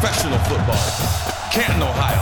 Professional 0.00 0.38
football, 0.38 1.50
Canton, 1.52 1.82
Ohio. 1.82 2.16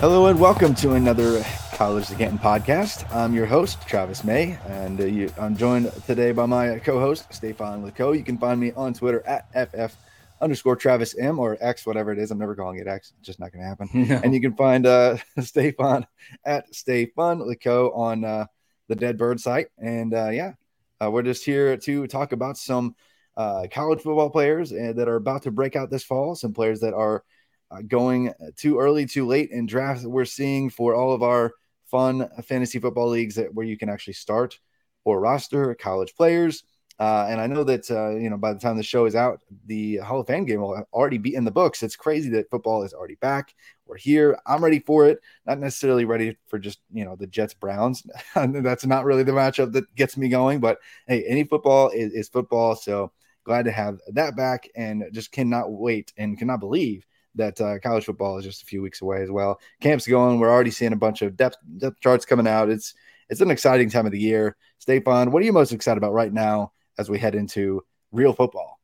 Hello 0.00 0.26
and 0.26 0.40
welcome 0.40 0.74
to 0.74 0.94
another 0.94 1.44
College 1.74 2.08
to 2.08 2.16
Canton 2.16 2.36
podcast. 2.36 3.08
I'm 3.14 3.32
your 3.32 3.46
host, 3.46 3.86
Travis 3.86 4.24
May, 4.24 4.58
and 4.66 5.00
uh, 5.00 5.04
you, 5.04 5.32
I'm 5.38 5.56
joined 5.56 5.92
today 6.06 6.32
by 6.32 6.46
my 6.46 6.80
co-host, 6.80 7.32
Stefan 7.32 7.88
Lako. 7.88 8.18
You 8.18 8.24
can 8.24 8.38
find 8.38 8.58
me 8.58 8.72
on 8.72 8.92
Twitter 8.92 9.24
at 9.24 9.52
FF 9.52 9.94
underscore 10.40 10.74
Travis 10.74 11.16
M 11.16 11.38
or 11.38 11.56
X, 11.60 11.86
whatever 11.86 12.10
it 12.10 12.18
is. 12.18 12.32
I'm 12.32 12.38
never 12.38 12.56
calling 12.56 12.80
it 12.80 12.88
X. 12.88 13.12
It's 13.16 13.26
just 13.28 13.38
not 13.38 13.52
going 13.52 13.62
to 13.62 13.68
happen. 13.68 13.88
No. 14.08 14.20
And 14.24 14.34
you 14.34 14.40
can 14.40 14.56
find 14.56 14.86
uh, 14.86 15.16
Stefan 15.38 16.08
at 16.44 16.74
Stefan 16.74 17.38
Lako 17.38 17.96
on 17.96 18.24
uh, 18.24 18.46
the 18.88 18.96
Dead 18.96 19.16
Bird 19.16 19.38
site. 19.38 19.68
And 19.78 20.12
uh, 20.12 20.30
yeah, 20.30 20.54
uh, 21.00 21.08
we're 21.08 21.22
just 21.22 21.44
here 21.44 21.76
to 21.76 22.08
talk 22.08 22.32
about 22.32 22.56
some 22.56 22.96
uh, 23.36 23.66
college 23.72 24.00
football 24.00 24.30
players 24.30 24.72
uh, 24.72 24.92
that 24.96 25.08
are 25.08 25.16
about 25.16 25.42
to 25.42 25.50
break 25.50 25.76
out 25.76 25.90
this 25.90 26.04
fall, 26.04 26.34
some 26.34 26.52
players 26.52 26.80
that 26.80 26.94
are 26.94 27.24
uh, 27.70 27.82
going 27.86 28.32
too 28.56 28.78
early, 28.78 29.06
too 29.06 29.26
late 29.26 29.50
in 29.50 29.66
drafts 29.66 30.04
we're 30.04 30.24
seeing 30.24 30.70
for 30.70 30.94
all 30.94 31.12
of 31.12 31.22
our 31.22 31.52
fun 31.90 32.28
fantasy 32.42 32.78
football 32.78 33.08
leagues 33.08 33.34
that 33.34 33.52
where 33.54 33.66
you 33.66 33.76
can 33.76 33.88
actually 33.88 34.12
start 34.14 34.58
or 35.04 35.20
roster 35.20 35.74
college 35.74 36.14
players. 36.14 36.64
Uh, 36.98 37.26
and 37.30 37.40
I 37.40 37.46
know 37.46 37.64
that 37.64 37.90
uh, 37.90 38.10
you 38.10 38.28
know 38.28 38.36
by 38.36 38.52
the 38.52 38.58
time 38.58 38.76
the 38.76 38.82
show 38.82 39.06
is 39.06 39.14
out, 39.14 39.40
the 39.64 39.96
Hall 39.96 40.20
of 40.20 40.26
Fame 40.26 40.44
game 40.44 40.60
will 40.60 40.84
already 40.92 41.16
be 41.16 41.34
in 41.34 41.44
the 41.44 41.50
books. 41.50 41.82
It's 41.82 41.96
crazy 41.96 42.28
that 42.30 42.50
football 42.50 42.82
is 42.82 42.92
already 42.92 43.14
back. 43.14 43.54
We're 43.86 43.96
here. 43.96 44.38
I'm 44.46 44.62
ready 44.62 44.80
for 44.80 45.08
it. 45.08 45.20
Not 45.46 45.58
necessarily 45.58 46.04
ready 46.04 46.36
for 46.46 46.58
just 46.58 46.80
you 46.92 47.06
know 47.06 47.16
the 47.16 47.26
Jets 47.26 47.54
Browns. 47.54 48.02
That's 48.34 48.84
not 48.84 49.06
really 49.06 49.22
the 49.22 49.32
matchup 49.32 49.72
that 49.72 49.94
gets 49.94 50.18
me 50.18 50.28
going. 50.28 50.60
But 50.60 50.78
hey, 51.06 51.24
any 51.24 51.44
football 51.44 51.88
is, 51.88 52.12
is 52.12 52.28
football. 52.28 52.76
So 52.76 53.12
glad 53.50 53.64
to 53.64 53.72
have 53.72 53.98
that 54.12 54.36
back, 54.36 54.68
and 54.76 55.04
just 55.10 55.32
cannot 55.32 55.72
wait 55.72 56.12
and 56.16 56.38
cannot 56.38 56.60
believe 56.60 57.04
that 57.34 57.60
uh, 57.60 57.80
college 57.80 58.04
football 58.04 58.38
is 58.38 58.44
just 58.44 58.62
a 58.62 58.66
few 58.66 58.80
weeks 58.80 59.02
away 59.02 59.22
as 59.22 59.30
well. 59.30 59.58
Camp's 59.80 60.06
going. 60.06 60.38
We're 60.38 60.52
already 60.52 60.70
seeing 60.70 60.92
a 60.92 60.96
bunch 60.96 61.20
of 61.22 61.36
depth 61.36 61.56
depth 61.78 61.98
charts 62.00 62.24
coming 62.24 62.46
out. 62.46 62.70
It's 62.70 62.94
it's 63.28 63.40
an 63.40 63.50
exciting 63.50 63.90
time 63.90 64.06
of 64.06 64.12
the 64.12 64.20
year. 64.20 64.56
Stefan, 64.78 65.32
what 65.32 65.42
are 65.42 65.46
you 65.46 65.52
most 65.52 65.72
excited 65.72 65.98
about 65.98 66.12
right 66.12 66.32
now 66.32 66.70
as 66.96 67.10
we 67.10 67.18
head 67.18 67.34
into 67.34 67.82
real 68.12 68.32
football? 68.32 68.78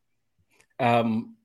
Um, 0.81 1.37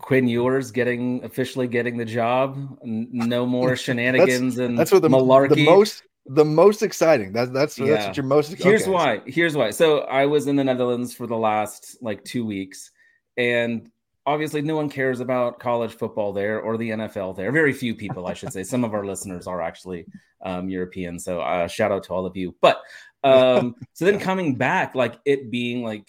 Quinn 0.00 0.26
Ewers 0.26 0.72
getting 0.72 1.22
officially 1.22 1.68
getting 1.68 1.96
the 1.96 2.04
job. 2.04 2.78
No 2.82 3.46
more 3.46 3.76
shenanigans 3.84 4.56
that's, 4.56 4.68
and 4.68 4.76
that's 4.76 4.90
what 4.90 5.02
the, 5.02 5.08
malarkey. 5.08 5.54
the 5.54 5.64
most 5.64 6.02
the 6.28 6.44
most 6.44 6.82
exciting. 6.82 7.32
That, 7.32 7.52
that's 7.52 7.76
that's 7.76 8.06
what 8.06 8.16
you're 8.16 8.26
most. 8.26 8.54
Here's 8.54 8.82
okay. 8.82 8.90
why. 8.90 9.22
Here's 9.26 9.56
why. 9.56 9.70
So 9.70 10.00
I 10.00 10.26
was 10.26 10.46
in 10.46 10.56
the 10.56 10.64
Netherlands 10.64 11.14
for 11.14 11.26
the 11.26 11.36
last 11.36 11.96
like 12.00 12.22
two 12.24 12.44
weeks, 12.44 12.90
and 13.36 13.90
obviously 14.26 14.60
no 14.60 14.76
one 14.76 14.90
cares 14.90 15.20
about 15.20 15.58
college 15.58 15.94
football 15.94 16.34
there 16.34 16.60
or 16.60 16.76
the 16.76 16.90
NFL 16.90 17.34
there. 17.34 17.50
Very 17.50 17.72
few 17.72 17.94
people, 17.94 18.26
I 18.26 18.34
should 18.34 18.52
say. 18.52 18.62
Some 18.62 18.84
of 18.84 18.92
our 18.92 19.06
listeners 19.06 19.46
are 19.46 19.62
actually 19.62 20.04
um, 20.44 20.68
European, 20.68 21.18
so 21.18 21.40
uh, 21.40 21.66
shout 21.66 21.90
out 21.90 22.04
to 22.04 22.12
all 22.12 22.26
of 22.26 22.36
you. 22.36 22.54
But 22.60 22.82
um, 23.24 23.74
so 23.94 24.04
then 24.04 24.20
coming 24.30 24.56
back, 24.56 24.94
like 24.94 25.18
it 25.24 25.50
being 25.50 25.82
like 25.82 26.06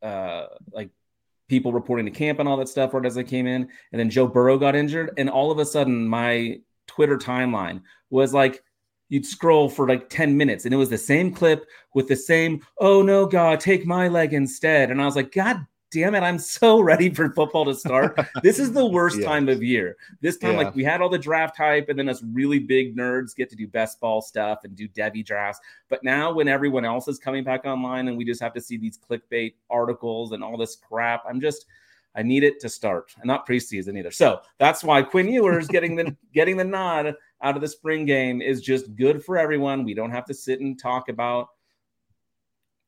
uh, 0.00 0.46
like 0.72 0.90
people 1.48 1.72
reporting 1.72 2.06
to 2.06 2.12
camp 2.12 2.38
and 2.38 2.48
all 2.48 2.56
that 2.56 2.68
stuff 2.68 2.94
right 2.94 3.04
as 3.04 3.18
I 3.18 3.24
came 3.24 3.48
in, 3.48 3.62
and 3.92 4.00
then 4.00 4.10
Joe 4.10 4.28
Burrow 4.28 4.58
got 4.58 4.76
injured, 4.76 5.10
and 5.16 5.28
all 5.28 5.50
of 5.50 5.58
a 5.58 5.66
sudden 5.66 6.06
my 6.06 6.60
Twitter 6.86 7.18
timeline 7.18 7.82
was 8.10 8.32
like 8.32 8.62
you'd 9.08 9.26
scroll 9.26 9.68
for 9.68 9.88
like 9.88 10.08
10 10.08 10.36
minutes 10.36 10.64
and 10.64 10.74
it 10.74 10.76
was 10.76 10.90
the 10.90 10.98
same 10.98 11.32
clip 11.32 11.66
with 11.94 12.08
the 12.08 12.16
same 12.16 12.60
oh 12.80 13.02
no 13.02 13.26
god 13.26 13.60
take 13.60 13.86
my 13.86 14.08
leg 14.08 14.32
instead 14.34 14.90
and 14.90 15.00
i 15.00 15.04
was 15.04 15.16
like 15.16 15.32
god 15.32 15.64
damn 15.92 16.16
it 16.16 16.20
i'm 16.20 16.38
so 16.38 16.80
ready 16.90 17.08
for 17.14 17.30
football 17.32 17.64
to 17.64 17.74
start 17.74 18.18
this 18.42 18.58
is 18.58 18.72
the 18.72 18.84
worst 18.84 19.18
Yeah. 19.20 19.26
time 19.26 19.48
of 19.48 19.62
year 19.62 19.96
this 20.20 20.36
time 20.36 20.52
Yeah. 20.52 20.64
like 20.64 20.74
we 20.74 20.82
had 20.82 21.00
all 21.00 21.08
the 21.08 21.18
draft 21.18 21.56
hype 21.56 21.88
and 21.88 21.98
then 21.98 22.08
us 22.08 22.22
really 22.32 22.58
big 22.58 22.96
nerds 22.96 23.34
get 23.36 23.48
to 23.50 23.56
do 23.56 23.68
best 23.68 24.00
ball 24.00 24.20
stuff 24.20 24.64
and 24.64 24.74
do 24.74 24.88
Devy 24.88 25.24
drafts 25.24 25.60
but 25.88 26.02
now 26.02 26.32
when 26.32 26.48
everyone 26.48 26.84
else 26.84 27.06
is 27.06 27.18
coming 27.18 27.44
back 27.44 27.64
online 27.64 28.08
and 28.08 28.16
we 28.18 28.24
just 28.24 28.40
have 28.42 28.52
to 28.54 28.60
see 28.60 28.76
these 28.76 28.98
clickbait 28.98 29.54
articles 29.70 30.32
and 30.32 30.42
all 30.42 30.56
this 30.56 30.76
crap 30.76 31.22
i'm 31.28 31.40
just 31.40 31.66
I 32.16 32.22
need 32.22 32.42
it 32.42 32.60
to 32.60 32.68
start, 32.68 33.14
and 33.18 33.26
not 33.26 33.46
preseason 33.46 33.98
either. 33.98 34.10
So 34.10 34.40
that's 34.58 34.82
why 34.82 35.02
Quinn 35.02 35.28
Ewers 35.28 35.68
getting 35.68 35.94
the 35.94 36.16
getting 36.34 36.56
the 36.56 36.64
nod 36.64 37.14
out 37.42 37.54
of 37.54 37.60
the 37.60 37.68
spring 37.68 38.06
game 38.06 38.40
is 38.40 38.62
just 38.62 38.94
good 38.96 39.22
for 39.24 39.36
everyone. 39.36 39.84
We 39.84 39.94
don't 39.94 40.10
have 40.10 40.24
to 40.26 40.34
sit 40.34 40.60
and 40.60 40.78
talk 40.78 41.08
about 41.08 41.48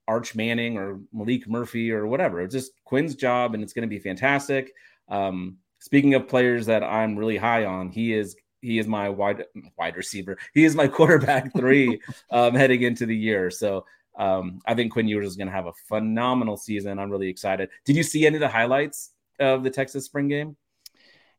Arch 0.08 0.34
Manning 0.34 0.78
or 0.78 1.00
Maalik 1.14 1.46
Murphy 1.46 1.92
or 1.92 2.06
whatever. 2.06 2.40
It's 2.40 2.54
just 2.54 2.72
Quinn's 2.84 3.14
job, 3.14 3.54
and 3.54 3.62
it's 3.62 3.74
going 3.74 3.82
to 3.82 3.88
be 3.88 3.98
fantastic. 3.98 4.72
Um, 5.08 5.58
speaking 5.78 6.14
of 6.14 6.26
players 6.26 6.66
that 6.66 6.82
I'm 6.82 7.16
really 7.16 7.36
high 7.36 7.66
on, 7.66 7.90
he 7.90 8.14
is 8.14 8.34
he 8.62 8.78
is 8.78 8.86
my 8.86 9.10
wide 9.10 9.44
wide 9.76 9.96
receiver. 9.96 10.38
He 10.54 10.64
is 10.64 10.74
my 10.74 10.88
quarterback 10.98 11.52
three 11.54 12.00
um, 12.30 12.54
heading 12.54 12.82
into 12.82 13.04
the 13.04 13.16
year. 13.16 13.50
So 13.50 13.84
um, 14.18 14.60
I 14.66 14.74
think 14.74 14.92
Quinn 14.92 15.06
Ewers 15.06 15.28
is 15.28 15.36
going 15.36 15.46
to 15.46 15.52
have 15.52 15.66
a 15.66 15.72
phenomenal 15.86 16.56
season. 16.56 16.98
I'm 16.98 17.10
really 17.10 17.28
excited. 17.28 17.68
Did 17.84 17.94
you 17.94 18.02
see 18.02 18.26
any 18.26 18.36
of 18.36 18.40
the 18.40 18.48
highlights 18.48 19.12
of 19.40 19.62
the 19.64 19.70
Texas 19.70 20.04
spring 20.06 20.28
game? 20.28 20.56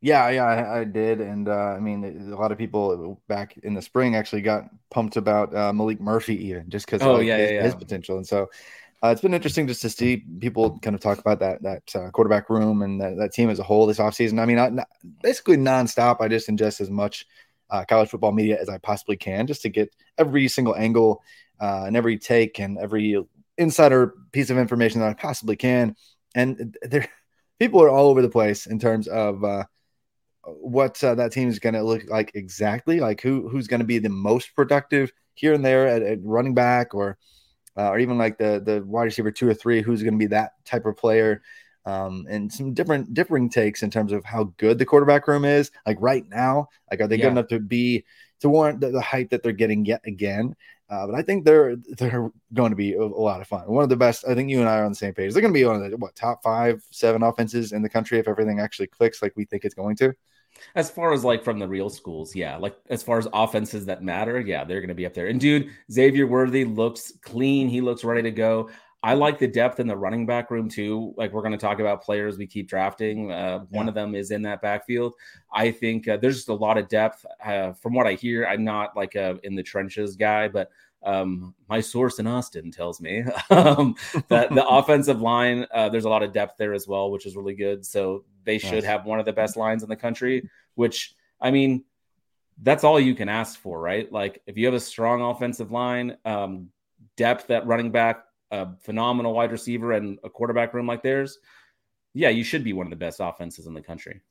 Yeah, 0.02 0.30
yeah, 0.30 0.46
I, 0.46 0.80
I 0.80 0.84
did, 0.86 1.20
and 1.20 1.50
uh, 1.50 1.52
I 1.76 1.80
mean, 1.80 2.32
a 2.32 2.36
lot 2.40 2.54
of 2.54 2.58
people 2.58 3.22
back 3.28 3.58
in 3.64 3.74
the 3.74 3.82
spring 3.82 4.16
actually 4.16 4.42
got 4.42 4.64
pumped 4.90 5.18
about 5.18 5.54
uh, 5.54 5.74
Maalik 5.74 6.00
Murphy, 6.00 6.36
even 6.48 6.70
just 6.70 6.86
because 6.86 7.02
Oh, 7.02 7.20
of 7.20 7.22
yeah, 7.22 7.38
his, 7.38 7.52
yeah, 7.52 7.52
yeah. 7.52 7.62
his 7.66 7.76
potential, 7.76 8.16
and 8.16 8.25
so 8.25 8.50
uh, 9.04 9.10
it's 9.10 9.22
been 9.22 9.34
interesting 9.34 9.68
just 9.68 9.81
to 9.81 9.90
see 9.90 10.18
people 10.40 10.80
kind 10.80 10.96
of 10.96 11.01
talk 11.01 11.19
about 11.19 11.40
that 11.40 11.63
that 11.63 11.96
uh, 11.96 12.12
quarterback 12.12 12.50
room 12.50 12.81
and 12.81 13.01
that, 13.01 13.18
that 13.18 13.34
team 13.34 13.50
as 13.50 13.60
a 13.60 13.63
whole 13.63 13.86
this 13.88 14.00
offseason. 14.00 14.40
I 14.40 14.46
mean, 14.46 14.60
I, 14.60 14.69
not, 14.69 14.88
basically 15.24 15.57
nonstop. 15.57 16.22
I 16.22 16.28
just 16.30 16.50
ingest 16.50 16.81
as 16.81 16.90
much 16.92 17.25
uh, 17.69 17.86
college 17.88 18.10
football 18.10 18.34
media 18.34 18.57
as 18.62 18.69
I 18.69 18.78
possibly 18.80 19.18
can, 19.18 19.48
just 19.48 19.63
to 19.63 19.69
get 19.69 19.96
every 20.18 20.48
single 20.50 20.75
angle 20.75 21.24
uh, 21.60 21.86
and 21.88 21.98
every 21.98 22.18
take 22.18 22.60
and 22.60 22.78
every 22.78 23.22
insider 23.57 24.13
piece 24.31 24.50
of 24.50 24.57
information 24.57 25.01
that 25.01 25.10
I 25.10 25.13
possibly 25.13 25.56
can. 25.57 25.96
And 26.36 26.78
there, 26.84 27.07
people 27.60 27.82
are 27.82 27.90
all 27.90 28.08
over 28.08 28.22
the 28.22 28.30
place 28.30 28.66
in 28.68 28.80
terms 28.80 29.08
of 29.08 29.44
uh, 29.44 29.66
what 30.46 31.04
uh, 31.04 31.16
that 31.16 31.32
team 31.32 31.50
is 31.50 31.60
going 31.60 31.76
to 31.76 31.84
look 31.84 32.04
like 32.10 32.32
exactly, 32.36 33.00
like 33.00 33.22
who 33.22 33.48
who's 33.50 33.68
going 33.68 33.82
to 33.82 33.86
be 33.86 34.00
the 34.00 34.10
most 34.10 34.56
productive 34.56 35.12
here 35.36 35.54
and 35.54 35.64
there 35.64 35.88
at, 35.88 36.02
at 36.02 36.20
running 36.24 36.54
back, 36.54 36.94
or 36.94 37.18
uh, 37.78 37.90
or 37.90 38.00
even 38.00 38.18
like 38.18 38.38
the 38.38 38.62
the 38.64 38.84
wide 38.86 39.04
receiver 39.06 39.32
two 39.32 39.48
or 39.48 39.54
three, 39.54 39.82
who's 39.82 40.04
going 40.04 40.14
to 40.14 40.20
be 40.20 40.28
that 40.28 40.54
type 40.66 40.86
of 40.86 40.98
player. 40.98 41.42
Um, 41.86 42.28
and 42.30 42.52
some 42.52 42.74
different 42.74 43.14
differing 43.14 43.50
takes 43.50 43.84
in 43.84 43.90
terms 43.90 44.12
of 44.12 44.24
how 44.26 44.54
good 44.58 44.78
the 44.78 44.86
quarterback 44.86 45.28
room 45.28 45.46
is. 45.46 45.72
Like 45.86 45.98
right 46.00 46.24
now, 46.30 46.68
like 46.92 47.02
are 47.02 47.08
they 47.08 47.18
Yeah. 47.18 47.24
good 47.24 47.32
enough 47.32 47.48
to 47.48 47.60
be 47.60 48.06
to 48.42 48.50
warrant 48.50 48.80
the, 48.82 48.92
the 48.92 49.02
hype 49.02 49.30
that 49.32 49.44
they're 49.44 49.52
getting 49.54 49.86
yet 49.86 50.02
again? 50.06 50.56
Uh, 50.89 51.06
but 51.06 51.15
I 51.15 51.21
think 51.21 51.45
they're 51.45 51.75
they're 51.75 52.31
going 52.53 52.71
to 52.71 52.75
be 52.75 52.94
a, 52.94 53.01
a, 53.01 53.03
lot 53.03 53.41
of 53.41 53.47
fun. 53.47 53.62
One 53.68 53.83
of 53.83 53.89
the 53.89 53.95
best. 53.95 54.25
I 54.27 54.33
think 54.33 54.50
you 54.50 54.59
and 54.59 54.68
I 54.68 54.80
are 54.80 54.86
on 54.86 54.91
the 54.91 54.97
same 54.97 55.13
page. 55.13 55.33
They're 55.33 55.41
going 55.41 55.53
to 55.53 55.59
be 55.59 55.65
one 55.65 55.81
of 55.81 55.89
the 55.89 55.97
what 55.97 56.15
top 56.15 56.41
five, 56.41 56.83
seven 56.91 57.21
offenses 57.21 57.74
in 57.74 57.81
the 57.81 57.89
country 57.89 58.18
if 58.18 58.27
everything 58.27 58.59
actually 58.59 58.88
clicks 58.88 59.21
like 59.21 59.33
we 59.36 59.45
think 59.45 59.65
it's 59.65 59.75
going 59.75 59.95
to. 59.97 60.13
As 60.75 60.89
far 60.89 61.13
as 61.13 61.24
like 61.24 61.44
from 61.44 61.59
the 61.59 61.68
real 61.68 61.89
schools, 61.89 62.36
yeah. 62.36 62.57
Like 62.57 62.75
as 62.89 63.03
far 63.03 63.19
as 63.19 63.27
offenses 63.33 63.86
that 63.86 64.03
matter, 64.03 64.39
yeah, 64.39 64.63
they're 64.63 64.81
going 64.81 64.89
to 64.89 64.95
be 64.95 65.06
up 65.06 65.13
there. 65.13 65.27
And 65.27 65.39
dude, 65.39 65.69
Xavier 65.91 66.25
Worthy 66.27 66.65
looks 66.65 67.13
clean. 67.21 67.69
He 67.69 67.81
looks 67.81 68.03
ready 68.03 68.24
to 68.24 68.31
go. 68.31 68.69
I 69.01 69.13
like 69.13 69.40
the 69.40 69.48
depth 69.48 69.80
in 69.80 69.88
the 69.88 69.96
running 69.96 70.25
back 70.25 70.51
room 70.51 70.68
too. 70.68 71.13
Like 71.16 71.31
we're 71.31 71.42
going 71.42 71.54
to 71.54 71.57
talk 71.57 71.80
about 71.80 72.04
players 72.04 72.38
we 72.38 72.48
keep 72.48 72.68
drafting. 72.68 73.31
Uh, 73.31 73.36
yeah. 73.69 73.78
One 73.78 73.88
of 73.88 73.96
them 73.96 74.13
is 74.13 74.31
in 74.31 74.42
that 74.42 74.62
backfield. 74.62 75.13
I 75.54 75.72
think 75.72 76.07
uh, 76.07 76.18
there's 76.18 76.36
just 76.36 76.50
a 76.50 76.54
lot 76.54 76.78
of 76.78 76.90
depth. 76.90 77.25
Uh, 77.44 77.72
from 77.72 77.94
what 77.94 78.07
I 78.07 78.13
hear, 78.13 78.46
I'm 78.46 78.66
not 78.66 78.98
like 78.98 79.16
a 79.16 79.40
in 79.44 79.56
the 79.56 79.63
trenches 79.63 80.18
guy, 80.18 80.50
but 80.50 80.69
um, 81.01 81.56
my 81.69 81.80
source 81.80 82.19
in 82.19 82.28
Austin 82.28 82.72
tells 82.72 83.00
me 83.00 83.24
um, 83.50 83.96
that 84.28 84.54
the 84.54 84.68
offensive 84.69 85.22
line, 85.22 85.66
uh, 85.74 85.88
there's 85.88 86.06
a 86.06 86.10
lot 86.10 86.24
of 86.24 86.34
depth 86.34 86.57
there 86.57 86.74
as 86.74 86.86
well, 86.86 87.10
which 87.10 87.25
is 87.25 87.38
really 87.38 87.56
good. 87.56 87.86
So 87.86 88.25
they 88.44 88.57
should 88.57 88.74
nice. 88.74 88.84
have 88.84 89.06
one 89.06 89.19
of 89.19 89.25
the 89.25 89.34
best 89.34 89.56
lines 89.56 89.81
in 89.81 89.88
the 89.88 89.96
country. 89.96 90.50
Which 90.75 91.16
I 91.40 91.51
mean, 91.51 91.86
that's 92.62 92.84
all 92.84 93.00
you 93.00 93.16
can 93.16 93.30
ask 93.30 93.57
for, 93.60 93.80
right? 93.80 94.12
Like 94.12 94.42
if 94.46 94.57
you 94.57 94.66
have 94.66 94.75
a 94.75 94.80
strong 94.80 95.22
offensive 95.22 95.72
line, 95.72 96.18
um, 96.25 96.69
depth 97.16 97.50
at 97.50 97.66
running 97.66 97.92
back, 97.92 98.25
a 98.51 98.75
phenomenal 98.78 99.34
wide 99.34 99.51
receiver 99.51 99.92
and 99.94 100.19
a 100.24 100.30
quarterback 100.30 100.74
room 100.74 100.88
like 100.88 101.04
theirs, 101.04 101.38
yeah, 102.13 102.30
you 102.30 102.44
should 102.44 102.63
be 102.63 102.74
one 102.74 102.86
of 102.86 102.90
the 102.90 102.96
best 102.96 103.19
offenses 103.22 103.68
in 103.68 103.74
the 103.74 103.81
country. 103.81 104.22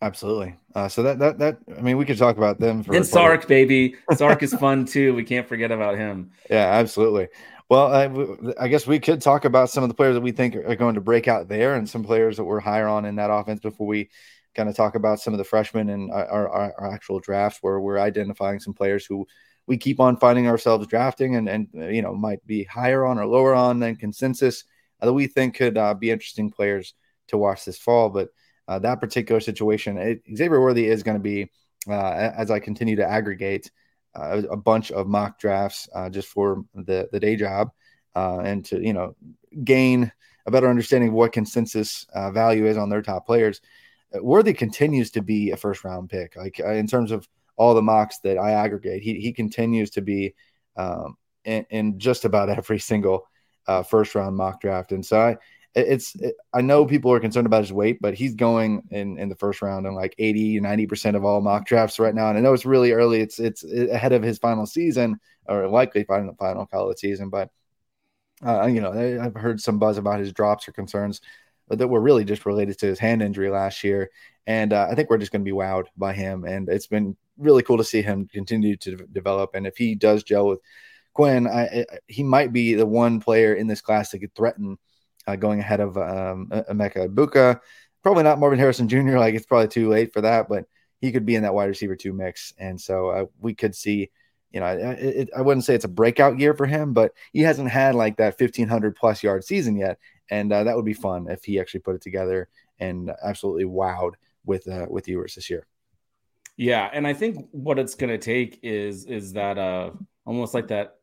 Absolutely. 0.00 0.54
Uh, 0.74 0.88
so 0.88 1.02
that 1.02 1.18
that 1.18 1.38
that 1.38 1.58
I 1.76 1.80
mean, 1.80 1.96
we 1.96 2.04
could 2.04 2.18
talk 2.18 2.36
about 2.36 2.60
them 2.60 2.84
for 2.84 2.94
and 2.94 3.04
Sark, 3.04 3.48
baby. 3.48 3.96
Sark 4.14 4.42
is 4.42 4.54
fun 4.54 4.84
too. 4.84 5.14
We 5.14 5.24
can't 5.24 5.48
forget 5.48 5.72
about 5.72 5.96
him. 5.96 6.30
Yeah, 6.48 6.66
absolutely. 6.66 7.28
Well, 7.68 7.92
I, 7.92 8.64
I, 8.64 8.68
guess 8.68 8.86
we 8.86 8.98
could 8.98 9.20
talk 9.20 9.44
about 9.44 9.68
some 9.68 9.82
of 9.82 9.90
the 9.90 9.94
players 9.94 10.14
that 10.14 10.22
we 10.22 10.32
think 10.32 10.56
are 10.56 10.74
going 10.74 10.94
to 10.94 11.02
break 11.02 11.28
out 11.28 11.48
there, 11.48 11.74
and 11.74 11.88
some 11.88 12.02
players 12.02 12.38
that 12.38 12.44
we're 12.44 12.60
higher 12.60 12.88
on 12.88 13.04
in 13.04 13.16
that 13.16 13.30
offense 13.30 13.60
before 13.60 13.86
we 13.86 14.08
kind 14.54 14.70
of 14.70 14.76
talk 14.76 14.94
about 14.94 15.20
some 15.20 15.34
of 15.34 15.38
the 15.38 15.44
freshmen 15.44 15.90
and 15.90 16.10
our, 16.10 16.48
our, 16.48 16.74
our 16.78 16.94
actual 16.94 17.20
drafts, 17.20 17.58
where 17.60 17.78
we're 17.78 17.98
identifying 17.98 18.58
some 18.58 18.72
players 18.72 19.04
who 19.04 19.26
we 19.68 19.76
keep 19.76 20.00
on 20.00 20.16
finding 20.16 20.48
ourselves 20.48 20.86
drafting 20.86 21.36
and, 21.36 21.46
and 21.46 21.68
you 21.94 22.00
know, 22.00 22.14
might 22.14 22.44
be 22.46 22.64
higher 22.64 23.04
on 23.04 23.18
or 23.18 23.26
lower 23.26 23.54
on 23.54 23.78
than 23.78 23.94
consensus 23.94 24.64
uh, 25.00 25.06
that 25.06 25.12
we 25.12 25.26
think 25.26 25.54
could 25.54 25.76
uh, 25.76 25.92
be 25.92 26.10
interesting 26.10 26.50
players 26.50 26.94
to 27.28 27.36
watch 27.36 27.66
this 27.66 27.78
fall. 27.78 28.08
But 28.08 28.30
uh, 28.66 28.78
that 28.80 28.98
particular 28.98 29.40
situation, 29.40 29.98
it, 29.98 30.22
Xavier 30.34 30.60
Worthy 30.60 30.86
is 30.86 31.02
going 31.02 31.18
to 31.18 31.22
be, 31.22 31.50
uh, 31.86 32.32
as 32.36 32.50
I 32.50 32.60
continue 32.60 32.96
to 32.96 33.06
aggregate 33.06 33.70
uh, 34.14 34.42
a 34.50 34.56
bunch 34.56 34.90
of 34.90 35.06
mock 35.06 35.38
drafts 35.38 35.86
uh, 35.94 36.08
just 36.08 36.28
for 36.28 36.64
the, 36.74 37.06
the 37.12 37.20
day 37.20 37.36
job 37.36 37.70
and 38.16 38.64
to, 38.64 38.80
you 38.80 38.94
know, 38.94 39.14
gain 39.62 40.10
a 40.46 40.50
better 40.50 40.68
understanding 40.68 41.10
of 41.10 41.14
what 41.14 41.30
consensus 41.30 42.04
value 42.32 42.66
is 42.66 42.76
on 42.76 42.88
their 42.88 43.02
top 43.02 43.26
players. 43.26 43.60
Worthy 44.12 44.54
continues 44.54 45.10
to 45.12 45.22
be 45.22 45.50
a 45.50 45.56
first 45.56 45.84
round 45.84 46.08
pick, 46.08 46.34
like 46.34 46.58
in 46.58 46.88
terms 46.88 47.12
of 47.12 47.28
all 47.58 47.74
the 47.74 47.82
mocks 47.82 48.18
that 48.20 48.38
I 48.38 48.52
aggregate, 48.52 49.02
he 49.02 49.20
he 49.20 49.32
continues 49.32 49.90
to 49.90 50.00
be 50.00 50.34
um, 50.76 51.16
in, 51.44 51.66
in, 51.70 51.98
just 51.98 52.24
about 52.24 52.48
every 52.58 52.78
single 52.78 53.26
uh, 53.66 53.82
first 53.82 54.14
round 54.14 54.36
mock 54.36 54.60
draft. 54.60 54.92
And 54.92 55.04
so 55.04 55.20
I 55.20 55.36
it's 55.74 56.14
it, 56.16 56.34
I 56.54 56.62
know 56.62 56.86
people 56.86 57.12
are 57.12 57.20
concerned 57.20 57.46
about 57.46 57.62
his 57.62 57.72
weight, 57.72 57.98
but 58.00 58.14
he's 58.14 58.34
going 58.34 58.82
in 58.90 59.18
in 59.18 59.28
the 59.28 59.36
first 59.36 59.60
round 59.60 59.86
in 59.86 59.94
like 59.94 60.14
80 60.18 60.60
90 60.60 60.86
percent 60.86 61.16
of 61.16 61.24
all 61.24 61.40
mock 61.40 61.66
drafts 61.66 61.98
right 61.98 62.14
now. 62.14 62.28
And 62.28 62.38
I 62.38 62.40
know 62.40 62.54
it's 62.54 62.64
really 62.66 62.92
early. 62.92 63.20
It's 63.20 63.38
it's 63.38 63.64
ahead 63.64 64.12
of 64.12 64.22
his 64.22 64.38
final 64.38 64.66
season 64.66 65.20
or 65.46 65.68
likely 65.68 66.04
final 66.04 66.34
final 66.34 66.66
college 66.66 66.98
season, 66.98 67.28
but. 67.28 67.50
Uh, 68.40 68.66
you 68.66 68.80
know, 68.80 68.92
I've 69.20 69.34
heard 69.34 69.60
some 69.60 69.80
buzz 69.80 69.98
about 69.98 70.20
his 70.20 70.32
drops 70.32 70.68
or 70.68 70.72
concerns 70.72 71.20
that 71.70 71.88
were 71.88 72.00
really 72.00 72.24
just 72.24 72.46
related 72.46 72.78
to 72.78 72.86
his 72.86 72.98
hand 72.98 73.22
injury 73.22 73.50
last 73.50 73.84
year. 73.84 74.10
And 74.46 74.72
uh, 74.72 74.86
I 74.90 74.94
think 74.94 75.10
we're 75.10 75.18
just 75.18 75.32
going 75.32 75.44
to 75.44 75.50
be 75.50 75.56
wowed 75.56 75.86
by 75.96 76.14
him. 76.14 76.44
And 76.44 76.68
it's 76.68 76.86
been 76.86 77.16
really 77.38 77.62
cool 77.62 77.78
to 77.78 77.84
see 77.84 78.02
him 78.02 78.26
continue 78.26 78.76
to 78.76 78.96
develop. 79.12 79.50
And 79.54 79.66
if 79.66 79.76
he 79.76 79.94
does 79.94 80.22
gel 80.22 80.46
with 80.48 80.60
Quinn, 81.14 81.46
I, 81.46 81.86
he 82.06 82.22
might 82.22 82.52
be 82.52 82.74
the 82.74 82.86
one 82.86 83.20
player 83.20 83.54
in 83.54 83.66
this 83.66 83.80
class 83.80 84.10
that 84.10 84.18
could 84.18 84.34
threaten 84.34 84.78
uh, 85.26 85.36
going 85.36 85.60
ahead 85.60 85.80
of 85.80 85.96
um, 85.96 86.48
Egbuka. 86.50 87.60
Probably 88.02 88.22
not 88.22 88.38
Marvin 88.38 88.58
Harrison 88.58 88.88
Jr. 88.88 89.18
Like 89.18 89.34
it's 89.34 89.46
probably 89.46 89.68
too 89.68 89.88
late 89.88 90.12
for 90.12 90.20
that, 90.22 90.48
but 90.48 90.64
he 91.00 91.12
could 91.12 91.26
be 91.26 91.34
in 91.34 91.42
that 91.42 91.54
wide 91.54 91.66
receiver 91.66 91.96
two 91.96 92.12
mix. 92.12 92.52
And 92.58 92.80
so 92.80 93.08
uh, 93.10 93.26
we 93.40 93.54
could 93.54 93.74
see, 93.74 94.10
you 94.50 94.60
know, 94.60 94.66
it, 94.66 94.98
it, 94.98 95.30
I 95.36 95.42
wouldn't 95.42 95.64
say 95.64 95.74
it's 95.74 95.84
a 95.84 95.88
breakout 95.88 96.38
year 96.38 96.54
for 96.54 96.66
him, 96.66 96.92
but 96.92 97.12
he 97.32 97.40
hasn't 97.40 97.70
had 97.70 97.94
like 97.94 98.16
that 98.16 98.40
1500 98.40 98.96
plus 98.96 99.22
yard 99.22 99.44
season 99.44 99.76
yet. 99.76 99.98
And 100.30 100.52
uh, 100.52 100.64
that 100.64 100.76
would 100.76 100.84
be 100.84 100.94
fun 100.94 101.28
if 101.28 101.44
he 101.44 101.60
actually 101.60 101.80
put 101.80 101.94
it 101.94 102.02
together 102.02 102.48
and 102.78 103.10
absolutely 103.22 103.64
wowed 103.64 104.14
with 104.44 104.68
uh, 104.68 104.86
with 104.88 105.06
viewers 105.06 105.34
this 105.34 105.50
year. 105.50 105.66
Yeah, 106.58 106.90
and 106.92 107.06
I 107.06 107.14
think 107.14 107.48
what 107.52 107.78
it's 107.78 107.94
going 107.94 108.10
to 108.10 108.18
take 108.18 108.58
is 108.64 109.06
is 109.06 109.32
that 109.34 109.56
uh 109.56 109.92
almost 110.26 110.52
like 110.52 110.68
that 110.68 110.96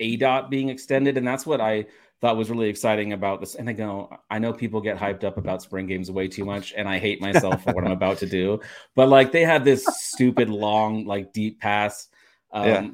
A 0.00 0.16
dot 0.16 0.50
being 0.50 0.70
extended, 0.70 1.18
and 1.18 1.26
that's 1.26 1.46
what 1.46 1.60
I 1.60 1.86
thought 2.22 2.38
was 2.38 2.50
really 2.50 2.70
exciting 2.70 3.12
about 3.12 3.38
this. 3.38 3.54
And 3.54 3.68
I 3.68 3.74
go, 3.74 4.16
I 4.30 4.38
know 4.38 4.52
people 4.52 4.80
get 4.80 4.96
hyped 4.96 5.24
up 5.24 5.36
about 5.36 5.62
spring 5.62 5.86
games 5.86 6.10
way 6.10 6.26
too 6.26 6.46
much, 6.46 6.72
and 6.74 6.88
I 6.88 6.98
hate 6.98 7.20
myself 7.20 7.62
for 7.62 7.74
what 7.74 7.84
I'm 7.84 7.92
about 7.92 8.18
to 8.18 8.26
do. 8.26 8.60
But 8.94 9.10
like 9.10 9.30
they 9.30 9.44
had 9.44 9.62
this 9.62 9.84
stupid 9.86 10.48
long, 10.48 11.04
like 11.04 11.34
deep 11.34 11.60
pass, 11.60 12.08
um, 12.50 12.66
yeah. 12.66 12.88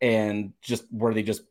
and 0.00 0.52
just 0.62 0.84
where 0.92 1.12
they 1.12 1.24
just 1.24 1.42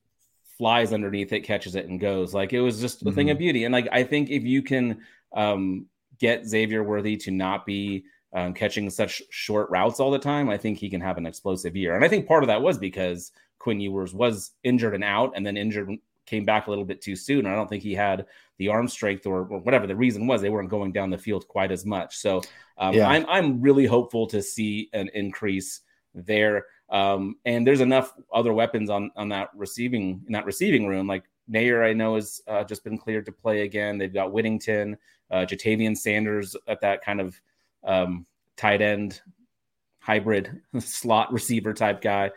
flies 0.58 0.94
underneath 0.94 1.34
it, 1.34 1.42
catches 1.42 1.76
it, 1.76 1.88
and 1.88 2.00
goes. 2.00 2.34
Like 2.34 2.54
it 2.54 2.62
was 2.62 2.80
just 2.80 3.02
a 3.02 3.06
mm-hmm. 3.06 3.16
thing 3.16 3.30
of 3.30 3.38
beauty. 3.38 3.66
And 3.66 3.74
like 3.74 3.90
I 3.92 4.04
think 4.04 4.30
if 4.30 4.44
you 4.44 4.62
can 4.62 5.02
um, 5.34 5.88
get 6.18 6.48
Xavier 6.48 6.82
Worthy 6.82 7.18
to 7.18 7.32
not 7.32 7.66
be 7.66 8.06
um, 8.34 8.54
catching 8.54 8.90
such 8.90 9.22
short 9.30 9.70
routes 9.70 10.00
all 10.00 10.12
the 10.12 10.20
time, 10.20 10.50
I 10.50 10.58
think 10.58 10.78
he 10.78 10.90
can 10.90 11.02
have 11.02 11.18
an 11.18 11.26
explosive 11.26 11.76
year. 11.76 11.96
And 11.96 12.06
I 12.06 12.08
think 12.08 12.28
part 12.28 12.44
of 12.44 12.48
that 12.48 12.62
was 12.62 12.78
because 12.78 13.32
Quinn 13.60 13.80
Ewers 13.80 14.14
was 14.14 14.52
injured 14.64 14.96
and 14.96 15.04
out, 15.04 15.34
and 15.36 15.46
then 15.46 15.58
injured 15.58 15.90
came 16.26 16.46
back 16.46 16.68
a 16.68 16.70
little 16.70 16.86
bit 16.86 17.02
too 17.02 17.16
soon. 17.16 17.46
I 17.46 17.56
don't 17.56 17.68
think 17.68 17.84
he 17.84 17.94
had 17.94 18.26
the 18.58 18.70
arm 18.70 18.88
strength 18.88 19.26
or, 19.26 19.40
or 19.40 19.60
whatever 19.60 19.86
the 19.86 19.96
reason 19.96 20.28
was. 20.28 20.42
They 20.42 20.50
weren't 20.50 20.70
going 20.70 20.92
down 20.92 21.10
the 21.10 21.18
field 21.18 21.48
quite 21.48 21.72
as 21.72 21.86
much. 21.86 22.18
So 22.18 22.42
um, 22.78 22.94
yeah. 22.94 23.10
I'm 23.10 23.26
I'm 23.28 23.62
really 23.62 23.86
hopeful 23.86 24.28
to 24.28 24.42
see 24.42 24.90
an 24.94 25.10
increase 25.14 25.82
there. 26.14 26.66
Um, 26.90 27.36
and 27.46 27.66
there's 27.66 27.82
enough 27.82 28.14
other 28.34 28.54
weapons 28.54 28.90
on 28.90 29.12
on 29.16 29.30
that 29.30 29.50
receiving 29.56 30.24
in 30.26 30.34
that 30.34 30.46
receiving 30.46 30.88
room. 30.88 31.08
Like 31.08 31.24
Neyor, 31.52 31.86
I 31.86 31.94
know 31.94 32.16
has 32.16 32.42
uh, 32.48 32.64
just 32.64 32.84
been 32.84 32.98
cleared 32.98 33.26
to 33.26 33.32
play 33.32 33.64
again. 33.64 33.98
They've 33.98 34.14
got 34.14 34.32
Whittington, 34.32 34.98
uh, 35.30 35.46
Ja'Tavion 35.46 35.98
Sanders 35.98 36.56
at 36.68 36.82
that 36.82 37.04
kind 37.04 37.20
of 37.20 37.40
um, 37.84 38.26
tight 38.58 38.82
end 38.82 39.22
hybrid 40.00 40.62
slot 40.80 41.32
receiver 41.32 41.74
type 41.74 42.02
guy. 42.02 42.32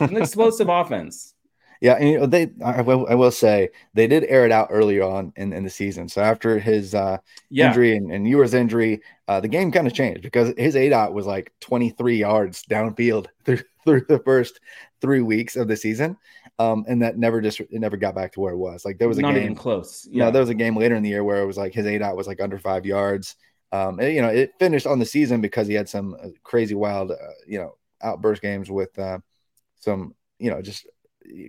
An 0.00 0.16
explosive 0.16 0.68
offense. 0.68 1.34
Yeah, 1.80 1.94
and 1.94 2.08
you 2.08 2.18
know, 2.18 2.26
they 2.26 2.50
I 2.64 2.80
will, 2.80 3.06
I 3.08 3.14
will 3.14 3.30
say 3.30 3.70
they 3.94 4.06
did 4.06 4.24
air 4.24 4.46
it 4.46 4.52
out 4.52 4.68
earlier 4.70 5.02
on 5.02 5.32
in, 5.36 5.52
in 5.52 5.64
the 5.64 5.70
season. 5.70 6.08
So 6.08 6.22
after 6.22 6.58
his 6.58 6.94
uh, 6.94 7.18
yeah. 7.50 7.68
injury 7.68 7.96
and, 7.96 8.10
and 8.10 8.26
Ewers' 8.26 8.54
injury, 8.54 9.02
uh, 9.28 9.40
the 9.40 9.48
game 9.48 9.70
kind 9.70 9.86
of 9.86 9.92
changed 9.92 10.22
because 10.22 10.54
his 10.56 10.74
A 10.74 10.88
dot 10.88 11.12
was 11.12 11.26
like 11.26 11.52
23 11.60 12.16
yards 12.16 12.62
downfield 12.64 13.26
through, 13.44 13.60
through 13.84 14.06
the 14.08 14.20
first 14.20 14.60
three 15.00 15.20
weeks 15.20 15.56
of 15.56 15.68
the 15.68 15.76
season. 15.76 16.16
Um, 16.58 16.86
and 16.88 17.02
that 17.02 17.18
never 17.18 17.42
just 17.42 17.60
it 17.60 17.68
never 17.72 17.98
got 17.98 18.14
back 18.14 18.32
to 18.32 18.40
where 18.40 18.54
it 18.54 18.58
was. 18.58 18.86
Like 18.86 18.98
there 18.98 19.08
was 19.08 19.18
a 19.18 19.22
not 19.22 19.34
game 19.34 19.42
even 19.42 19.54
close. 19.54 20.08
Yeah, 20.10 20.24
no, 20.24 20.30
there 20.30 20.40
was 20.40 20.48
a 20.48 20.54
game 20.54 20.76
later 20.76 20.94
in 20.94 21.02
the 21.02 21.10
year 21.10 21.22
where 21.22 21.42
it 21.42 21.46
was 21.46 21.58
like 21.58 21.74
his 21.74 21.86
A 21.86 21.98
dot 21.98 22.16
was 22.16 22.26
like 22.26 22.40
under 22.40 22.58
five 22.58 22.86
yards. 22.86 23.36
Um, 23.76 24.00
and, 24.00 24.14
you 24.14 24.22
know, 24.22 24.28
it 24.28 24.54
finished 24.58 24.86
on 24.86 24.98
the 24.98 25.04
season 25.04 25.40
because 25.40 25.66
he 25.66 25.74
had 25.74 25.88
some 25.88 26.16
uh, 26.22 26.28
crazy, 26.42 26.74
wild, 26.74 27.10
uh, 27.10 27.16
you 27.46 27.58
know, 27.58 27.76
outburst 28.02 28.42
games 28.42 28.70
with 28.70 28.98
uh, 28.98 29.18
some, 29.76 30.14
you 30.38 30.50
know, 30.50 30.62
just 30.62 30.86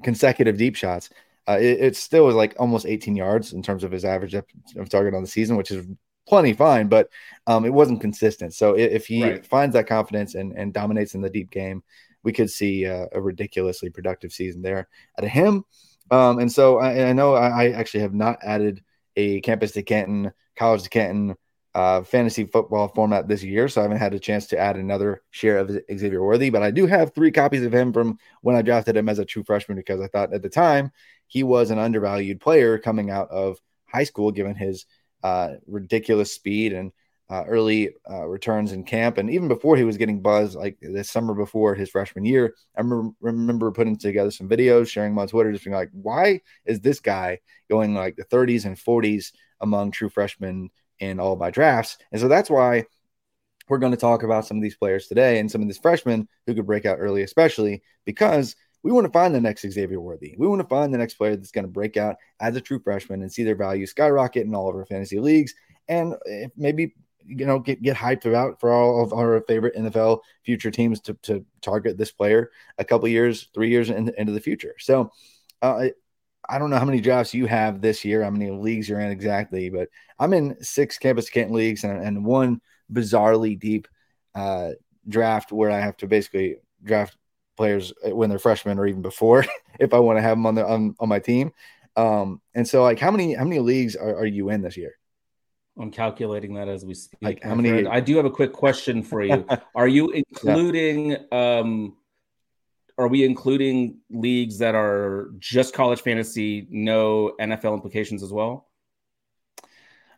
consecutive 0.03 0.57
deep 0.57 0.75
shots. 0.75 1.09
Uh, 1.47 1.57
it, 1.59 1.79
it, 1.79 1.95
still 1.95 2.25
was 2.25 2.35
like 2.35 2.55
almost 2.59 2.85
18 2.85 3.15
yards 3.15 3.53
in 3.53 3.61
terms 3.61 3.83
of 3.85 3.91
his 3.91 4.03
average 4.03 4.33
of 4.33 4.45
target 4.89 5.13
on 5.13 5.21
the 5.21 5.27
season, 5.27 5.55
which 5.55 5.71
is 5.71 5.85
plenty 6.27 6.51
fine, 6.51 6.87
but 6.87 7.09
um, 7.45 7.63
it 7.63 7.73
wasn't 7.73 8.01
consistent. 8.01 8.53
So 8.53 8.73
if 8.73 9.07
he 9.07 9.23
right. 9.23 9.45
finds 9.45 9.73
that 9.73 9.87
confidence 9.87 10.35
and, 10.35 10.51
and 10.57 10.73
dominates 10.73 11.15
in 11.15 11.21
the 11.21 11.29
deep 11.29 11.49
game, 11.49 11.83
we 12.23 12.33
could 12.33 12.49
see 12.49 12.85
uh, 12.85 13.05
a 13.13 13.21
ridiculously 13.21 13.89
productive 13.89 14.33
season 14.33 14.61
there 14.61 14.89
out 15.17 15.23
of 15.23 15.29
him. 15.29 15.63
Um, 16.11 16.39
and 16.39 16.51
so 16.51 16.79
I, 16.79 17.09
I 17.09 17.13
know 17.13 17.35
I, 17.35 17.65
I, 17.65 17.69
actually 17.71 18.01
have 18.01 18.13
not 18.13 18.39
added 18.41 18.83
a 19.15 19.39
campus 19.41 19.71
to 19.73 19.83
Canton, 19.83 20.31
college 20.55 20.83
to 20.83 20.89
Canton 20.89 21.35
uh, 21.77 22.01
fantasy 22.01 22.43
football 22.43 22.87
format 22.87 23.27
this 23.27 23.43
year, 23.43 23.67
so 23.67 23.79
I 23.79 23.83
haven't 23.83 23.99
had 23.99 24.15
a 24.15 24.19
chance 24.19 24.47
to 24.47 24.57
add 24.57 24.77
another 24.77 25.21
share 25.29 25.59
of 25.59 25.69
Xavier 25.95 26.23
Worthy. 26.23 26.49
But 26.49 26.63
I 26.63 26.71
do 26.71 26.87
have 26.87 27.13
three 27.13 27.31
copies 27.31 27.63
of 27.63 27.71
him 27.71 27.93
from 27.93 28.17
when 28.41 28.55
I 28.55 28.63
drafted 28.63 28.97
him 28.97 29.07
as 29.07 29.19
a 29.19 29.25
true 29.25 29.43
freshman 29.43 29.77
because 29.77 30.01
I 30.01 30.07
thought 30.07 30.33
at 30.33 30.41
the 30.41 30.49
time 30.49 30.91
he 31.27 31.43
was 31.43 31.69
an 31.69 31.77
undervalued 31.77 32.41
player 32.41 32.79
coming 32.79 33.11
out 33.11 33.29
of 33.29 33.59
high 33.85 34.05
school, 34.05 34.31
given 34.31 34.55
his 34.55 34.87
uh, 35.21 35.49
ridiculous 35.67 36.33
speed 36.33 36.73
and 36.73 36.93
uh, 37.29 37.43
early 37.47 37.93
uh, 38.09 38.25
returns 38.25 38.71
in 38.71 38.83
camp, 38.83 39.19
and 39.19 39.29
even 39.29 39.47
before 39.47 39.77
he 39.77 39.83
was 39.83 39.97
getting 39.97 40.19
buzz, 40.19 40.55
like 40.55 40.79
this 40.81 41.11
summer 41.11 41.35
before 41.35 41.75
his 41.75 41.91
freshman 41.91 42.25
year, 42.25 42.55
I 42.75 42.81
remember, 42.81 43.11
remember 43.21 43.71
putting 43.71 43.97
together 43.99 44.31
some 44.31 44.49
videos, 44.49 44.89
sharing 44.89 45.11
them 45.11 45.19
on 45.19 45.27
Twitter, 45.27 45.51
just 45.51 45.63
being 45.63 45.75
like, 45.75 45.89
"Why 45.91 46.41
is 46.65 46.79
this 46.79 47.01
guy 47.01 47.37
going 47.69 47.93
like 47.93 48.15
the 48.15 48.23
30s 48.23 48.65
and 48.65 48.75
40s 48.77 49.31
among 49.61 49.91
true 49.91 50.09
freshmen 50.09 50.71
in 50.99 51.19
all 51.19 51.35
my 51.35 51.51
drafts?" 51.51 51.97
And 52.11 52.21
so 52.21 52.27
that's 52.27 52.49
why 52.49 52.85
we're 53.69 53.79
going 53.79 53.91
to 53.91 53.97
talk 53.97 54.23
about 54.23 54.45
some 54.45 54.57
of 54.57 54.63
these 54.63 54.77
players 54.77 55.07
today 55.07 55.39
and 55.39 55.51
some 55.51 55.61
of 55.61 55.67
these 55.67 55.77
freshmen 55.77 56.27
who 56.45 56.55
could 56.55 56.65
break 56.65 56.85
out 56.85 56.99
early, 56.99 57.23
especially 57.23 57.83
because 58.05 58.55
we 58.83 58.91
want 58.91 59.05
to 59.05 59.11
find 59.11 59.35
the 59.35 59.41
next 59.41 59.69
Xavier 59.69 59.99
Worthy. 59.99 60.35
We 60.37 60.47
want 60.47 60.61
to 60.61 60.67
find 60.67 60.93
the 60.93 60.97
next 60.97 61.15
player 61.15 61.35
that's 61.35 61.51
going 61.51 61.65
to 61.65 61.71
break 61.71 61.97
out 61.97 62.15
as 62.39 62.55
a 62.55 62.61
true 62.61 62.79
freshman 62.79 63.21
and 63.21 63.31
see 63.31 63.43
their 63.43 63.55
value 63.55 63.85
skyrocket 63.85 64.45
in 64.45 64.55
all 64.55 64.69
of 64.69 64.75
our 64.75 64.85
fantasy 64.85 65.19
leagues 65.19 65.53
and 65.87 66.15
maybe 66.55 66.93
you 67.25 67.45
know 67.45 67.59
get, 67.59 67.81
get 67.81 67.97
hyped 67.97 68.25
about 68.25 68.59
for 68.59 68.71
all 68.71 69.03
of 69.03 69.13
our 69.13 69.41
favorite 69.41 69.75
NFL 69.75 70.19
future 70.43 70.71
teams 70.71 71.01
to, 71.01 71.13
to 71.23 71.45
target 71.61 71.97
this 71.97 72.11
player 72.11 72.51
a 72.77 72.85
couple 72.85 73.07
years, 73.07 73.49
three 73.53 73.69
years 73.69 73.89
in, 73.89 74.13
into 74.17 74.31
the 74.31 74.39
future. 74.39 74.75
So 74.79 75.11
uh, 75.61 75.87
I 76.49 76.59
don't 76.59 76.69
know 76.69 76.79
how 76.79 76.85
many 76.85 77.01
drafts 77.01 77.33
you 77.33 77.45
have 77.45 77.81
this 77.81 78.05
year, 78.05 78.23
how 78.23 78.29
many 78.29 78.51
leagues 78.51 78.87
you're 78.87 78.99
in 78.99 79.11
exactly, 79.11 79.69
but 79.69 79.89
I'm 80.19 80.33
in 80.33 80.61
six 80.63 80.97
campus 80.97 81.29
Canton 81.29 81.55
leagues 81.55 81.83
and, 81.83 82.01
and 82.03 82.25
one 82.25 82.61
bizarrely 82.91 83.59
deep 83.59 83.87
uh, 84.35 84.71
draft 85.07 85.51
where 85.51 85.71
I 85.71 85.79
have 85.79 85.97
to 85.97 86.07
basically 86.07 86.57
draft 86.83 87.17
players 87.57 87.91
when 88.03 88.29
they're 88.29 88.39
freshmen 88.39 88.79
or 88.79 88.87
even 88.87 89.01
before 89.01 89.45
if 89.79 89.93
I 89.93 89.99
want 89.99 90.17
to 90.17 90.21
have 90.21 90.37
them 90.37 90.45
on 90.45 90.55
the 90.55 90.65
on, 90.65 90.95
on 90.99 91.09
my 91.09 91.19
team. 91.19 91.51
Um, 91.95 92.41
and 92.53 92.67
so 92.67 92.83
like 92.83 92.99
how 92.99 93.11
many 93.11 93.33
how 93.33 93.43
many 93.43 93.59
leagues 93.59 93.95
are, 93.95 94.15
are 94.15 94.25
you 94.25 94.49
in 94.49 94.61
this 94.61 94.77
year? 94.77 94.93
I'm 95.79 95.91
calculating 95.91 96.53
that 96.55 96.67
as 96.67 96.85
we 96.85 96.93
speak. 96.93 97.19
Like 97.21 97.43
how 97.43 97.55
many? 97.55 97.85
I 97.85 97.99
do 97.99 98.15
have 98.17 98.25
a 98.25 98.31
quick 98.31 98.53
question 98.53 99.03
for 99.03 99.21
you. 99.21 99.45
are 99.75 99.87
you 99.87 100.09
including? 100.11 101.17
yeah. 101.31 101.59
um 101.59 101.97
Are 102.97 103.07
we 103.07 103.23
including 103.23 103.99
leagues 104.09 104.57
that 104.59 104.75
are 104.75 105.29
just 105.37 105.73
college 105.73 106.01
fantasy, 106.01 106.67
no 106.69 107.33
NFL 107.39 107.73
implications 107.73 108.23
as 108.23 108.31
well? 108.31 108.67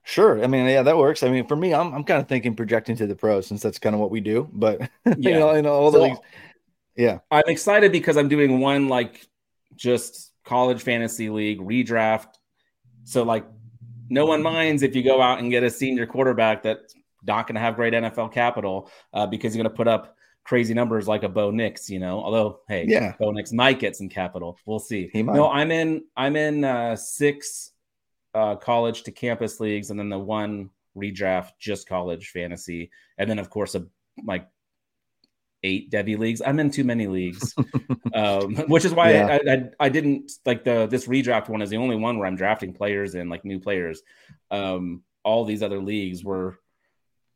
Sure. 0.03 0.43
I 0.43 0.47
mean, 0.47 0.65
yeah, 0.65 0.81
that 0.83 0.97
works. 0.97 1.21
I 1.23 1.29
mean, 1.29 1.45
for 1.45 1.55
me, 1.55 1.73
I'm 1.73 1.93
I'm 1.93 2.03
kind 2.03 2.21
of 2.21 2.27
thinking 2.27 2.55
projecting 2.55 2.95
to 2.97 3.07
the 3.07 3.15
pros 3.15 3.47
since 3.47 3.61
that's 3.61 3.79
kind 3.79 3.93
of 3.93 3.99
what 3.99 4.11
we 4.11 4.21
do. 4.21 4.49
But 4.51 4.81
yeah. 5.05 5.15
you 5.17 5.31
know, 5.31 5.51
in 5.51 5.65
all 5.65 5.91
the 5.91 5.99
so, 5.99 6.03
leagues, 6.03 6.19
yeah, 6.95 7.19
I'm 7.29 7.43
excited 7.47 7.91
because 7.91 8.17
I'm 8.17 8.29
doing 8.29 8.59
one 8.59 8.87
like 8.87 9.27
just 9.75 10.31
college 10.45 10.81
fantasy 10.81 11.29
league 11.29 11.59
redraft. 11.59 12.35
So 13.03 13.23
like 13.23 13.45
no 14.09 14.25
one 14.25 14.41
minds 14.41 14.81
if 14.83 14.95
you 14.95 15.03
go 15.03 15.21
out 15.21 15.39
and 15.39 15.51
get 15.51 15.63
a 15.63 15.69
senior 15.69 16.07
quarterback 16.07 16.63
that's 16.63 16.95
not 17.23 17.47
going 17.47 17.55
to 17.55 17.61
have 17.61 17.75
great 17.75 17.93
NFL 17.93 18.33
capital 18.33 18.89
uh, 19.13 19.27
because 19.27 19.55
you're 19.55 19.63
going 19.63 19.71
to 19.71 19.77
put 19.77 19.87
up 19.87 20.15
crazy 20.49 20.73
numbers 20.73 21.07
like 21.07 21.21
a 21.21 21.29
Bo 21.29 21.51
Nix, 21.51 21.91
you 21.91 21.99
know. 21.99 22.23
Although, 22.23 22.61
hey, 22.67 22.83
yeah, 22.87 23.13
Bo 23.19 23.29
Nix 23.29 23.53
might 23.53 23.79
get 23.79 23.95
some 23.95 24.09
capital. 24.09 24.57
We'll 24.65 24.79
see. 24.79 25.07
He 25.13 25.21
might. 25.21 25.35
No, 25.35 25.47
I'm 25.47 25.69
in. 25.69 26.05
I'm 26.17 26.35
in 26.35 26.63
uh, 26.63 26.95
six 26.95 27.71
uh, 28.33 28.55
college 28.55 29.03
to 29.03 29.11
campus 29.11 29.59
leagues, 29.59 29.91
and 29.91 29.99
then 29.99 30.09
the 30.09 30.17
one 30.17 30.71
redraft 30.97 31.51
just 31.59 31.87
college 31.87 32.29
fantasy, 32.29 32.89
and 33.19 33.29
then 33.29 33.37
of 33.37 33.51
course 33.51 33.75
a 33.75 33.85
like 34.25 34.47
eight 35.61 35.91
Devy 35.91 36.17
leagues. 36.17 36.41
I'm 36.43 36.59
in 36.59 36.71
too 36.71 36.83
many 36.83 37.05
leagues, 37.05 37.53
um, 38.15 38.55
which 38.67 38.85
is 38.85 38.93
why 38.93 39.11
yeah. 39.11 39.37
I, 39.47 39.51
I, 39.51 39.69
I 39.81 39.89
didn't 39.89 40.31
like 40.47 40.63
the 40.63 40.87
this 40.87 41.05
redraft 41.05 41.49
one 41.49 41.61
is 41.61 41.69
the 41.69 41.77
only 41.77 41.95
one 41.95 42.17
where 42.17 42.27
I'm 42.27 42.35
drafting 42.35 42.73
players 42.73 43.13
and 43.13 43.29
like 43.29 43.45
new 43.45 43.59
players. 43.59 44.01
Um, 44.49 45.03
all 45.23 45.45
these 45.45 45.61
other 45.61 45.79
leagues 45.79 46.23
were 46.23 46.57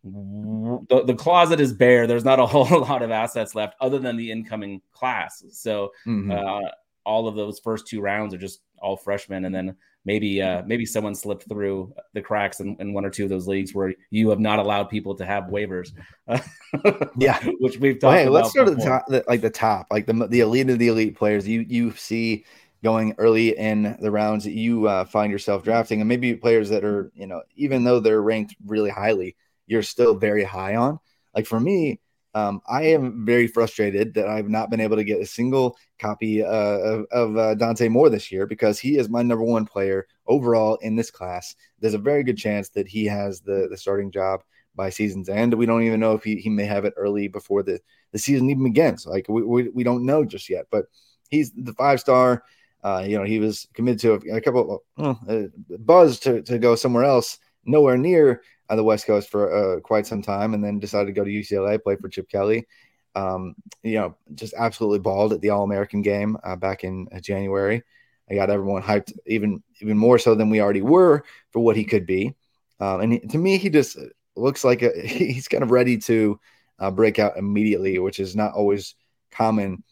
the, 0.03 1.03
the 1.05 1.15
closet 1.15 1.59
is 1.59 1.73
bare. 1.73 2.07
There's 2.07 2.25
not 2.25 2.39
a 2.39 2.45
whole 2.47 2.81
lot 2.81 3.01
of 3.01 3.11
assets 3.11 3.55
left 3.55 3.75
other 3.79 3.99
than 3.99 4.17
the 4.17 4.31
incoming 4.31 4.81
class. 4.91 5.43
So 5.51 5.91
mm-hmm. 6.05 6.31
uh, 6.31 6.69
all 7.05 7.27
of 7.27 7.35
those 7.35 7.59
first 7.59 7.87
two 7.87 8.01
rounds 8.01 8.33
are 8.33 8.37
just 8.37 8.61
all 8.79 8.97
freshmen, 8.97 9.45
and 9.45 9.55
then 9.55 9.75
maybe 10.05 10.41
uh, 10.41 10.63
maybe 10.65 10.85
someone 10.85 11.15
slipped 11.15 11.47
through 11.47 11.93
the 12.13 12.21
cracks 12.21 12.59
in, 12.59 12.75
in, 12.79 12.93
one 12.93 13.05
or 13.05 13.09
two 13.09 13.23
of 13.23 13.29
those 13.29 13.47
leagues 13.47 13.73
where 13.73 13.93
you 14.09 14.29
have 14.29 14.39
not 14.39 14.59
allowed 14.59 14.89
people 14.89 15.15
to 15.15 15.25
have 15.25 15.45
waivers. 15.45 15.91
yeah, 17.17 17.39
which 17.59 17.77
we've 17.77 17.99
talked. 17.99 18.03
Well, 18.03 18.23
hey, 18.23 18.29
let's 18.29 18.49
start 18.51 18.67
at 18.67 18.77
the 18.77 18.83
top, 18.83 19.05
the, 19.07 19.23
like 19.27 19.41
the 19.41 19.49
top, 19.49 19.87
like 19.89 20.05
the 20.05 20.27
the 20.27 20.41
elite 20.41 20.69
of 20.69 20.79
the 20.79 20.89
elite 20.89 21.15
players. 21.15 21.47
You 21.47 21.61
you 21.61 21.91
see 21.93 22.45
going 22.83 23.15
early 23.17 23.57
in 23.57 23.97
the 24.01 24.11
rounds 24.11 24.43
that 24.43 24.51
you 24.51 24.87
uh, 24.87 25.05
find 25.05 25.31
yourself 25.31 25.63
drafting, 25.63 26.01
and 26.01 26.09
maybe 26.09 26.35
players 26.35 26.69
that 26.69 26.83
are 26.83 27.11
you 27.15 27.27
know 27.27 27.41
even 27.55 27.83
though 27.85 27.99
they're 27.99 28.21
ranked 28.21 28.55
really 28.65 28.89
highly, 28.89 29.37
you're 29.67 29.83
still 29.83 30.15
very 30.15 30.43
high 30.43 30.75
on. 30.75 30.99
Like 31.35 31.45
for 31.45 31.59
me, 31.59 31.99
um, 32.35 32.61
I 32.67 32.83
am 32.83 33.25
very 33.25 33.47
frustrated 33.47 34.15
that 34.15 34.27
I've 34.27 34.49
not 34.49 34.71
been 34.71 34.79
able 34.79 34.97
to 34.97 35.03
get 35.03 35.21
a 35.21 35.25
single 35.25 35.77
copy 35.99 36.43
uh, 36.43 36.47
of, 36.49 37.05
of 37.11 37.37
uh, 37.37 37.55
Dante 37.55 37.87
Moore 37.89 38.09
this 38.09 38.31
year 38.31 38.47
because 38.47 38.79
he 38.79 38.97
is 38.97 39.07
my 39.07 39.21
number 39.21 39.43
one 39.43 39.65
player 39.65 40.07
overall 40.25 40.77
in 40.81 40.95
this 40.95 41.11
class. 41.11 41.55
There's 41.79 41.93
a 41.93 41.99
very 41.99 42.23
good 42.23 42.37
chance 42.37 42.69
that 42.69 42.87
he 42.87 43.05
has 43.05 43.41
the, 43.41 43.67
the 43.69 43.77
starting 43.77 44.09
job 44.09 44.41
by 44.75 44.89
season's 44.89 45.29
end. 45.29 45.53
We 45.53 45.67
don't 45.67 45.83
even 45.83 45.99
know 45.99 46.13
if 46.13 46.23
he, 46.23 46.37
he 46.37 46.49
may 46.49 46.65
have 46.65 46.85
it 46.85 46.95
early 46.97 47.27
before 47.27 47.61
the, 47.61 47.79
the 48.11 48.19
season 48.19 48.49
even 48.49 48.63
begins. 48.63 49.05
Like 49.05 49.27
we, 49.29 49.43
we, 49.43 49.69
we 49.69 49.83
don't 49.83 50.05
know 50.05 50.25
just 50.25 50.49
yet, 50.49 50.65
but 50.71 50.85
he's 51.29 51.51
the 51.51 51.73
five 51.73 51.99
star. 51.99 52.43
Uh, 52.83 53.05
you 53.07 53.17
know, 53.17 53.23
he 53.23 53.39
was 53.39 53.67
committed 53.75 53.99
to 53.99 54.13
a, 54.13 54.37
a 54.37 54.41
couple 54.41 54.83
of 54.97 55.17
uh, 55.29 55.43
buzz 55.77 56.19
to, 56.19 56.41
to 56.41 56.57
go 56.57 56.75
somewhere 56.75 57.03
else, 57.03 57.37
nowhere 57.63 57.97
near 57.97 58.41
on 58.73 58.77
the 58.77 58.83
West 58.83 59.05
Coast 59.05 59.29
for 59.29 59.77
uh, 59.77 59.79
quite 59.79 60.07
some 60.07 60.21
time, 60.21 60.53
and 60.53 60.63
then 60.63 60.79
decided 60.79 61.05
to 61.05 61.13
go 61.13 61.23
to 61.23 61.29
UCLA, 61.29 61.81
play 61.81 61.95
for 61.95 62.09
Chip 62.09 62.27
Kelly. 62.27 62.67
Um, 63.15 63.55
you 63.83 63.95
know, 63.95 64.17
just 64.33 64.55
absolutely 64.57 64.99
balled 64.99 65.33
at 65.33 65.41
the 65.41 65.51
All 65.51 65.63
American 65.63 66.01
game 66.01 66.37
uh, 66.43 66.55
back 66.55 66.83
in 66.83 67.07
uh, 67.15 67.19
January. 67.19 67.83
I 68.29 68.35
got 68.35 68.49
everyone 68.49 68.81
hyped 68.81 69.13
even 69.27 69.61
even 69.81 69.97
more 69.97 70.17
so 70.17 70.33
than 70.33 70.49
we 70.49 70.61
already 70.61 70.81
were 70.81 71.23
for 71.51 71.59
what 71.59 71.75
he 71.75 71.83
could 71.83 72.05
be. 72.05 72.35
Um, 72.79 73.01
and 73.01 73.13
he, 73.13 73.19
to 73.19 73.37
me, 73.37 73.57
he 73.57 73.69
just 73.69 73.97
looks 74.35 74.63
like 74.63 74.81
a, 74.81 74.91
he's 75.05 75.47
kind 75.47 75.63
of 75.63 75.71
ready 75.71 75.97
to 75.99 76.39
uh, 76.79 76.89
break 76.89 77.19
out 77.19 77.37
immediately, 77.37 77.99
which 77.99 78.19
is 78.19 78.35
not 78.35 78.53
always 78.53 78.95
common 79.31 79.83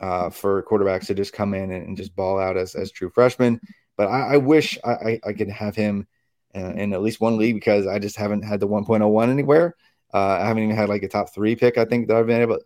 uh, 0.00 0.30
for 0.30 0.62
quarterbacks 0.62 1.06
to 1.06 1.14
just 1.14 1.32
come 1.32 1.54
in 1.54 1.72
and, 1.72 1.88
and, 1.88 1.96
just 1.96 2.14
ball 2.14 2.38
out 2.38 2.56
as, 2.56 2.76
as 2.76 2.92
true 2.92 3.10
freshmen. 3.10 3.60
But 3.96 4.06
I, 4.06 4.34
I 4.34 4.36
wish 4.36 4.78
I, 4.84 4.90
I, 4.90 5.20
I 5.26 5.32
could 5.32 5.50
have 5.50 5.74
him 5.74 6.06
in 6.54 6.92
at 6.92 7.02
least 7.02 7.20
one 7.20 7.36
league 7.36 7.54
because 7.54 7.86
I 7.86 7.98
just 7.98 8.16
haven't 8.16 8.42
had 8.42 8.60
the 8.60 8.68
1.01 8.68 9.28
anywhere. 9.28 9.76
Uh, 10.12 10.38
I 10.40 10.46
haven't 10.46 10.62
even 10.62 10.76
had 10.76 10.88
like 10.88 11.02
a 11.02 11.08
top 11.08 11.34
three 11.34 11.54
pick. 11.54 11.76
I 11.76 11.84
think 11.84 12.08
that 12.08 12.16
I've 12.16 12.26
been 12.26 12.40
able 12.40 12.58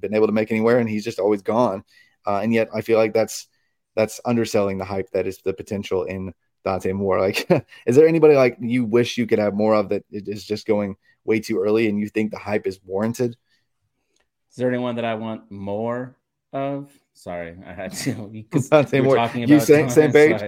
been 0.00 0.14
able 0.14 0.26
to 0.26 0.32
make 0.32 0.50
anywhere, 0.50 0.78
and 0.78 0.88
he's 0.88 1.04
just 1.04 1.20
always 1.20 1.42
gone. 1.42 1.84
Uh, 2.26 2.40
and 2.40 2.52
yet, 2.52 2.68
I 2.74 2.80
feel 2.80 2.98
like 2.98 3.14
that's 3.14 3.48
that's 3.94 4.20
underselling 4.24 4.78
the 4.78 4.84
hype 4.84 5.10
that 5.12 5.26
is 5.26 5.38
the 5.38 5.52
potential 5.52 6.04
in 6.04 6.34
Dante 6.64 6.92
Moore. 6.92 7.20
Like, 7.20 7.48
is 7.86 7.94
there 7.94 8.08
anybody 8.08 8.34
like 8.34 8.56
you 8.60 8.84
wish 8.84 9.16
you 9.16 9.26
could 9.26 9.38
have 9.38 9.54
more 9.54 9.74
of 9.74 9.90
that 9.90 10.04
is 10.10 10.44
just 10.44 10.66
going 10.66 10.96
way 11.24 11.38
too 11.38 11.60
early, 11.60 11.88
and 11.88 12.00
you 12.00 12.08
think 12.08 12.32
the 12.32 12.38
hype 12.38 12.66
is 12.66 12.80
warranted? 12.84 13.36
Is 14.50 14.56
there 14.56 14.68
anyone 14.68 14.96
that 14.96 15.04
I 15.04 15.14
want 15.14 15.50
more 15.52 16.16
of? 16.52 16.90
Sorry, 17.18 17.56
I 17.66 17.72
had 17.72 17.92
to 17.94 18.12
because 18.32 18.70
we 18.70 19.00
are 19.00 19.16
talking 19.16 19.42
about 19.42 19.52
you 19.52 19.58
same, 19.58 19.90
same 19.98 20.12
page. 20.12 20.40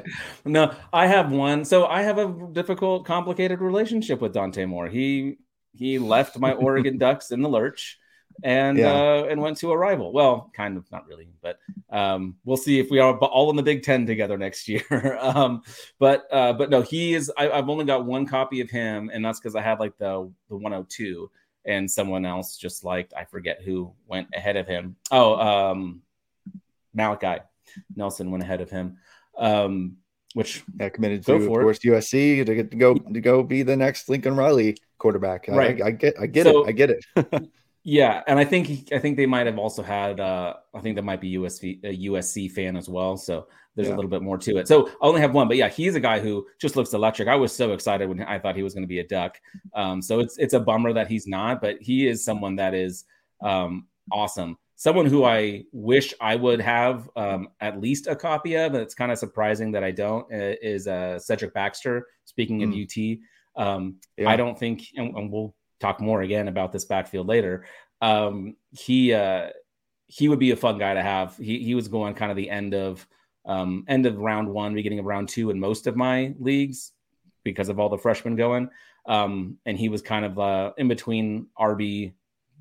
No, 0.45 0.73
I 0.93 1.09
have 1.09 1.33
one. 1.33 1.65
So 1.65 1.87
I 1.87 2.03
have 2.03 2.19
a 2.19 2.33
difficult, 2.53 3.05
complicated 3.05 3.61
relationship 3.61 4.21
with 4.21 4.33
Dante 4.33 4.65
Moore. 4.67 4.87
He 4.87 5.39
he 5.73 5.99
left 5.99 6.39
my 6.39 6.53
Oregon 6.53 6.97
Ducks 6.97 7.33
in 7.33 7.43
the 7.43 7.49
lurch 7.49 7.99
and 8.45 8.79
yeah. 8.79 8.93
uh, 8.93 9.27
and 9.29 9.41
went 9.41 9.57
to 9.59 9.73
a 9.73 9.77
rival. 9.77 10.13
Well, 10.13 10.53
kind 10.55 10.77
of, 10.77 10.91
not 10.93 11.09
really, 11.09 11.31
but 11.43 11.59
um, 11.91 12.37
we'll 12.45 12.57
see 12.57 12.79
if 12.79 12.89
we 12.89 13.01
are 13.01 13.19
all 13.19 13.51
in 13.51 13.57
the 13.57 13.65
Big 13.65 13.83
Ten 13.83 14.07
together 14.07 14.39
next 14.39 14.69
year. 14.69 15.19
um, 15.21 15.63
but 15.99 16.29
uh, 16.31 16.53
but 16.53 16.71
no, 16.71 16.83
he 16.83 17.15
is. 17.15 17.33
I, 17.37 17.47
have 17.49 17.69
only 17.69 17.85
got 17.85 18.05
one 18.05 18.27
copy 18.27 18.61
of 18.61 18.71
him, 18.71 19.11
and 19.13 19.25
that's 19.25 19.41
because 19.41 19.57
I 19.57 19.63
had 19.63 19.81
like 19.81 19.99
the 19.99 20.31
the 20.49 20.57
102, 20.57 21.29
and 21.65 21.91
someone 21.91 22.25
else 22.25 22.57
just 22.57 22.85
like 22.85 23.11
I 23.17 23.25
forget 23.25 23.61
who 23.61 23.93
went 24.07 24.29
ahead 24.35 24.57
of 24.57 24.69
him. 24.69 24.95
Oh, 25.11 25.35
um, 25.35 26.03
Malachi 26.95 27.43
Nelson 27.95 28.31
went 28.31 28.43
ahead 28.43 28.61
of 28.61 28.71
him. 28.71 28.99
Um, 29.39 29.97
which 30.35 30.63
yeah, 30.79 30.89
committed 30.89 31.25
to, 31.27 31.35
of 31.35 31.47
course, 31.47 31.79
it. 31.79 31.89
USC 31.89 32.47
to 32.47 32.55
get 32.55 32.71
to 32.71 32.77
go 32.77 32.95
to 32.95 33.21
go 33.21 33.43
be 33.43 33.63
the 33.63 33.77
next 33.77 34.09
Lincoln 34.09 34.37
Riley 34.37 34.77
quarterback. 34.99 35.47
Right. 35.49 35.83
I, 35.83 35.87
I 35.87 35.91
get, 35.91 36.15
I 36.21 36.27
get 36.27 36.47
so, 36.47 36.65
it, 36.65 36.69
I 36.69 36.73
get 36.73 36.91
it. 36.91 37.51
yeah, 37.83 38.23
and 38.29 38.39
I 38.39 38.45
think 38.45 38.93
I 38.93 38.99
think 38.99 39.17
they 39.17 39.27
might 39.27 39.47
have 39.47 39.59
also 39.59 39.83
had. 39.83 40.21
Uh, 40.21 40.55
I 40.73 40.81
think 40.81 40.97
that 40.97 41.03
might 41.03 41.21
be 41.21 41.35
USC 41.37 41.85
a 41.85 42.09
USC 42.09 42.51
fan 42.53 42.77
as 42.77 42.89
well. 42.89 43.17
So 43.17 43.49
there's 43.75 43.89
yeah. 43.89 43.95
a 43.95 43.97
little 43.97 44.11
bit 44.11 44.23
more 44.23 44.39
to 44.39 44.59
it. 44.59 44.69
So 44.69 44.89
I 44.89 45.07
only 45.07 45.21
have 45.21 45.35
one, 45.35 45.49
but 45.49 45.57
yeah, 45.57 45.69
he's 45.69 45.97
a 45.97 46.01
guy 46.01 46.21
who 46.21 46.47
just 46.61 46.77
looks 46.77 46.93
electric. 46.93 47.27
I 47.27 47.37
was 47.37 47.53
so 47.53 47.73
excited 47.73 48.09
when 48.09 48.23
I 48.23 48.39
thought 48.39 48.55
he 48.55 48.63
was 48.63 48.75
going 48.75 48.85
to 48.85 48.89
be 48.89 49.01
a 49.01 49.07
Duck. 49.07 49.41
Um, 49.75 50.01
so 50.01 50.21
it's 50.21 50.39
it's 50.39 50.55
a 50.55 50.61
bummer 50.61 50.93
that 50.93 51.09
he's 51.09 51.27
not, 51.27 51.61
but 51.61 51.79
he 51.81 52.07
is 52.07 52.25
someone 52.25 52.57
that 52.57 52.73
is 52.73 53.05
um, 53.43 53.89
awesome 54.13 54.59
someone 54.81 55.05
who 55.05 55.25
I 55.25 55.65
wish 55.73 56.15
I 56.23 56.37
would 56.37 56.63
have 56.63 57.11
um, 57.15 57.49
at 57.61 57.83
least 57.83 58.07
a 58.07 58.17
copy 58.17 58.55
of, 58.55 58.73
and 58.73 58.83
it's 58.83 58.95
kind 58.95 59.13
of 59.13 59.19
surprising 59.19 59.73
that 59.73 59.85
I 59.85 59.91
don't, 59.91 60.25
uh, 60.33 60.57
is 60.63 60.89
uh, 60.89 61.19
Cedric 61.19 61.53
Baxter. 61.53 62.07
Speaking 62.25 62.61
mm. 62.61 62.65
of 62.65 63.21
UT, 63.59 63.63
um, 63.63 63.97
yeah. 64.17 64.31
I 64.31 64.37
don't 64.37 64.59
think, 64.59 64.87
and, 64.97 65.15
and, 65.15 65.31
we'll 65.31 65.55
talk 65.81 66.01
more 66.01 66.23
again 66.23 66.49
about 66.49 66.73
this 66.73 66.87
backfield 66.87 67.27
later. 67.27 67.67
Um, 68.01 68.57
he 68.71 69.13
uh, 69.13 69.51
he 70.07 70.31
would 70.31 70.39
be 70.39 70.53
a 70.53 70.57
fun 70.57 70.79
guy 70.79 70.95
to 70.95 71.03
have. 71.03 71.37
He 71.37 71.63
he 71.63 71.75
was 71.75 71.89
going 71.89 72.15
kind 72.15 72.31
of 72.31 72.39
the 72.39 72.49
end 72.49 72.73
of 72.73 73.07
um, 73.45 73.85
end 73.87 74.07
of 74.07 74.17
round 74.17 74.49
one, 74.49 74.73
beginning 74.73 75.01
of 75.01 75.05
round 75.05 75.29
two 75.29 75.51
in 75.51 75.61
most 75.61 75.89
of 75.89 75.95
my 75.95 76.35
leagues 76.39 76.93
because 77.45 77.69
of 77.69 77.79
all 77.79 77.91
the 77.91 77.99
freshmen 77.99 78.35
going. 78.35 78.71
Um, 79.05 79.59
and 79.67 79.77
he 79.77 79.91
was 79.91 80.01
kind 80.01 80.25
of 80.25 80.39
uh, 80.39 80.73
in 80.79 80.89
between 80.89 81.49
RB 81.59 82.15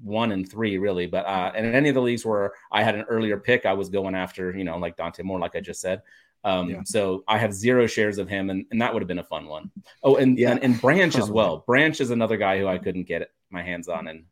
one 0.04 0.32
and 0.32 0.50
three, 0.50 0.78
really. 0.78 1.08
But 1.08 1.26
uh, 1.26 1.52
and 1.56 1.66
in 1.66 1.76
any 1.76 1.90
of 1.90 1.96
the 1.96 2.02
leagues 2.02 2.26
where 2.26 2.54
I 2.72 2.84
had 2.84 2.96
an 2.96 3.06
earlier 3.10 3.38
pick, 3.38 3.66
I 3.66 3.74
was 3.74 3.90
going 3.90 4.16
after, 4.16 4.56
you 4.56 4.64
know, 4.64 4.78
like 4.78 4.98
Dante 4.98 5.24
Moore, 5.24 5.40
like 5.40 5.56
I 5.56 5.60
just 5.60 5.82
said. 5.82 6.02
Um, 6.44 6.70
yeah. 6.70 6.82
So 6.86 7.24
I 7.28 7.38
have 7.38 7.54
zero 7.54 7.86
shares 7.86 8.18
of 8.18 8.30
him, 8.30 8.50
and, 8.50 8.66
and 8.72 8.82
that 8.82 8.94
would 8.94 9.02
have 9.02 9.08
been 9.08 9.20
a 9.20 9.24
fun 9.24 9.48
one. 9.48 9.72
Oh, 10.04 10.16
and, 10.16 10.38
yeah. 10.38 10.52
and, 10.52 10.64
and 10.64 10.82
Branch 10.82 11.18
as 11.18 11.30
well. 11.32 11.64
Branch 11.68 12.00
is 12.00 12.12
another 12.12 12.38
guy 12.38 12.60
who 12.60 12.68
I 12.68 12.78
couldn't 12.78 13.04
get 13.04 13.32
my 13.50 13.62
hands 13.62 13.88
on, 13.88 14.08
and 14.08 14.26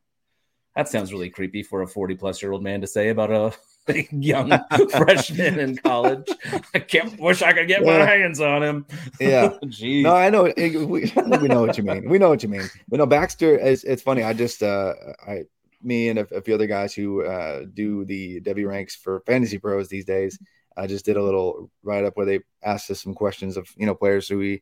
that 0.76 0.88
sounds 0.88 1.12
really 1.12 1.30
creepy 1.30 1.64
for 1.64 1.82
a 1.82 1.88
40 1.88 2.16
plus 2.16 2.42
year 2.42 2.52
old 2.52 2.64
man 2.64 2.82
to 2.82 2.88
say 2.88 3.10
about 3.10 3.32
a 3.32 3.54
young 4.12 4.52
freshman 4.92 5.60
in 5.60 5.78
college. 5.78 6.28
I 6.74 6.80
can't 6.80 7.20
wish 7.20 7.42
I 7.42 7.52
could 7.54 7.68
get 7.68 7.84
yeah. 7.84 7.98
my 7.98 8.06
hands 8.06 8.40
on 8.40 8.64
him. 8.64 8.86
Yeah. 9.20 9.58
Jeez. 9.66 10.04
No, 10.04 10.16
I 10.16 10.30
know 10.30 10.44
we, 10.44 11.12
we 11.42 11.48
know 11.48 11.62
what 11.62 11.78
you 11.78 11.84
mean. 11.84 12.08
We 12.08 12.20
know 12.20 12.30
what 12.30 12.44
you 12.44 12.50
mean. 12.50 12.70
But 12.88 12.98
no, 12.98 13.06
Baxter 13.06 13.58
is 13.58 13.84
it's 13.84 14.04
funny. 14.04 14.24
I 14.24 14.34
just 14.34 14.62
uh 14.62 14.94
I 15.28 15.46
me 15.88 16.10
and 16.10 16.20
a, 16.20 16.36
a 16.36 16.42
few 16.42 16.54
other 16.54 16.68
guys 16.68 16.94
who 16.94 17.24
uh 17.24 17.64
do 17.74 18.06
the 18.06 18.42
Devy 18.42 18.68
ranks 18.68 18.96
for 18.96 19.22
fantasy 19.22 19.58
pros 19.58 19.90
these 19.90 20.06
days. 20.06 20.38
I 20.78 20.86
just 20.86 21.06
did 21.06 21.18
a 21.18 21.24
little 21.24 21.72
write 21.82 22.06
up 22.06 22.16
where 22.16 22.26
they 22.26 22.42
asked 22.64 22.92
us 22.92 23.02
some 23.02 23.16
questions 23.16 23.58
of 23.58 23.68
you 23.78 23.86
know 23.86 23.96
players 23.96 24.28
who 24.28 24.38
we 24.38 24.62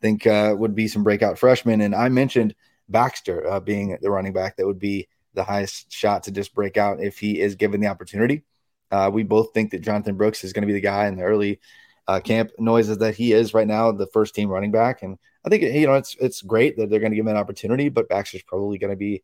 think 0.00 0.26
uh, 0.26 0.54
would 0.56 0.74
be 0.74 0.88
some 0.88 1.02
breakout 1.02 1.38
freshmen, 1.38 1.80
and 1.80 1.94
I 1.94 2.08
mentioned 2.08 2.54
Baxter 2.88 3.46
uh, 3.46 3.60
being 3.60 3.98
the 4.00 4.10
running 4.10 4.32
back 4.32 4.56
that 4.56 4.66
would 4.66 4.78
be 4.78 5.08
the 5.34 5.44
highest 5.44 5.92
shot 5.92 6.22
to 6.24 6.30
just 6.30 6.54
break 6.54 6.76
out 6.76 7.02
if 7.02 7.18
he 7.18 7.40
is 7.40 7.54
given 7.54 7.80
the 7.80 7.88
opportunity. 7.88 8.42
Uh, 8.90 9.10
we 9.12 9.22
both 9.22 9.52
think 9.52 9.70
that 9.70 9.82
Jonathan 9.82 10.16
Brooks 10.16 10.44
is 10.44 10.52
going 10.52 10.62
to 10.62 10.66
be 10.66 10.72
the 10.72 10.80
guy 10.80 11.06
in 11.06 11.16
the 11.16 11.24
early 11.24 11.60
uh, 12.06 12.20
camp 12.20 12.50
noises 12.58 12.98
that 12.98 13.16
he 13.16 13.32
is 13.32 13.52
right 13.52 13.66
now 13.66 13.90
the 13.90 14.06
first 14.06 14.34
team 14.34 14.48
running 14.48 14.70
back, 14.70 15.02
and 15.02 15.18
I 15.44 15.48
think 15.48 15.62
you 15.62 15.86
know 15.86 15.94
it's 15.94 16.16
it's 16.20 16.42
great 16.42 16.76
that 16.76 16.90
they're 16.90 17.00
going 17.00 17.12
to 17.12 17.16
give 17.16 17.24
him 17.24 17.32
an 17.32 17.36
opportunity, 17.36 17.88
but 17.88 18.08
Baxter's 18.08 18.42
probably 18.42 18.78
going 18.78 18.92
to 18.92 18.96
be, 18.96 19.22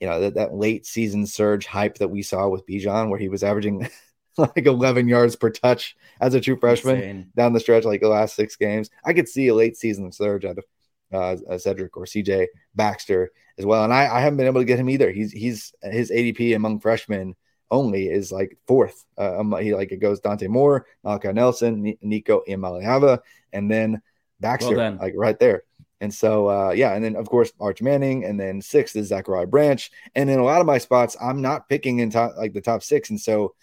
you 0.00 0.08
know, 0.08 0.20
that, 0.20 0.34
that 0.34 0.54
late 0.54 0.86
season 0.86 1.26
surge 1.26 1.66
hype 1.66 1.98
that 1.98 2.08
we 2.08 2.22
saw 2.22 2.48
with 2.48 2.66
Bijan, 2.66 3.10
where 3.10 3.18
he 3.18 3.28
was 3.28 3.44
averaging 3.44 3.88
like 4.38 4.66
11 4.66 5.08
yards 5.08 5.36
per 5.36 5.50
touch 5.50 5.96
as 6.20 6.34
a 6.34 6.40
true 6.40 6.58
freshman 6.58 6.96
Insane. 6.96 7.32
down 7.36 7.52
the 7.52 7.60
stretch, 7.60 7.84
like 7.84 8.00
the 8.00 8.08
last 8.08 8.34
six 8.34 8.56
games. 8.56 8.90
I 9.04 9.12
could 9.12 9.28
see 9.28 9.48
a 9.48 9.54
late 9.54 9.76
season 9.76 10.10
surge 10.10 10.44
out 10.44 10.58
of 10.58 10.64
uh, 11.12 11.58
Cedric 11.58 11.96
or 11.96 12.04
CJ 12.04 12.46
Baxter 12.74 13.30
as 13.58 13.66
well, 13.66 13.84
and 13.84 13.92
I, 13.92 14.16
I 14.16 14.20
haven't 14.20 14.38
been 14.38 14.46
able 14.46 14.60
to 14.60 14.66
get 14.66 14.78
him 14.78 14.88
either. 14.88 15.10
He's 15.10 15.32
he's 15.32 15.72
his 15.82 16.10
ADP 16.10 16.56
among 16.56 16.80
freshmen 16.80 17.36
only 17.70 18.08
is 18.08 18.32
like 18.32 18.58
fourth. 18.66 19.04
Uh, 19.18 19.40
um, 19.40 19.56
he 19.60 19.74
like 19.74 19.92
it 19.92 19.98
goes 19.98 20.20
Dante 20.20 20.48
Moore, 20.48 20.86
Malachi 21.04 21.32
Nelson, 21.32 21.96
Nico 22.02 22.42
Iamaleava, 22.48 23.20
and 23.52 23.70
then 23.70 24.02
Baxter, 24.40 24.76
well 24.76 24.96
like 25.00 25.14
right 25.16 25.38
there. 25.38 25.64
And 26.00 26.12
so, 26.12 26.48
uh, 26.48 26.70
yeah, 26.70 26.94
and 26.94 27.04
then 27.04 27.16
of 27.16 27.28
course 27.28 27.52
Arch 27.60 27.82
Manning, 27.82 28.24
and 28.24 28.40
then 28.40 28.62
sixth 28.62 28.96
is 28.96 29.08
Zachariah 29.08 29.46
Branch. 29.46 29.90
And 30.14 30.30
in 30.30 30.38
a 30.38 30.44
lot 30.44 30.60
of 30.60 30.66
my 30.66 30.78
spots, 30.78 31.16
I'm 31.20 31.42
not 31.42 31.68
picking 31.68 31.98
in 31.98 32.10
top 32.10 32.32
like 32.38 32.54
the 32.54 32.62
top 32.62 32.82
six, 32.82 33.10
and 33.10 33.20
so 33.20 33.54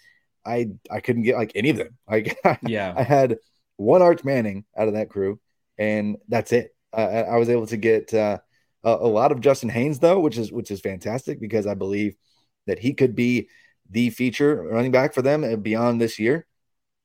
I 0.44 0.70
I 0.90 1.00
couldn't 1.00 1.22
get 1.22 1.36
like 1.36 1.52
any 1.54 1.70
of 1.70 1.76
them. 1.76 1.96
Like, 2.08 2.38
yeah, 2.62 2.94
I 2.96 3.02
had 3.02 3.38
one 3.76 4.02
Arch 4.02 4.24
Manning 4.24 4.64
out 4.76 4.88
of 4.88 4.94
that 4.94 5.10
crew, 5.10 5.40
and 5.76 6.16
that's 6.28 6.52
it. 6.52 6.74
Uh, 6.92 7.24
I 7.28 7.36
was 7.36 7.50
able 7.50 7.66
to 7.66 7.76
get 7.76 8.14
uh, 8.14 8.38
a, 8.84 8.90
a 8.90 9.08
lot 9.08 9.32
of 9.32 9.40
Justice 9.40 9.72
Haynes 9.72 9.98
though, 9.98 10.20
which 10.20 10.38
is 10.38 10.52
which 10.52 10.70
is 10.70 10.80
fantastic 10.80 11.40
because 11.40 11.66
I 11.66 11.74
believe 11.74 12.16
that 12.66 12.78
he 12.78 12.94
could 12.94 13.14
be 13.14 13.48
the 13.90 14.10
feature 14.10 14.62
running 14.62 14.92
back 14.92 15.14
for 15.14 15.22
them 15.22 15.60
beyond 15.62 16.00
this 16.00 16.18
year. 16.18 16.46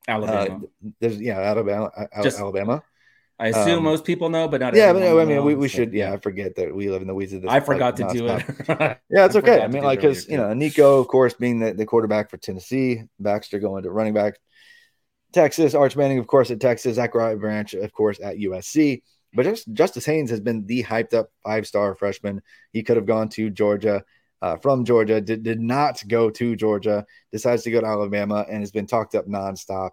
Alabama. 0.08 0.56
Uh, 0.56 0.90
there's 1.00 1.20
yeah, 1.20 1.40
Alabama. 1.40 1.92
Just, 2.22 2.40
Alabama. 2.40 2.84
I 3.40 3.48
assume 3.48 3.80
um, 3.80 3.84
most 3.84 4.06
people 4.06 4.30
know, 4.30 4.48
but 4.48 4.62
not. 4.62 4.76
Yeah, 4.76 4.94
but 4.94 5.04
I 5.04 5.26
mean, 5.26 5.44
we, 5.44 5.56
we 5.56 5.68
should. 5.68 5.92
Yeah, 5.92 6.14
I 6.14 6.18
forget 6.18 6.56
that 6.56 6.74
we 6.74 6.90
live 6.90 7.02
in 7.02 7.08
the 7.08 7.16
weeds 7.16 7.34
of 7.34 7.42
this. 7.42 7.52
I 7.52 7.60
forgot 7.60 8.00
like, 8.00 8.14
to 8.14 8.18
do 8.18 8.28
it. 8.28 8.46
yeah, 9.10 9.26
it's 9.26 9.36
okay. 9.36 9.62
I 9.62 9.68
mean, 9.68 9.84
like, 9.84 10.00
because 10.00 10.28
you 10.30 10.38
know, 10.38 10.54
Nico, 10.54 11.00
of 11.00 11.08
course, 11.08 11.34
being 11.34 11.60
the, 11.60 11.74
the 11.74 11.86
quarterback 11.86 12.30
for 12.30 12.38
Tennessee, 12.38 13.04
Baxter 13.20 13.60
going 13.60 13.84
to 13.84 13.92
running 13.92 14.14
back, 14.14 14.36
Texas, 15.34 15.74
Arch 15.74 15.96
Manning, 15.96 16.20
of 16.20 16.28
course, 16.28 16.52
at 16.52 16.62
Texas, 16.62 16.96
Zachariah 16.96 17.38
Branch, 17.38 17.74
of 17.74 17.92
course, 17.92 18.20
at 18.24 18.38
USC. 18.38 19.02
But 19.34 19.44
just 19.44 19.72
Justice 19.74 20.06
Haynes 20.06 20.30
has 20.30 20.40
been 20.40 20.68
the 20.68 20.84
hyped 20.84 21.16
up 21.16 21.30
five 21.44 21.66
star 21.66 21.96
freshman. 21.96 22.42
He 22.72 22.84
could 22.84 22.98
have 22.98 23.08
gone 23.08 23.30
to 23.30 23.50
Georgia 23.50 24.04
uh, 24.44 24.58
from 24.58 24.86
Georgia, 24.86 25.22
did, 25.22 25.42
did 25.42 25.60
not 25.60 26.04
go 26.08 26.30
to 26.30 26.56
Georgia, 26.56 27.06
decides 27.32 27.64
to 27.64 27.72
go 27.72 27.82
to 27.82 27.88
Alabama, 27.88 28.46
and 28.48 28.60
has 28.60 28.72
been 28.72 28.86
talked 28.86 29.16
up 29.16 29.26
nonstop. 29.26 29.92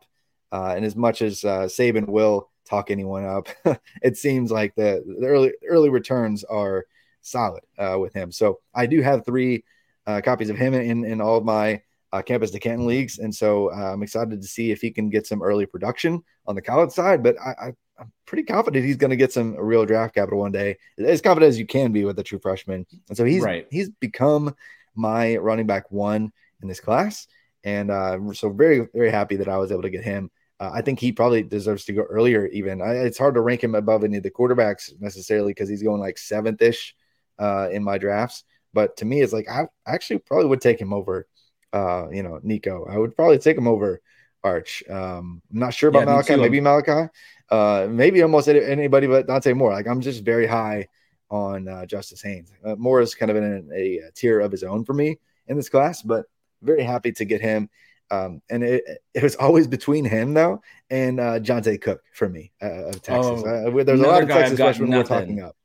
Uh, 0.52 0.74
and 0.76 0.84
as 0.84 0.96
much 0.96 1.22
as 1.22 1.44
uh, 1.44 1.62
Saban 1.62 2.06
will 2.08 2.49
talk 2.70 2.90
anyone 2.90 3.24
up, 3.24 3.48
it 4.02 4.16
seems 4.16 4.50
like 4.50 4.74
the, 4.76 5.04
the, 5.20 5.26
early 5.26 5.52
early 5.68 5.90
returns 5.90 6.44
are 6.44 6.86
solid 7.20 7.62
uh, 7.78 7.98
with 7.98 8.14
him. 8.14 8.32
So 8.32 8.60
I 8.74 8.86
do 8.86 9.02
have 9.02 9.26
three 9.26 9.64
uh, 10.06 10.20
copies 10.22 10.50
of 10.50 10.56
him 10.56 10.72
in, 10.74 11.04
in 11.04 11.20
all 11.20 11.36
of 11.36 11.44
my 11.44 11.82
uh, 12.12 12.22
campus 12.22 12.50
to 12.52 12.58
Canton 12.58 12.86
leagues, 12.86 13.18
and 13.18 13.34
so 13.34 13.72
uh, 13.72 13.92
I'm 13.92 14.02
excited 14.02 14.40
to 14.40 14.48
see 14.48 14.70
if 14.70 14.80
he 14.80 14.90
can 14.90 15.10
get 15.10 15.26
some 15.26 15.42
early 15.42 15.66
production 15.66 16.22
on 16.46 16.54
the 16.54 16.62
college 16.62 16.90
side. 16.90 17.22
But 17.22 17.36
I, 17.40 17.50
I 17.50 17.72
I'm 18.00 18.12
pretty 18.26 18.44
confident 18.44 18.84
he's 18.84 18.96
going 18.96 19.10
to 19.10 19.16
get 19.16 19.32
some 19.32 19.54
real 19.56 19.84
draft 19.84 20.14
capital 20.14 20.40
one 20.40 20.52
day, 20.52 20.78
as 20.98 21.20
confident 21.20 21.50
as 21.50 21.58
you 21.58 21.66
can 21.66 21.92
be 21.92 22.04
with 22.04 22.18
a 22.18 22.22
true 22.22 22.38
freshman. 22.38 22.86
And 23.08 23.16
so 23.16 23.24
he's 23.24 23.42
right. 23.42 23.66
he's 23.70 23.90
become 23.90 24.54
my 24.94 25.36
running 25.36 25.66
back 25.66 25.90
one 25.90 26.32
in 26.62 26.68
this 26.68 26.80
class, 26.80 27.28
and 27.62 27.90
uh, 27.90 28.18
so 28.32 28.50
very 28.50 28.88
very 28.92 29.10
happy 29.10 29.36
that 29.36 29.48
I 29.48 29.58
was 29.58 29.70
able 29.70 29.82
to 29.82 29.90
get 29.90 30.02
him. 30.02 30.30
Uh, 30.60 30.70
I 30.74 30.82
think 30.82 31.00
he 31.00 31.10
probably 31.10 31.42
deserves 31.42 31.86
to 31.86 31.94
go 31.94 32.02
earlier. 32.02 32.46
Even 32.48 32.82
I, 32.82 32.92
it's 32.92 33.16
hard 33.18 33.34
to 33.34 33.40
rank 33.40 33.64
him 33.64 33.74
above 33.74 34.04
any 34.04 34.18
of 34.18 34.22
the 34.22 34.30
quarterbacks 34.30 34.92
necessarily 35.00 35.52
because 35.52 35.70
he's 35.70 35.82
going 35.82 36.00
like 36.00 36.18
seventh 36.18 36.60
ish 36.60 36.94
uh, 37.38 37.70
in 37.72 37.82
my 37.82 37.96
drafts. 37.96 38.44
But 38.74 38.98
to 38.98 39.06
me, 39.06 39.22
it's 39.22 39.32
like 39.32 39.48
I 39.48 39.68
actually 39.86 40.18
probably 40.18 40.46
would 40.46 40.60
take 40.60 40.78
him 40.78 40.92
over, 40.92 41.26
uh, 41.72 42.08
you 42.12 42.22
know, 42.22 42.38
Nico. 42.42 42.86
I 42.88 42.98
would 42.98 43.16
probably 43.16 43.38
take 43.38 43.56
him 43.56 43.66
over 43.66 44.02
Arch. 44.44 44.84
Um, 44.88 45.42
I'm 45.50 45.58
not 45.58 45.74
sure 45.74 45.88
about 45.88 46.00
yeah, 46.00 46.04
Malachi. 46.12 46.36
Maybe 46.36 46.60
Malachi. 46.60 47.10
Uh, 47.50 47.88
maybe 47.90 48.22
almost 48.22 48.48
anybody 48.48 49.06
but 49.06 49.26
Dante 49.26 49.54
Moore. 49.54 49.72
Like 49.72 49.88
I'm 49.88 50.02
just 50.02 50.24
very 50.24 50.46
high 50.46 50.88
on 51.30 51.68
uh, 51.68 51.86
Justice 51.86 52.22
Haynes. 52.22 52.52
Uh, 52.64 52.76
Moore 52.76 53.00
is 53.00 53.14
kind 53.14 53.30
of 53.30 53.36
in 53.36 53.70
a, 53.74 53.98
a, 53.98 54.10
tier 54.12 54.40
of 54.40 54.52
his 54.52 54.62
own 54.62 54.84
for 54.84 54.92
me 54.92 55.16
in 55.46 55.56
this 55.56 55.68
class, 55.68 56.02
but 56.02 56.26
very 56.62 56.82
happy 56.82 57.12
to 57.12 57.24
get 57.24 57.40
him. 57.40 57.70
Um, 58.10 58.42
and 58.50 58.64
it, 58.64 58.84
it 59.14 59.22
was 59.22 59.36
always 59.36 59.66
between 59.66 60.04
him 60.04 60.34
though 60.34 60.60
and 60.90 61.20
uh, 61.20 61.38
Johntay 61.38 61.80
Cook 61.80 62.02
for 62.12 62.28
me 62.28 62.52
uh, 62.62 62.86
of 62.88 63.02
Texas. 63.02 63.42
Oh, 63.46 63.78
uh, 63.78 63.84
there's 63.84 64.00
a 64.00 64.06
lot 64.06 64.22
of 64.22 64.28
Texas 64.28 64.58
freshmen 64.58 64.90
we're 64.90 65.04
talking 65.04 65.40
up. 65.42 65.56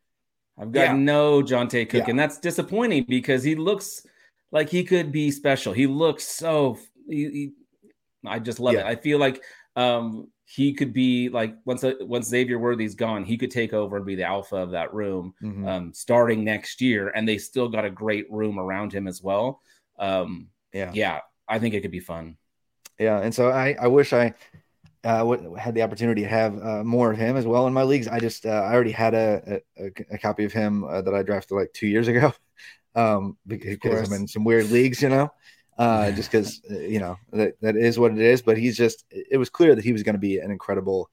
I've 0.57 0.71
got 0.71 0.81
yeah. 0.81 0.93
no 0.93 1.41
Johntay 1.41 1.89
Cook, 1.89 2.03
yeah. 2.03 2.09
and 2.09 2.19
that's 2.19 2.39
disappointing 2.39 3.05
because 3.09 3.43
he 3.43 3.55
looks 3.55 4.05
like 4.51 4.69
he 4.69 4.83
could 4.83 5.11
be 5.11 5.31
special. 5.31 5.73
He 5.73 5.87
looks 5.87 6.25
so. 6.25 6.77
He, 7.09 7.15
he, 7.15 7.51
I 8.25 8.39
just 8.39 8.59
love 8.59 8.73
yeah. 8.73 8.81
it. 8.81 8.85
I 8.85 8.95
feel 8.95 9.19
like 9.19 9.43
um, 9.75 10.29
he 10.45 10.73
could 10.73 10.93
be 10.93 11.29
like 11.29 11.55
once 11.65 11.83
uh, 11.83 11.93
once 12.01 12.27
Xavier 12.27 12.57
Worthy's 12.57 12.95
gone, 12.95 13.25
he 13.25 13.37
could 13.37 13.51
take 13.51 13.73
over 13.73 13.97
and 13.97 14.05
be 14.05 14.15
the 14.15 14.23
alpha 14.23 14.55
of 14.55 14.71
that 14.71 14.93
room 14.93 15.33
mm-hmm. 15.43 15.67
um, 15.67 15.93
starting 15.93 16.43
next 16.43 16.79
year. 16.79 17.09
And 17.09 17.27
they 17.27 17.37
still 17.37 17.67
got 17.67 17.83
a 17.83 17.89
great 17.89 18.31
room 18.31 18.57
around 18.57 18.93
him 18.93 19.07
as 19.07 19.21
well. 19.21 19.61
Um, 19.99 20.47
yeah, 20.71 20.91
yeah, 20.93 21.19
I 21.47 21.59
think 21.59 21.73
it 21.73 21.81
could 21.81 21.91
be 21.91 21.99
fun. 21.99 22.37
Yeah, 22.99 23.19
and 23.19 23.33
so 23.33 23.49
I 23.49 23.75
I 23.79 23.87
wish 23.87 24.13
I 24.13 24.33
uh, 25.03 25.55
had 25.57 25.75
the 25.75 25.83
opportunity 25.83 26.21
to 26.21 26.27
have 26.27 26.63
uh, 26.63 26.83
more 26.83 27.11
of 27.11 27.17
him 27.17 27.37
as 27.37 27.45
well 27.45 27.67
in 27.67 27.73
my 27.73 27.83
leagues. 27.83 28.07
I 28.07 28.19
just 28.19 28.45
uh, 28.45 28.49
I 28.49 28.73
already 28.73 28.91
had 28.91 29.13
a 29.13 29.61
a, 29.77 29.91
a 30.11 30.17
copy 30.17 30.45
of 30.45 30.53
him 30.53 30.83
uh, 30.83 31.01
that 31.01 31.13
I 31.13 31.23
drafted 31.23 31.57
like 31.57 31.73
two 31.73 31.87
years 31.87 32.07
ago 32.07 32.33
um, 32.95 33.37
because 33.45 34.09
I'm 34.09 34.21
in 34.21 34.27
some 34.27 34.43
weird 34.43 34.69
leagues, 34.71 35.01
you 35.01 35.09
know 35.09 35.31
uh, 35.77 36.11
just 36.15 36.31
because 36.31 36.61
uh, 36.69 36.79
you 36.79 36.99
know 36.99 37.17
that, 37.31 37.59
that 37.61 37.75
is 37.75 37.99
what 37.99 38.11
it 38.11 38.19
is. 38.19 38.41
But 38.41 38.57
he's 38.57 38.77
just 38.77 39.05
it 39.11 39.37
was 39.37 39.49
clear 39.49 39.75
that 39.75 39.83
he 39.83 39.93
was 39.93 40.03
going 40.03 40.15
to 40.15 40.19
be 40.19 40.39
an 40.39 40.51
incredible 40.51 41.09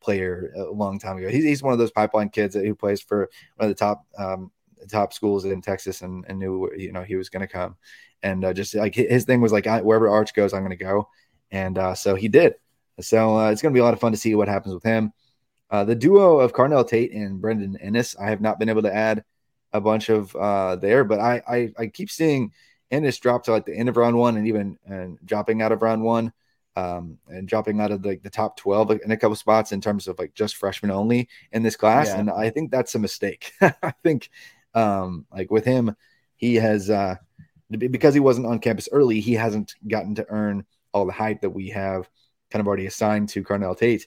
player 0.00 0.52
a 0.56 0.64
long 0.64 0.98
time 0.98 1.16
ago. 1.16 1.28
He's, 1.28 1.44
he's 1.44 1.62
one 1.62 1.72
of 1.72 1.78
those 1.78 1.90
pipeline 1.90 2.28
kids 2.28 2.54
that, 2.54 2.66
who 2.66 2.74
plays 2.74 3.00
for 3.00 3.30
one 3.56 3.70
of 3.70 3.74
the 3.74 3.78
top 3.78 4.04
um, 4.18 4.50
top 4.88 5.12
schools 5.12 5.44
in 5.44 5.62
Texas 5.62 6.02
and, 6.02 6.24
and 6.28 6.38
knew 6.38 6.70
you 6.76 6.92
know 6.92 7.02
he 7.02 7.16
was 7.16 7.28
going 7.28 7.46
to 7.46 7.52
come. 7.52 7.76
And 8.24 8.44
uh, 8.44 8.52
just 8.52 8.74
like 8.74 8.94
his 8.96 9.24
thing 9.24 9.40
was 9.40 9.52
like 9.52 9.66
wherever 9.66 10.08
Arch 10.08 10.34
goes, 10.34 10.52
I'm 10.52 10.64
going 10.64 10.76
to 10.76 10.84
go, 10.84 11.08
and 11.52 11.78
uh, 11.78 11.94
so 11.94 12.16
he 12.16 12.28
did. 12.28 12.54
So 13.00 13.38
uh, 13.38 13.50
it's 13.50 13.62
going 13.62 13.72
to 13.72 13.76
be 13.76 13.80
a 13.80 13.84
lot 13.84 13.94
of 13.94 14.00
fun 14.00 14.12
to 14.12 14.18
see 14.18 14.34
what 14.34 14.48
happens 14.48 14.74
with 14.74 14.82
him. 14.82 15.12
Uh, 15.70 15.84
the 15.84 15.94
duo 15.94 16.40
of 16.40 16.52
Carnell 16.52 16.88
Tate 16.88 17.12
and 17.12 17.40
Brandon 17.40 17.78
Inniss, 17.84 18.16
I 18.20 18.30
have 18.30 18.40
not 18.40 18.58
been 18.58 18.68
able 18.68 18.82
to 18.82 18.94
add 18.94 19.24
a 19.72 19.80
bunch 19.80 20.08
of 20.08 20.34
uh, 20.36 20.76
there, 20.76 21.04
but 21.04 21.20
I, 21.20 21.42
I 21.48 21.72
I 21.78 21.86
keep 21.88 22.10
seeing 22.10 22.52
Inniss 22.90 23.20
drop 23.20 23.44
to 23.44 23.52
like 23.52 23.66
the 23.66 23.76
end 23.76 23.88
of 23.88 23.96
round 23.96 24.16
one 24.16 24.36
and 24.36 24.46
even 24.48 24.78
and 24.86 25.18
dropping 25.24 25.62
out 25.62 25.72
of 25.72 25.82
round 25.82 26.02
one 26.02 26.32
um, 26.76 27.18
and 27.28 27.48
dropping 27.48 27.80
out 27.80 27.90
of 27.92 28.04
like 28.04 28.22
the, 28.22 28.28
the 28.28 28.30
top 28.30 28.56
12 28.56 29.00
in 29.04 29.10
a 29.10 29.16
couple 29.16 29.36
spots 29.36 29.72
in 29.72 29.80
terms 29.80 30.08
of 30.08 30.18
like 30.18 30.34
just 30.34 30.56
freshmen 30.56 30.90
only 30.90 31.28
in 31.52 31.62
this 31.62 31.76
class. 31.76 32.08
Yeah. 32.08 32.20
And 32.20 32.30
I 32.30 32.50
think 32.50 32.70
that's 32.70 32.94
a 32.94 32.98
mistake. 32.98 33.52
I 33.60 33.92
think 34.02 34.30
Um, 34.74 35.26
like 35.32 35.50
with 35.50 35.64
him, 35.64 35.94
he 36.36 36.56
has 36.56 36.90
uh, 36.90 37.16
because 37.70 38.14
he 38.14 38.20
wasn't 38.20 38.46
on 38.46 38.58
campus 38.58 38.88
early, 38.92 39.20
he 39.20 39.34
hasn't 39.34 39.74
gotten 39.88 40.14
to 40.16 40.26
earn 40.28 40.64
all 40.92 41.06
the 41.06 41.12
hype 41.12 41.40
that 41.40 41.50
we 41.50 41.70
have 41.70 42.08
kind 42.50 42.60
of 42.60 42.66
already 42.66 42.86
assigned 42.86 43.28
to 43.30 43.42
Carnell 43.42 43.76
Tate. 43.76 44.06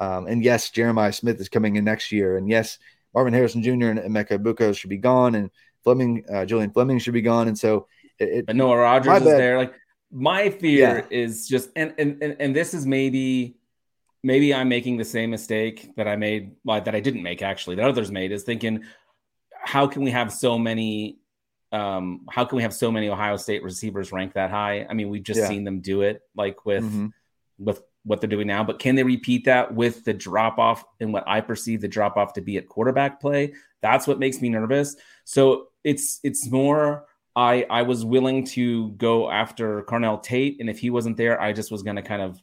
Um, 0.00 0.26
and 0.26 0.44
yes, 0.44 0.70
Jeremiah 0.70 1.12
Smith 1.12 1.40
is 1.40 1.48
coming 1.48 1.76
in 1.76 1.84
next 1.84 2.12
year, 2.12 2.36
and 2.36 2.48
yes, 2.48 2.78
Marvin 3.14 3.34
Harrison 3.34 3.62
Jr. 3.62 3.70
and 3.70 3.98
Emeka 3.98 4.38
Egbuka 4.38 4.76
should 4.76 4.90
be 4.90 4.98
gone, 4.98 5.34
and 5.34 5.50
Fleming, 5.82 6.24
uh, 6.32 6.44
Julian 6.44 6.70
Fleming 6.70 6.98
should 6.98 7.14
be 7.14 7.22
gone, 7.22 7.48
and 7.48 7.58
so 7.58 7.88
it, 8.18 8.54
Noah 8.54 8.76
Rogers 8.76 9.22
is 9.22 9.24
there. 9.24 9.58
Like 9.58 9.74
my 10.12 10.50
fear 10.50 11.06
yeah. 11.10 11.18
is 11.18 11.48
just, 11.48 11.70
and, 11.74 11.94
and 11.98 12.22
and 12.22 12.36
and 12.38 12.54
this 12.54 12.74
is 12.74 12.86
maybe 12.86 13.56
maybe 14.22 14.54
I'm 14.54 14.68
making 14.68 14.96
the 14.96 15.04
same 15.04 15.30
mistake 15.30 15.90
that 15.96 16.06
I 16.06 16.16
made, 16.16 16.52
well, 16.64 16.80
that 16.80 16.94
I 16.94 17.00
didn't 17.00 17.22
make 17.22 17.42
actually, 17.42 17.76
that 17.76 17.88
others 17.88 18.10
made, 18.10 18.32
is 18.32 18.42
thinking, 18.42 18.84
how 19.52 19.86
can 19.86 20.02
we 20.02 20.10
have 20.10 20.32
so 20.32 20.58
many? 20.58 21.18
Um, 21.70 22.26
how 22.30 22.44
can 22.44 22.56
we 22.56 22.62
have 22.62 22.72
so 22.72 22.90
many 22.90 23.08
Ohio 23.08 23.36
State 23.36 23.62
receivers 23.62 24.12
ranked 24.12 24.34
that 24.34 24.50
high? 24.50 24.86
I 24.88 24.94
mean, 24.94 25.08
we've 25.08 25.22
just 25.22 25.40
yeah. 25.40 25.48
seen 25.48 25.64
them 25.64 25.80
do 25.80 26.02
it, 26.02 26.22
like 26.34 26.64
with 26.64 26.84
mm-hmm. 26.84 27.08
with 27.58 27.82
what 28.04 28.20
they're 28.20 28.28
doing 28.28 28.46
now. 28.46 28.64
But 28.64 28.78
can 28.78 28.94
they 28.94 29.02
repeat 29.02 29.44
that 29.44 29.74
with 29.74 30.04
the 30.04 30.14
drop 30.14 30.58
off 30.58 30.84
and 30.98 31.12
what 31.12 31.24
I 31.26 31.40
perceive 31.40 31.80
the 31.80 31.88
drop 31.88 32.16
off 32.16 32.32
to 32.34 32.40
be 32.40 32.56
at 32.56 32.68
quarterback 32.68 33.20
play? 33.20 33.54
That's 33.82 34.06
what 34.06 34.18
makes 34.18 34.40
me 34.40 34.48
nervous. 34.48 34.96
So 35.24 35.68
it's 35.84 36.20
it's 36.22 36.50
more. 36.50 37.04
I 37.36 37.66
I 37.70 37.82
was 37.82 38.04
willing 38.04 38.44
to 38.46 38.90
go 38.92 39.30
after 39.30 39.82
Carnell 39.82 40.22
Tate, 40.22 40.58
and 40.60 40.68
if 40.68 40.78
he 40.78 40.90
wasn't 40.90 41.16
there, 41.16 41.40
I 41.40 41.52
just 41.52 41.70
was 41.70 41.82
going 41.82 41.96
to 41.96 42.02
kind 42.02 42.22
of 42.22 42.40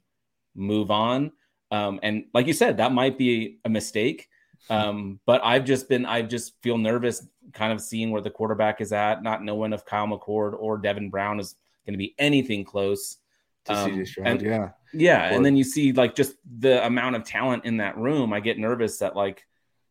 move 0.55 0.91
on. 0.91 1.31
Um, 1.71 1.99
and 2.03 2.25
like 2.33 2.47
you 2.47 2.53
said, 2.53 2.77
that 2.77 2.93
might 2.93 3.17
be 3.17 3.59
a 3.65 3.69
mistake. 3.69 4.29
Um, 4.69 5.19
but 5.25 5.41
I've 5.43 5.63
just 5.63 5.87
been, 5.87 6.05
I 6.05 6.23
just 6.23 6.53
feel 6.63 6.77
nervous 6.77 7.27
kind 7.53 7.71
of 7.71 7.79
seeing 7.79 8.09
where 8.09 8.21
the 8.21 8.31
quarterback 8.31 8.81
is 8.81 8.91
at, 8.91 9.21
not 9.21 9.43
knowing 9.43 9.73
if 9.73 9.85
Kyle 9.85 10.07
McCord 10.07 10.55
or 10.57 10.77
Devin 10.77 11.09
Brown 11.09 11.39
is 11.39 11.55
going 11.85 11.93
to 11.93 11.99
be 11.99 12.15
anything 12.17 12.63
close. 12.63 13.17
Um, 13.67 14.03
and, 14.23 14.41
yeah. 14.41 14.69
Yeah. 14.93 15.29
Or, 15.29 15.35
and 15.35 15.45
then 15.45 15.55
you 15.55 15.63
see 15.63 15.91
like 15.91 16.15
just 16.15 16.35
the 16.59 16.83
amount 16.85 17.15
of 17.15 17.23
talent 17.23 17.65
in 17.65 17.77
that 17.77 17.97
room. 17.97 18.33
I 18.33 18.39
get 18.39 18.57
nervous 18.57 18.97
that 18.99 19.15
like, 19.15 19.45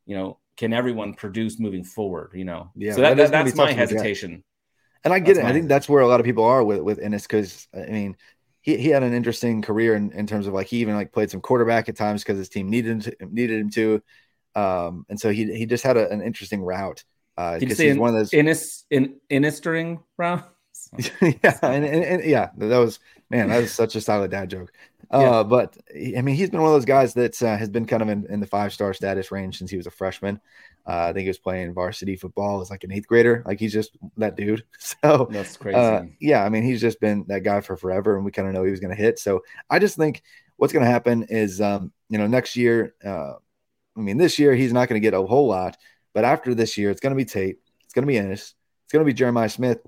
you 0.06 0.16
know, 0.16 0.38
can 0.56 0.72
everyone 0.72 1.14
produce 1.14 1.58
moving 1.58 1.84
forward, 1.84 2.32
you 2.34 2.44
know? 2.44 2.70
Yeah. 2.74 2.94
So 2.94 3.00
that, 3.02 3.16
that 3.16 3.30
that's 3.30 3.54
my 3.54 3.72
hesitation. 3.72 4.42
And 5.04 5.12
I 5.12 5.18
get 5.18 5.34
that's 5.34 5.46
it. 5.46 5.48
I 5.48 5.52
think 5.52 5.68
that's 5.68 5.88
where 5.88 6.02
a 6.02 6.06
lot 6.08 6.20
of 6.20 6.26
people 6.26 6.44
are 6.44 6.64
with, 6.64 6.80
with 6.80 6.98
Inniss 6.98 7.22
because 7.22 7.68
I 7.74 7.90
mean, 7.90 8.16
he, 8.60 8.76
he 8.76 8.88
had 8.88 9.02
an 9.02 9.12
interesting 9.12 9.62
career 9.62 9.94
in, 9.94 10.10
in 10.12 10.26
terms 10.26 10.46
of 10.46 10.54
like 10.54 10.66
he 10.66 10.78
even 10.78 10.94
like 10.94 11.12
played 11.12 11.30
some 11.30 11.40
quarterback 11.40 11.88
at 11.88 11.96
times 11.96 12.22
because 12.22 12.38
his 12.38 12.48
team 12.48 12.70
needed 12.70 12.90
him 12.90 13.00
to, 13.00 13.16
needed 13.30 13.60
him 13.60 13.70
to. 13.70 14.02
Um, 14.54 15.06
and 15.08 15.18
so 15.18 15.30
he 15.30 15.52
he 15.56 15.66
just 15.66 15.84
had 15.84 15.96
a, 15.96 16.10
an 16.10 16.22
interesting 16.22 16.62
route. 16.62 17.04
Uh, 17.36 17.58
Did 17.58 17.70
you 17.70 17.74
say 17.74 17.92
one 17.94 18.10
of 18.10 18.14
those 18.14 18.32
Innis 18.32 18.84
in 18.90 19.16
Innistering 19.30 20.02
route? 20.16 20.48
yeah, 21.22 21.58
and, 21.62 21.84
and, 21.84 22.04
and, 22.04 22.24
yeah, 22.24 22.50
that 22.56 22.78
was 22.78 23.00
man, 23.30 23.48
that 23.48 23.60
was 23.60 23.72
such 23.72 23.96
a 23.96 24.00
solid 24.00 24.30
dad 24.30 24.50
joke. 24.50 24.72
Uh, 25.10 25.20
yeah. 25.20 25.42
but 25.44 25.76
I 25.94 26.22
mean, 26.22 26.34
he's 26.34 26.50
been 26.50 26.60
one 26.60 26.70
of 26.70 26.74
those 26.74 26.86
guys 26.86 27.14
that 27.14 27.40
uh, 27.40 27.56
has 27.56 27.68
been 27.68 27.84
kind 27.84 28.02
of 28.02 28.08
in, 28.08 28.26
in 28.30 28.40
the 28.40 28.46
five 28.46 28.72
star 28.72 28.92
status 28.94 29.30
range 29.30 29.58
since 29.58 29.70
he 29.70 29.76
was 29.76 29.86
a 29.86 29.90
freshman. 29.90 30.40
Uh, 30.88 31.08
I 31.08 31.12
think 31.12 31.22
he 31.22 31.28
was 31.28 31.38
playing 31.38 31.72
varsity 31.72 32.16
football 32.16 32.62
as 32.62 32.70
like 32.70 32.84
an 32.84 32.90
eighth 32.90 33.06
grader. 33.06 33.42
Like 33.46 33.60
he's 33.60 33.72
just 33.72 33.96
that 34.16 34.34
dude. 34.34 34.64
So 34.78 35.28
that's 35.30 35.56
crazy. 35.56 35.76
Uh, 35.76 36.04
yeah, 36.20 36.42
I 36.42 36.48
mean, 36.48 36.62
he's 36.64 36.80
just 36.80 37.00
been 37.00 37.26
that 37.28 37.44
guy 37.44 37.60
for 37.60 37.76
forever, 37.76 38.16
and 38.16 38.24
we 38.24 38.32
kind 38.32 38.48
of 38.48 38.54
know 38.54 38.64
he 38.64 38.70
was 38.70 38.80
going 38.80 38.96
to 38.96 39.00
hit. 39.00 39.18
So 39.18 39.44
I 39.70 39.78
just 39.78 39.96
think 39.96 40.22
what's 40.56 40.72
going 40.72 40.84
to 40.84 40.90
happen 40.90 41.24
is, 41.24 41.60
um, 41.60 41.92
you 42.08 42.18
know, 42.18 42.26
next 42.26 42.56
year. 42.56 42.94
Uh, 43.96 44.00
I 44.00 44.02
mean, 44.02 44.18
this 44.18 44.38
year 44.38 44.54
he's 44.54 44.72
not 44.72 44.88
going 44.88 45.00
to 45.00 45.04
get 45.04 45.14
a 45.14 45.22
whole 45.22 45.46
lot, 45.46 45.76
but 46.12 46.24
after 46.24 46.54
this 46.54 46.76
year, 46.78 46.90
it's 46.90 47.00
going 47.00 47.12
to 47.12 47.16
be 47.16 47.24
Tate. 47.24 47.58
It's 47.84 47.94
going 47.94 48.06
to 48.06 48.06
be 48.06 48.18
Inniss. 48.18 48.52
It's 48.84 48.92
going 48.92 49.04
to 49.04 49.08
be 49.08 49.14
Jeremiah 49.14 49.48
Smith. 49.48 49.78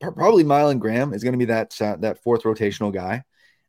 Probably 0.00 0.44
Mylan 0.44 0.78
Graham 0.78 1.14
is 1.14 1.22
going 1.22 1.32
to 1.32 1.38
be 1.38 1.46
that 1.46 1.80
uh, 1.80 1.96
that 2.00 2.22
fourth 2.22 2.42
rotational 2.42 2.92
guy. 2.92 3.24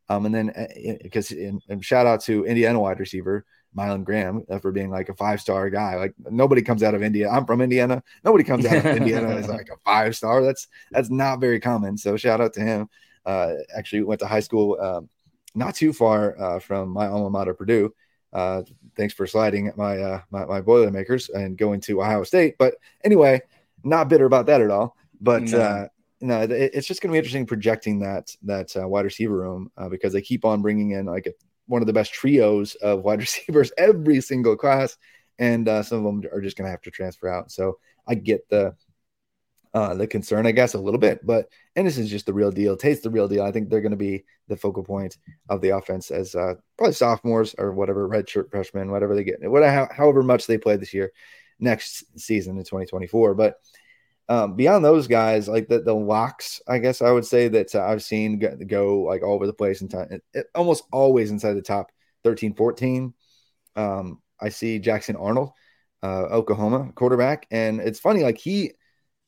Um, 0.10 0.26
and 0.26 0.36
then 0.36 1.00
because 1.02 1.32
uh, 1.32 1.38
and, 1.38 1.62
and 1.70 1.84
shout 1.84 2.06
out 2.06 2.22
to 2.22 2.46
Indiana 2.46 2.80
wide 2.80 3.00
receiver 3.00 3.46
Mylan 3.76 4.04
Graham 4.04 4.44
uh, 4.50 4.60
for 4.60 4.72
being 4.72 4.90
like 4.90 5.10
a 5.10 5.16
five 5.16 5.42
star 5.42 5.70
guy. 5.70 5.96
Like 5.96 6.14
nobody 6.30 6.62
comes 6.62 6.84
out 6.84 6.96
of 6.96 7.04
India. 7.04 7.30
I'm 7.30 7.46
from 7.46 7.62
Indiana. 7.62 8.04
Nobody 8.24 8.44
comes 8.44 8.66
out 8.66 8.78
of 8.78 8.86
Indiana 8.98 9.36
as 9.36 9.48
like 9.48 9.70
a 9.70 9.78
five 9.84 10.16
star. 10.16 10.44
That's 10.44 10.68
that's 10.92 11.10
not 11.10 11.40
very 11.40 11.60
common. 11.60 11.98
So 11.98 12.18
shout 12.18 12.42
out 12.42 12.54
to 12.54 12.62
him. 12.62 12.90
Uh, 13.26 13.54
actually 13.76 14.04
went 14.04 14.20
to 14.20 14.28
high 14.28 14.40
school 14.40 14.80
um, 14.80 15.10
not 15.56 15.76
too 15.76 15.94
far 15.94 16.40
uh, 16.40 16.60
from 16.60 16.90
my 16.90 17.08
alma 17.08 17.30
mater, 17.30 17.54
Purdue. 17.54 17.94
Uh, 18.36 18.64
thanks 18.98 19.14
for 19.14 19.26
sliding 19.26 19.72
my, 19.78 19.98
uh, 19.98 20.22
my 20.30 20.46
my 20.46 20.62
Boilermakers 20.62 21.30
and 21.30 21.58
going 21.58 21.80
to 21.82 22.02
Ohio 22.02 22.24
State. 22.24 22.56
But 22.60 22.76
anyway, 23.04 23.42
not 23.84 24.10
bitter 24.10 24.26
about 24.26 24.48
that 24.48 24.62
at 24.62 24.70
all. 24.70 24.96
But 25.22 25.44
no. 25.44 25.60
Uh, 25.60 25.88
no, 26.22 26.42
it, 26.42 26.52
it's 26.52 26.88
just 26.88 27.02
going 27.02 27.12
to 27.12 27.14
be 27.14 27.18
interesting 27.18 27.46
projecting 27.46 28.00
that 28.00 28.36
that 28.44 28.72
wide 28.76 29.06
receiver 29.06 29.36
room 29.36 29.72
because 29.90 30.12
they 30.12 30.22
keep 30.22 30.44
on 30.44 30.62
bringing 30.62 30.92
in 30.92 31.06
like 31.06 31.28
a 31.28 31.34
one 31.68 31.82
of 31.82 31.88
the 31.88 31.94
best 31.94 32.14
trios 32.14 32.76
of 32.76 33.04
wide 33.04 33.20
receivers 33.28 33.72
every 33.78 34.22
single 34.22 34.56
class, 34.56 34.98
and 35.40 35.68
uh, 35.68 35.84
some 35.84 36.00
of 36.00 36.04
them 36.04 36.32
are 36.32 36.42
just 36.42 36.58
going 36.58 36.66
to 36.66 36.72
have 36.72 36.82
to 36.82 36.92
transfer 36.92 37.28
out. 37.28 37.52
So 37.52 37.80
I 38.08 38.16
get 38.16 38.48
the 38.50 38.76
uh, 39.74 39.94
the 39.94 40.08
concern, 40.08 40.46
I 40.46 40.52
guess, 40.52 40.74
a 40.74 40.80
little 40.80 41.00
bit, 41.00 41.26
but 41.26 41.50
and 41.76 41.86
this 41.86 41.98
is 41.98 42.10
just 42.10 42.26
the 42.26 42.34
real 42.34 42.52
deal. 42.52 42.78
Tate's 42.78 43.02
the 43.02 43.10
real 43.10 43.28
deal. 43.28 43.44
I 43.44 43.52
think 43.52 43.70
they're 43.70 43.82
going 43.82 43.92
to 43.92 43.98
be 43.98 44.24
the 44.48 44.56
focal 44.56 44.84
point 44.84 45.18
of 45.50 45.62
the 45.62 45.70
offense 45.70 46.10
as 46.10 46.34
uh, 46.34 46.56
probably 46.78 46.94
sophomores 46.94 47.54
or 47.58 47.74
whatever, 47.74 48.08
redshirt 48.08 48.50
freshmen, 48.50 48.92
whatever 48.92 49.16
they 49.16 49.24
get, 49.24 49.40
whatever, 49.42 49.94
however 49.94 50.24
much 50.24 50.48
they 50.48 50.58
play 50.58 50.78
this 50.78 50.94
year, 50.94 51.12
next 51.60 52.06
season 52.18 52.58
in 52.58 52.64
2024. 52.64 53.36
But 53.36 53.56
um, 54.30 54.56
beyond 54.56 54.86
those 54.86 55.08
guys, 55.08 55.48
like 55.50 55.68
the, 55.68 55.82
the 55.82 55.94
locks, 55.94 56.62
I 56.68 56.80
guess 56.80 57.02
I 57.02 57.12
would 57.12 57.26
say 57.26 57.50
that 57.50 57.76
I've 57.76 58.04
seen 58.04 58.40
go, 58.68 59.02
like 59.02 59.22
all 59.22 59.34
over 59.34 59.46
the 59.46 59.54
place 59.54 59.82
in 59.82 59.90
time, 59.90 60.22
almost 60.56 60.86
always 60.92 61.30
inside 61.30 61.54
the 61.54 61.62
top 61.62 61.92
13, 62.24 62.54
14. 62.56 63.14
Um, 63.76 64.22
I 64.40 64.50
see 64.50 64.80
Jackson 64.80 65.18
Arnold, 65.18 65.52
uh, 66.02 66.24
Oklahoma 66.24 66.92
quarterback. 66.96 67.48
And 67.52 67.82
it's 67.82 68.00
funny, 68.00 68.24
like 68.24 68.38
he, 68.38 68.72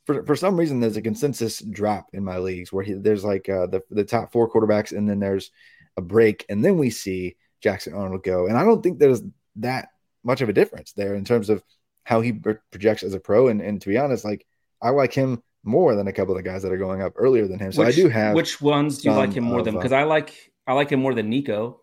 for, 0.07 0.25
for 0.25 0.35
some 0.35 0.57
reason, 0.57 0.79
there's 0.79 0.97
a 0.97 1.01
consensus 1.01 1.59
drop 1.59 2.07
in 2.13 2.23
my 2.23 2.37
leagues 2.37 2.71
where 2.71 2.83
he, 2.83 2.93
there's 2.93 3.25
like 3.25 3.49
uh, 3.49 3.67
the, 3.67 3.83
the 3.91 4.05
top 4.05 4.31
four 4.31 4.49
quarterbacks 4.49 4.97
and 4.97 5.07
then 5.07 5.19
there's 5.19 5.51
a 5.97 6.01
break. 6.01 6.45
And 6.47 6.63
then 6.63 6.77
we 6.77 6.89
see 6.89 7.35
Jackson 7.61 7.93
Arnold 7.93 8.23
go. 8.23 8.47
And 8.47 8.57
I 8.57 8.63
don't 8.63 8.81
think 8.81 8.97
there's 8.97 9.21
that 9.57 9.89
much 10.23 10.41
of 10.41 10.47
a 10.47 10.53
difference 10.53 10.93
there 10.93 11.13
in 11.13 11.25
terms 11.25 11.49
of 11.49 11.61
how 12.03 12.21
he 12.21 12.31
projects 12.31 13.03
as 13.03 13.13
a 13.13 13.19
pro. 13.19 13.49
And, 13.49 13.61
and 13.61 13.81
to 13.81 13.89
be 13.89 13.97
honest, 13.97 14.23
like, 14.23 14.47
I 14.81 14.89
like 14.91 15.13
him 15.13 15.43
more 15.63 15.93
than 15.95 16.07
a 16.07 16.13
couple 16.13 16.35
of 16.35 16.41
the 16.41 16.49
guys 16.49 16.63
that 16.63 16.71
are 16.71 16.77
going 16.77 17.01
up 17.01 17.13
earlier 17.17 17.45
than 17.45 17.59
him. 17.59 17.73
So 17.73 17.83
which, 17.83 17.97
I 17.97 18.01
do 18.01 18.07
have. 18.07 18.33
Which 18.33 18.61
ones 18.61 18.99
do 18.99 19.09
you 19.09 19.15
like 19.15 19.33
him 19.33 19.43
more 19.43 19.59
of, 19.59 19.65
than? 19.65 19.75
Because 19.75 19.91
uh, 19.91 19.97
I 19.97 20.03
like 20.03 20.53
I 20.65 20.73
like 20.73 20.89
him 20.89 21.01
more 21.01 21.13
than 21.13 21.29
Nico. 21.29 21.81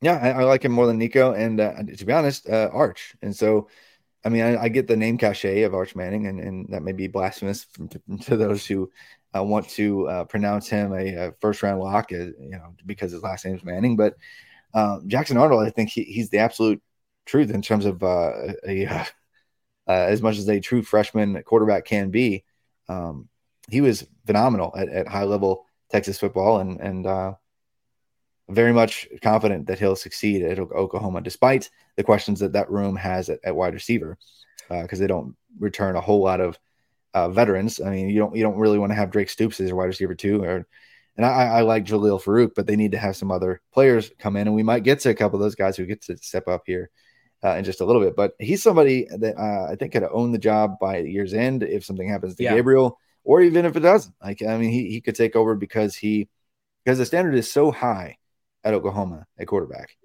Yeah, 0.00 0.16
I, 0.16 0.30
I 0.40 0.44
like 0.44 0.64
him 0.64 0.72
more 0.72 0.86
than 0.86 0.96
Nico, 0.96 1.32
and 1.32 1.60
uh, 1.60 1.74
to 1.96 2.04
be 2.06 2.12
honest, 2.12 2.48
uh, 2.48 2.70
Arch. 2.72 3.14
And 3.20 3.34
so, 3.34 3.68
I 4.28 4.30
mean, 4.30 4.42
I, 4.42 4.64
I, 4.64 4.68
get 4.68 4.86
the 4.86 4.96
name 4.96 5.16
cachet 5.16 5.62
of 5.62 5.72
Arch 5.72 5.96
Manning, 5.96 6.26
and, 6.26 6.38
and 6.38 6.68
that 6.68 6.82
may 6.82 6.92
be 6.92 7.06
blasphemous 7.06 7.66
to, 7.90 8.00
to 8.24 8.36
those 8.36 8.66
who 8.66 8.90
uh, 9.34 9.42
want 9.42 9.66
to 9.70 10.06
uh, 10.06 10.24
pronounce 10.24 10.68
him 10.68 10.92
a, 10.92 11.14
a, 11.14 11.32
first 11.40 11.62
round 11.62 11.80
lock, 11.80 12.12
uh, 12.12 12.16
you 12.16 12.50
know, 12.50 12.74
because 12.84 13.12
his 13.12 13.22
last 13.22 13.46
name 13.46 13.54
is 13.56 13.64
Manning. 13.64 13.96
But 13.96 14.16
Jackson 15.06 15.38
Arnold, 15.38 15.66
I 15.66 15.70
think 15.70 15.88
he, 15.88 16.02
he's 16.02 16.28
the 16.28 16.40
absolute 16.40 16.82
truth 17.24 17.50
in 17.50 17.62
terms 17.62 17.86
of 17.86 18.02
a, 18.02 18.54
a 18.66 18.86
uh, 18.86 19.04
as 19.86 20.20
much 20.20 20.36
as 20.36 20.46
a 20.48 20.60
true 20.60 20.82
freshman 20.82 21.42
quarterback 21.44 21.86
can 21.86 22.10
be. 22.10 22.44
Um, 22.88 23.30
he 23.70 23.80
was 23.80 24.06
phenomenal 24.26 24.74
at, 24.76 24.90
at, 24.90 25.08
high 25.08 25.24
level 25.24 25.64
Texas 25.90 26.18
football 26.18 26.58
and 26.58 26.78
and 26.80 27.06
uh, 27.06 27.32
very 28.48 28.72
much 28.72 29.06
confident 29.22 29.66
that 29.66 29.78
he'll 29.78 29.96
succeed 29.96 30.42
at 30.42 30.58
Oklahoma, 30.58 31.20
despite 31.20 31.70
the 31.96 32.04
questions 32.04 32.40
that 32.40 32.52
that 32.52 32.70
room 32.70 32.96
has 32.96 33.28
at, 33.28 33.40
at 33.44 33.54
wide 33.54 33.74
receiver, 33.74 34.16
because 34.68 34.98
uh, 34.98 35.02
they 35.02 35.06
don't 35.06 35.36
return 35.58 35.96
a 35.96 36.00
whole 36.00 36.22
lot 36.22 36.40
of 36.40 36.58
uh, 37.14 37.28
veterans. 37.28 37.80
I 37.80 37.90
mean, 37.90 38.08
you 38.08 38.18
don't 38.18 38.34
you 38.34 38.42
don't 38.42 38.56
really 38.56 38.78
want 38.78 38.90
to 38.90 38.96
have 38.96 39.10
Drake 39.10 39.30
Stoops 39.30 39.60
as 39.60 39.70
a 39.70 39.74
wide 39.74 39.86
receiver 39.86 40.14
too, 40.14 40.42
or 40.42 40.66
and 41.16 41.26
I, 41.26 41.30
I 41.30 41.60
like 41.62 41.84
Jalil 41.84 42.22
Farooq, 42.22 42.52
but 42.54 42.66
they 42.66 42.76
need 42.76 42.92
to 42.92 42.98
have 42.98 43.16
some 43.16 43.30
other 43.30 43.60
players 43.72 44.10
come 44.18 44.36
in, 44.36 44.46
and 44.46 44.54
we 44.54 44.62
might 44.62 44.84
get 44.84 45.00
to 45.00 45.10
a 45.10 45.14
couple 45.14 45.36
of 45.38 45.42
those 45.42 45.56
guys 45.56 45.76
who 45.76 45.84
get 45.84 46.02
to 46.02 46.16
step 46.16 46.46
up 46.48 46.62
here 46.66 46.90
uh, 47.42 47.56
in 47.56 47.64
just 47.64 47.80
a 47.80 47.84
little 47.84 48.02
bit. 48.02 48.14
But 48.14 48.34
he's 48.38 48.62
somebody 48.62 49.06
that 49.18 49.36
uh, 49.36 49.72
I 49.72 49.76
think 49.76 49.92
could 49.92 50.04
own 50.04 50.32
the 50.32 50.38
job 50.38 50.78
by 50.80 50.98
year's 50.98 51.34
end 51.34 51.62
if 51.62 51.84
something 51.84 52.08
happens 52.08 52.36
to 52.36 52.44
yeah. 52.44 52.54
Gabriel, 52.54 52.98
or 53.24 53.40
even 53.40 53.64
if 53.66 53.76
it 53.76 53.80
doesn't. 53.80 54.14
Like 54.22 54.42
I 54.42 54.56
mean, 54.58 54.70
he 54.70 54.90
he 54.90 55.00
could 55.00 55.16
take 55.16 55.34
over 55.34 55.54
because 55.54 55.96
he 55.96 56.28
because 56.84 56.98
the 56.98 57.06
standard 57.06 57.34
is 57.34 57.50
so 57.50 57.70
high 57.72 58.17
at 58.68 58.74
Oklahoma 58.74 59.26
at 59.38 59.46
quarterback. 59.46 59.96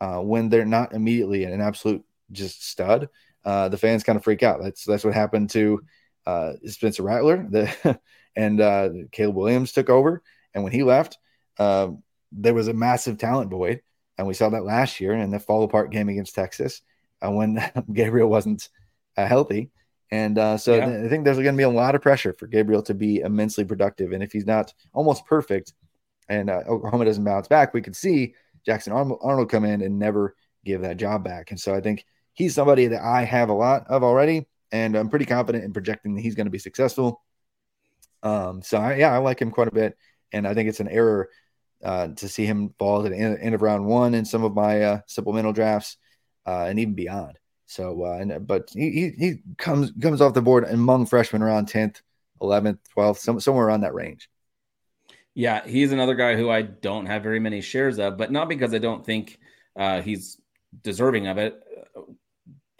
Uh, 0.00 0.20
when 0.20 0.48
they're 0.48 0.64
not 0.64 0.94
immediately 0.94 1.44
an 1.44 1.60
absolute 1.60 2.04
just 2.32 2.66
stud, 2.66 3.08
uh, 3.44 3.68
the 3.68 3.76
fans 3.76 4.02
kind 4.02 4.16
of 4.16 4.24
freak 4.24 4.42
out. 4.42 4.62
That's 4.62 4.84
that's 4.84 5.04
what 5.04 5.14
happened 5.14 5.50
to 5.50 5.82
uh, 6.26 6.52
Spencer 6.66 7.02
Rattler. 7.02 7.46
The 7.50 7.98
and 8.34 8.60
uh, 8.62 8.88
Caleb 9.10 9.36
Williams 9.36 9.72
took 9.72 9.90
over, 9.90 10.22
and 10.54 10.64
when 10.64 10.72
he 10.72 10.82
left, 10.82 11.18
um, 11.58 12.02
there 12.32 12.54
was 12.54 12.68
a 12.68 12.72
massive 12.72 13.18
talent 13.18 13.50
void 13.50 13.82
and 14.18 14.26
we 14.26 14.34
saw 14.34 14.48
that 14.50 14.64
last 14.64 15.00
year 15.00 15.14
in 15.14 15.30
the 15.30 15.40
fall 15.40 15.64
apart 15.64 15.90
game 15.90 16.08
against 16.08 16.34
Texas 16.34 16.82
uh, 17.24 17.30
when 17.30 17.58
Gabriel 17.92 18.28
wasn't 18.28 18.68
uh, 19.16 19.26
healthy. 19.26 19.70
And 20.10 20.38
uh, 20.38 20.58
so 20.58 20.76
Yeah. 20.76 21.04
I 21.04 21.08
think 21.08 21.24
there's 21.24 21.38
going 21.38 21.54
to 21.54 21.56
be 21.56 21.62
a 21.62 21.68
lot 21.68 21.94
of 21.94 22.02
pressure 22.02 22.34
for 22.38 22.46
Gabriel 22.46 22.82
to 22.82 22.94
be 22.94 23.20
immensely 23.20 23.64
productive. 23.64 24.12
And 24.12 24.22
if 24.22 24.32
he's 24.32 24.46
not 24.46 24.74
almost 24.92 25.24
perfect 25.26 25.72
and 26.32 26.48
uh, 26.48 26.62
Oklahoma 26.66 27.04
doesn't 27.04 27.24
bounce 27.24 27.46
back, 27.46 27.74
we 27.74 27.82
could 27.82 27.96
see 27.96 28.34
Jackson 28.64 28.92
Arnold, 28.92 29.50
come 29.50 29.64
in 29.64 29.82
and 29.82 29.98
never 29.98 30.34
give 30.64 30.80
that 30.82 30.96
job 30.96 31.24
back. 31.24 31.50
And 31.50 31.60
so 31.60 31.74
I 31.74 31.80
think 31.80 32.06
he's 32.32 32.54
somebody 32.54 32.86
that 32.88 33.02
I 33.02 33.24
have 33.24 33.50
a 33.50 33.54
lot 33.54 33.86
of 33.88 34.02
already. 34.02 34.46
And 34.70 34.96
I'm 34.96 35.10
pretty 35.10 35.26
confident 35.26 35.64
in 35.64 35.72
projecting 35.72 36.14
that 36.14 36.22
he's 36.22 36.34
going 36.34 36.46
to 36.46 36.50
be 36.50 36.58
successful. 36.58 37.22
Um, 38.22 38.62
so 38.62 38.78
I, 38.78 38.94
yeah, 38.96 39.12
I 39.12 39.18
like 39.18 39.42
him 39.42 39.50
quite 39.50 39.68
a 39.68 39.72
bit. 39.72 39.98
And 40.32 40.46
I 40.46 40.54
think 40.54 40.70
it's 40.70 40.80
an 40.80 40.88
error 40.88 41.28
uh, 41.84 42.08
to 42.08 42.28
see 42.28 42.46
him 42.46 42.74
fall 42.78 43.04
at 43.04 43.10
the 43.10 43.18
end, 43.18 43.38
end 43.40 43.54
of 43.54 43.60
round 43.60 43.84
one 43.84 44.14
in 44.14 44.24
some 44.24 44.44
of 44.44 44.54
my 44.54 44.82
uh, 44.82 45.00
supplemental 45.06 45.52
drafts 45.52 45.98
uh, 46.46 46.64
and 46.68 46.78
even 46.78 46.94
beyond. 46.94 47.38
So, 47.66 48.04
uh, 48.04 48.18
and, 48.18 48.46
but 48.46 48.70
he, 48.72 49.12
he, 49.18 49.34
comes 49.58 49.92
comes 50.00 50.20
off 50.20 50.34
the 50.34 50.42
board 50.42 50.64
among 50.64 51.06
freshmen 51.06 51.42
around 51.42 51.68
10th, 51.68 52.00
11th, 52.40 52.78
12th, 52.96 53.18
some, 53.18 53.40
somewhere 53.40 53.66
around 53.66 53.82
that 53.82 53.94
range. 53.94 54.30
Yeah, 55.34 55.66
he's 55.66 55.92
another 55.92 56.14
guy 56.14 56.36
who 56.36 56.50
I 56.50 56.62
don't 56.62 57.06
have 57.06 57.22
very 57.22 57.40
many 57.40 57.60
shares 57.62 57.98
of, 57.98 58.18
but 58.18 58.30
not 58.30 58.48
because 58.48 58.74
I 58.74 58.78
don't 58.78 59.04
think 59.04 59.38
uh, 59.76 60.02
he's 60.02 60.40
deserving 60.82 61.26
of 61.26 61.38
it. 61.38 61.58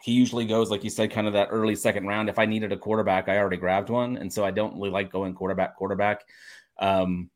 He 0.02 0.12
usually 0.12 0.46
goes, 0.46 0.70
like 0.70 0.84
you 0.84 0.90
said, 0.90 1.12
kind 1.12 1.26
of 1.26 1.32
that 1.34 1.48
early 1.50 1.76
second 1.76 2.06
round. 2.06 2.28
If 2.28 2.38
I 2.38 2.44
needed 2.46 2.72
a 2.72 2.76
quarterback, 2.76 3.28
I 3.28 3.38
already 3.38 3.56
grabbed 3.56 3.88
one, 3.88 4.16
and 4.16 4.32
so 4.32 4.44
I 4.44 4.50
don't 4.50 4.74
really 4.74 4.90
like 4.90 5.12
going 5.12 5.32
quarterback, 5.32 5.76
quarterback, 5.76 6.22
um, 6.78 7.30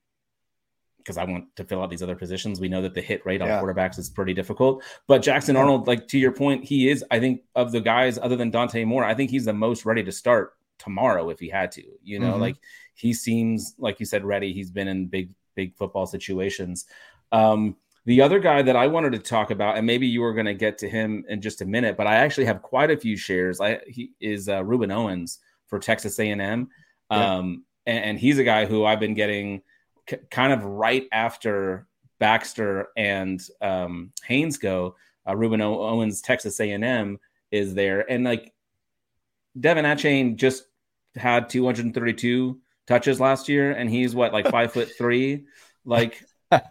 because 0.98 1.16
I 1.16 1.24
want 1.24 1.54
to 1.56 1.64
fill 1.64 1.80
out 1.80 1.88
these 1.90 2.02
other 2.02 2.16
positions. 2.16 2.58
We 2.60 2.68
know 2.68 2.82
that 2.82 2.92
the 2.92 3.00
hit 3.00 3.24
rate 3.24 3.40
on 3.40 3.46
Yeah. 3.46 3.62
quarterbacks 3.62 3.98
is 4.00 4.10
pretty 4.10 4.34
difficult. 4.34 4.82
But 5.06 5.22
Jackson 5.22 5.54
Arnold, 5.56 5.86
like 5.86 6.08
to 6.08 6.18
your 6.18 6.32
point, 6.32 6.64
he 6.64 6.90
is. 6.90 7.04
I 7.10 7.20
think 7.20 7.42
of 7.54 7.70
the 7.70 7.80
guys 7.80 8.18
other 8.18 8.34
than 8.34 8.50
Dante 8.50 8.84
Moore, 8.84 9.04
I 9.04 9.14
think 9.14 9.30
he's 9.30 9.44
the 9.44 9.52
most 9.52 9.86
ready 9.86 10.02
to 10.02 10.10
start 10.10 10.55
tomorrow 10.78 11.30
if 11.30 11.38
he 11.40 11.48
had 11.48 11.70
to. 11.72 11.82
You 12.02 12.18
know, 12.18 12.34
Mhm. 12.34 12.40
like 12.40 12.56
he 12.94 13.12
seems 13.12 13.74
like 13.78 14.00
you 14.00 14.06
said 14.06 14.24
ready. 14.24 14.52
He's 14.52 14.70
been 14.70 14.88
in 14.88 15.06
big 15.06 15.30
big 15.54 15.74
football 15.76 16.06
situations. 16.06 16.86
Um, 17.32 17.76
the 18.04 18.20
other 18.20 18.38
guy 18.38 18.62
that 18.62 18.76
I 18.76 18.86
wanted 18.86 19.12
to 19.12 19.18
talk 19.18 19.50
about, 19.50 19.76
and 19.78 19.86
maybe 19.86 20.06
you 20.06 20.20
were 20.20 20.32
going 20.34 20.46
to 20.46 20.54
get 20.54 20.78
to 20.78 20.88
him 20.88 21.24
in 21.28 21.40
just 21.40 21.60
a 21.60 21.64
minute, 21.64 21.96
but 21.96 22.06
I 22.06 22.16
actually 22.16 22.44
have 22.44 22.62
quite 22.62 22.90
a 22.90 22.96
few 22.96 23.16
shares. 23.16 23.60
I 23.60 23.80
he 23.88 24.12
is 24.20 24.48
uh, 24.48 24.62
Rueben 24.62 24.92
Owens 24.92 25.38
for 25.66 25.78
Texas 25.78 26.18
A 26.20 26.30
and 26.30 26.40
M, 26.40 26.68
Yeah. 27.10 27.36
um, 27.36 27.64
and, 27.86 28.04
and 28.04 28.18
he's 28.18 28.38
a 28.38 28.44
guy 28.44 28.66
who 28.66 28.84
I've 28.84 29.00
been 29.00 29.14
getting 29.14 29.62
k- 30.06 30.20
kind 30.30 30.52
of 30.52 30.62
right 30.64 31.08
after 31.10 31.88
Baxter 32.20 32.88
and 32.96 33.42
um, 33.60 34.12
Haynes 34.24 34.58
go. 34.58 34.94
Uh, 35.26 35.32
Rueben 35.32 35.60
o- 35.60 35.82
Owens, 35.82 36.20
Texas 36.20 36.60
A 36.60 36.70
and 36.70 36.84
M 36.84 37.18
is 37.50 37.74
there, 37.74 38.08
and 38.10 38.22
like 38.24 38.52
De'Von 39.58 39.84
Achane 39.84 40.36
just 40.36 40.64
had 41.16 41.48
232 41.48 42.60
touches 42.86 43.20
last 43.20 43.48
year, 43.48 43.72
and 43.72 43.88
he's 43.90 44.14
what 44.14 44.32
like 44.32 44.48
five 44.50 44.72
foot 44.72 44.90
three, 44.98 45.46
like. 45.84 46.22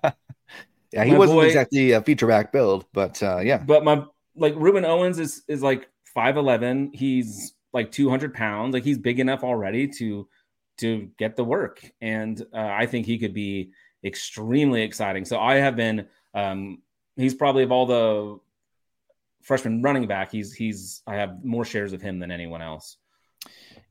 Yeah, 0.92 1.04
he 1.04 1.14
wasn't 1.14 1.40
boy- 1.40 1.46
exactly 1.48 1.92
a 1.92 2.02
feature 2.02 2.28
back 2.28 2.52
build, 2.54 2.86
but 2.94 3.22
uh, 3.22 3.40
yeah, 3.40 3.58
But 3.58 3.84
my 3.84 4.06
like 4.36 4.54
Rueben 4.56 4.86
Owens 4.86 5.20
is 5.20 5.44
is 5.48 5.62
like 5.62 5.90
five 6.14 6.38
eleven. 6.38 6.92
He's 6.94 7.54
like 7.74 7.92
two 7.92 8.10
hundred 8.10 8.34
pounds. 8.34 8.74
Like 8.74 8.84
he's 8.84 8.98
big 8.98 9.20
enough 9.20 9.44
already 9.44 9.88
to 10.00 10.28
to 10.78 11.10
get 11.18 11.36
the 11.36 11.44
work, 11.44 11.84
and 12.02 12.40
uh, 12.54 12.60
I 12.60 12.86
think 12.86 13.06
he 13.06 13.18
could 13.18 13.34
be 13.34 13.72
extremely 14.06 14.84
exciting. 14.84 15.26
So 15.26 15.40
I 15.40 15.56
have 15.56 15.76
been. 15.76 16.08
Um, 16.34 16.82
he's 17.18 17.34
probably 17.34 17.64
of 17.64 17.72
all 17.72 17.86
the 17.86 18.40
freshman 19.46 19.82
running 19.82 20.08
back. 20.08 20.32
He's 20.32 20.54
he's 20.54 21.02
I 21.08 21.16
have 21.16 21.46
more 21.46 21.64
shares 21.64 21.94
of 21.94 22.02
him 22.02 22.20
than 22.20 22.32
anyone 22.32 22.62
else. 22.62 22.98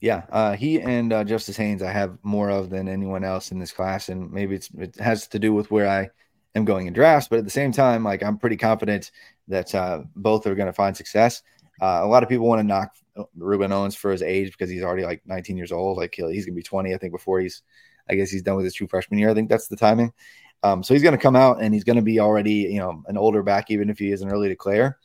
yeah, 0.00 0.24
uh, 0.30 0.54
he 0.54 0.80
and 0.80 1.12
uh, 1.12 1.24
Justice 1.24 1.56
Haynes 1.56 1.82
I 1.82 1.92
have 1.92 2.18
more 2.22 2.50
of 2.50 2.68
than 2.70 2.88
anyone 2.88 3.24
else 3.24 3.52
in 3.52 3.58
this 3.58 3.72
class, 3.72 4.08
and 4.08 4.30
maybe 4.30 4.56
it 4.78 4.96
has 4.96 5.28
to 5.28 5.38
do 5.38 5.54
with 5.54 5.70
where 5.70 5.88
I 5.88 6.10
am 6.54 6.64
going 6.64 6.86
in 6.86 6.92
drafts, 6.92 7.28
but 7.28 7.38
at 7.38 7.44
the 7.44 7.50
same 7.50 7.72
time, 7.72 8.04
like 8.04 8.22
I'm 8.22 8.38
pretty 8.38 8.56
confident 8.56 9.10
that 9.48 9.74
uh, 9.74 10.02
both 10.16 10.46
are 10.46 10.54
going 10.54 10.66
to 10.66 10.72
find 10.72 10.96
success. 10.96 11.42
Uh, 11.80 12.00
a 12.02 12.06
lot 12.06 12.22
of 12.22 12.28
people 12.28 12.46
want 12.46 12.60
to 12.60 12.66
knock 12.66 12.94
Rueben 13.38 13.72
Owens 13.72 13.96
for 13.96 14.12
his 14.12 14.22
age 14.22 14.52
because 14.52 14.70
he's 14.70 14.82
already 14.82 15.04
like 15.04 15.22
19 15.26 15.56
years 15.56 15.72
old. 15.72 15.98
Like 15.98 16.14
he's 16.14 16.46
going 16.46 16.54
to 16.54 16.60
be 16.60 16.62
20, 16.62 16.94
I 16.94 16.98
think, 16.98 17.12
before 17.12 17.40
he's, 17.40 17.62
I 18.08 18.14
guess 18.14 18.30
he's 18.30 18.42
done 18.42 18.56
with 18.56 18.64
his 18.64 18.74
true 18.74 18.86
freshman 18.86 19.18
year. 19.18 19.30
I 19.30 19.34
think 19.34 19.48
that's 19.48 19.68
the 19.68 19.76
timing. 19.76 20.12
Um, 20.62 20.82
so 20.82 20.94
he's 20.94 21.02
going 21.02 21.16
to 21.16 21.22
come 21.22 21.36
out 21.36 21.60
and 21.60 21.74
he's 21.74 21.84
going 21.84 21.96
to 21.96 22.02
be 22.02 22.20
already, 22.20 22.52
you 22.52 22.78
know, 22.78 23.02
an 23.06 23.18
older 23.18 23.42
back, 23.42 23.70
even 23.70 23.90
if 23.90 23.98
he 23.98 24.12
is 24.12 24.22
an 24.22 24.30
early 24.30 24.48
declare. 24.48 24.98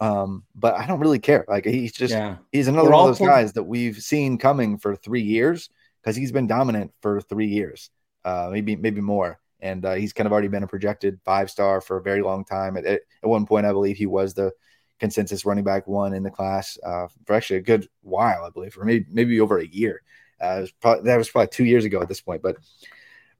Um, 0.00 0.44
but 0.54 0.74
I 0.74 0.86
don't 0.86 1.00
really 1.00 1.18
care. 1.18 1.44
Like 1.48 1.64
he's 1.64 1.92
just, 1.92 2.12
yeah, 2.12 2.36
he's 2.52 2.68
another 2.68 2.88
We're 2.88 2.96
one 2.96 3.08
of 3.10 3.18
those 3.18 3.26
guys 3.26 3.52
that 3.54 3.64
we've 3.64 3.96
seen 3.96 4.38
coming 4.38 4.78
for 4.78 4.94
three 4.94 5.22
years 5.22 5.70
because 6.00 6.14
he's 6.14 6.30
been 6.32 6.46
dominant 6.46 6.92
for 7.02 7.20
three 7.20 7.48
years, 7.48 7.90
uh, 8.24 8.48
maybe 8.52 8.76
maybe 8.76 9.00
more. 9.00 9.40
And 9.60 9.84
uh, 9.84 9.94
he's 9.94 10.12
kind 10.12 10.26
of 10.26 10.32
already 10.32 10.46
been 10.46 10.62
a 10.62 10.68
projected 10.68 11.18
five 11.24 11.50
star 11.50 11.80
for 11.80 11.96
a 11.96 12.02
very 12.02 12.22
long 12.22 12.44
time. 12.44 12.76
At, 12.76 12.84
at 12.84 13.00
at 13.22 13.28
one 13.28 13.44
point, 13.44 13.66
I 13.66 13.72
believe 13.72 13.96
he 13.96 14.06
was 14.06 14.34
the 14.34 14.52
consensus 15.00 15.44
running 15.44 15.64
back 15.64 15.88
one 15.88 16.14
in 16.14 16.22
the 16.22 16.30
class 16.30 16.78
uh, 16.84 17.08
for 17.26 17.34
actually 17.34 17.56
a 17.56 17.62
good 17.62 17.88
while, 18.02 18.44
I 18.44 18.50
believe, 18.50 18.74
for 18.74 18.84
maybe 18.84 19.06
maybe 19.10 19.40
over 19.40 19.58
a 19.58 19.66
year. 19.66 20.02
Uh, 20.40 20.58
it 20.58 20.60
was 20.60 20.72
probably, 20.80 21.04
that 21.04 21.16
was 21.16 21.28
probably 21.28 21.48
two 21.48 21.64
years 21.64 21.84
ago 21.84 22.00
at 22.00 22.06
this 22.06 22.20
point. 22.20 22.42
But 22.42 22.56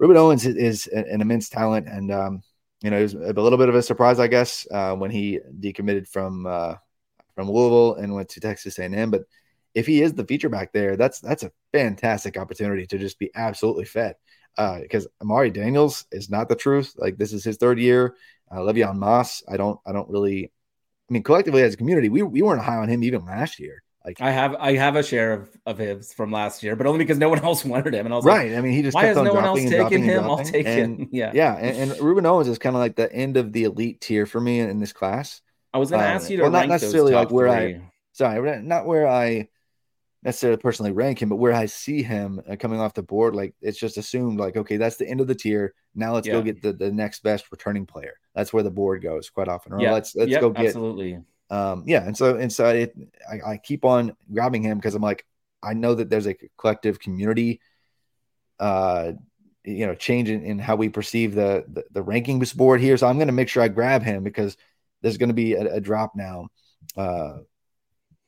Rueben 0.01 0.17
Owens 0.17 0.45
is, 0.45 0.57
is 0.57 0.87
an, 0.89 1.05
an 1.09 1.21
immense 1.21 1.49
talent, 1.49 1.87
and 1.87 2.11
um, 2.11 2.43
you 2.83 2.91
know, 2.91 2.99
it 2.99 3.03
was 3.03 3.15
a 3.15 3.33
little 3.33 3.59
bit 3.59 3.69
of 3.69 3.75
a 3.75 3.83
surprise, 3.83 4.21
I 4.21 4.29
guess, 4.29 4.67
uh, 4.71 4.95
when 4.95 5.11
he 5.11 5.41
decommitted 5.61 6.09
from 6.09 6.47
uh, 6.47 6.75
from 7.35 7.51
Louisville 7.51 7.95
and 7.95 8.15
went 8.15 8.29
to 8.31 8.41
Texas 8.41 8.79
A&M. 8.79 9.11
But 9.11 9.23
if 9.75 9.87
he 9.87 10.03
is 10.03 10.15
the 10.15 10.25
feature 10.25 10.49
back 10.49 10.73
there, 10.73 10.97
that's 10.97 11.21
that's 11.21 11.43
a 11.43 11.53
fantastic 11.73 12.37
opportunity 12.37 12.87
to 12.87 12.99
just 12.99 13.19
be 13.19 13.31
absolutely 13.35 13.85
fed. 13.85 14.17
Uh, 14.57 14.81
because 14.81 15.07
Amari 15.23 15.51
Daniels 15.51 16.07
is 16.11 16.31
not 16.31 16.49
the 16.49 16.57
truth. 16.57 16.95
Like 16.97 17.17
this 17.17 17.33
is 17.33 17.45
his 17.45 17.59
third 17.59 17.79
year. 17.79 18.17
Uh, 18.51 18.59
Le'Veon 18.59 18.97
Moss, 18.97 19.43
I 19.49 19.57
don't, 19.57 19.79
I 19.87 19.93
don't 19.93 20.09
really. 20.09 20.53
I 21.09 21.13
mean, 21.13 21.23
collectively 21.23 21.63
as 21.63 21.75
a 21.75 21.77
community, 21.77 22.09
we 22.09 22.23
we 22.23 22.43
weren't 22.43 22.63
high 22.63 22.77
on 22.77 22.89
him 22.89 23.03
even 23.03 23.25
last 23.25 23.59
year. 23.61 23.83
Like 24.09 24.23
I 24.23 24.31
have 24.31 24.55
I 24.55 24.75
have 24.77 24.97
a 24.97 25.03
share 25.03 25.35
of 25.35 25.51
of 25.67 25.77
his 25.77 26.15
from 26.15 26.33
last 26.33 26.63
year, 26.63 26.77
but 26.77 26.87
only 26.87 26.99
because 26.99 27.19
no 27.19 27.29
one 27.29 27.41
else 27.45 27.63
wanted 27.75 27.95
him, 27.95 28.07
and 28.07 28.13
I 28.15 28.17
was 28.17 28.25
right. 28.25 28.55
I 28.55 28.61
mean, 28.63 28.73
he 28.73 28.81
just 28.83 28.95
why 28.95 29.03
kept 29.03 29.09
has 29.09 29.17
on 29.19 29.25
no 29.27 29.35
one 29.35 29.45
else 29.45 29.61
taken 29.61 30.03
him? 30.03 30.25
I'll 30.25 30.39
take 30.43 30.67
And- 30.67 31.01
him. 31.01 31.09
Yeah, 31.13 31.33
Yeah, 31.35 31.55
and, 31.57 31.91
and 31.91 32.01
Rueben 32.01 32.25
Owens 32.25 32.49
is 32.49 32.59
kind 32.59 32.75
of 32.75 32.81
like 32.81 32.97
the 32.97 33.13
end 33.13 33.37
of 33.37 33.53
the 33.53 33.65
elite 33.65 34.01
tier 34.01 34.25
for 34.25 34.41
me 34.41 34.61
in, 34.61 34.71
in 34.71 34.79
this 34.81 34.95
class. 34.95 35.43
I 35.75 35.79
was 35.79 35.91
going 35.91 36.03
to 36.03 36.09
Uh, 36.09 36.13
ask 36.13 36.31
you 36.31 36.39
to 36.39 36.45
well, 36.45 36.53
not 36.53 36.69
necessarily, 36.69 37.13
like, 37.13 37.31
where 37.31 37.49
I- 37.51 37.83
sorry, 38.13 38.63
not 38.63 38.87
where 38.87 39.07
I 39.07 39.49
necessarily 40.23 40.57
personally 40.59 40.93
rank 40.93 41.21
him, 41.21 41.29
but 41.29 41.37
where 41.37 41.53
I 41.53 41.67
see 41.67 42.03
him 42.03 42.41
uh, 42.49 42.57
coming 42.57 42.81
off 42.81 42.95
the 42.95 43.03
board, 43.03 43.35
like 43.37 43.55
it's 43.61 43.79
just 43.79 43.99
assumed, 43.99 44.41
like 44.41 44.57
okay, 44.57 44.79
that's 44.79 44.97
the 44.97 45.07
end 45.07 45.21
of 45.21 45.27
the 45.27 45.35
tier. 45.35 45.75
Now 45.95 46.15
let's 46.15 46.27
go 46.27 46.41
get 46.43 46.63
the, 46.63 46.73
the 46.73 46.91
next 46.91 47.23
best 47.23 47.51
returning 47.53 47.85
player. 47.85 48.15
That's 48.35 48.53
where 48.53 48.63
the 48.63 48.71
board 48.71 49.03
goes 49.03 49.29
quite 49.31 49.49
often. 49.49 49.75
Or 49.75 49.81
Yeah, 49.81 49.93
let's 49.93 50.17
let's 50.17 50.31
Yep, 50.31 50.41
go 50.41 50.51
get 50.51 50.67
absolutely. 50.67 51.19
Um 51.51 51.85
yeah. 51.87 52.05
And 52.05 52.17
so 52.17 52.37
and 52.37 52.53
so 52.53 52.69
it, 52.69 52.95
I, 53.31 53.53
I 53.53 53.57
keep 53.57 53.85
on 53.85 54.17
grabbing 54.33 54.63
him 54.63 54.79
because 54.79 54.95
I'm 54.95 55.03
like 55.03 55.25
I 55.63 55.75
know 55.75 55.95
that 55.95 56.09
there's 56.11 56.27
a 56.27 56.37
collective 56.57 57.01
community, 57.01 57.61
uh, 58.61 59.13
you 59.65 59.87
know, 59.87 59.95
change 59.95 60.29
in, 60.29 60.45
in 60.45 60.59
how 60.59 60.77
we 60.77 60.89
perceive 60.89 61.35
the, 61.35 61.65
the 61.69 61.85
the 61.91 62.05
rankings 62.05 62.55
board 62.55 62.81
here. 62.81 62.97
So 62.97 63.07
I'm 63.07 63.17
going 63.17 63.29
to 63.29 63.33
make 63.33 63.49
sure 63.49 63.63
I 63.63 63.69
grab 63.69 64.03
him 64.03 64.23
because 64.23 64.57
there's 65.03 65.17
going 65.19 65.31
to 65.31 65.35
be 65.35 65.55
a, 65.55 65.75
a 65.75 65.81
drop 65.81 66.15
now. 66.15 66.49
Uh, 66.97 67.39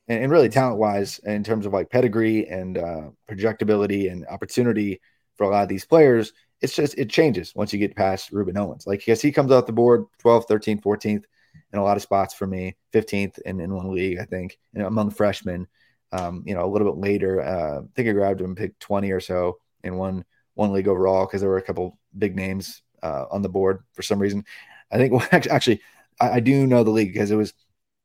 and, 0.09 0.25
and 0.25 0.33
really 0.33 0.49
talent 0.49 0.79
wise 0.79 1.21
in 1.21 1.45
terms 1.45 1.65
of 1.65 1.73
like 1.73 1.89
pedigree 1.89 2.47
and 2.49 2.77
uh, 2.77 3.11
projectability 3.31 4.11
and 4.11 4.27
opportunity 4.27 5.01
for 5.37 5.45
a 5.45 5.49
lot 5.49 5.63
of 5.63 5.69
these 5.69 5.87
players 5.87 6.33
it's 6.61 6.75
just 6.75 6.99
it 6.99 7.09
changes 7.09 7.55
once 7.55 7.73
you 7.73 7.79
get 7.79 7.97
past 7.97 8.33
rueben 8.33 8.59
owens 8.59 8.87
like 8.87 8.99
because 9.01 9.23
he 9.23 9.33
comes 9.33 9.51
off 9.51 9.67
the 9.67 9.73
board 9.73 10.05
12th 10.23 10.47
13th 10.49 10.83
14th 10.83 11.25
in 11.73 11.79
a 11.79 11.83
lot 11.85 11.97
of 11.97 12.03
spots 12.03 12.35
for 12.35 12.47
me. 12.47 12.77
15th 12.93 13.39
in, 13.41 13.61
in 13.61 13.73
one 13.75 13.93
league 13.93 14.19
i 14.19 14.25
think 14.25 14.59
and 14.75 14.85
among 14.85 15.11
freshmen. 15.11 15.67
Um, 16.13 16.43
you 16.45 16.55
know 16.55 16.65
a 16.65 16.71
little 16.73 16.91
bit 16.93 17.01
later 17.01 17.41
uh, 17.41 17.79
i 17.81 17.83
think 17.95 18.09
i 18.09 18.13
grabbed 18.13 18.41
him 18.41 18.57
pick 18.57 18.77
20 18.81 19.13
or 19.13 19.21
so 19.21 19.59
in 19.85 19.97
one 19.97 20.25
one 20.55 20.73
league 20.73 20.89
overall 20.89 21.25
because 21.27 21.41
there 21.41 21.51
were 21.51 21.59
a 21.59 21.63
couple 21.63 21.97
big 22.19 22.35
names 22.37 22.83
uh, 23.03 23.25
on 23.31 23.41
the 23.43 23.49
board 23.49 23.85
for 23.95 24.03
some 24.03 24.19
reason. 24.19 24.45
I 24.91 24.99
think 24.99 25.13
well, 25.15 25.27
actually, 25.33 25.51
actually 25.53 25.81
I, 26.21 26.31
I 26.33 26.41
do 26.41 26.67
know 26.67 26.83
the 26.85 26.91
league 26.91 27.13
because 27.13 27.31
it 27.31 27.37
was 27.37 27.55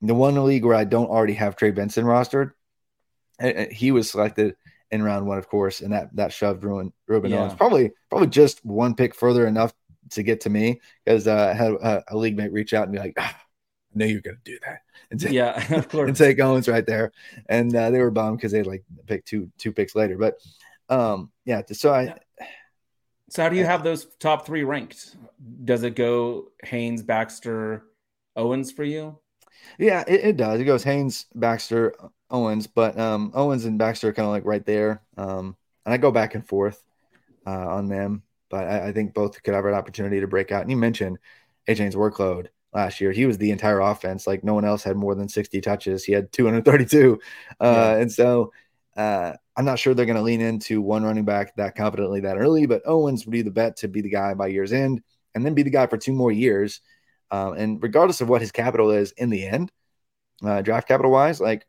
the 0.02 0.14
one 0.14 0.42
league 0.46 0.64
where 0.64 0.76
I 0.76 0.84
don't 0.86 1.10
already 1.10 1.34
have 1.34 1.56
Trey 1.56 1.72
Benson 1.72 2.06
rostered, 2.06 2.52
and- 3.40 3.58
and 3.58 3.72
he 3.72 3.92
was 3.92 4.10
selected 4.12 4.56
in 4.92 5.02
round 5.02 5.26
one, 5.26 5.38
of 5.40 5.50
course, 5.50 5.82
and 5.82 5.92
that 5.92 6.16
that 6.16 6.32
shoved 6.32 6.64
Rueben 6.64 6.92
Rueben 7.10 7.30
Yeah. 7.32 7.38
Owens 7.42 7.56
probably 7.56 7.92
probably 8.10 8.28
just 8.28 8.64
one 8.64 8.94
pick 8.96 9.16
further 9.16 9.48
enough 9.48 9.74
to 10.12 10.22
get 10.24 10.42
to 10.42 10.50
me 10.50 10.80
because 11.04 11.28
uh, 11.28 11.48
I 11.52 11.54
had 11.54 11.72
a, 11.74 12.04
a 12.10 12.16
league 12.16 12.38
mate 12.38 12.54
reach 12.54 12.74
out 12.74 12.84
and 12.84 12.94
be 12.94 13.00
like, 13.00 13.16
ah, 13.18 13.36
"I 13.96 14.00
knew 14.00 14.06
you 14.06 14.16
were 14.16 14.22
going 14.22 14.38
to 14.44 14.52
do 14.52 14.60
that," 14.66 14.82
and 15.12 15.20
take, 15.20 15.32
Yeah, 15.32 15.74
of 15.76 15.88
course. 15.90 16.08
and 16.08 16.18
take 16.18 16.40
Owens 16.40 16.68
right 16.68 16.86
there, 16.86 17.12
and 17.48 17.76
uh, 17.76 17.90
they 17.90 18.00
were 18.00 18.12
bummed 18.12 18.38
because 18.38 18.52
they 18.52 18.64
like 18.64 18.84
picked 19.08 19.28
two 19.28 19.50
two 19.58 19.72
picks 19.72 19.96
later, 19.96 20.18
but 20.18 20.40
um 20.90 21.32
yeah 21.46 21.62
so 21.72 21.94
i 21.94 22.14
So 23.30 23.44
how 23.44 23.50
do 23.50 23.56
you 23.56 23.66
have 23.66 23.84
those 23.84 24.06
top 24.20 24.46
three 24.46 24.64
ranked? 24.64 25.16
Does 25.64 25.84
it 25.84 25.96
go 25.96 26.52
Haynes, 26.64 27.02
Baxter, 27.02 27.84
Owens 28.36 28.72
for 28.72 28.84
you? 28.84 29.18
Yeah, 29.80 30.04
it, 30.08 30.24
it 30.24 30.38
does. 30.38 30.60
It 30.60 30.66
goes 30.66 30.84
Haynes, 30.84 31.26
Baxter, 31.34 31.96
Owens, 32.30 32.68
but 32.68 32.98
um, 33.00 33.32
Owens 33.34 33.66
and 33.66 33.80
Baxter 33.80 34.10
are 34.10 34.14
kind 34.14 34.28
of 34.28 34.32
like 34.32 34.46
right 34.46 34.66
there. 34.66 35.02
Um, 35.18 35.56
and 35.86 35.94
I 35.94 35.98
go 35.98 36.12
back 36.12 36.36
and 36.36 36.48
forth 36.48 36.84
uh, 37.48 37.68
on 37.68 37.88
them, 37.88 38.24
but 38.50 38.68
I, 38.68 38.88
I, 38.88 38.92
think 38.92 39.14
both 39.14 39.42
could 39.42 39.54
have 39.54 39.66
an 39.66 39.74
opportunity 39.74 40.20
to 40.20 40.28
break 40.28 40.52
out. 40.52 40.62
And 40.62 40.72
you 40.72 40.78
mentioned 40.78 41.18
Achane's 41.68 41.96
workload 41.96 42.50
last 42.76 43.00
year. 43.00 43.12
He 43.12 43.26
was 43.26 43.38
the 43.38 43.52
entire 43.52 43.80
offense. 43.80 44.28
Like 44.28 44.44
no 44.44 44.54
one 44.54 44.66
else 44.66 44.84
had 44.84 44.98
more 44.98 45.16
than 45.16 45.30
60 45.30 45.62
touches. 45.62 46.04
He 46.04 46.12
had 46.12 46.32
232. 46.32 47.20
Uh, 47.60 47.66
yeah. 47.66 48.02
And 48.02 48.12
so 48.12 48.52
uh, 48.98 49.34
I'm 49.56 49.66
not 49.66 49.80
sure 49.80 49.94
they're 49.94 50.06
going 50.06 50.18
to 50.18 50.22
lean 50.22 50.42
into 50.42 50.82
one 50.82 51.04
running 51.04 51.26
back 51.26 51.56
that 51.56 51.76
confidently 51.76 52.20
that 52.22 52.38
early, 52.38 52.66
but 52.66 52.84
Owens 52.86 53.26
would 53.26 53.32
be 53.32 53.42
the 53.42 53.50
bet 53.50 53.78
to 53.78 53.88
be 53.88 54.02
the 54.02 54.10
guy 54.10 54.34
by 54.34 54.48
year's 54.48 54.74
end 54.74 55.02
and 55.34 55.46
then 55.46 55.54
be 55.54 55.64
the 55.64 55.70
guy 55.70 55.88
for 55.88 55.98
two 55.98 56.12
more 56.12 56.32
years. 56.32 56.82
Um, 57.32 57.54
and 57.54 57.82
regardless 57.82 58.22
of 58.22 58.30
what 58.30 58.42
his 58.42 58.52
capital 58.52 58.92
is 58.92 59.14
in 59.14 59.30
the 59.30 59.48
end, 59.48 59.72
uh, 60.44 60.62
draft 60.62 60.88
capital 60.88 61.12
wise, 61.12 61.40
like 61.40 61.66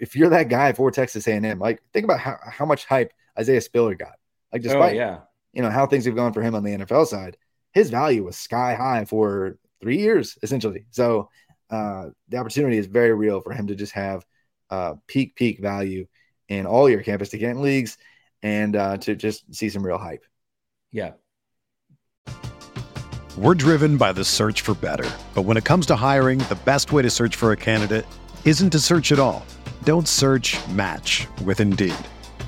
if 0.00 0.16
you're 0.16 0.30
that 0.30 0.48
guy 0.48 0.72
for 0.72 0.90
Texas 0.90 1.28
A&M, 1.28 1.58
like 1.60 1.80
think 1.92 2.04
about 2.04 2.18
how, 2.18 2.36
how 2.42 2.66
much 2.66 2.84
hype 2.84 3.12
Isaiah 3.38 3.60
Spiller 3.60 3.94
got. 3.94 4.16
Like 4.52 4.60
oh, 4.60 4.64
despite 4.64 4.94
oh, 4.94 4.98
yeah. 4.98 5.18
you 5.52 5.62
know 5.62 5.70
how 5.70 5.86
things 5.86 6.04
have 6.04 6.16
gone 6.16 6.32
for 6.32 6.42
him 6.42 6.54
on 6.54 6.64
the 6.64 6.76
NFL 6.76 7.06
side, 7.06 7.36
his 7.72 7.90
value 7.90 8.24
was 8.24 8.36
sky 8.36 8.74
high 8.74 9.04
for 9.04 9.58
three 9.86 9.98
years 9.98 10.36
essentially. 10.42 10.84
So 10.90 11.30
uh, 11.70 12.06
the 12.28 12.38
opportunity 12.38 12.76
is 12.76 12.86
very 12.86 13.14
real 13.14 13.40
for 13.40 13.52
him 13.52 13.68
to 13.68 13.76
just 13.76 13.92
have 13.92 14.26
uh, 14.68 14.94
peak 15.06 15.36
peak 15.36 15.60
value 15.60 16.08
in 16.48 16.66
all 16.66 16.90
your 16.90 17.04
campus 17.04 17.28
to 17.28 17.38
Canton 17.38 17.62
leagues 17.62 17.96
and 18.42 18.74
uh, 18.74 18.96
to 18.96 19.14
just 19.14 19.54
see 19.54 19.68
some 19.68 19.86
real 19.86 19.96
hype. 19.96 20.24
Yeah. 20.90 21.12
We're 23.38 23.54
driven 23.54 23.96
by 23.96 24.12
the 24.12 24.24
search 24.24 24.62
for 24.62 24.74
better. 24.74 25.08
But 25.36 25.42
when 25.42 25.56
it 25.56 25.64
comes 25.64 25.86
to 25.86 25.94
hiring, 25.94 26.40
the 26.40 26.58
best 26.64 26.90
way 26.90 27.02
to 27.02 27.10
search 27.10 27.36
for 27.36 27.52
a 27.52 27.56
candidate 27.56 28.06
isn't 28.44 28.70
to 28.70 28.80
search 28.80 29.12
at 29.12 29.20
all. 29.20 29.46
Don't 29.84 30.08
search 30.08 30.56
match 30.70 31.28
with 31.44 31.60
Indeed. 31.60 31.94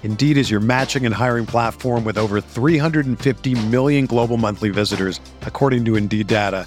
Indeed 0.03 0.39
is 0.39 0.51
your 0.51 0.61
matching 0.61 1.07
and 1.07 1.15
hiring 1.15 1.47
platform 1.47 2.05
with 2.05 2.19
over 2.19 2.41
350 2.41 3.67
million 3.69 4.07
global 4.07 4.39
monthly 4.39 4.71
visitors, 4.71 5.21
according 5.43 5.85
to 5.85 5.95
Indeed 5.95 6.27
data, 6.27 6.67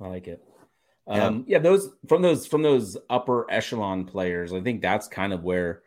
I 0.00 0.08
like 0.08 0.28
it. 0.28 0.42
Um, 1.08 1.44
yeah. 1.46 1.56
yeah, 1.56 1.62
those 1.62 1.90
from 2.08 2.22
those 2.22 2.46
from 2.46 2.62
those 2.62 2.96
upper 3.08 3.50
echelon 3.50 4.04
players, 4.04 4.52
I 4.52 4.60
think 4.60 4.82
that's 4.82 5.06
kind 5.06 5.32
of 5.32 5.44
where 5.44 5.82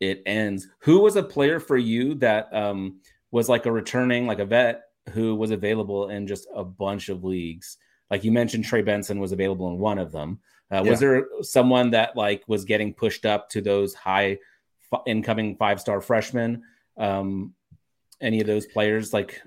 it 0.00 0.22
ends. 0.26 0.68
Who 0.80 1.00
was 1.00 1.16
a 1.16 1.22
player 1.22 1.58
for 1.58 1.76
you 1.76 2.14
that 2.16 2.52
um, 2.54 3.00
was 3.30 3.48
like 3.48 3.66
a 3.66 3.72
returning, 3.72 4.26
like 4.26 4.38
a 4.38 4.44
vet 4.44 4.82
who 5.10 5.34
was 5.34 5.50
available 5.50 6.10
in 6.10 6.26
just 6.26 6.46
a 6.54 6.64
bunch 6.64 7.08
of 7.08 7.24
leagues? 7.24 7.78
Like 8.10 8.24
you 8.24 8.32
mentioned, 8.32 8.64
Trey 8.64 8.82
Benson 8.82 9.20
was 9.20 9.32
available 9.32 9.68
in 9.70 9.78
one 9.78 9.98
of 9.98 10.12
them. 10.12 10.40
Uh, 10.70 10.82
yeah. 10.84 10.90
Was 10.90 11.00
there 11.00 11.26
someone 11.42 11.90
that 11.90 12.14
like 12.14 12.44
was 12.46 12.64
getting 12.64 12.92
pushed 12.92 13.24
up 13.24 13.48
to 13.50 13.62
those 13.62 13.94
high 13.94 14.38
f- 14.92 15.02
incoming 15.06 15.56
five 15.56 15.80
star 15.80 16.00
freshmen? 16.00 16.62
Um, 16.98 17.54
any 18.20 18.40
of 18.40 18.46
those 18.46 18.66
players 18.66 19.12
like 19.12 19.40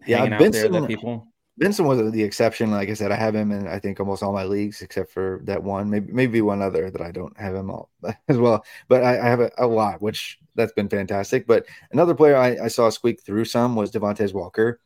hanging 0.00 0.32
yeah, 0.32 0.38
Benson, 0.38 0.66
out 0.66 0.72
there 0.72 0.80
that 0.82 0.88
people? 0.88 1.31
Benson 1.58 1.84
was 1.84 2.10
the 2.12 2.22
exception. 2.22 2.70
Like 2.70 2.88
I 2.88 2.94
said, 2.94 3.12
I 3.12 3.16
have 3.16 3.34
him 3.34 3.52
in 3.52 3.68
I 3.68 3.78
think 3.78 4.00
almost 4.00 4.22
all 4.22 4.32
my 4.32 4.44
leagues 4.44 4.80
except 4.80 5.12
for 5.12 5.40
that 5.44 5.62
one, 5.62 5.90
maybe 5.90 6.12
maybe 6.12 6.40
one 6.40 6.62
other 6.62 6.90
that 6.90 7.02
I 7.02 7.10
don't 7.12 7.38
have 7.38 7.54
him 7.54 7.70
all 7.70 7.90
as 8.28 8.38
well. 8.38 8.64
But 8.88 9.04
I, 9.04 9.18
I 9.18 9.28
have 9.28 9.40
a, 9.40 9.50
a, 9.58 9.66
lot, 9.66 10.00
which 10.00 10.38
that's 10.54 10.72
been 10.72 10.88
fantastic. 10.88 11.46
But 11.46 11.66
another 11.90 12.14
player 12.14 12.36
I, 12.36 12.64
I 12.64 12.68
saw 12.68 12.88
squeak 12.88 13.22
through 13.22 13.44
some 13.44 13.76
was 13.76 13.90
Devontez 13.90 14.32
Walker, 14.32 14.80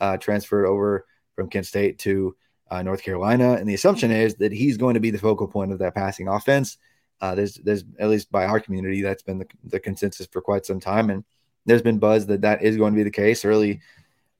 uh, 0.00 0.18
transferred 0.18 0.66
over 0.66 1.06
from 1.34 1.48
Kent 1.48 1.66
State 1.66 1.98
to 2.00 2.36
uh, 2.70 2.82
North 2.82 3.02
Carolina, 3.02 3.54
and 3.54 3.68
the 3.68 3.74
assumption 3.74 4.10
is 4.10 4.34
that 4.36 4.52
he's 4.52 4.76
going 4.76 4.94
to 4.94 5.00
be 5.00 5.10
the 5.10 5.18
focal 5.18 5.48
point 5.48 5.72
of 5.72 5.78
that 5.78 5.94
passing 5.94 6.28
offense. 6.28 6.76
Uh, 7.22 7.34
there's 7.34 7.54
there's 7.56 7.84
at 7.98 8.08
least 8.10 8.30
by 8.30 8.44
our 8.44 8.60
community 8.60 9.00
that's 9.00 9.22
been 9.22 9.38
the, 9.38 9.46
the 9.64 9.80
consensus 9.80 10.26
for 10.26 10.42
quite 10.42 10.66
some 10.66 10.80
time, 10.80 11.08
and 11.08 11.24
there's 11.64 11.82
been 11.82 11.98
buzz 11.98 12.26
that 12.26 12.42
that 12.42 12.62
is 12.62 12.76
going 12.76 12.92
to 12.92 12.96
be 12.96 13.02
the 13.04 13.10
case 13.10 13.44
early 13.44 13.80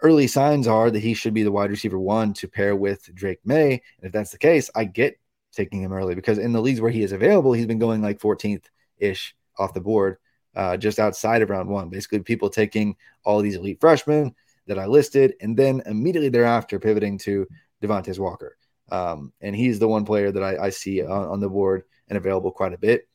early 0.02 0.26
signs 0.26 0.66
are 0.66 0.90
that 0.90 1.00
he 1.00 1.14
should 1.14 1.34
be 1.34 1.42
the 1.42 1.52
wide 1.52 1.70
receiver 1.70 1.98
one 1.98 2.32
to 2.34 2.48
pair 2.48 2.76
with 2.76 3.14
Drake 3.14 3.40
Maye. 3.44 3.82
And 3.98 4.06
if 4.06 4.12
that's 4.12 4.30
the 4.30 4.38
case, 4.38 4.70
I 4.74 4.84
get 4.84 5.18
taking 5.52 5.82
him 5.82 5.92
early 5.92 6.14
because 6.14 6.38
in 6.38 6.52
the 6.52 6.60
leagues 6.60 6.80
where 6.80 6.90
he 6.90 7.02
is 7.02 7.12
available, 7.12 7.52
he's 7.52 7.66
been 7.66 7.78
going 7.78 8.02
like 8.02 8.20
14th 8.20 8.64
ish 8.98 9.34
off 9.58 9.74
the 9.74 9.80
board, 9.80 10.18
uh, 10.54 10.76
just 10.76 10.98
outside 10.98 11.42
of 11.42 11.50
round 11.50 11.68
one. 11.68 11.88
Basically, 11.88 12.20
people 12.20 12.50
taking 12.50 12.96
all 13.24 13.40
these 13.40 13.56
elite 13.56 13.80
freshmen 13.80 14.34
that 14.66 14.78
I 14.78 14.86
listed 14.86 15.34
and 15.40 15.56
then 15.56 15.82
immediately 15.86 16.28
thereafter 16.28 16.78
pivoting 16.78 17.18
to 17.18 17.46
Devontez 17.82 18.18
Walker. 18.18 18.56
Um, 18.90 19.32
and 19.40 19.54
he's 19.54 19.78
the 19.78 19.88
one 19.88 20.04
player 20.04 20.32
that 20.32 20.42
I, 20.42 20.66
I 20.66 20.70
see 20.70 21.02
on, 21.02 21.28
on, 21.28 21.40
the 21.40 21.48
board 21.48 21.84
and 22.08 22.16
available 22.16 22.50
quite 22.50 22.72
a 22.72 22.78
bit. 22.78 23.08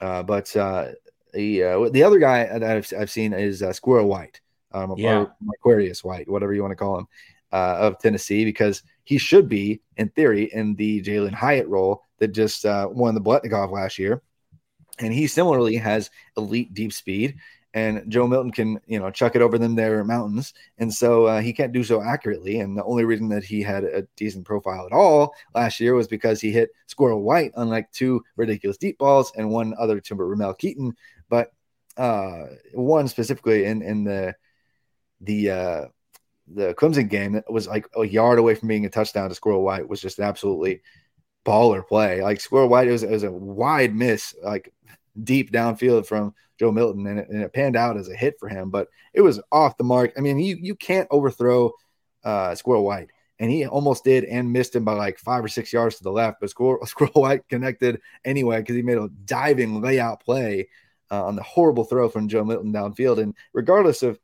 Uh, 0.00 0.22
but 0.22 0.54
uh, 0.56 0.88
the, 1.34 1.62
uh, 1.62 1.88
the 1.90 2.02
other 2.02 2.18
guy 2.18 2.44
that 2.46 2.62
I've, 2.62 2.90
I've 2.98 3.10
seen 3.10 3.34
is 3.34 3.62
uh, 3.62 3.72
Squirrel 3.72 4.08
White 4.08 4.40
um, 4.72 4.94
yeah. 4.96 5.26
Aquarius 5.54 6.04
White, 6.04 6.28
whatever 6.28 6.52
you 6.52 6.62
want 6.62 6.72
to 6.72 6.76
call 6.76 6.98
him, 6.98 7.06
uh, 7.52 7.76
of 7.78 7.98
Tennessee, 7.98 8.44
because 8.44 8.82
he 9.04 9.18
should 9.18 9.48
be, 9.48 9.80
in 9.96 10.08
theory, 10.10 10.50
in 10.52 10.74
the 10.74 11.02
Jalin 11.02 11.32
Hyatt 11.32 11.68
role 11.68 12.02
that 12.18 12.28
just 12.28 12.66
uh, 12.66 12.88
won 12.90 13.14
the 13.14 13.20
Biletnikoff 13.20 13.72
last 13.72 13.98
year. 13.98 14.22
And 14.98 15.12
he 15.12 15.26
similarly 15.26 15.76
has 15.76 16.10
elite 16.36 16.74
deep 16.74 16.92
speed. 16.92 17.36
And 17.74 18.10
Joe 18.10 18.26
Milton 18.26 18.50
can, 18.50 18.80
you 18.86 18.98
know, 18.98 19.10
chuck 19.10 19.36
it 19.36 19.42
over 19.42 19.58
them 19.58 19.76
there 19.76 20.02
mountains. 20.02 20.54
And 20.78 20.92
so 20.92 21.26
uh, 21.26 21.40
he 21.40 21.52
can't 21.52 21.72
do 21.72 21.84
so 21.84 22.02
accurately. 22.02 22.60
And 22.60 22.76
the 22.76 22.84
only 22.84 23.04
reason 23.04 23.28
that 23.28 23.44
he 23.44 23.62
had 23.62 23.84
a 23.84 24.06
decent 24.16 24.46
profile 24.46 24.86
at 24.86 24.92
all 24.92 25.34
last 25.54 25.78
year 25.78 25.94
was 25.94 26.08
because 26.08 26.40
he 26.40 26.50
hit 26.50 26.70
Squirrel 26.86 27.22
White 27.22 27.52
on 27.56 27.68
like 27.68 27.92
two 27.92 28.24
ridiculous 28.36 28.78
deep 28.78 28.98
balls 28.98 29.32
and 29.36 29.50
one 29.50 29.74
other 29.78 30.00
to 30.00 30.14
Ramel 30.14 30.54
Keyton, 30.54 30.96
But 31.28 31.52
uh, 31.96 32.46
one 32.72 33.06
specifically 33.06 33.64
in, 33.66 33.82
in 33.82 34.04
the 34.04 34.34
the 35.20 35.50
uh, 35.50 35.84
the 36.54 36.74
Clemson 36.74 37.08
game 37.08 37.32
that 37.32 37.50
was 37.50 37.66
like 37.66 37.86
a 37.96 38.04
yard 38.04 38.38
away 38.38 38.54
from 38.54 38.68
being 38.68 38.86
a 38.86 38.90
touchdown 38.90 39.28
to 39.28 39.34
Squirrel 39.34 39.62
White 39.62 39.88
was 39.88 40.00
just 40.00 40.18
absolutely 40.18 40.82
baller 41.44 41.86
play. 41.86 42.22
Like 42.22 42.40
Squirrel 42.40 42.68
White, 42.68 42.88
it 42.88 42.92
was, 42.92 43.02
it 43.02 43.10
was 43.10 43.22
a 43.22 43.30
wide 43.30 43.94
miss, 43.94 44.34
like 44.42 44.72
deep 45.22 45.50
downfield 45.50 46.06
from 46.06 46.34
Joe 46.58 46.72
Milton, 46.72 47.06
and 47.06 47.20
it, 47.20 47.28
and 47.28 47.42
it, 47.42 47.52
panned 47.52 47.76
out 47.76 47.96
as 47.96 48.08
a 48.08 48.14
hit 48.14 48.34
for 48.38 48.48
him, 48.48 48.70
but 48.70 48.88
it 49.14 49.20
was 49.20 49.40
off 49.52 49.76
the 49.76 49.84
mark. 49.84 50.12
I 50.16 50.20
mean, 50.20 50.38
you 50.38 50.56
you 50.60 50.74
can't 50.74 51.08
overthrow 51.10 51.72
uh, 52.24 52.54
Squirrel 52.54 52.84
White, 52.84 53.10
and 53.38 53.50
he 53.50 53.66
almost 53.66 54.04
did 54.04 54.24
and 54.24 54.52
missed 54.52 54.74
him 54.74 54.84
by 54.84 54.92
like 54.92 55.18
five 55.18 55.44
or 55.44 55.48
six 55.48 55.72
yards 55.72 55.96
to 55.96 56.02
the 56.02 56.12
left, 56.12 56.38
but 56.40 56.50
Squirrel, 56.50 56.78
Squirrel 56.86 57.22
White 57.22 57.48
connected 57.48 58.00
anyway 58.24 58.60
because 58.60 58.76
he 58.76 58.82
made 58.82 58.98
a 58.98 59.08
diving 59.24 59.80
layout 59.80 60.22
play 60.24 60.68
uh, 61.10 61.24
on 61.24 61.36
the 61.36 61.42
horrible 61.42 61.84
throw 61.84 62.08
from 62.08 62.28
Joe 62.28 62.44
Milton 62.44 62.72
downfield, 62.72 63.18
and 63.18 63.34
regardless 63.52 64.02
of 64.02 64.18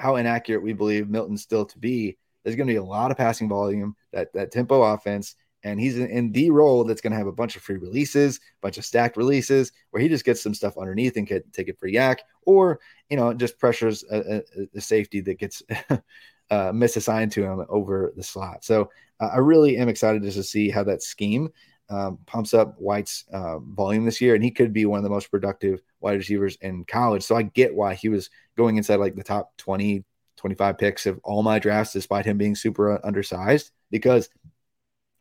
how 0.00 0.16
inaccurate 0.16 0.62
we 0.62 0.72
believe 0.72 1.08
Milton's 1.08 1.42
still 1.42 1.66
to 1.66 1.78
be, 1.78 2.16
there's 2.42 2.56
going 2.56 2.66
to 2.66 2.72
be 2.72 2.78
a 2.78 2.82
lot 2.82 3.10
of 3.10 3.16
passing 3.16 3.48
volume, 3.48 3.94
that 4.12 4.32
that 4.32 4.50
tempo 4.50 4.82
offense, 4.82 5.36
and 5.62 5.78
he's 5.78 5.98
in, 5.98 6.08
in 6.08 6.32
the 6.32 6.50
role 6.50 6.84
that's 6.84 7.02
going 7.02 7.10
to 7.10 7.18
have 7.18 7.26
a 7.26 7.32
bunch 7.32 7.54
of 7.54 7.62
free 7.62 7.76
releases, 7.76 8.36
a 8.36 8.40
bunch 8.62 8.78
of 8.78 8.84
stacked 8.84 9.18
releases, 9.18 9.72
where 9.90 10.02
he 10.02 10.08
just 10.08 10.24
gets 10.24 10.42
some 10.42 10.54
stuff 10.54 10.78
underneath 10.78 11.16
and 11.16 11.26
can 11.26 11.42
take 11.52 11.68
it 11.68 11.78
for 11.78 11.88
YAC, 11.88 12.18
or 12.42 12.80
you 13.10 13.16
know 13.16 13.34
just 13.34 13.58
pressures 13.58 14.02
a, 14.10 14.36
a, 14.36 14.42
a 14.74 14.80
safety 14.80 15.20
that 15.20 15.38
gets 15.38 15.62
uh, 15.90 16.72
misassigned 16.72 17.32
to 17.32 17.44
him 17.44 17.64
over 17.68 18.12
the 18.16 18.22
slot. 18.22 18.64
So 18.64 18.90
uh, 19.20 19.30
I 19.34 19.38
really 19.38 19.76
am 19.76 19.88
excited 19.88 20.22
just 20.22 20.36
to 20.38 20.42
see 20.42 20.70
how 20.70 20.82
that 20.84 21.02
scheme 21.02 21.50
um, 21.90 22.18
pumps 22.24 22.54
up 22.54 22.76
White's 22.78 23.24
uh, 23.32 23.58
volume 23.58 24.04
this 24.04 24.20
year, 24.20 24.34
and 24.34 24.44
he 24.44 24.50
could 24.50 24.72
be 24.72 24.86
one 24.86 24.98
of 24.98 25.02
the 25.02 25.10
most 25.10 25.30
productive 25.30 25.82
wide 26.00 26.16
receivers 26.16 26.56
in 26.60 26.84
college. 26.84 27.24
So 27.24 27.36
I 27.36 27.42
get 27.42 27.74
why 27.74 27.94
he 27.94 28.08
was 28.08 28.30
going 28.56 28.76
inside 28.76 28.96
like 28.96 29.16
the 29.16 29.24
top 29.24 29.56
20, 29.58 30.04
25 30.36 30.78
picks 30.78 31.06
of 31.06 31.20
all 31.24 31.42
my 31.42 31.58
drafts, 31.58 31.92
despite 31.92 32.24
him 32.24 32.38
being 32.38 32.54
super 32.54 33.04
undersized, 33.04 33.72
because 33.90 34.28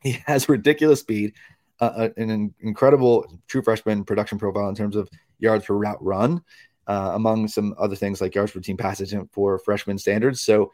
he 0.01 0.11
has 0.28 0.47
ridiculous 0.47 0.99
speed, 0.99 1.34
uh, 1.82 1.91
uh 1.95 2.09
an 2.17 2.53
incredible 2.59 3.26
true 3.47 3.63
freshman 3.63 4.03
production 4.03 4.38
profile 4.38 4.70
in 4.70 4.76
terms 4.76 4.95
of 4.95 5.09
yards 5.39 5.65
per 5.65 5.74
route 5.74 6.03
run, 6.03 6.41
uh, 6.88 7.11
among 7.15 7.47
some 7.47 7.74
other 7.80 7.95
things 7.95 8.22
like 8.22 8.36
yards 8.36 8.51
per 8.51 8.59
team 8.59 8.78
passage 8.78 9.13
for 9.32 9.57
freshman 9.59 9.97
standards. 9.97 10.41
So, 10.41 10.72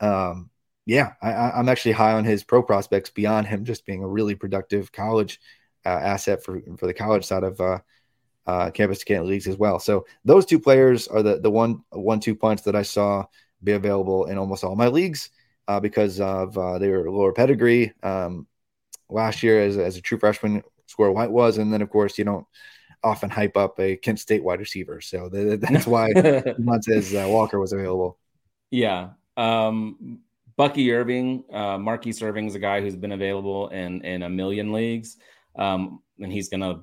um, 0.00 0.50
yeah, 0.86 1.12
I, 1.22 1.58
am 1.58 1.68
actually 1.68 1.92
high 1.92 2.12
on 2.12 2.24
his 2.24 2.44
pro 2.44 2.62
prospects 2.62 3.10
beyond 3.10 3.46
him 3.46 3.64
just 3.64 3.86
being 3.86 4.02
a 4.02 4.08
really 4.08 4.34
productive 4.34 4.92
college 4.92 5.40
uh, 5.86 5.88
asset 5.88 6.42
for 6.42 6.60
for 6.76 6.86
the 6.86 6.94
college 6.94 7.24
side 7.24 7.42
of 7.42 7.60
uh, 7.60 7.78
uh, 8.46 8.70
campus 8.70 8.98
to 8.98 9.04
Canton 9.04 9.28
leagues 9.28 9.46
as 9.46 9.56
well. 9.56 9.78
So 9.78 10.06
those 10.24 10.44
two 10.44 10.58
players 10.58 11.08
are 11.08 11.22
the 11.22 11.40
the 11.40 11.50
one 11.50 11.82
one 11.90 12.20
two 12.20 12.34
punch 12.34 12.62
that 12.64 12.76
I 12.76 12.82
saw 12.82 13.24
be 13.62 13.72
available 13.72 14.26
in 14.26 14.36
almost 14.36 14.62
all 14.62 14.76
my 14.76 14.88
leagues 14.88 15.30
uh, 15.68 15.80
because 15.80 16.20
of 16.20 16.56
uh, 16.58 16.78
their 16.78 17.10
lower 17.10 17.32
pedigree. 17.32 17.92
Um, 18.02 18.46
last 19.08 19.42
year, 19.42 19.62
as 19.62 19.78
as 19.78 19.96
a 19.96 20.02
true 20.02 20.18
freshman, 20.18 20.62
Square 20.86 21.12
White 21.12 21.30
was, 21.30 21.56
and 21.58 21.72
then 21.72 21.80
of 21.80 21.88
course 21.88 22.18
you 22.18 22.24
don't 22.24 22.46
often 23.02 23.30
hype 23.30 23.56
up 23.56 23.80
a 23.80 23.96
Kent 23.96 24.20
State 24.20 24.44
wide 24.44 24.60
receiver, 24.60 25.00
so 25.00 25.30
that's 25.30 25.86
why 25.86 26.12
Montez 26.58 27.14
uh, 27.14 27.26
Walker 27.28 27.58
was 27.58 27.72
available. 27.72 28.18
Yeah. 28.70 29.10
Um, 29.36 30.20
Bucky 30.56 30.92
Irving, 30.92 31.44
uh, 31.52 31.78
Marquise 31.78 32.22
Irving 32.22 32.46
is 32.46 32.54
a 32.54 32.60
guy 32.60 32.80
who's 32.80 32.96
been 32.96 33.12
available 33.12 33.68
in 33.68 34.02
in 34.02 34.22
a 34.22 34.28
million 34.28 34.72
leagues, 34.72 35.16
um, 35.56 36.00
and 36.20 36.32
he's 36.32 36.48
going 36.48 36.60
to 36.60 36.82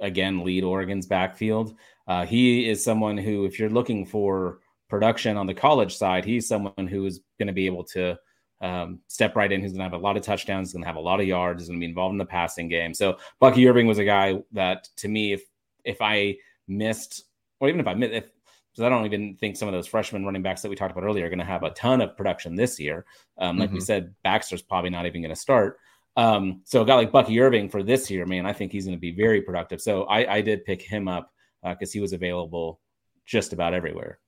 again 0.00 0.44
lead 0.44 0.64
Oregon's 0.64 1.06
backfield. 1.06 1.74
Uh, 2.08 2.26
he 2.26 2.68
is 2.68 2.82
someone 2.82 3.16
who, 3.16 3.44
if 3.44 3.58
you're 3.58 3.70
looking 3.70 4.04
for 4.04 4.58
production 4.88 5.36
on 5.36 5.46
the 5.46 5.54
college 5.54 5.96
side, 5.96 6.24
he's 6.24 6.48
someone 6.48 6.86
who 6.88 7.06
is 7.06 7.20
going 7.38 7.46
to 7.46 7.52
be 7.52 7.66
able 7.66 7.84
to 7.84 8.18
um, 8.60 9.00
step 9.06 9.36
right 9.36 9.50
in. 9.50 9.60
He's 9.60 9.72
going 9.72 9.78
to 9.78 9.84
have 9.84 9.92
a 9.92 10.04
lot 10.04 10.16
of 10.16 10.22
touchdowns, 10.22 10.68
he's 10.68 10.72
going 10.74 10.82
to 10.82 10.88
have 10.88 10.96
a 10.96 11.00
lot 11.00 11.20
of 11.20 11.26
yards, 11.26 11.62
he's 11.62 11.68
going 11.68 11.80
to 11.80 11.84
be 11.84 11.88
involved 11.88 12.12
in 12.12 12.18
the 12.18 12.24
passing 12.24 12.68
game. 12.68 12.92
So 12.94 13.18
Bucky 13.40 13.68
Irving 13.68 13.86
was 13.86 13.98
a 13.98 14.04
guy 14.04 14.42
that, 14.52 14.88
to 14.96 15.08
me, 15.08 15.32
if 15.32 15.42
if 15.84 15.98
I 16.00 16.36
missed, 16.68 17.24
or 17.60 17.68
even 17.68 17.80
if 17.80 17.86
I 17.86 17.94
missed, 17.94 18.12
if 18.12 18.30
because 18.72 18.86
I 18.86 18.88
don't 18.88 19.04
even 19.04 19.36
think 19.36 19.56
some 19.56 19.68
of 19.68 19.74
those 19.74 19.86
freshman 19.86 20.24
running 20.24 20.42
backs 20.42 20.62
that 20.62 20.70
we 20.70 20.76
talked 20.76 20.92
about 20.92 21.04
earlier 21.04 21.26
are 21.26 21.28
going 21.28 21.38
to 21.38 21.44
have 21.44 21.62
a 21.62 21.70
ton 21.70 22.00
of 22.00 22.16
production 22.16 22.56
this 22.56 22.80
year. 22.80 23.04
Um, 23.38 23.58
like 23.58 23.68
mm-hmm. 23.68 23.76
we 23.76 23.80
said, 23.80 24.14
Baxter's 24.24 24.62
probably 24.62 24.90
not 24.90 25.04
even 25.04 25.20
going 25.20 25.34
to 25.34 25.40
start. 25.40 25.78
Um, 26.16 26.62
so 26.64 26.82
a 26.82 26.86
guy 26.86 26.94
like 26.94 27.12
Bucky 27.12 27.38
Irving 27.38 27.68
for 27.68 27.82
this 27.82 28.10
year, 28.10 28.24
man, 28.24 28.46
I 28.46 28.52
think 28.52 28.72
he's 28.72 28.86
going 28.86 28.96
to 28.96 29.00
be 29.00 29.12
very 29.12 29.42
productive. 29.42 29.80
So 29.80 30.04
I, 30.04 30.36
I 30.36 30.40
did 30.40 30.64
pick 30.64 30.82
him 30.82 31.06
up 31.06 31.32
because 31.62 31.90
uh, 31.90 31.92
he 31.92 32.00
was 32.00 32.12
available 32.12 32.80
just 33.26 33.52
about 33.52 33.74
everywhere. 33.74 34.18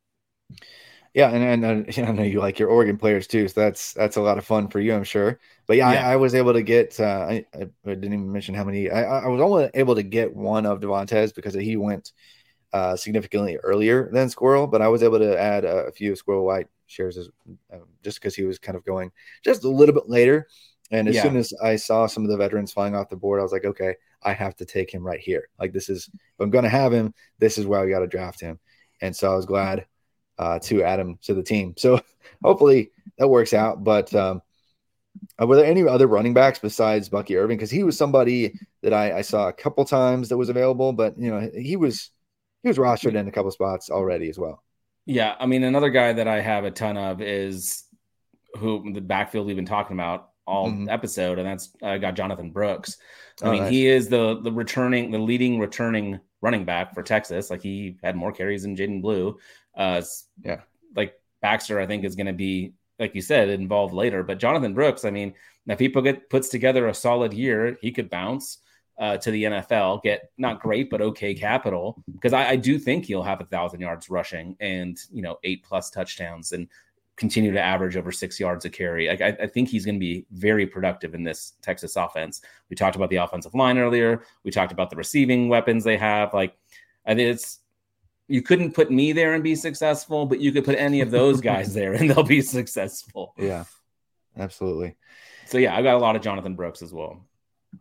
Yeah, 1.15 1.31
and, 1.31 1.65
and 1.65 1.89
uh, 1.89 2.03
I 2.03 2.13
know 2.13 2.23
you 2.23 2.41
like 2.41 2.59
your 2.59 2.69
Oregon 2.69 2.99
players 2.99 3.27
too, 3.27 3.49
so 3.49 3.61
that's 3.61 3.93
that's 3.95 4.17
a 4.17 4.21
lot 4.21 4.37
of 4.37 4.45
fun 4.45 4.69
for 4.69 4.81
you, 4.81 4.95
I'm 4.95 5.05
sure. 5.05 5.39
But 5.67 5.77
yeah, 5.77 5.93
yeah. 5.93 6.09
I, 6.09 6.13
I, 6.13 6.17
was 6.17 6.35
able 6.35 6.53
to 6.53 6.63
get. 6.63 6.99
Uh, 7.01 7.27
I, 7.31 7.47
I, 7.55 7.69
didn't 7.85 8.13
even 8.13 8.33
mention 8.33 8.55
how 8.55 8.65
many. 8.65 8.91
I, 8.91 9.21
I 9.21 9.29
was 9.29 9.41
only 9.41 9.71
able 9.75 9.95
to 9.95 10.03
get 10.03 10.35
one 10.35 10.67
of 10.67 10.81
Devontez 10.81 11.35
because 11.35 11.55
he 11.55 11.77
went 11.77 12.13
uh, 12.75 12.97
significantly 12.97 13.57
earlier 13.59 14.11
than 14.11 14.29
Squirrel, 14.29 14.67
but 14.67 14.83
I 14.83 14.89
was 14.89 15.05
able 15.05 15.21
to 15.21 15.41
add 15.41 15.65
a, 15.65 15.87
a 15.87 15.93
few 15.93 16.17
Squirrel 16.17 16.45
White 16.45 16.67
shares 16.87 17.17
as, 17.17 17.31
um, 17.73 17.85
just 18.03 18.21
because 18.21 18.35
he 18.35 18.43
was 18.43 18.59
kind 18.59 18.77
of 18.77 18.85
going 18.85 19.13
just 19.45 19.63
a 19.63 19.69
little 19.69 19.95
bit 19.95 20.09
later. 20.09 20.49
And 20.91 21.07
as 21.07 21.15
yeah. 21.15 21.23
soon 21.23 21.37
as 21.37 21.55
I 21.63 21.77
saw 21.77 22.07
some 22.07 22.25
of 22.25 22.31
the 22.31 22.37
veterans 22.37 22.73
flying 22.73 22.97
off 22.97 23.09
the 23.09 23.17
board, 23.17 23.39
I 23.39 23.45
was 23.45 23.53
like, 23.53 23.65
okay, 23.65 23.95
I 24.25 24.33
have 24.33 24.57
to 24.57 24.65
take 24.65 24.93
him 24.93 25.07
right 25.07 25.21
here. 25.21 25.49
Like 25.57 25.73
this 25.73 25.89
is 25.89 26.11
if 26.13 26.41
I'm 26.41 26.51
going 26.51 26.65
to 26.65 26.69
have 26.69 26.93
him, 26.93 27.15
this 27.39 27.59
is 27.59 27.67
where 27.67 27.79
I 27.79 27.89
got 27.89 28.01
to 28.01 28.09
draft 28.09 28.41
him. 28.41 28.59
And 29.01 29.15
so 29.15 29.33
I 29.33 29.37
was 29.37 29.47
glad 29.47 29.87
uh, 30.37 30.59
to 30.65 30.83
add 30.83 30.99
him 30.99 31.17
to 31.23 31.35
the 31.35 31.45
team. 31.45 31.75
So 31.79 32.01
hopefully 32.45 32.91
that 33.19 33.29
works 33.29 33.55
out. 33.55 33.85
But 33.85 34.13
um, 34.17 34.43
uh, 35.41 35.47
were 35.47 35.57
there 35.57 35.65
any 35.65 35.87
other 35.87 36.09
running 36.09 36.35
backs 36.35 36.59
besides 36.59 37.09
Bucky 37.09 37.37
Irving? 37.37 37.57
Because 37.57 37.71
he 37.71 37.85
was 37.85 37.97
somebody 37.97 38.59
that 38.83 38.93
I, 38.93 39.19
I, 39.19 39.23
saw 39.23 39.47
a 39.47 39.53
couple 39.53 39.85
times 39.85 40.29
that 40.29 40.37
was 40.37 40.49
available, 40.49 40.93
but 40.93 41.17
you 41.17 41.31
know 41.31 41.51
he 41.55 41.77
was 41.77 42.11
he 42.65 42.69
was 42.69 42.79
rostered 42.79 43.15
in 43.15 43.29
a 43.29 43.31
couple 43.31 43.51
spots 43.51 43.91
already 43.91 44.29
as 44.29 44.39
well. 44.39 44.65
Yeah, 45.07 45.35
I 45.39 45.45
mean, 45.45 45.63
another 45.65 45.91
guy 45.91 46.15
that 46.15 46.27
I 46.27 46.41
have 46.41 46.65
a 46.65 46.71
ton 46.71 46.97
of 46.97 47.21
is 47.21 47.85
who 48.57 48.91
the 48.93 49.03
backfield 49.03 49.47
we've 49.47 49.55
been 49.55 49.67
talking 49.67 49.95
about 49.95 50.31
all 50.47 50.69
mm-hmm. 50.69 50.89
episode, 50.89 51.39
and 51.39 51.47
that's 51.47 51.71
I 51.83 51.97
uh, 51.97 51.99
got 51.99 52.17
Jonathan 52.17 52.51
Brooks. 52.51 52.97
I 53.43 53.47
oh, 53.47 53.53
mean, 53.53 53.63
nice. 53.65 53.71
he 53.71 53.87
is 53.87 54.09
the 54.09 54.41
the 54.41 54.51
returning, 54.51 55.11
the 55.11 55.19
leading 55.19 55.61
returning 55.61 56.21
running 56.41 56.65
back 56.65 56.95
for 56.95 57.03
Texas. 57.03 57.51
Like 57.51 57.63
he 57.63 57.99
had 58.03 58.17
more 58.17 58.33
carries 58.33 58.63
than 58.63 58.77
Jaydon 58.77 59.03
Blue. 59.03 59.39
Uh, 59.77 60.01
yeah, 60.43 60.61
like 60.97 61.15
Baxter, 61.43 61.79
I 61.79 61.87
think 61.87 62.05
is 62.05 62.17
going 62.17 62.27
to 62.27 62.33
be 62.33 62.73
like 62.99 63.15
you 63.15 63.21
said 63.21 63.51
involved 63.51 63.93
later. 63.93 64.23
But 64.23 64.39
Jonathan 64.39 64.73
Brooks, 64.73 65.05
I 65.05 65.11
mean, 65.11 65.35
if 65.67 65.79
he 65.79 65.89
put, 65.91 66.31
puts 66.31 66.49
together 66.49 66.89
a 66.89 66.95
solid 66.95 67.35
year, 67.35 67.77
he 67.81 67.93
could 67.93 68.09
bounce 68.09 68.59
uh, 68.99 69.17
to 69.19 69.31
the 69.31 69.45
NFL, 69.45 70.03
get 70.03 70.31
not 70.39 70.61
great 70.61 70.89
but 70.89 71.01
okay 71.01 71.35
capital 71.35 72.03
because 72.13 72.33
I, 72.33 72.51
I, 72.51 72.57
do 72.57 72.79
think 72.79 73.05
he'll 73.05 73.25
have 73.25 73.41
a 73.41 73.45
thousand 73.45 73.81
yards 73.81 74.09
rushing 74.09 74.57
and 74.61 74.97
you 75.13 75.21
know 75.21 75.39
eight 75.43 75.65
plus 75.65 75.91
touchdowns 75.91 76.53
and 76.53 76.69
continue 77.17 77.53
to 77.53 77.61
average 77.61 77.97
over 77.97 78.11
six 78.11 78.41
yards 78.41 78.65
a 78.65 78.71
carry. 78.71 79.11
I, 79.11 79.29
I 79.29 79.47
think 79.47 79.69
he's 79.69 79.85
going 79.85 79.97
to 79.97 80.01
be 80.01 80.27
very 80.33 80.67
productive 80.67 81.15
in 81.15 81.23
this 81.23 81.55
Texas 81.63 81.97
offense. 81.97 82.41
We 82.71 82.77
talked 82.77 82.97
about 82.97 83.11
the 83.11 83.17
offensive 83.17 83.55
line 83.55 83.79
earlier. 83.79 84.25
We 84.43 84.51
talked 84.51 84.73
about 84.73 84.91
the 84.91 84.97
receiving 84.97 85.49
weapons 85.49 85.85
they 85.85 85.97
have. 85.97 86.35
Like 86.35 86.57
I 87.07 87.15
think 87.15 87.35
it's 87.35 87.61
you 88.27 88.43
couldn't 88.43 88.73
put 88.73 88.91
me 88.91 89.13
there 89.13 89.35
and 89.35 89.45
be 89.45 89.55
successful, 89.55 90.25
but 90.27 90.41
you 90.41 90.51
could 90.51 90.65
put 90.65 90.77
any 90.77 91.01
of 91.01 91.11
those 91.11 91.41
guys 91.53 91.75
there 91.75 91.95
and 91.95 92.11
they'll 92.11 92.23
be 92.23 92.43
successful. 92.43 93.35
Yeah, 93.37 93.65
absolutely. 94.37 94.97
So 95.47 95.59
yeah, 95.59 95.77
I 95.77 95.83
got 95.83 95.97
a 95.97 95.99
lot 95.99 96.17
of 96.17 96.23
Jonathan 96.23 96.55
Brooks 96.55 96.81
as 96.81 96.93
well. 96.93 97.25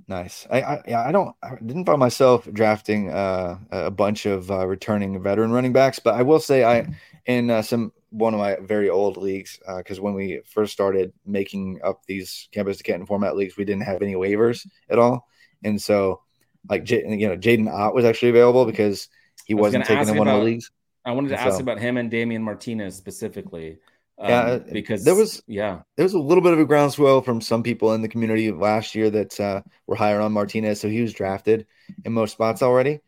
Nice. 0.07 0.47
I, 0.49 0.61
I 0.61 0.81
yeah, 0.87 1.01
I 1.01 1.11
don't 1.11 1.35
I 1.43 1.55
didn't 1.65 1.85
find 1.85 1.99
myself 1.99 2.47
drafting 2.51 3.09
uh, 3.09 3.57
a 3.71 3.91
bunch 3.91 4.25
of 4.25 4.49
uh, 4.51 4.67
returning 4.67 5.21
veteran 5.21 5.51
running 5.51 5.73
backs, 5.73 5.99
but 5.99 6.15
I 6.15 6.21
will 6.21 6.39
say 6.39 6.63
I 6.63 6.87
in 7.25 7.49
uh, 7.49 7.61
some 7.61 7.91
one 8.09 8.33
of 8.33 8.39
my 8.39 8.57
very 8.61 8.89
old 8.89 9.17
leagues 9.17 9.59
because 9.77 9.99
uh, 9.99 10.01
when 10.01 10.13
we 10.13 10.41
first 10.45 10.73
started 10.73 11.13
making 11.25 11.79
up 11.83 12.05
these 12.05 12.47
campus 12.51 12.77
to 12.77 12.83
Canton 12.83 13.05
format 13.05 13.35
leagues, 13.35 13.57
we 13.57 13.65
didn't 13.65 13.83
have 13.83 14.01
any 14.01 14.13
waivers 14.13 14.67
at 14.89 14.99
all, 14.99 15.27
and 15.63 15.81
so 15.81 16.21
like 16.69 16.83
J, 16.83 17.03
you 17.07 17.27
know 17.27 17.37
Jaydn 17.37 17.71
Ott 17.71 17.95
was 17.95 18.05
actually 18.05 18.29
available 18.29 18.65
because 18.65 19.09
he 19.45 19.53
was 19.53 19.73
not 19.73 19.85
taken 19.85 20.09
in 20.09 20.17
one 20.17 20.27
about, 20.27 20.37
of 20.37 20.41
the 20.41 20.45
leagues. 20.45 20.71
I 21.05 21.11
wanted 21.11 21.29
to 21.29 21.39
ask 21.39 21.59
about 21.59 21.79
him 21.79 21.97
and 21.97 22.09
Damien 22.09 22.43
Martinez 22.43 22.95
specifically. 22.95 23.79
Um, 24.19 24.29
yeah, 24.29 24.57
because 24.71 25.03
there 25.03 25.15
was 25.15 25.41
yeah 25.47 25.81
there 25.97 26.03
was 26.03 26.13
a 26.13 26.19
little 26.19 26.43
bit 26.43 26.53
of 26.53 26.59
a 26.59 26.65
groundswell 26.65 27.21
from 27.21 27.41
some 27.41 27.63
people 27.63 27.93
in 27.93 28.03
the 28.03 28.07
community 28.07 28.51
last 28.51 28.93
year 28.93 29.09
that 29.09 29.39
uh, 29.39 29.61
were 29.87 29.95
higher 29.95 30.21
on 30.21 30.31
Martinez, 30.31 30.79
so 30.79 30.87
he 30.87 31.01
was 31.01 31.13
drafted 31.13 31.65
in 32.05 32.13
most 32.13 32.33
spots 32.33 32.61
already. 32.61 32.99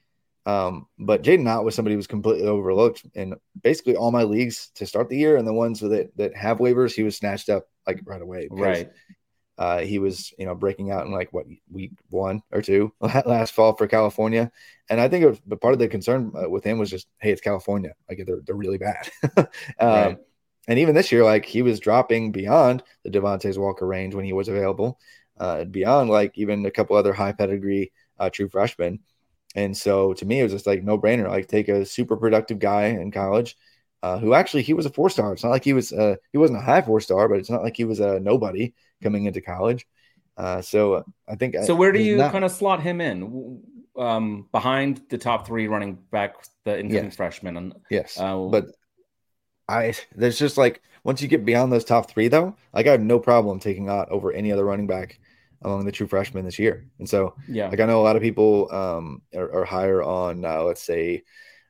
Um, 0.48 0.88
but 0.98 1.24
Jaydn 1.24 1.48
Ott 1.48 1.64
was 1.64 1.76
somebody 1.76 1.94
who 1.94 1.98
was 1.98 2.08
completely 2.08 2.48
overlooked 2.48 3.04
in 3.14 3.36
basically 3.64 3.96
all 3.96 4.12
my 4.12 4.24
leagues 4.24 4.72
to 4.76 4.86
start 4.88 5.10
the 5.10 5.18
year, 5.18 5.38
and 5.38 5.48
the 5.48 5.54
ones 5.54 5.80
that 5.80 6.10
that 6.18 6.36
have 6.36 6.58
waivers, 6.58 6.96
he 6.96 7.04
was 7.04 7.16
snatched 7.16 7.50
up 7.50 7.68
like 7.86 8.02
right 8.04 8.22
away. 8.22 8.48
Right. 8.50 8.92
Uh, 9.58 9.80
he 9.80 10.00
was, 10.00 10.34
you 10.38 10.46
know, 10.46 10.54
breaking 10.56 10.92
out 10.92 11.06
in 11.06 11.14
like 11.14 11.32
what 11.32 11.46
week 11.72 11.94
one 12.10 12.42
or 12.52 12.62
two 12.62 12.92
last 13.00 13.54
fall 13.54 13.76
for 13.76 13.88
California, 13.88 14.52
and 14.90 15.00
I 15.00 15.08
think 15.08 15.24
it 15.24 15.30
was, 15.30 15.40
but 15.46 15.62
part 15.62 15.74
of 15.74 15.80
the 15.80 15.88
concern 15.88 16.32
uh, 16.36 16.50
with 16.50 16.64
him 16.64 16.80
was 16.80 16.90
just, 16.90 17.08
hey, 17.20 17.32
it's 17.32 17.42
California, 17.42 17.94
like 18.10 18.24
they're 18.26 18.42
they're 18.44 18.56
really 18.56 18.80
bad. 18.80 19.10
um, 19.38 19.48
right 19.80 20.18
and 20.68 20.80
even 20.80 20.96
this 20.96 21.12
year, 21.12 21.24
like 21.24 21.46
he 21.46 21.62
was 21.62 21.80
dropping 21.80 22.32
beyond 22.32 22.84
the 23.04 23.10
Devontez 23.10 23.58
Walker 23.58 23.86
range 23.86 24.16
when 24.16 24.26
he 24.26 24.34
was 24.34 24.48
available, 24.48 25.00
uh, 25.40 25.66
beyond 25.66 26.10
like 26.10 26.32
even 26.36 26.66
a 26.66 26.72
couple 26.72 26.96
other 26.96 27.14
high 27.14 27.34
pedigree 27.34 27.92
uh, 28.20 28.30
true 28.30 28.50
freshmen. 28.50 29.00
And 29.56 29.76
so 29.76 30.14
to 30.14 30.26
me, 30.26 30.40
it 30.40 30.44
was 30.44 30.52
just 30.52 30.68
like 30.68 30.84
no 30.84 30.98
brainer. 30.98 31.30
Like 31.30 31.48
take 31.48 31.70
a 31.70 31.86
super 31.86 32.18
productive 32.18 32.60
guy 32.60 32.88
in 32.88 33.12
college, 33.12 33.56
uh, 34.04 34.18
who 34.18 34.34
actually 34.34 34.64
he 34.64 34.74
was 34.74 34.86
a 34.86 34.90
four 34.90 35.10
star. 35.10 35.34
It's 35.34 35.44
not 35.44 35.52
like 35.52 35.64
he 35.64 35.74
was 35.74 35.94
uh, 35.94 36.16
he 36.32 36.38
wasn't 36.38 36.60
a 36.60 36.64
high 36.64 36.82
four 36.82 37.00
star, 37.00 37.30
but 37.30 37.40
it's 37.40 37.50
not 37.50 37.64
like 37.64 37.78
he 37.78 37.86
was 37.86 38.00
a 38.00 38.20
nobody 38.20 38.74
coming 39.02 39.26
into 39.26 39.42
college. 39.42 39.88
Uh, 40.38 40.62
so 40.62 41.06
I 41.28 41.36
think 41.36 41.56
so. 41.64 41.76
Where 41.76 41.92
do 41.92 42.02
you 42.02 42.18
not, 42.18 42.32
kind 42.32 42.44
of 42.44 42.52
slot 42.52 42.82
him 42.82 43.00
in? 43.00 43.62
Um, 43.98 44.50
behind 44.52 45.02
the 45.10 45.18
top 45.18 45.48
three 45.48 45.68
running 45.70 45.98
back, 46.12 46.36
the 46.66 46.78
incoming 46.78 47.06
yes. 47.06 47.16
freshman. 47.16 47.56
And, 47.56 47.74
yes, 47.90 48.20
uh, 48.20 48.36
but 48.52 48.66
I 49.68 49.94
there's 50.16 50.40
just 50.40 50.58
like 50.58 50.82
once 51.04 51.22
you 51.22 51.28
get 51.28 51.46
beyond 51.46 51.72
those 51.72 51.86
top 51.86 52.10
three 52.10 52.28
though, 52.28 52.56
like 52.74 52.88
I 52.88 52.92
have 52.92 53.02
no 53.02 53.20
problem 53.20 53.60
taking 53.60 53.90
Ott 53.90 54.10
over 54.10 54.32
any 54.32 54.52
other 54.52 54.66
running 54.66 54.88
back 54.88 55.20
among 55.62 55.86
the 55.86 55.92
true 55.92 56.08
freshmen 56.08 56.46
this 56.46 56.60
year. 56.60 56.86
And 57.00 57.10
so 57.10 57.36
Yeah. 57.48 57.70
like 57.70 57.80
I 57.80 57.86
know 57.86 58.02
a 58.02 58.04
lot 58.04 58.16
of 58.16 58.22
people 58.22 58.74
um 58.74 59.22
are, 59.36 59.52
are 59.62 59.66
higher 59.66 60.04
on 60.04 60.46
uh, 60.46 60.64
let's 60.64 60.84
say 60.84 61.24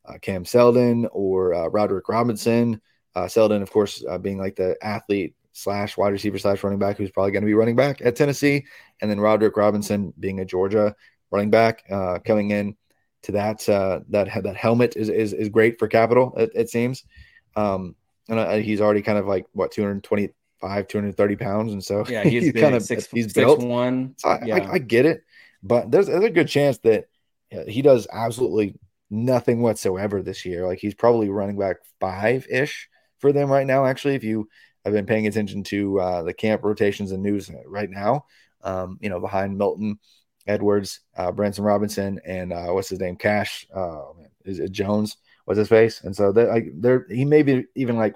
uh, 0.06 0.18
Cam 0.22 0.46
Seldon 0.46 1.08
or 1.12 1.54
uh, 1.54 1.68
Roderick 1.68 2.08
Robinson. 2.10 2.82
Uh, 3.16 3.28
Seldon, 3.28 3.62
of 3.62 3.72
course, 3.72 4.04
uh, 4.08 4.18
being 4.18 4.38
like 4.38 4.56
the 4.56 4.76
athlete 4.82 5.36
slash 5.54 5.96
wide 5.98 6.12
receiver 6.12 6.38
slash 6.38 6.64
running 6.64 6.80
back 6.80 6.98
who's 6.98 7.12
probably 7.12 7.32
going 7.32 7.43
to 7.43 7.48
be 7.48 7.54
running 7.54 7.76
back 7.76 8.02
at 8.04 8.16
Tennessee, 8.16 8.66
and 9.02 9.10
then 9.10 9.20
Roderick 9.20 9.56
Robinson 9.58 10.14
being 10.20 10.39
a 10.41 10.46
Georgia 10.46 10.96
running 11.32 11.50
back 11.50 11.84
uh, 11.89 12.20
coming 12.20 12.52
in 12.52 12.76
to 13.24 13.32
that 13.32 13.68
uh, 13.70 14.02
that 14.10 14.28
that 14.43 14.56
helmet 14.58 14.96
is 14.96 15.10
is, 15.10 15.34
is 15.34 15.50
great 15.50 15.80
for 15.80 15.88
capital. 15.88 16.34
It, 16.38 16.52
it 16.56 16.70
seems, 16.70 17.04
um, 17.56 17.95
and 18.30 18.39
uh, 18.39 18.56
he's 18.56 18.82
already 18.82 19.01
kind 19.01 19.18
of 19.18 19.28
like 19.28 19.45
what 19.53 19.72
225, 19.72 20.88
230 20.88 21.36
pounds, 21.36 21.74
and 21.74 21.84
so 21.84 22.06
Yeah, 22.08 22.24
he's, 22.24 22.43
big, 22.53 22.62
kind 22.62 22.76
of 22.76 22.84
six, 22.84 23.08
he's 23.08 23.26
six 23.26 23.36
built. 23.36 23.60
one. 23.60 24.16
So 24.18 24.30
I, 24.30 24.41
yeah. 24.45 24.58
I, 24.58 24.74
I 24.74 24.78
get 24.80 25.06
it, 25.06 25.24
but 25.64 25.91
there's, 25.91 26.08
there's 26.08 26.24
a 26.24 26.30
good 26.30 26.47
chance 26.47 26.78
that 26.80 27.06
uh, 27.56 27.66
he 27.68 27.82
does 27.82 28.08
absolutely 28.12 28.76
nothing 29.10 29.62
whatsoever 29.62 30.22
this 30.22 30.45
year. 30.45 30.66
Like 30.68 30.80
he's 30.80 30.95
probably 30.95 31.30
running 31.30 31.58
back 31.58 31.78
five 31.99 32.47
ish 32.49 32.89
for 33.20 33.32
them 33.32 33.49
right 33.51 33.68
now. 33.68 33.86
Actually, 33.86 34.16
if 34.16 34.24
you 34.24 34.49
have 34.84 34.93
been 34.93 35.06
paying 35.06 35.28
attention 35.28 35.64
to 35.64 35.99
uh, 35.99 36.24
the 36.24 36.34
camp 36.34 36.64
rotations 36.64 37.12
and 37.12 37.24
news 37.24 37.49
right 37.66 37.89
now, 37.89 38.26
um, 38.64 38.97
you 39.01 39.10
know, 39.10 39.20
behind 39.20 39.58
Milton, 39.58 39.99
Edwards, 40.47 41.01
uh, 41.18 41.32
Branson 41.32 41.64
Robinson, 41.64 42.20
and 42.26 42.53
uh, 42.53 42.68
what's 42.68 42.89
his 42.89 42.99
name, 42.99 43.16
Cash, 43.16 43.66
uh, 43.74 44.01
is 44.43 44.60
it 44.60 44.72
Jones? 44.72 45.18
What's 45.46 45.60
his 45.60 45.70
face? 45.70 46.02
And 46.04 46.16
so 46.16 46.32
they're 46.32 46.52
like, 46.52 46.68
they're 46.76 47.06
he 47.10 47.26
may 47.26 47.43
be 47.43 47.66
even 47.76 47.98
like 47.98 48.16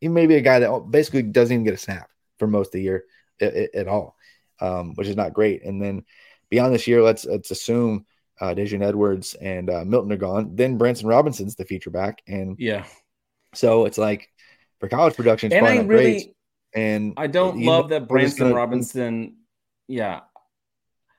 he 0.00 0.08
may 0.08 0.26
be 0.26 0.36
a 0.36 0.40
guy 0.40 0.60
that 0.60 0.86
basically 0.90 1.22
doesn't 1.22 1.52
even 1.52 1.64
get 1.64 1.74
a 1.74 1.78
snap 1.78 2.08
for 2.38 2.46
most 2.46 2.68
of 2.68 2.72
the 2.72 2.82
year 2.82 3.04
at, 3.40 3.88
all, 3.88 4.16
um, 4.60 4.94
which 4.94 5.08
is 5.08 5.16
not 5.16 5.34
great. 5.34 5.64
And 5.64 5.82
then 5.82 6.04
beyond 6.48 6.74
this 6.74 6.86
year, 6.86 7.02
let's 7.02 7.24
let's 7.24 7.50
assume 7.50 8.06
uh, 8.40 8.54
Daijun 8.54 8.82
Edwards 8.82 9.34
and 9.34 9.68
uh, 9.68 9.84
Milton 9.84 10.12
are 10.12 10.16
gone. 10.16 10.56
Then 10.56 10.78
Branson 10.78 11.08
Robinson's 11.08 11.56
the 11.56 11.64
feature 11.64 11.90
back, 11.90 12.22
and 12.26 12.56
yeah. 12.58 12.84
so 13.54 13.84
it's 13.84 13.98
like 13.98 14.30
for 14.78 14.88
college 14.88 15.14
production, 15.14 15.48
it's 15.48 15.56
And 15.56 15.66
probably 15.66 15.84
I 15.84 15.86
really 15.86 16.12
great. 16.12 16.34
And 16.74 17.14
I 17.16 17.26
don't 17.26 17.58
you 17.58 17.66
know, 17.66 17.72
love 17.72 17.88
that 17.90 18.08
Branson 18.08 18.44
gonna- 18.46 18.54
Robinson. 18.54 19.36
Yeah. 19.88 20.20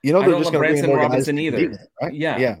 You 0.02 0.12
know, 0.12 0.18
I 0.20 0.22
they're 0.22 0.30
don't 0.32 0.40
just 0.42 0.52
love 0.52 0.62
going 0.62 0.74
to 0.74 0.82
Branson 0.82 0.96
Robinson 0.96 1.38
either. 1.38 1.58
it, 1.58 1.78
right? 2.00 2.12
Yeah. 2.14 2.38
yeah, 2.38 2.56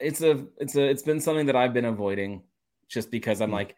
It's 0.00 0.22
a 0.22 0.46
it's 0.58 0.76
a 0.76 0.82
it's 0.88 1.02
been 1.02 1.20
something 1.20 1.46
that 1.46 1.56
I've 1.56 1.74
been 1.74 1.84
avoiding 1.84 2.42
just 2.88 3.10
because 3.10 3.40
I'm 3.40 3.50
Mhm. 3.50 3.54
like 3.54 3.76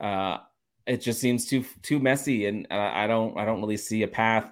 uh 0.00 0.38
it 0.86 0.98
just 1.02 1.20
seems 1.20 1.46
too 1.46 1.64
too 1.82 1.98
messy 2.00 2.46
and 2.46 2.66
uh, 2.70 2.74
I 2.94 3.06
don't 3.06 3.38
I 3.38 3.44
don't 3.44 3.60
really 3.60 3.76
see 3.76 4.02
a 4.02 4.08
path 4.08 4.50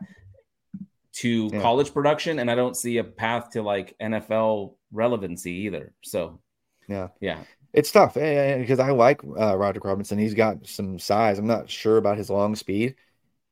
to 1.12 1.48
Yeah. 1.50 1.60
college 1.62 1.92
production 1.92 2.38
and 2.38 2.50
I 2.50 2.54
don't 2.54 2.76
see 2.76 2.98
a 2.98 3.04
path 3.04 3.50
to 3.50 3.62
like 3.62 3.94
NFL 4.00 4.76
relevancy 4.92 5.52
either. 5.66 5.94
So 6.02 6.40
Yeah. 6.88 7.08
Yeah. 7.20 7.44
It's 7.72 7.92
tough 7.92 8.14
because 8.14 8.78
I 8.80 8.90
like 8.92 9.22
uh, 9.24 9.56
Roderick 9.56 9.84
Robinson. 9.84 10.18
He's 10.18 10.34
got 10.34 10.66
some 10.66 10.98
size. 10.98 11.38
I'm 11.38 11.46
not 11.46 11.70
sure 11.70 11.98
about 11.98 12.16
his 12.16 12.30
long 12.30 12.56
speed. 12.56 12.96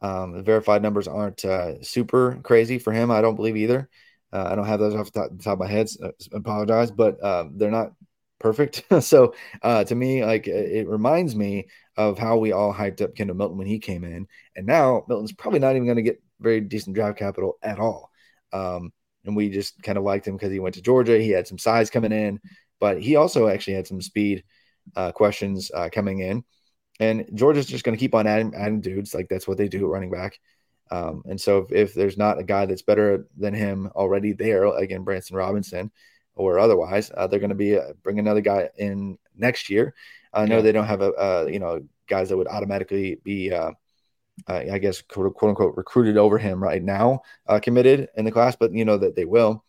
Um, 0.01 0.33
the 0.33 0.43
verified 0.43 0.83
numbers 0.83 1.09
aren't 1.09 1.45
uh, 1.45 1.83
super 1.83 2.41
crazy 2.43 2.79
for 2.79 2.93
him. 2.93 3.11
I 3.11 3.21
don't 3.23 3.37
believe 3.37 3.57
either. 3.57 3.89
Uh, 4.33 4.49
I 4.51 4.55
don't 4.55 4.67
have 4.67 4.81
those 4.81 4.95
off 4.95 5.13
the 5.13 5.21
top, 5.21 5.31
the 5.37 5.43
top 5.43 5.53
of 5.55 5.59
my 5.61 5.67
head. 5.69 5.89
So 5.89 6.13
I 6.33 6.37
apologize, 6.37 6.91
but 6.91 7.23
um, 7.25 7.53
they're 7.57 7.71
not 7.71 7.93
perfect. 8.39 8.85
so 9.01 9.35
uh, 9.63 9.85
to 9.85 9.95
me, 9.95 10.25
like 10.25 10.47
it, 10.47 10.73
it 10.73 10.89
reminds 10.89 11.35
me 11.35 11.69
of 11.97 12.19
how 12.19 12.37
we 12.37 12.53
all 12.53 12.75
hyped 12.75 13.01
up 13.01 13.15
Kendall 13.15 13.37
Milton 13.37 13.59
when 13.59 13.67
he 13.67 13.79
came 13.79 14.05
in, 14.05 14.27
and 14.55 14.67
now 14.67 15.05
Milton's 15.09 15.33
probably 15.33 15.61
not 15.61 15.77
even 15.77 15.87
going 15.87 15.97
to 15.97 16.03
get 16.03 16.23
very 16.41 16.61
decent 16.61 16.95
draft 16.95 17.19
capital 17.19 17.59
at 17.63 17.79
all. 17.79 18.11
Um, 18.53 18.93
and 19.25 19.37
we 19.37 19.49
just 19.51 19.83
kind 19.83 19.99
of 19.99 20.05
liked 20.05 20.27
him 20.27 20.37
because 20.37 20.53
he 20.53 20.61
went 20.61 20.75
to 20.77 20.83
Georgia. 20.83 21.19
He 21.19 21.31
had 21.31 21.47
some 21.49 21.59
size 21.59 21.91
coming 21.91 22.13
in, 22.13 22.41
but 22.81 23.01
he 23.01 23.17
also 23.17 23.49
actually 23.49 23.75
had 23.75 23.87
some 23.87 24.01
speed 24.01 24.45
uh, 24.95 25.13
questions 25.13 25.71
uh, 25.75 25.89
coming 25.93 26.21
in. 26.21 26.45
And 27.01 27.27
Georgia's 27.35 27.67
just 27.67 27.85
going 27.85 27.97
to 27.97 28.01
keep 28.01 28.15
on 28.15 28.27
adding, 28.27 28.55
adding 28.55 28.81
dudes. 28.81 29.15
Like 29.15 29.29
that's 29.29 29.47
what 29.47 29.59
they 29.59 29.69
do 29.69 29.85
at 29.85 29.91
running 29.91 30.11
back. 30.11 30.39
Um, 30.91 31.23
and 31.27 31.41
so 31.41 31.59
if, 31.59 31.73
if 31.73 31.95
there's 31.95 32.17
not 32.17 32.39
a 32.39 32.45
guy 32.45 32.67
that's 32.67 32.83
better 32.83 33.27
than 33.37 33.55
him 33.55 33.91
already 33.95 34.33
there, 34.33 34.65
again, 34.67 35.03
Branson 35.03 35.37
Robinson 35.37 35.91
or 36.35 36.59
otherwise, 36.59 37.11
uh, 37.17 37.27
they're 37.27 37.41
going 37.41 37.51
to 37.51 37.57
be 37.57 37.77
uh, 37.79 37.93
bring 38.03 38.19
another 38.19 38.41
guy 38.41 38.69
in 38.77 39.19
next 39.37 39.71
year. 39.71 39.95
I 40.33 40.47
know 40.47 40.57
Yeah. 40.57 40.63
they 40.63 40.73
don't 40.73 40.87
have 40.87 41.01
a, 41.01 41.13
uh, 41.13 41.49
you 41.51 41.59
know, 41.59 41.81
guys 42.09 42.29
that 42.29 42.37
would 42.37 42.47
automatically 42.49 43.19
be, 43.25 43.53
uh, 43.53 43.73
uh, 44.49 44.65
I 44.73 44.79
guess, 44.79 45.03
quote, 45.03 45.35
quote 45.35 45.51
unquote, 45.51 45.77
recruited 45.77 46.17
over 46.17 46.39
him 46.39 46.63
right 46.63 46.83
now, 46.83 47.23
uh, 47.47 47.59
committed 47.61 48.09
in 48.17 48.25
the 48.25 48.33
class, 48.33 48.57
but 48.57 48.73
you 48.73 48.85
know 48.85 48.99
that 48.99 49.17
they 49.17 49.25
will 49.25 49.65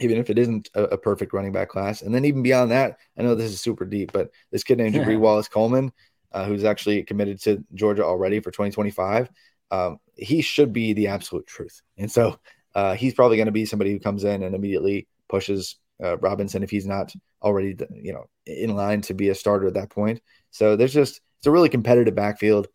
even 0.00 0.18
if 0.18 0.30
it 0.30 0.38
isn't 0.38 0.68
a, 0.74 0.84
a 0.84 0.98
perfect 0.98 1.32
running 1.32 1.52
back 1.52 1.68
class. 1.68 2.02
And 2.02 2.14
then 2.14 2.24
even 2.24 2.42
beyond 2.42 2.70
that, 2.70 2.98
I 3.16 3.22
know 3.22 3.34
this 3.34 3.52
is 3.52 3.60
super 3.60 3.84
deep, 3.84 4.12
but 4.12 4.30
this 4.50 4.64
kid 4.64 4.78
named 4.78 4.94
Jabri 4.96 5.18
Wallace 5.18 5.48
Coleman, 5.48 5.92
uh, 6.32 6.44
who's 6.44 6.64
actually 6.64 7.02
committed 7.02 7.40
to 7.42 7.62
Georgia 7.74 8.04
already 8.04 8.40
for 8.40 8.50
2025, 8.50 9.30
um, 9.72 9.98
he 10.14 10.42
should 10.42 10.72
be 10.72 10.92
the 10.92 11.08
absolute 11.08 11.46
truth. 11.46 11.80
And 11.96 12.10
so 12.10 12.38
uh, 12.74 12.94
he's 12.94 13.14
probably 13.14 13.38
going 13.38 13.46
to 13.46 13.52
be 13.52 13.64
somebody 13.64 13.90
who 13.90 13.98
comes 13.98 14.22
in 14.22 14.42
and 14.42 14.54
immediately 14.54 15.08
pushes 15.28 15.76
uh, 16.02 16.18
Robinson 16.18 16.62
if 16.62 16.70
he's 16.70 16.86
not 16.86 17.12
already, 17.42 17.76
you 17.90 18.12
know, 18.12 18.26
in 18.46 18.76
line 18.76 19.00
to 19.02 19.14
be 19.14 19.30
a 19.30 19.34
starter 19.34 19.66
at 19.66 19.74
that 19.74 19.90
point. 19.90 20.20
So 20.50 20.76
there's 20.76 20.92
just 20.92 21.20
it's 21.38 21.46
a 21.46 21.50
really 21.50 21.70
competitive 21.70 22.14
backfield, 22.14 22.68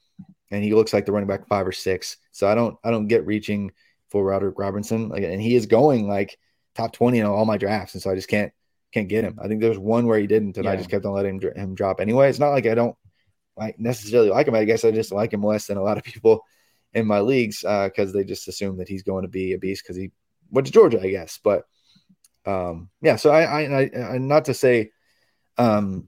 and 0.51 0.63
he 0.63 0.73
looks 0.73 0.91
like 0.91 1.05
the 1.05 1.11
running 1.11 1.27
back 1.27 1.47
five 1.47 1.67
or 1.67 1.71
six. 1.71 2.17
So 2.31 2.47
I 2.47 2.55
don't 2.55 2.75
I 2.83 2.91
don't 2.91 3.07
get 3.07 3.25
reaching 3.25 3.71
for 4.09 4.25
Roderick 4.25 4.57
Robinson, 4.57 5.09
like, 5.09 5.23
and 5.23 5.41
he 5.41 5.55
is 5.55 5.65
going 5.65 6.07
like 6.07 6.37
top 6.75 6.93
20 6.93 7.19
in 7.19 7.25
all 7.25 7.45
my 7.45 7.57
drafts. 7.57 7.93
And 7.93 8.01
so 8.01 8.09
I 8.09 8.15
just 8.15 8.29
can't, 8.29 8.53
can't 8.93 9.09
get 9.09 9.23
him. 9.23 9.37
I 9.41 9.47
think 9.47 9.61
there's 9.61 9.77
one 9.77 10.07
where 10.07 10.19
he 10.19 10.27
didn't, 10.27 10.57
and 10.57 10.67
I 10.67 10.77
just 10.77 10.89
kept 10.89 11.05
on 11.05 11.13
letting 11.13 11.41
him, 11.41 11.51
him 11.55 11.75
drop 11.75 11.99
anyway. 11.99 12.29
It's 12.29 12.39
not 12.39 12.51
like 12.51 12.65
I 12.65 12.75
don't 12.75 12.95
like 13.57 13.79
necessarily 13.79 14.29
like 14.29 14.47
him. 14.47 14.55
I 14.55 14.63
guess 14.63 14.85
I 14.85 14.91
just 14.91 15.11
like 15.11 15.33
him 15.33 15.43
less 15.43 15.67
than 15.67 15.77
a 15.77 15.83
lot 15.83 15.97
of 15.97 16.03
people 16.03 16.43
in 16.97 17.05
my 17.05 17.19
leagues 17.19 17.61
because 17.61 18.11
they 18.11 18.23
just 18.23 18.47
assume 18.47 18.77
that 18.77 18.89
he's 18.89 19.03
going 19.03 19.21
to 19.21 19.29
be 19.29 19.53
a 19.53 19.59
beast 19.59 19.83
because 19.83 19.95
he 19.95 20.11
went 20.49 20.65
to 20.65 20.73
Georgia, 20.73 20.99
I 20.99 21.09
guess. 21.09 21.39
But 21.43 21.65
um, 22.43 22.89
yeah, 23.03 23.17
so 23.17 23.29
I, 23.29 23.43
I, 23.43 23.61
I, 23.61 23.89
I, 24.13 24.17
not 24.17 24.45
to 24.45 24.55
say, 24.55 24.91
um, 25.59 26.05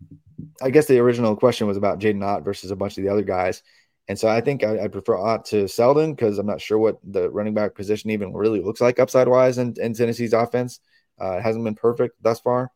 I 0.61 0.71
guess 0.71 0.87
the 0.87 0.97
original 0.97 1.35
question 1.35 1.67
was 1.67 1.77
about 1.77 1.99
Jaydn 1.99 2.25
Ott 2.25 2.43
versus 2.43 2.71
a 2.71 2.75
bunch 2.75 2.97
of 2.97 3.03
the 3.03 3.11
other 3.11 3.21
guys. 3.21 3.61
And 4.07 4.17
so 4.17 4.27
I 4.27 4.41
think 4.41 4.63
I, 4.63 4.85
I 4.85 4.87
prefer 4.87 5.15
Ott 5.15 5.45
to 5.45 5.67
Seldon 5.67 6.15
because 6.15 6.39
I'm 6.39 6.47
not 6.47 6.61
sure 6.61 6.79
what 6.79 6.97
the 7.03 7.29
running 7.29 7.53
back 7.53 7.75
position 7.75 8.09
even 8.09 8.33
really 8.33 8.61
looks 8.61 8.81
like 8.81 8.99
upside 8.99 9.27
wise 9.27 9.59
in, 9.59 9.75
in 9.77 9.93
Tennessee's 9.93 10.33
offense. 10.33 10.79
Uh, 11.21 11.33
it 11.33 11.43
hasn't 11.43 11.65
been 11.65 11.75
perfect 11.75 12.15
thus 12.23 12.39
far. 12.39 12.71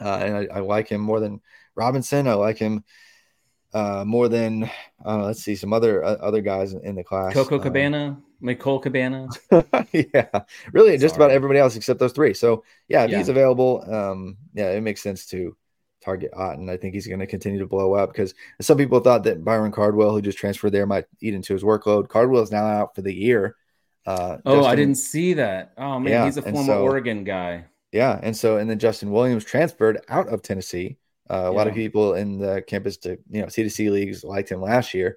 Uh, 0.00 0.16
and 0.16 0.36
I, 0.36 0.56
I 0.56 0.60
like 0.60 0.88
him 0.88 1.00
more 1.00 1.20
than 1.20 1.40
Robinson. 1.76 2.26
I 2.26 2.34
like 2.34 2.58
him 2.58 2.82
uh, 3.74 4.04
more 4.06 4.28
than 4.28 4.70
uh, 5.04 5.24
let's 5.24 5.42
see 5.42 5.56
some 5.56 5.72
other 5.72 6.04
uh, 6.04 6.16
other 6.16 6.40
guys 6.40 6.72
in, 6.72 6.84
in 6.84 6.94
the 6.94 7.04
class. 7.04 7.32
Coco 7.32 7.56
Um, 7.56 7.62
Cabana, 7.62 8.20
Nicole 8.40 8.78
Cabana. 8.78 9.28
yeah, 9.92 10.28
really, 10.72 10.98
just 10.98 11.16
about 11.16 11.30
everybody 11.30 11.58
else 11.58 11.76
except 11.76 11.98
those 12.00 12.12
three. 12.12 12.34
So 12.34 12.64
yeah, 12.88 13.04
if 13.04 13.10
Yeah. 13.10 13.18
he's 13.18 13.28
available, 13.28 13.84
um, 13.92 14.36
yeah, 14.54 14.70
it 14.70 14.82
makes 14.82 15.02
sense 15.02 15.26
to 15.26 15.56
target 16.04 16.32
Otten. 16.34 16.68
I 16.68 16.76
think 16.76 16.94
he's 16.94 17.06
going 17.06 17.20
to 17.20 17.26
continue 17.26 17.60
to 17.60 17.66
blow 17.66 17.94
up 17.94 18.10
because 18.12 18.34
some 18.60 18.76
people 18.76 19.00
thought 19.00 19.24
that 19.24 19.44
Byron 19.44 19.72
Cardwell, 19.72 20.10
who 20.10 20.20
just 20.22 20.38
transferred 20.38 20.72
there, 20.72 20.86
might 20.86 21.06
eat 21.20 21.32
into 21.34 21.52
his 21.52 21.62
workload. 21.62 22.08
Cardwell 22.08 22.42
is 22.42 22.50
now 22.50 22.66
out 22.66 22.94
for 22.94 23.02
the 23.02 23.14
year. 23.14 23.56
Uh, 24.04 24.38
Oh, 24.44 24.64
I 24.64 24.74
didn't 24.74 24.96
see 24.96 25.34
that. 25.34 25.72
Oh 25.78 26.00
man, 26.00 26.12
Yeah, 26.12 26.24
he's 26.24 26.36
a 26.36 26.42
former 26.42 26.64
so- 26.64 26.82
Oregon 26.82 27.22
guy. 27.24 27.66
Yeah, 27.92 28.18
and 28.22 28.34
so 28.36 28.56
and 28.56 28.68
then 28.70 28.78
Justin 28.78 29.10
Williams 29.10 29.44
transferred 29.44 30.00
out 30.08 30.28
of 30.28 30.40
Tennessee. 30.42 30.96
Uh, 31.30 31.48
a 31.48 31.52
lot 31.52 31.68
of 31.68 31.74
people 31.74 32.14
in 32.14 32.38
the 32.38 32.62
campus 32.66 32.96
to 32.98 33.16
you 33.30 33.40
know 33.40 33.46
C2C 33.46 33.90
leagues 33.90 34.24
liked 34.24 34.50
him 34.50 34.60
last 34.60 34.92
year, 34.92 35.16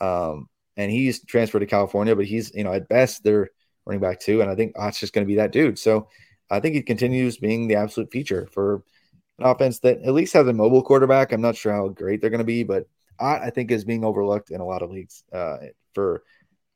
um, 0.00 0.48
and 0.76 0.90
he's 0.90 1.24
transferred 1.24 1.60
to 1.60 1.66
California. 1.66 2.16
But 2.16 2.26
he's 2.26 2.52
you 2.54 2.64
know 2.64 2.72
at 2.72 2.88
best 2.88 3.22
they're 3.22 3.50
running 3.86 4.00
back 4.00 4.20
two, 4.20 4.40
and 4.42 4.50
I 4.50 4.54
think 4.54 4.78
Ott's 4.78 5.00
just 5.00 5.12
going 5.12 5.24
to 5.24 5.28
be 5.28 5.36
that 5.36 5.52
dude. 5.52 5.78
So 5.78 6.08
I 6.50 6.60
think 6.60 6.74
he 6.74 6.82
continues 6.82 7.38
being 7.38 7.68
the 7.68 7.76
absolute 7.76 8.10
feature 8.10 8.48
for 8.52 8.82
an 9.38 9.46
offense 9.46 9.78
that 9.80 10.02
at 10.02 10.14
least 10.14 10.32
has 10.34 10.46
a 10.46 10.52
mobile 10.52 10.82
quarterback. 10.82 11.32
I'm 11.32 11.40
not 11.40 11.56
sure 11.56 11.72
how 11.72 11.88
great 11.88 12.20
they're 12.20 12.30
going 12.30 12.38
to 12.38 12.44
be, 12.44 12.64
but 12.64 12.86
Ott 13.18 13.42
I 13.42 13.50
think 13.50 13.70
is 13.70 13.84
being 13.84 14.04
overlooked 14.04 14.50
in 14.50 14.60
a 14.60 14.66
lot 14.66 14.82
of 14.82 14.90
leagues 14.90 15.24
uh, 15.32 15.58
for 15.94 16.22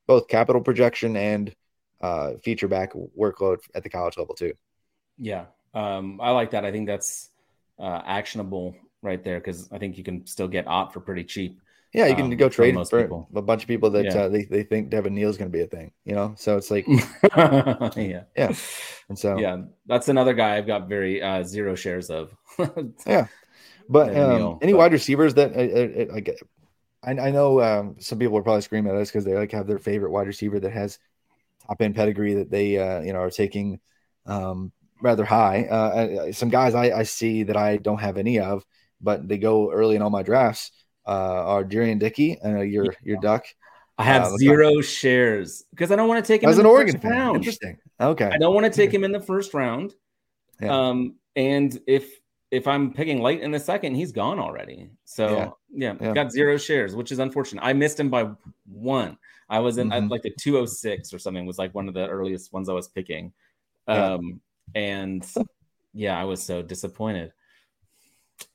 both 0.07 0.29
capital 0.29 0.63
projection 0.63 1.17
and 1.17 1.55
uh, 2.01 2.33
feature 2.43 2.69
back 2.69 2.93
workload 3.19 3.59
at 3.75 3.83
the 3.83 3.91
college 3.91 4.17
level 4.17 4.35
too. 4.35 4.55
Yeah, 5.19 5.47
um, 5.75 6.21
I 6.21 6.31
like 6.31 6.51
that. 6.53 6.65
I 6.65 6.73
think 6.73 6.87
that's 6.87 7.30
uh, 7.81 8.03
actionable 8.07 8.75
right 9.03 9.23
there 9.25 9.39
because 9.41 9.71
I 9.73 9.79
think 9.79 9.97
you 9.99 10.05
can 10.05 10.27
still 10.27 10.49
get 10.49 10.67
Ott 10.67 10.93
for 10.93 11.01
pretty 11.01 11.25
cheap. 11.25 11.61
Yeah, 11.93 12.07
you 12.07 12.15
can 12.15 12.27
um, 12.27 12.37
go 12.37 12.49
for 12.49 12.55
trade 12.57 12.75
most 12.77 12.91
for 12.91 13.03
people. 13.03 13.29
a 13.35 13.43
bunch 13.43 13.63
of 13.63 13.69
people 13.69 13.91
that 13.91 14.05
Yeah. 14.05 14.17
uh, 14.17 14.29
they, 14.29 14.45
they 14.45 14.63
think 14.63 14.91
Devin 14.91 15.13
Neal's 15.13 15.37
going 15.37 15.51
to 15.51 15.57
be 15.57 15.65
a 15.65 15.67
thing, 15.67 15.91
you 16.05 16.15
know? 16.15 16.35
So 16.37 16.57
it's 16.57 16.71
like, 16.71 16.87
yeah, 17.37 18.23
Yeah. 18.37 18.55
and 19.09 19.19
so, 19.19 19.39
yeah. 19.39 19.63
That's 19.87 20.09
another 20.09 20.33
guy 20.35 20.57
I've 20.57 20.69
got 20.69 20.89
very 20.89 21.21
uh, 21.21 21.43
zero 21.43 21.75
shares 21.75 22.09
of. 22.11 22.33
yeah. 23.07 23.27
But 23.89 24.17
um, 24.17 24.37
Neal, 24.37 24.59
any 24.63 24.73
but- 24.73 24.79
wide 24.79 24.93
receivers 24.93 25.35
that 25.35 25.51
uh, 25.53 25.59
uh, 25.59 26.03
uh, 26.05 26.15
like, 26.15 26.41
I, 27.03 27.11
I 27.29 27.31
know 27.33 27.61
um, 27.61 27.97
some 27.99 28.21
people 28.21 28.39
are 28.39 28.43
probably 28.43 28.63
screaming 28.63 28.93
at 28.95 29.01
us 29.01 29.09
because 29.11 29.25
they 29.25 29.35
like 29.35 29.51
have 29.51 29.67
their 29.67 29.79
favorite 29.81 30.13
wide 30.13 30.29
receiver 30.29 30.61
that 30.61 30.71
has 30.71 30.99
top 31.67 31.83
end 31.83 31.97
pedigree 31.97 32.35
that 32.35 32.51
they 32.51 32.79
uh, 32.79 33.01
you 33.01 33.13
know 33.13 33.19
are 33.21 33.31
taking 33.31 33.81
um, 34.27 34.71
rather 35.03 35.25
high. 35.25 35.67
Uh, 35.71 35.75
uh, 35.75 36.33
some 36.33 36.49
guys 36.51 36.75
I, 36.75 36.91
I 37.01 37.03
see 37.05 37.43
that 37.45 37.57
I 37.57 37.77
don't 37.77 38.01
have 38.01 38.17
any 38.17 38.39
of, 38.39 38.65
but 39.01 39.27
they 39.29 39.39
go 39.39 39.71
early 39.73 39.97
in 39.97 40.03
all 40.03 40.11
my 40.11 40.23
drafts. 40.23 40.71
Uh, 41.07 41.11
are 41.13 41.65
Jurrion 41.65 41.99
Dickey, 41.99 42.39
uh, 42.45 42.61
your 42.61 42.95
your 43.03 43.19
duck 43.21 43.45
I 43.99 44.05
have 44.05 44.25
Uh, 44.25 44.37
zero 44.39 44.81
shares 44.81 45.65
because 45.71 45.91
I 45.91 45.97
don't 45.97 46.09
want 46.09 46.25
to 46.25 46.33
take 46.33 46.43
him 46.43 46.49
as 46.51 46.57
in 46.57 46.61
an 46.61 46.65
the 46.65 46.71
Oregon 46.71 46.95
first 46.95 47.03
fan. 47.03 47.13
round. 47.13 47.37
Interesting. 47.37 47.77
Okay. 48.01 48.31
I 48.33 48.39
don't 48.39 48.55
want 48.55 48.65
to 48.65 48.71
take 48.73 48.93
him 48.93 49.05
in 49.05 49.13
the 49.13 49.21
first 49.21 49.53
round. 49.55 49.95
Yeah. 50.61 50.89
Um, 50.89 51.17
and 51.37 51.79
if 51.87 52.11
if 52.51 52.67
I'm 52.67 52.93
picking 52.93 53.21
late 53.23 53.41
in 53.43 53.51
the 53.51 53.61
second, 53.61 53.95
he's 53.95 54.13
gone 54.13 54.39
already. 54.39 54.91
So 55.05 55.55
yeah, 55.73 55.95
Yeah. 56.01 56.13
got 56.15 56.33
zero 56.33 56.57
shares, 56.57 56.95
which 56.97 57.13
is 57.13 57.19
unfortunate. 57.19 57.63
I 57.65 57.73
missed 57.73 57.99
him 58.01 58.09
by 58.11 58.31
one. 58.67 59.17
I 59.49 59.59
was 59.61 59.79
in 59.79 59.93
I- 59.93 60.01
Mhm. 60.01 60.11
like 60.11 60.23
the 60.23 60.31
206 60.31 61.13
or 61.15 61.19
something 61.19 61.45
was 61.47 61.59
like 61.59 61.75
one 61.75 61.89
of 61.89 61.95
the 61.95 62.07
earliest 62.09 62.53
ones 62.53 62.69
I 62.69 62.73
was 62.73 62.89
picking. 62.89 63.33
Yeah. 63.89 64.15
Um, 64.15 64.41
and 64.75 65.27
yeah, 65.93 66.19
I 66.21 66.25
was 66.25 66.43
so 66.43 66.63
disappointed. 66.63 67.33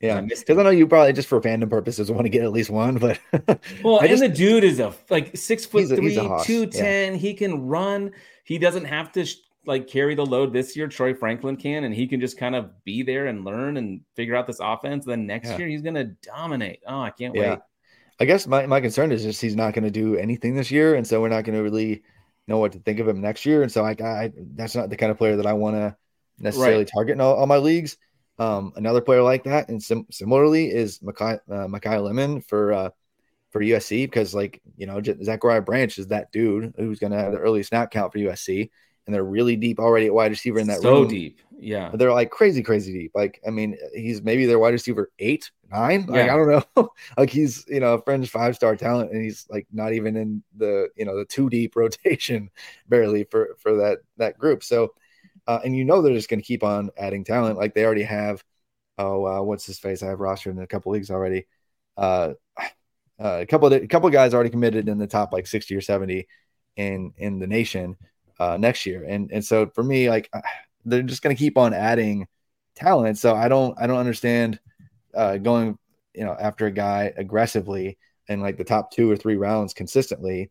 Yeah, 0.00 0.20
because 0.20 0.44
I 0.48 0.52
him. 0.52 0.62
know 0.64 0.70
you 0.70 0.86
probably 0.88 1.12
just 1.12 1.28
for 1.28 1.40
fandom 1.40 1.70
purposes 1.70 2.10
want 2.10 2.24
to 2.24 2.28
get 2.28 2.42
at 2.42 2.50
least 2.50 2.70
one, 2.70 2.96
but 2.98 3.20
Well, 3.84 4.00
I 4.00 4.06
and 4.06 4.08
just- 4.08 4.20
the 4.22 4.28
dude 4.28 4.64
is 4.64 4.80
a 4.80 4.92
like 5.10 5.36
six 5.36 5.64
foot 5.64 5.82
He's 5.82 5.90
a- 5.92 5.96
three, 5.96 6.08
he's 6.08 6.16
a 6.16 6.26
hoss, 6.28 6.44
two 6.46 6.66
ten. 6.66 7.14
He 7.14 7.34
can 7.34 7.66
run. 7.66 8.10
He 8.44 8.58
doesn't 8.58 8.84
have 8.84 9.12
to 9.12 9.24
sh- 9.24 9.36
like 9.64 9.86
carry 9.86 10.14
the 10.16 10.26
load 10.26 10.52
this 10.52 10.76
year. 10.76 10.88
Troy 10.88 11.14
Franklin 11.14 11.56
can, 11.56 11.84
and 11.84 11.94
he 11.94 12.06
can 12.08 12.20
just 12.20 12.36
kind 12.36 12.54
of 12.56 12.70
be 12.84 13.02
there 13.04 13.26
and 13.26 13.44
learn 13.44 13.76
and 13.76 14.00
figure 14.16 14.34
out 14.34 14.46
this 14.48 14.58
offense. 14.60 15.04
Then 15.04 15.24
next 15.26 15.50
Yeah. 15.50 15.58
year 15.58 15.68
he's 15.68 15.82
gonna 15.82 16.04
dominate. 16.22 16.80
Oh, 16.86 17.00
I 17.00 17.10
can't 17.10 17.34
yeah, 17.34 17.50
wait. 17.50 17.58
I 18.18 18.24
guess 18.24 18.46
my, 18.46 18.66
my 18.66 18.80
concern 18.80 19.12
is 19.12 19.22
just 19.22 19.40
he's 19.40 19.54
not 19.56 19.74
going 19.74 19.84
to 19.84 19.90
do 19.90 20.16
anything 20.16 20.54
this 20.54 20.70
year, 20.70 20.94
and 20.94 21.06
so 21.06 21.20
we're 21.20 21.28
not 21.28 21.44
going 21.44 21.54
to 21.54 21.62
really 21.62 22.02
know 22.48 22.56
what 22.58 22.72
to 22.72 22.78
think 22.78 22.98
of 22.98 23.06
him 23.06 23.20
next 23.20 23.44
year. 23.44 23.62
And 23.62 23.70
so 23.70 23.84
I, 23.84 23.90
I 23.90 24.32
that's 24.54 24.74
not 24.74 24.88
the 24.88 24.96
kind 24.96 25.12
of 25.12 25.18
player 25.18 25.36
that 25.36 25.44
I 25.46 25.52
want 25.52 25.76
to 25.76 25.94
necessarily 26.38 26.78
Right. 26.78 26.90
target 26.92 27.12
in 27.14 27.20
all, 27.20 27.34
all 27.34 27.46
my 27.46 27.58
leagues. 27.58 27.96
Um, 28.38 28.72
another 28.76 29.00
player 29.00 29.22
like 29.22 29.44
that, 29.44 29.68
and 29.70 29.82
sim- 29.82 30.06
similarly, 30.10 30.70
is 30.70 30.98
Makai 30.98 31.40
uh, 31.50 31.66
Makai 31.66 32.02
Lemon 32.04 32.40
for 32.42 32.72
uh, 32.72 32.90
for 33.50 33.60
USC 33.62 34.04
because 34.04 34.34
like 34.34 34.60
you 34.76 34.86
know 34.86 35.00
J- 35.00 35.16
Zachariah 35.22 35.62
Branch 35.62 35.96
is 35.98 36.08
that 36.08 36.30
dude 36.32 36.74
who's 36.76 36.98
going 36.98 37.12
to 37.12 37.18
have 37.18 37.32
the 37.32 37.38
early 37.38 37.62
snap 37.62 37.90
count 37.90 38.12
for 38.12 38.18
USC, 38.18 38.68
and 39.06 39.14
they're 39.14 39.24
really 39.24 39.56
deep 39.56 39.80
already 39.80 40.06
at 40.06 40.14
wide 40.14 40.30
receiver 40.32 40.58
in 40.58 40.66
that 40.66 40.82
so 40.82 41.00
room. 41.00 41.08
deep. 41.08 41.40
Yeah. 41.58 41.90
They're 41.94 42.12
like 42.12 42.28
crazy, 42.30 42.62
crazy 42.62 42.92
deep. 42.92 43.12
Like, 43.14 43.40
I 43.46 43.50
mean, 43.50 43.78
he's 43.94 44.20
maybe 44.20 44.44
their 44.44 44.58
wide 44.58 44.74
receiver 44.74 45.10
eight, 45.18 45.50
nine. 45.70 46.04
Like, 46.04 46.26
Yeah. 46.26 46.34
I 46.34 46.36
don't 46.36 46.66
know. 46.76 46.90
like, 47.16 47.30
he's 47.30 47.64
you 47.68 47.80
know 47.80 47.94
a 47.94 48.02
fringe 48.02 48.28
five 48.28 48.54
star 48.54 48.76
talent, 48.76 49.12
and 49.12 49.22
he's 49.24 49.46
like 49.48 49.66
not 49.72 49.94
even 49.94 50.16
in 50.16 50.42
the 50.58 50.90
you 50.96 51.06
know 51.06 51.16
the 51.16 51.24
two 51.24 51.48
deep 51.48 51.74
rotation, 51.76 52.50
barely 52.86 53.24
for 53.24 53.56
for 53.60 53.76
that 53.78 54.00
that 54.18 54.36
group. 54.38 54.62
So, 54.62 54.92
uh, 55.46 55.60
and 55.64 55.76
you 55.76 55.84
know 55.84 56.02
they're 56.02 56.14
just 56.14 56.28
going 56.28 56.40
to 56.40 56.46
keep 56.46 56.62
on 56.64 56.90
adding 56.96 57.24
talent. 57.24 57.58
Like 57.58 57.74
they 57.74 57.84
already 57.84 58.04
have. 58.04 58.42
Oh, 58.98 59.26
uh, 59.26 59.42
what's 59.42 59.66
his 59.66 59.78
face? 59.78 60.02
I 60.02 60.06
have 60.08 60.18
rostered 60.20 60.52
in 60.52 60.58
a 60.58 60.66
couple 60.66 60.92
leagues 60.92 61.10
already. 61.10 61.46
Uh, 61.96 62.32
uh, 63.18 63.38
a 63.40 63.46
couple 63.46 63.72
of 63.72 63.72
a 63.82 63.86
couple 63.86 64.06
of 64.06 64.12
guys 64.12 64.34
already 64.34 64.50
committed 64.50 64.88
in 64.88 64.98
the 64.98 65.06
top 65.06 65.32
like 65.32 65.46
sixty 65.46 65.74
or 65.74 65.80
seventy 65.80 66.26
in 66.76 67.12
in 67.16 67.38
the 67.38 67.46
nation 67.46 67.96
uh, 68.38 68.56
next 68.58 68.84
year, 68.86 69.04
and 69.04 69.30
and 69.32 69.44
so 69.44 69.66
for 69.74 69.82
me, 69.82 70.10
like 70.10 70.30
they're 70.84 71.02
just 71.02 71.22
going 71.22 71.34
to 71.34 71.38
keep 71.38 71.56
on 71.56 71.72
adding 71.74 72.26
talent. 72.74 73.18
So 73.18 73.34
I 73.34 73.48
don't 73.48 73.76
I 73.80 73.86
don't 73.86 73.98
understand 73.98 74.60
uh, 75.14 75.38
going 75.38 75.78
you 76.14 76.24
know 76.24 76.36
after 76.38 76.66
a 76.66 76.72
guy 76.72 77.12
aggressively 77.16 77.98
in 78.28 78.40
like 78.40 78.58
the 78.58 78.64
top 78.64 78.90
two 78.90 79.10
or 79.10 79.16
three 79.16 79.36
rounds 79.36 79.72
consistently 79.72 80.50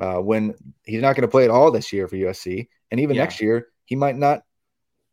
uh, 0.00 0.18
when 0.18 0.54
he's 0.84 1.02
not 1.02 1.14
going 1.16 1.22
to 1.22 1.28
play 1.28 1.44
at 1.44 1.50
all 1.50 1.70
this 1.70 1.92
year 1.92 2.06
for 2.08 2.16
USC, 2.16 2.68
and 2.90 3.00
even 3.00 3.16
Yeah. 3.16 3.22
next 3.24 3.40
year 3.40 3.68
he 3.86 3.96
might 3.96 4.16
not 4.16 4.42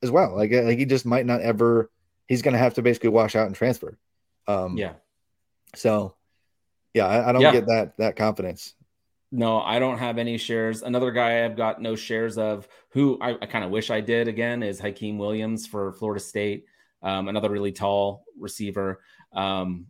as 0.02 0.12
well. 0.12 0.36
Like 0.36 0.52
like 0.52 0.78
he 0.78 0.86
just 0.86 1.06
might 1.06 1.26
not 1.26 1.42
ever. 1.42 1.90
He's 2.28 2.42
going 2.42 2.54
to 2.54 2.60
have 2.60 2.74
to 2.76 2.82
basically 2.82 3.10
wash 3.10 3.36
out 3.36 3.48
and 3.48 3.56
transfer. 3.56 3.98
Um, 4.48 4.78
Yeah. 4.78 4.94
So 5.76 6.16
yeah, 6.94 7.08
I, 7.08 7.30
I 7.30 7.32
don't 7.32 7.42
Yeah. 7.42 7.52
get 7.52 7.68
that 7.68 7.98
that 7.98 8.16
confidence. 8.16 8.74
No, 9.32 9.60
I 9.60 9.80
don't 9.80 9.98
have 9.98 10.20
any 10.20 10.38
shares. 10.38 10.84
Another 10.84 11.12
guy 11.12 11.44
I've 11.44 11.58
got 11.58 11.82
no 11.82 11.96
shares 11.96 12.38
of, 12.38 12.68
who 12.90 13.18
I, 13.20 13.32
I 13.42 13.48
kind 13.48 13.66
of 13.66 13.72
wish 13.72 13.90
I 13.90 14.00
did 14.00 14.28
again, 14.28 14.62
is 14.62 14.80
Hykeem 14.80 15.18
Williams 15.18 15.66
for 15.66 15.94
Florida 15.94 16.20
State. 16.20 16.66
Um, 17.02 17.28
another 17.30 17.50
really 17.50 17.72
tall 17.72 18.26
receiver. 18.38 19.02
Um, 19.34 19.88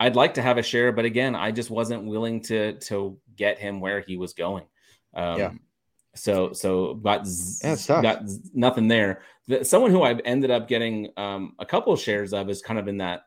I'd 0.00 0.16
like 0.16 0.34
to 0.34 0.42
have 0.42 0.56
a 0.56 0.62
share, 0.62 0.92
but 0.92 1.04
again, 1.04 1.34
I 1.34 1.50
just 1.50 1.68
wasn't 1.70 2.06
willing 2.06 2.40
to 2.44 2.78
to 2.88 3.18
get 3.36 3.58
him 3.58 3.80
where 3.80 4.00
he 4.00 4.16
was 4.16 4.32
going. 4.32 4.64
Um, 5.14 5.38
Yeah. 5.38 5.52
So 6.14 6.52
so 6.52 6.94
got 6.94 7.26
z- 7.26 7.66
Yeah, 7.68 8.02
got 8.02 8.28
z- 8.28 8.40
nothing 8.54 8.88
there. 8.88 9.22
The, 9.46 9.64
someone 9.64 9.90
who 9.90 10.02
I've 10.02 10.20
ended 10.24 10.50
up 10.50 10.68
getting 10.68 11.10
um, 11.16 11.54
a 11.58 11.66
couple 11.66 11.92
of 11.92 12.00
shares 12.00 12.32
of 12.32 12.48
is 12.50 12.62
kind 12.62 12.78
of 12.78 12.88
in 12.88 12.98
that 12.98 13.22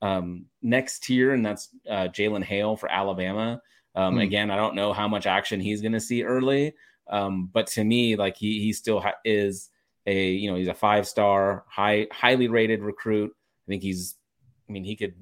um, 0.00 0.46
next 0.62 1.04
tier, 1.04 1.32
and 1.32 1.44
that's 1.44 1.68
uh, 1.88 2.08
Jalen 2.08 2.42
Hale 2.44 2.76
for 2.76 2.90
Alabama. 2.90 3.60
Um, 3.94 4.14
Hmm. 4.14 4.20
Again, 4.20 4.50
I 4.50 4.56
don't 4.56 4.74
know 4.74 4.92
how 4.92 5.06
much 5.08 5.26
action 5.26 5.60
he's 5.60 5.82
going 5.82 5.92
to 5.92 6.00
see 6.00 6.22
early, 6.22 6.74
um, 7.10 7.50
but 7.52 7.66
to 7.68 7.84
me, 7.84 8.16
like 8.16 8.36
he 8.36 8.60
he 8.60 8.72
still 8.72 9.00
ha- 9.00 9.14
is 9.24 9.68
a 10.06 10.30
you 10.30 10.50
know 10.50 10.56
he's 10.56 10.68
a 10.68 10.74
five 10.74 11.06
star, 11.06 11.64
high 11.68 12.06
highly 12.10 12.48
rated 12.48 12.80
recruit. 12.82 13.30
I 13.32 13.70
think 13.70 13.82
he's, 13.82 14.16
I 14.68 14.72
mean, 14.72 14.82
he 14.84 14.96
could 14.96 15.14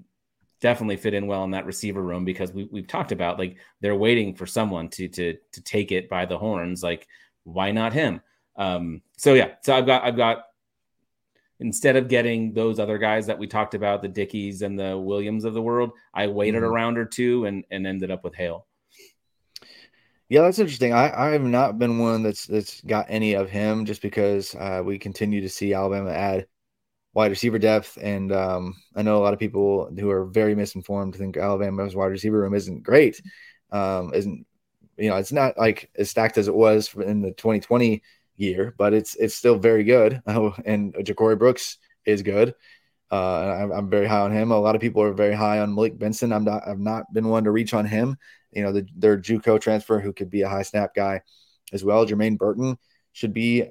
definitely 0.60 0.96
fit 0.96 1.14
in 1.14 1.26
well 1.26 1.44
in 1.44 1.50
that 1.52 1.66
receiver 1.66 2.02
room 2.02 2.24
because 2.24 2.52
we 2.52 2.68
we've 2.70 2.86
talked 2.86 3.12
about 3.12 3.38
like 3.38 3.56
they're 3.80 3.96
waiting 3.96 4.34
for 4.34 4.46
someone 4.46 4.88
to 4.90 5.08
to 5.08 5.36
to 5.52 5.62
take 5.62 5.92
it 5.92 6.08
by 6.08 6.26
the 6.26 6.38
horns. 6.38 6.82
Like 6.82 7.06
why 7.44 7.72
not 7.72 7.92
him? 7.92 8.20
Um, 8.56 9.02
so 9.16 9.34
yeah, 9.34 9.52
so 9.62 9.74
I've 9.74 9.86
got 9.86 10.04
I've 10.04 10.16
got 10.16 10.44
instead 11.60 11.96
of 11.96 12.08
getting 12.08 12.52
those 12.54 12.78
other 12.78 12.98
guys 12.98 13.26
that 13.26 13.38
we 13.38 13.46
talked 13.46 13.74
about, 13.74 14.02
the 14.02 14.08
Dickies 14.08 14.62
and 14.62 14.78
the 14.78 14.96
Williams 14.96 15.44
of 15.44 15.54
the 15.54 15.62
world, 15.62 15.92
I 16.14 16.26
waited 16.26 16.62
Mhm. 16.62 16.66
a 16.66 16.70
round 16.70 16.98
or 16.98 17.04
two 17.04 17.44
and 17.46 17.64
and 17.70 17.86
ended 17.86 18.10
up 18.10 18.24
with 18.24 18.34
Hale. 18.34 18.66
Yeah, 20.28 20.42
that's 20.42 20.60
interesting. 20.60 20.92
I, 20.92 21.28
I 21.28 21.30
have 21.30 21.42
not 21.42 21.78
been 21.78 21.98
one 21.98 22.22
that's 22.22 22.46
that's 22.46 22.80
got 22.82 23.06
any 23.08 23.34
of 23.34 23.50
him 23.50 23.84
just 23.84 24.00
because 24.00 24.54
uh, 24.54 24.80
we 24.84 24.98
continue 24.98 25.40
to 25.40 25.48
see 25.48 25.74
Alabama 25.74 26.10
add 26.10 26.46
wide 27.12 27.30
receiver 27.30 27.58
depth, 27.58 27.98
and 28.00 28.32
um, 28.32 28.74
I 28.94 29.02
know 29.02 29.16
a 29.16 29.24
lot 29.24 29.32
of 29.32 29.38
people 29.40 29.90
who 29.98 30.10
are 30.10 30.26
very 30.26 30.54
misinformed 30.54 31.16
think 31.16 31.36
Alabama's 31.36 31.96
wide 31.96 32.06
receiver 32.06 32.40
room 32.40 32.54
isn't 32.54 32.82
great. 32.82 33.20
Um, 33.72 34.12
isn't 34.14 34.46
you 34.96 35.08
know 35.08 35.16
it's 35.16 35.32
not 35.32 35.58
like 35.58 35.90
as 35.96 36.10
stacked 36.10 36.38
as 36.38 36.48
it 36.48 36.54
was 36.54 36.94
in 36.94 37.22
the 37.22 37.32
2020 37.32 38.02
year, 38.36 38.74
but 38.78 38.92
it's 38.92 39.14
it's 39.16 39.34
still 39.34 39.58
very 39.58 39.84
good. 39.84 40.22
Oh, 40.26 40.54
and 40.64 40.94
Ja'Corey 40.94 41.38
Brooks 41.38 41.78
is 42.04 42.22
good. 42.22 42.54
Uh, 43.12 43.62
I'm, 43.62 43.72
I'm 43.72 43.90
very 43.90 44.06
high 44.06 44.20
on 44.20 44.32
him. 44.32 44.52
A 44.52 44.60
lot 44.60 44.76
of 44.76 44.80
people 44.80 45.02
are 45.02 45.12
very 45.12 45.34
high 45.34 45.58
on 45.58 45.74
Malik 45.74 45.98
Benson. 45.98 46.32
I'm 46.32 46.44
not. 46.44 46.66
I've 46.66 46.78
not 46.78 47.12
been 47.12 47.28
one 47.28 47.44
to 47.44 47.50
reach 47.50 47.74
on 47.74 47.86
him 47.86 48.16
you 48.52 48.62
know, 48.62 48.72
the, 48.72 48.86
their 48.96 49.18
JUCO 49.18 49.60
transfer 49.60 50.00
who 50.00 50.12
could 50.12 50.30
be 50.30 50.42
a 50.42 50.48
high 50.48 50.62
snap 50.62 50.94
guy 50.94 51.22
as 51.72 51.84
well. 51.84 52.06
Jermaine 52.06 52.38
Burton 52.38 52.78
should 53.12 53.32
be 53.32 53.64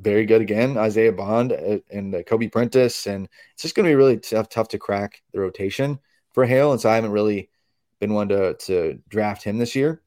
very 0.00 0.26
good 0.26 0.40
again. 0.40 0.76
Isaiah 0.78 1.12
Bond 1.12 1.52
uh, 1.52 1.78
and 1.90 2.14
uh, 2.14 2.22
Kobe 2.22 2.48
Prentice, 2.48 3.06
and 3.06 3.28
it's 3.54 3.62
just 3.62 3.74
going 3.74 3.84
to 3.84 3.90
be 3.90 3.94
really 3.96 4.18
tough, 4.18 4.48
tough 4.48 4.68
to 4.68 4.78
crack 4.78 5.22
the 5.32 5.40
rotation 5.40 5.98
for 6.32 6.44
Hale. 6.46 6.72
And 6.72 6.80
so 6.80 6.90
I 6.90 6.94
haven't 6.94 7.10
really 7.12 7.50
been 8.00 8.14
one 8.14 8.28
to 8.28 8.54
to 8.54 8.98
draft 9.08 9.42
him 9.42 9.58
this 9.58 9.74
year. 9.74 10.02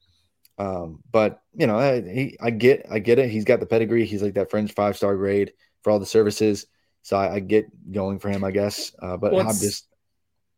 Um, 0.57 1.01
but 1.11 1.41
you 1.55 1.67
know, 1.67 1.77
I, 1.79 2.01
he, 2.01 2.37
I 2.39 2.51
get, 2.51 2.85
I 2.89 2.99
get 2.99 3.19
it. 3.19 3.29
He's 3.29 3.45
got 3.45 3.59
the 3.59 3.65
pedigree. 3.65 4.05
He's 4.05 4.21
like 4.21 4.35
that 4.35 4.49
French 4.51 4.71
five 4.73 4.95
star 4.95 5.15
grade 5.15 5.53
for 5.83 5.91
all 5.91 5.99
the 5.99 6.05
services. 6.05 6.67
So 7.01 7.17
I, 7.17 7.35
I 7.35 7.39
get 7.39 7.65
going 7.91 8.19
for 8.19 8.29
him, 8.29 8.43
I 8.43 8.51
guess. 8.51 8.95
Uh, 9.01 9.17
but 9.17 9.31
Well, 9.31 9.41
I'm 9.41 9.47
it's- 9.47 9.61
just 9.61 9.87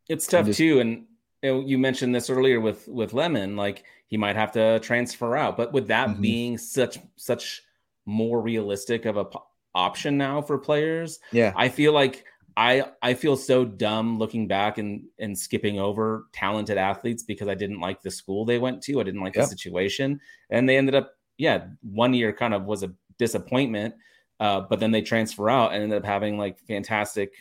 It's 0.08 0.26
tough 0.26 0.46
just- 0.46 0.58
too, 0.58 0.80
and 0.80 1.06
you, 1.42 1.76
mentioned 1.78 2.14
this 2.14 2.30
earlier 2.30 2.58
with 2.60 2.88
with 2.88 3.12
Lemon, 3.12 3.54
like 3.56 3.84
he 4.06 4.16
might 4.16 4.36
have 4.36 4.52
to 4.52 4.78
transfer 4.80 5.36
out. 5.36 5.56
But 5.56 5.72
with 5.72 5.88
that 5.88 6.08
Mhm. 6.08 6.20
being 6.20 6.58
such 6.58 6.98
such 7.16 7.62
more 8.06 8.40
realistic 8.40 9.04
of 9.06 9.16
a 9.16 9.24
p- 9.24 9.38
option 9.74 10.16
now 10.16 10.42
for 10.42 10.58
players, 10.58 11.18
yeah, 11.32 11.52
I 11.56 11.68
feel 11.68 11.92
like 11.92 12.24
I 12.56 12.84
I 13.02 13.14
feel 13.14 13.36
so 13.36 13.64
dumb 13.64 14.18
looking 14.18 14.46
back 14.46 14.78
and 14.78 15.04
and 15.18 15.36
skipping 15.36 15.78
over 15.78 16.26
talented 16.32 16.78
athletes 16.78 17.22
because 17.22 17.48
I 17.48 17.54
didn't 17.54 17.80
like 17.80 18.02
the 18.02 18.10
school 18.10 18.44
they 18.44 18.58
went 18.58 18.82
to. 18.84 19.00
I 19.00 19.04
didn't 19.04 19.20
like 19.22 19.34
Yep. 19.34 19.44
the 19.44 19.48
situation, 19.56 20.20
and 20.50 20.68
they 20.68 20.76
ended 20.76 20.94
up 20.94 21.12
yeah 21.36 21.66
one 21.82 22.14
year 22.14 22.32
kind 22.32 22.54
of 22.54 22.64
was 22.64 22.82
a 22.82 22.92
disappointment, 23.18 23.94
uh, 24.40 24.60
but 24.60 24.80
then 24.80 24.92
they 24.92 25.02
transfer 25.02 25.50
out 25.50 25.72
and 25.72 25.82
ended 25.82 25.98
up 25.98 26.04
having 26.04 26.38
like 26.38 26.58
fantastic 26.60 27.32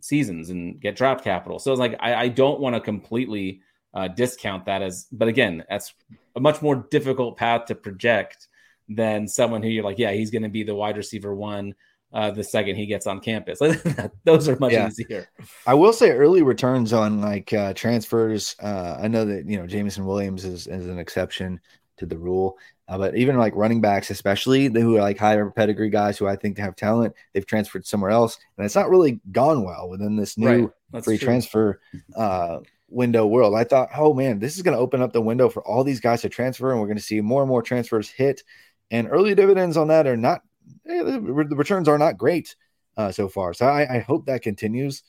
seasons 0.00 0.50
and 0.50 0.80
get 0.80 0.96
draft 0.96 1.22
capital. 1.24 1.58
So 1.58 1.72
it's 1.72 1.80
like 1.80 1.96
I, 2.00 2.14
I 2.14 2.28
don't 2.28 2.60
want 2.60 2.74
to 2.74 2.80
completely 2.80 3.60
uh, 3.94 4.08
discount 4.08 4.66
that 4.66 4.82
as, 4.82 5.06
but 5.10 5.28
again, 5.28 5.64
that's 5.68 5.94
a 6.36 6.40
much 6.40 6.62
more 6.62 6.86
difficult 6.90 7.36
path 7.36 7.66
to 7.66 7.74
project 7.74 8.47
than 8.88 9.28
someone 9.28 9.62
who 9.62 9.68
you're 9.68 9.84
like, 9.84 9.98
yeah, 9.98 10.12
he's 10.12 10.30
going 10.30 10.42
to 10.42 10.48
be 10.48 10.62
the 10.62 10.74
wide 10.74 10.96
receiver 10.96 11.34
one 11.34 11.74
uh, 12.12 12.30
the 12.30 12.42
second 12.42 12.76
he 12.76 12.86
gets 12.86 13.06
on 13.06 13.20
campus. 13.20 13.58
Those 14.24 14.48
are 14.48 14.56
much 14.58 14.72
Yeah. 14.72 14.88
easier. 14.88 15.28
I 15.66 15.74
will 15.74 15.92
say 15.92 16.10
early 16.10 16.42
returns 16.42 16.92
on 16.92 17.20
like 17.20 17.52
uh, 17.52 17.74
transfers. 17.74 18.56
Uh, 18.62 18.98
I 19.00 19.08
know 19.08 19.24
that 19.26 19.46
you 19.46 19.58
know 19.58 19.66
Jameson 19.66 20.06
Williams 20.06 20.44
is, 20.44 20.66
is 20.66 20.86
an 20.86 20.98
exception 20.98 21.60
to 21.98 22.06
the 22.06 22.16
rule, 22.16 22.56
uh, 22.88 22.96
but 22.96 23.14
even 23.16 23.36
like 23.36 23.54
running 23.56 23.80
backs, 23.80 24.08
especially 24.10 24.68
the, 24.68 24.80
who 24.80 24.96
are 24.96 25.00
like 25.00 25.18
higher 25.18 25.50
pedigree 25.50 25.90
guys 25.90 26.16
who 26.16 26.26
I 26.26 26.36
think 26.36 26.56
have 26.58 26.76
talent, 26.76 27.12
they've 27.34 27.44
transferred 27.44 27.84
somewhere 27.86 28.10
else, 28.10 28.38
and 28.56 28.64
it's 28.64 28.74
not 28.76 28.88
really 28.88 29.20
gone 29.32 29.62
well 29.64 29.88
within 29.90 30.16
this 30.16 30.38
new 30.38 30.72
Right. 30.92 31.04
Free 31.04 31.18
true. 31.18 31.26
transfer 31.26 31.80
uh, 32.16 32.60
window 32.88 33.26
world. 33.26 33.54
I 33.54 33.64
thought, 33.64 33.90
oh 33.94 34.14
man, 34.14 34.38
this 34.38 34.56
is 34.56 34.62
going 34.62 34.74
to 34.74 34.80
open 34.80 35.02
up 35.02 35.12
the 35.12 35.20
window 35.20 35.50
for 35.50 35.62
all 35.66 35.84
these 35.84 36.00
guys 36.00 36.22
to 36.22 36.30
transfer, 36.30 36.70
and 36.70 36.80
we're 36.80 36.86
going 36.86 36.96
to 36.96 37.02
see 37.02 37.20
more 37.20 37.42
and 37.42 37.48
more 37.50 37.60
transfers 37.60 38.08
hit. 38.08 38.42
And 38.90 39.08
early 39.10 39.34
dividends 39.34 39.76
on 39.76 39.88
that 39.88 40.06
are 40.06 40.16
not, 40.16 40.40
eh, 40.88 41.02
the 41.02 41.20
returns 41.56 41.88
are 41.88 41.98
not 41.98 42.16
great 42.18 42.56
uh, 42.96 43.12
so 43.12 43.28
far. 43.28 43.54
So 43.54 43.66
I, 43.66 43.96
I 43.96 43.98
hope 44.00 44.26
that 44.26 44.42
continues 44.42 45.02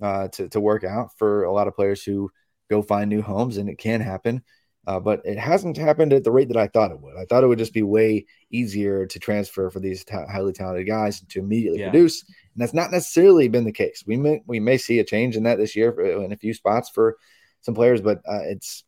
uh, 0.00 0.28
to, 0.28 0.48
to 0.48 0.60
work 0.60 0.84
out 0.84 1.16
for 1.18 1.44
a 1.44 1.52
lot 1.52 1.68
of 1.68 1.76
players 1.76 2.02
who 2.02 2.30
go 2.70 2.82
find 2.82 3.10
new 3.10 3.22
homes, 3.22 3.58
and 3.58 3.68
it 3.68 3.78
can 3.78 4.00
happen. 4.00 4.42
Uh, 4.84 4.98
but 4.98 5.20
it 5.24 5.38
hasn't 5.38 5.76
happened 5.76 6.12
at 6.12 6.24
the 6.24 6.32
rate 6.32 6.48
that 6.48 6.56
I 6.56 6.66
thought 6.66 6.90
it 6.90 7.00
would. 7.00 7.16
I 7.16 7.24
thought 7.24 7.44
it 7.44 7.46
would 7.46 7.58
just 7.58 7.72
be 7.72 7.82
way 7.84 8.26
easier 8.50 9.06
to 9.06 9.18
transfer 9.20 9.70
for 9.70 9.78
these 9.78 10.04
ta- 10.04 10.26
highly 10.26 10.52
talented 10.52 10.88
guys 10.88 11.20
to 11.20 11.38
immediately 11.38 11.78
Yeah. 11.78 11.90
produce, 11.90 12.22
and 12.22 12.60
that's 12.60 12.74
not 12.74 12.90
necessarily 12.90 13.46
been 13.48 13.64
the 13.64 13.70
case. 13.70 14.02
We 14.04 14.16
may 14.16 14.42
we 14.46 14.58
may 14.58 14.78
see 14.78 14.98
a 14.98 15.04
change 15.04 15.36
in 15.36 15.44
that 15.44 15.58
this 15.58 15.76
year 15.76 15.92
for, 15.92 16.04
in 16.04 16.32
a 16.32 16.36
few 16.36 16.52
spots 16.52 16.88
for 16.88 17.16
some 17.60 17.74
players, 17.74 18.00
but 18.00 18.18
uh, 18.28 18.42
it's 18.42 18.82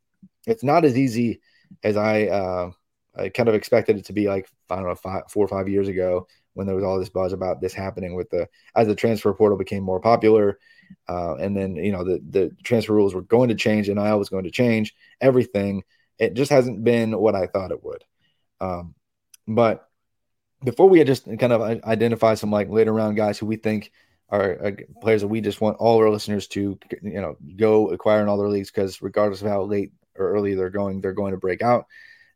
it's 0.49 0.65
not 0.65 0.85
as 0.85 0.99
easy 0.99 1.41
as 1.85 1.97
I 1.97 2.25
uh, 2.25 2.71
I 3.17 3.29
kind 3.29 3.49
of 3.49 3.55
expected 3.55 3.99
it 3.99 4.07
to 4.07 4.13
be. 4.13 4.29
Like 4.29 4.49
I 4.71 4.77
don't 4.77 4.87
know, 4.87 4.95
five, 4.95 5.23
four 5.31 5.45
or 5.45 5.49
five 5.49 5.69
years 5.69 5.89
ago 5.89 6.27
when 6.55 6.67
there 6.67 6.77
was 6.77 6.85
all 6.85 6.99
this 6.99 7.09
buzz 7.09 7.33
about 7.33 7.61
this 7.61 7.75
happening 7.75 8.15
with 8.15 8.31
the 8.31 8.49
as 8.75 8.87
the 8.87 8.95
transfer 8.95 9.33
portal 9.33 9.59
became 9.59 9.83
more 9.83 10.01
popular. 10.01 10.59
Uh, 11.09 11.35
and 11.37 11.57
then 11.57 11.77
you 11.77 11.93
know 11.93 12.05
the 12.05 12.21
the 12.31 12.51
transfer 12.63 12.93
rules 12.93 13.15
were 13.15 13.23
going 13.23 13.49
to 13.49 13.55
change, 13.55 13.89
and 13.89 13.99
I 13.99 14.15
was 14.15 14.29
going 14.29 14.45
to 14.45 14.51
change 14.51 14.95
everything. 15.21 15.83
It 16.19 16.35
just 16.35 16.51
hasn't 16.51 16.85
been 16.85 17.19
what 17.19 17.35
I 17.35 17.47
thought 17.47 17.73
it 17.73 17.83
would. 17.85 18.05
Um, 18.61 18.95
but 19.49 19.89
before 20.63 20.89
we 20.89 21.03
just 21.05 21.27
kind 21.27 21.53
of 21.53 21.61
i- 21.61 21.81
identify 21.85 22.35
some 22.35 22.51
like 22.51 22.69
later 22.69 22.93
round 22.93 23.17
guys 23.17 23.39
who 23.39 23.47
we 23.47 23.57
think 23.57 23.93
are 24.31 24.67
uh, 24.67 24.71
players 25.03 25.21
that 25.21 25.29
we 25.29 25.41
just 25.41 25.61
want 25.61 25.77
all 25.79 25.99
our 25.99 26.11
listeners 26.11 26.47
to 26.49 26.79
you 27.03 27.21
know 27.21 27.37
go 27.57 27.91
acquire 27.91 28.23
in 28.23 28.29
all 28.29 28.39
their 28.39 28.49
leagues 28.49 28.71
because 28.71 29.03
regardless 29.03 29.43
of 29.43 29.49
how 29.49 29.63
late 29.63 29.93
or 30.17 30.31
early 30.31 30.55
they're 30.55 30.71
going, 30.71 31.01
they're 31.01 31.13
going 31.13 31.33
to 31.33 31.39
break 31.39 31.63
out. 31.63 31.87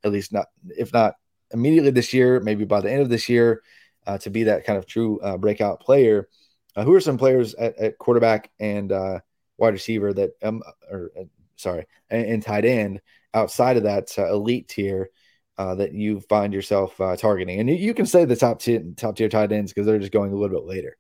At 0.05 0.13
least 0.13 0.33
not 0.33 0.47
if 0.77 0.93
not 0.93 1.15
immediately 1.53 1.91
this 1.91 2.13
year, 2.13 2.41
maybe 2.41 2.65
by 2.65 2.81
the 2.81 2.91
end 2.91 3.03
of 3.03 3.09
this 3.09 3.29
year, 3.29 3.63
uh, 4.07 4.19
to 4.19 4.31
be 4.31 4.45
that 4.45 4.65
kind 4.65 4.79
of 4.79 4.87
true 4.87 5.21
uh, 5.21 5.37
breakout 5.37 5.81
player. 5.81 6.29
Uh, 6.77 6.85
who 6.85 6.95
are 6.95 7.01
some 7.01 7.19
players 7.19 7.55
at, 7.55 7.77
at 7.79 7.99
quarterback 7.99 8.51
and 8.61 8.93
uh, 8.93 9.19
wide 9.57 9.73
receiver 9.73 10.13
that 10.13 10.31
um 10.45 10.63
or 10.89 11.11
uh, 11.19 11.25
sorry 11.57 11.87
and, 12.09 12.27
and 12.27 12.43
tight 12.45 12.65
end 12.65 13.01
outside 13.35 13.77
of 13.77 13.83
that 13.83 14.17
uh, 14.17 14.33
elite 14.33 14.69
tier 14.69 15.11
uh, 15.57 15.75
that 15.75 15.93
you 15.93 16.21
find 16.21 16.53
yourself 16.53 16.97
targeting? 17.19 17.59
And 17.59 17.69
you, 17.69 17.75
you 17.75 17.95
can 17.95 18.07
say 18.07 18.25
the 18.25 18.37
top 18.37 18.61
tier 18.61 18.85
top 18.97 19.17
tier 19.17 19.29
tight 19.29 19.51
ends 19.51 19.73
because 19.73 19.87
they're 19.87 19.99
just 19.99 20.13
going 20.13 20.33
a 20.33 20.37
little 20.37 20.57
bit 20.57 20.69
later. 20.69 20.97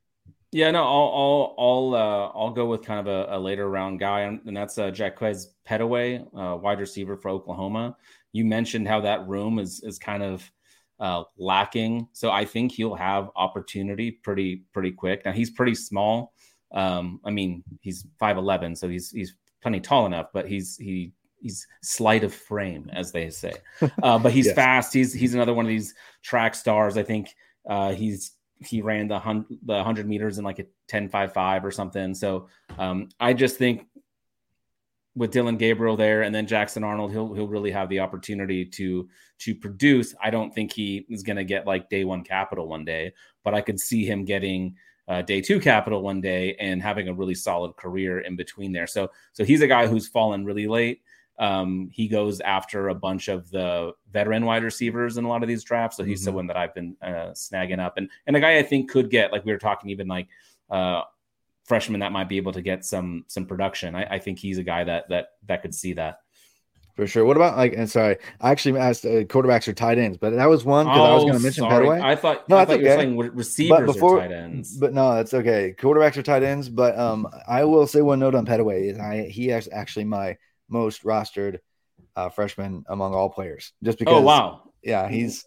Yeah, 0.51 0.71
no, 0.71 0.83
I'll 0.83 1.13
I'll 1.15 1.55
I'll 1.59 1.95
uh, 1.95 2.39
I'll 2.39 2.51
go 2.51 2.67
with 2.67 2.83
kind 2.83 3.07
of 3.07 3.07
a, 3.07 3.37
a 3.37 3.39
later 3.39 3.69
round 3.69 4.01
guy, 4.01 4.23
and 4.23 4.57
that's 4.57 4.79
uh, 4.79 4.91
Jaquaize 4.91 5.49
Pettaway, 5.69 6.27
uh, 6.35 6.57
wide 6.57 6.81
receiver 6.81 7.17
for 7.19 7.29
Oklahoma. 7.29 7.97
You 8.33 8.45
mentioned 8.45 8.87
how 8.89 9.01
that 9.03 9.27
room 9.27 9.59
is 9.59 9.81
is 9.81 9.99
kind 9.99 10.23
of 10.23 10.51
uh, 11.01 11.25
lacking, 11.37 12.09
so 12.13 12.31
I 12.31 12.45
think 12.45 12.73
he'll 12.73 12.95
have 12.95 13.31
opportunity 13.37 14.11
pretty 14.11 14.65
pretty 14.73 14.91
quick. 14.93 15.25
Now 15.25 15.33
he's 15.33 15.51
pretty 15.51 15.75
small. 15.75 16.33
Um, 16.73 17.21
I 17.25 17.31
mean, 17.31 17.63
he's 17.81 18.07
five 18.19 18.37
eleven, 18.37 18.75
so 18.77 18.89
he's 18.89 19.11
he's 19.11 19.35
plenty 19.63 19.81
tall 19.81 20.07
enough, 20.07 20.27
but 20.33 20.47
he's 20.49 20.77
he 20.77 21.13
he's 21.41 21.67
slight 21.83 22.25
of 22.25 22.35
frame, 22.35 22.91
as 22.93 23.13
they 23.13 23.31
say. 23.31 23.53
Uh, 24.03 24.19
but 24.19 24.33
he's 24.33 24.47
Yes. 24.47 24.55
fast. 24.55 24.93
He's 24.93 25.13
he's 25.13 25.35
another 25.35 25.55
one 25.55 25.65
of 25.65 25.69
these 25.71 25.95
track 26.23 26.55
stars. 26.55 26.97
I 26.97 27.03
think 27.05 27.29
uh, 27.69 27.93
he's 27.93 28.33
he 28.61 28.83
ran 28.83 29.07
the 29.09 29.19
hun- 29.21 29.47
the 29.65 29.75
100 29.75 30.09
meters 30.09 30.37
in 30.39 30.45
like 30.45 30.59
a 30.59 30.65
10.55 30.89 31.63
or 31.65 31.71
something. 31.71 32.13
So 32.15 32.49
um, 32.77 33.09
I 33.21 33.33
just 33.33 33.57
think 33.57 33.87
with 35.19 35.33
Dillon 35.33 35.57
Gabriel 35.57 35.97
there 35.97 36.23
and 36.23 36.35
then 36.35 36.47
Jackson 36.47 36.85
Arnold, 36.85 37.11
he'll 37.13 37.35
he'll 37.35 37.49
really 37.49 37.71
have 37.71 37.89
the 37.89 38.01
opportunity 38.01 38.65
to 38.65 39.09
to 39.41 39.55
produce. 39.55 40.15
I 40.23 40.31
don't 40.31 40.55
think 40.55 40.73
he 40.73 41.05
is 41.09 41.23
going 41.23 41.37
to 41.37 41.45
get 41.45 41.67
like 41.67 41.91
day 41.91 42.05
one 42.05 42.25
capital 42.25 42.69
one 42.69 42.85
day, 42.85 43.13
but 43.45 43.55
I 43.55 43.61
could 43.61 43.79
see 43.81 44.05
him 44.05 44.25
getting 44.25 44.77
uh, 45.09 45.23
day 45.23 45.41
two 45.41 45.59
capital 45.61 46.03
one 46.03 46.21
day 46.21 46.55
and 46.61 46.83
having 46.83 47.09
a 47.09 47.15
really 47.15 47.35
solid 47.35 47.77
career 47.77 48.21
in 48.21 48.37
between 48.37 48.73
there. 48.73 48.87
So 48.87 49.11
so 49.33 49.45
he's 49.45 49.61
a 49.63 49.67
guy 49.67 49.87
who's 49.87 50.09
fallen 50.09 50.45
really 50.45 50.67
late. 50.69 51.03
Um, 51.39 51.89
he 51.93 52.09
goes 52.09 52.41
after 52.41 52.89
a 52.89 52.95
bunch 52.95 53.29
of 53.29 53.49
the 53.51 53.93
veteran 54.11 54.45
wide 54.45 54.65
receivers 54.65 55.19
in 55.19 55.25
a 55.25 55.29
lot 55.29 55.43
of 55.43 55.49
these 55.49 55.63
drafts. 55.63 55.97
So 55.97 56.03
he's 56.05 56.21
Mhm. 56.21 56.25
someone 56.25 56.47
that 56.49 56.57
I've 56.57 56.75
been 56.75 56.97
uh, 57.01 57.31
snagging 57.33 57.79
up, 57.79 57.97
and 57.97 58.11
and 58.27 58.37
a 58.37 58.41
guy 58.41 58.59
I 58.59 58.63
think 58.63 58.91
could 58.91 59.09
get 59.11 59.33
like 59.33 59.45
we 59.45 59.53
were 59.53 59.59
talking 59.59 59.91
even 59.91 60.09
like 60.09 60.29
uh, 60.71 61.03
freshman 61.69 62.01
that 62.01 62.13
might 62.13 62.29
be 62.29 62.39
able 62.39 62.53
to 62.53 62.63
get 62.63 62.85
some 62.85 63.25
some 63.29 63.45
production. 63.47 63.95
I, 63.95 64.05
I 64.15 64.19
think 64.19 64.39
he's 64.39 64.59
a 64.59 64.63
guy 64.65 64.85
that 64.85 65.09
that 65.11 65.29
that 65.47 65.63
could 65.63 65.75
see 65.75 65.93
that. 65.95 66.21
For 66.97 67.07
sure. 67.07 67.25
What 67.25 67.37
about 67.37 67.57
like? 67.57 67.75
And 67.75 67.89
sorry, 67.89 68.17
I 68.41 68.51
actually 68.51 68.81
asked 68.81 69.05
uh, 69.05 69.23
quarterbacks 69.23 69.69
or 69.69 69.73
tight 69.73 69.99
ends, 69.99 70.19
but 70.19 70.31
that 70.31 70.47
was 70.47 70.65
one 70.65 70.87
because 70.87 70.99
I 70.99 71.15
was 71.15 71.23
going 71.23 71.37
to 71.37 71.41
mention 71.41 71.65
Oh, 71.65 71.69
sorry. 71.71 71.87
Pettaway. 71.87 72.03
I 72.03 72.17
thought 72.17 72.49
No, 72.49 72.57
I 72.57 72.65
that's 72.65 72.71
thought 72.73 72.81
you 72.81 72.87
were 72.87 72.93
okay. 72.93 73.01
saying 73.03 73.19
re- 73.19 73.29
receivers 73.29 73.97
or 73.99 74.19
tight 74.19 74.33
ends. 74.33 74.77
But 74.77 74.95
no, 74.95 75.15
that's 75.15 75.33
okay. 75.33 75.75
Quarterbacks 75.79 76.17
are 76.17 76.25
tight 76.25 76.43
ends, 76.43 76.69
but 76.69 76.99
um, 76.99 77.29
I 77.47 77.63
will 77.65 77.87
say 77.87 78.01
one 78.01 78.19
note 78.19 78.35
on 78.35 78.45
Pettaway 78.47 78.91
is 78.91 78.99
I 78.99 79.29
he 79.29 79.51
is 79.51 79.69
actually 79.71 80.07
my 80.07 80.39
most 80.69 81.05
rostered 81.05 81.61
uh, 82.17 82.31
freshman 82.31 82.85
among 82.89 83.15
all 83.15 83.31
players. 83.31 83.73
Just 83.85 84.01
because, 84.01 84.15
oh 84.15 84.23
wow, 84.23 84.63
yeah, 84.83 85.09
he's 85.09 85.45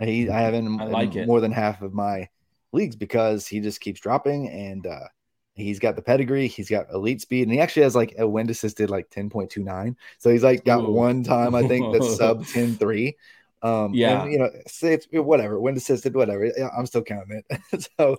he 0.00 0.30
I 0.30 0.40
have 0.40 0.54
him 0.54 0.80
I 0.80 0.86
in 0.86 0.90
like 0.92 1.14
it. 1.16 1.26
more 1.26 1.42
than 1.42 1.52
half 1.52 1.82
of 1.82 1.92
my 1.92 2.30
leagues 2.72 2.96
because 2.96 3.46
he 3.46 3.60
just 3.60 3.82
keeps 3.82 4.00
dropping 4.00 4.48
and 4.48 4.86
uh, 4.86 5.00
he's 5.58 5.78
got 5.78 5.96
the 5.96 6.02
pedigree, 6.02 6.46
he's 6.46 6.70
got 6.70 6.90
elite 6.92 7.20
speed, 7.20 7.42
and 7.42 7.52
he 7.52 7.60
actually 7.60 7.82
has 7.82 7.94
like 7.96 8.14
a 8.18 8.26
wind 8.26 8.50
assisted 8.50 8.90
like 8.90 9.10
ten 9.10 9.30
point 9.30 9.50
two 9.50 9.62
nine. 9.62 9.96
So 10.18 10.30
he's 10.30 10.44
like 10.44 10.64
got 10.64 10.84
Ooh. 10.84 10.92
one 10.92 11.22
time 11.22 11.54
I 11.54 11.66
think 11.66 11.92
that's 11.92 12.16
sub 12.16 12.44
10-3. 12.44 13.16
Um, 13.62 13.94
Yeah. 13.94 14.22
and, 14.22 14.32
you 14.32 14.38
know, 14.38 14.50
say 14.66 14.94
it's 14.94 15.06
whatever, 15.12 15.60
wind 15.60 15.76
assisted, 15.76 16.14
whatever. 16.14 16.50
I'm 16.76 16.86
still 16.86 17.02
counting 17.02 17.42
it. 17.50 17.88
so, 17.98 18.18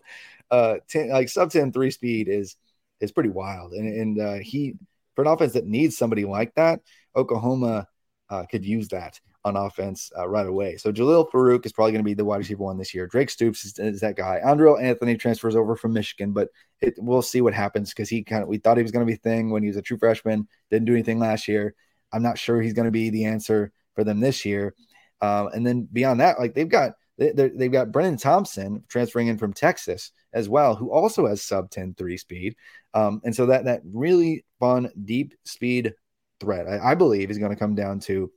uh, 0.51 0.75
10, 0.89 1.09
like 1.09 1.29
sub 1.29 1.51
10 1.51 1.71
3 1.71 1.91
speed 1.91 2.27
is 2.27 2.55
is 2.99 3.11
pretty 3.11 3.29
wild. 3.29 3.73
And, 3.73 3.87
and 3.87 4.19
uh, 4.19 4.39
he, 4.41 4.75
for 5.15 5.21
an 5.21 5.27
offense 5.27 5.53
that 5.53 5.65
needs 5.65 5.97
somebody 5.97 6.25
like 6.25 6.53
that, 6.55 6.81
Oklahoma 7.15 7.87
uh, 8.29 8.45
could 8.45 8.65
use 8.65 8.89
that 8.89 9.19
on 9.45 9.55
offense 9.55 10.11
uh, 10.17 10.27
right 10.27 10.47
away. 10.47 10.77
So, 10.77 10.91
Jalil 10.91 11.29
Farooq 11.29 11.65
is 11.65 11.71
probably 11.71 11.91
going 11.91 12.03
to 12.03 12.09
be 12.09 12.13
the 12.13 12.25
wide 12.25 12.37
receiver 12.37 12.63
one 12.63 12.77
this 12.77 12.93
year. 12.93 13.07
Drake 13.07 13.29
Stoops 13.29 13.65
is, 13.65 13.79
is 13.79 14.01
that 14.01 14.17
guy. 14.17 14.39
Andrel 14.45 14.81
Anthony 14.81 15.15
transfers 15.15 15.55
over 15.55 15.75
from 15.75 15.93
Michigan, 15.93 16.33
but 16.33 16.49
it, 16.81 16.95
we'll 16.97 17.21
see 17.21 17.41
what 17.41 17.53
happens 17.53 17.89
because 17.91 18.09
he 18.09 18.23
kind 18.23 18.43
of, 18.43 18.49
we 18.49 18.57
thought 18.57 18.77
he 18.77 18.83
was 18.83 18.91
going 18.91 19.05
to 19.05 19.11
be 19.11 19.17
thing 19.17 19.49
when 19.49 19.63
he 19.63 19.69
was 19.69 19.77
a 19.77 19.81
true 19.81 19.97
freshman, 19.97 20.47
didn't 20.71 20.85
do 20.85 20.93
anything 20.93 21.19
last 21.19 21.47
year. 21.47 21.75
I'm 22.11 22.23
not 22.23 22.37
sure 22.37 22.61
he's 22.61 22.73
going 22.73 22.85
to 22.85 22.91
be 22.91 23.09
the 23.09 23.25
answer 23.25 23.71
for 23.95 24.03
them 24.03 24.19
this 24.19 24.45
year. 24.45 24.73
Um, 25.21 25.49
and 25.53 25.65
then 25.65 25.87
beyond 25.91 26.21
that, 26.21 26.39
like 26.39 26.53
they've 26.53 26.69
got 26.69 26.93
they, 27.17 27.31
they've 27.33 27.71
got 27.71 27.91
Brenen 27.91 28.19
Thompson 28.19 28.83
transferring 28.87 29.27
in 29.27 29.37
from 29.37 29.51
Texas 29.51 30.11
as 30.31 30.47
well, 30.47 30.75
who 30.75 30.91
also 30.91 31.27
has 31.27 31.41
sub 31.41 31.69
10 31.69 31.95
3 31.95 32.17
speed. 32.17 32.55
Um, 32.93 33.21
and 33.25 33.35
so 33.35 33.47
that 33.47 33.65
that 33.65 33.81
really 33.83 34.45
fun 34.59 34.89
deep 35.03 35.33
speed 35.43 35.93
threat, 36.39 36.67
I, 36.67 36.91
I 36.91 36.95
believe, 36.95 37.29
is 37.29 37.37
going 37.37 37.51
to 37.51 37.59
come 37.59 37.75
down 37.75 37.99
to 38.01 38.31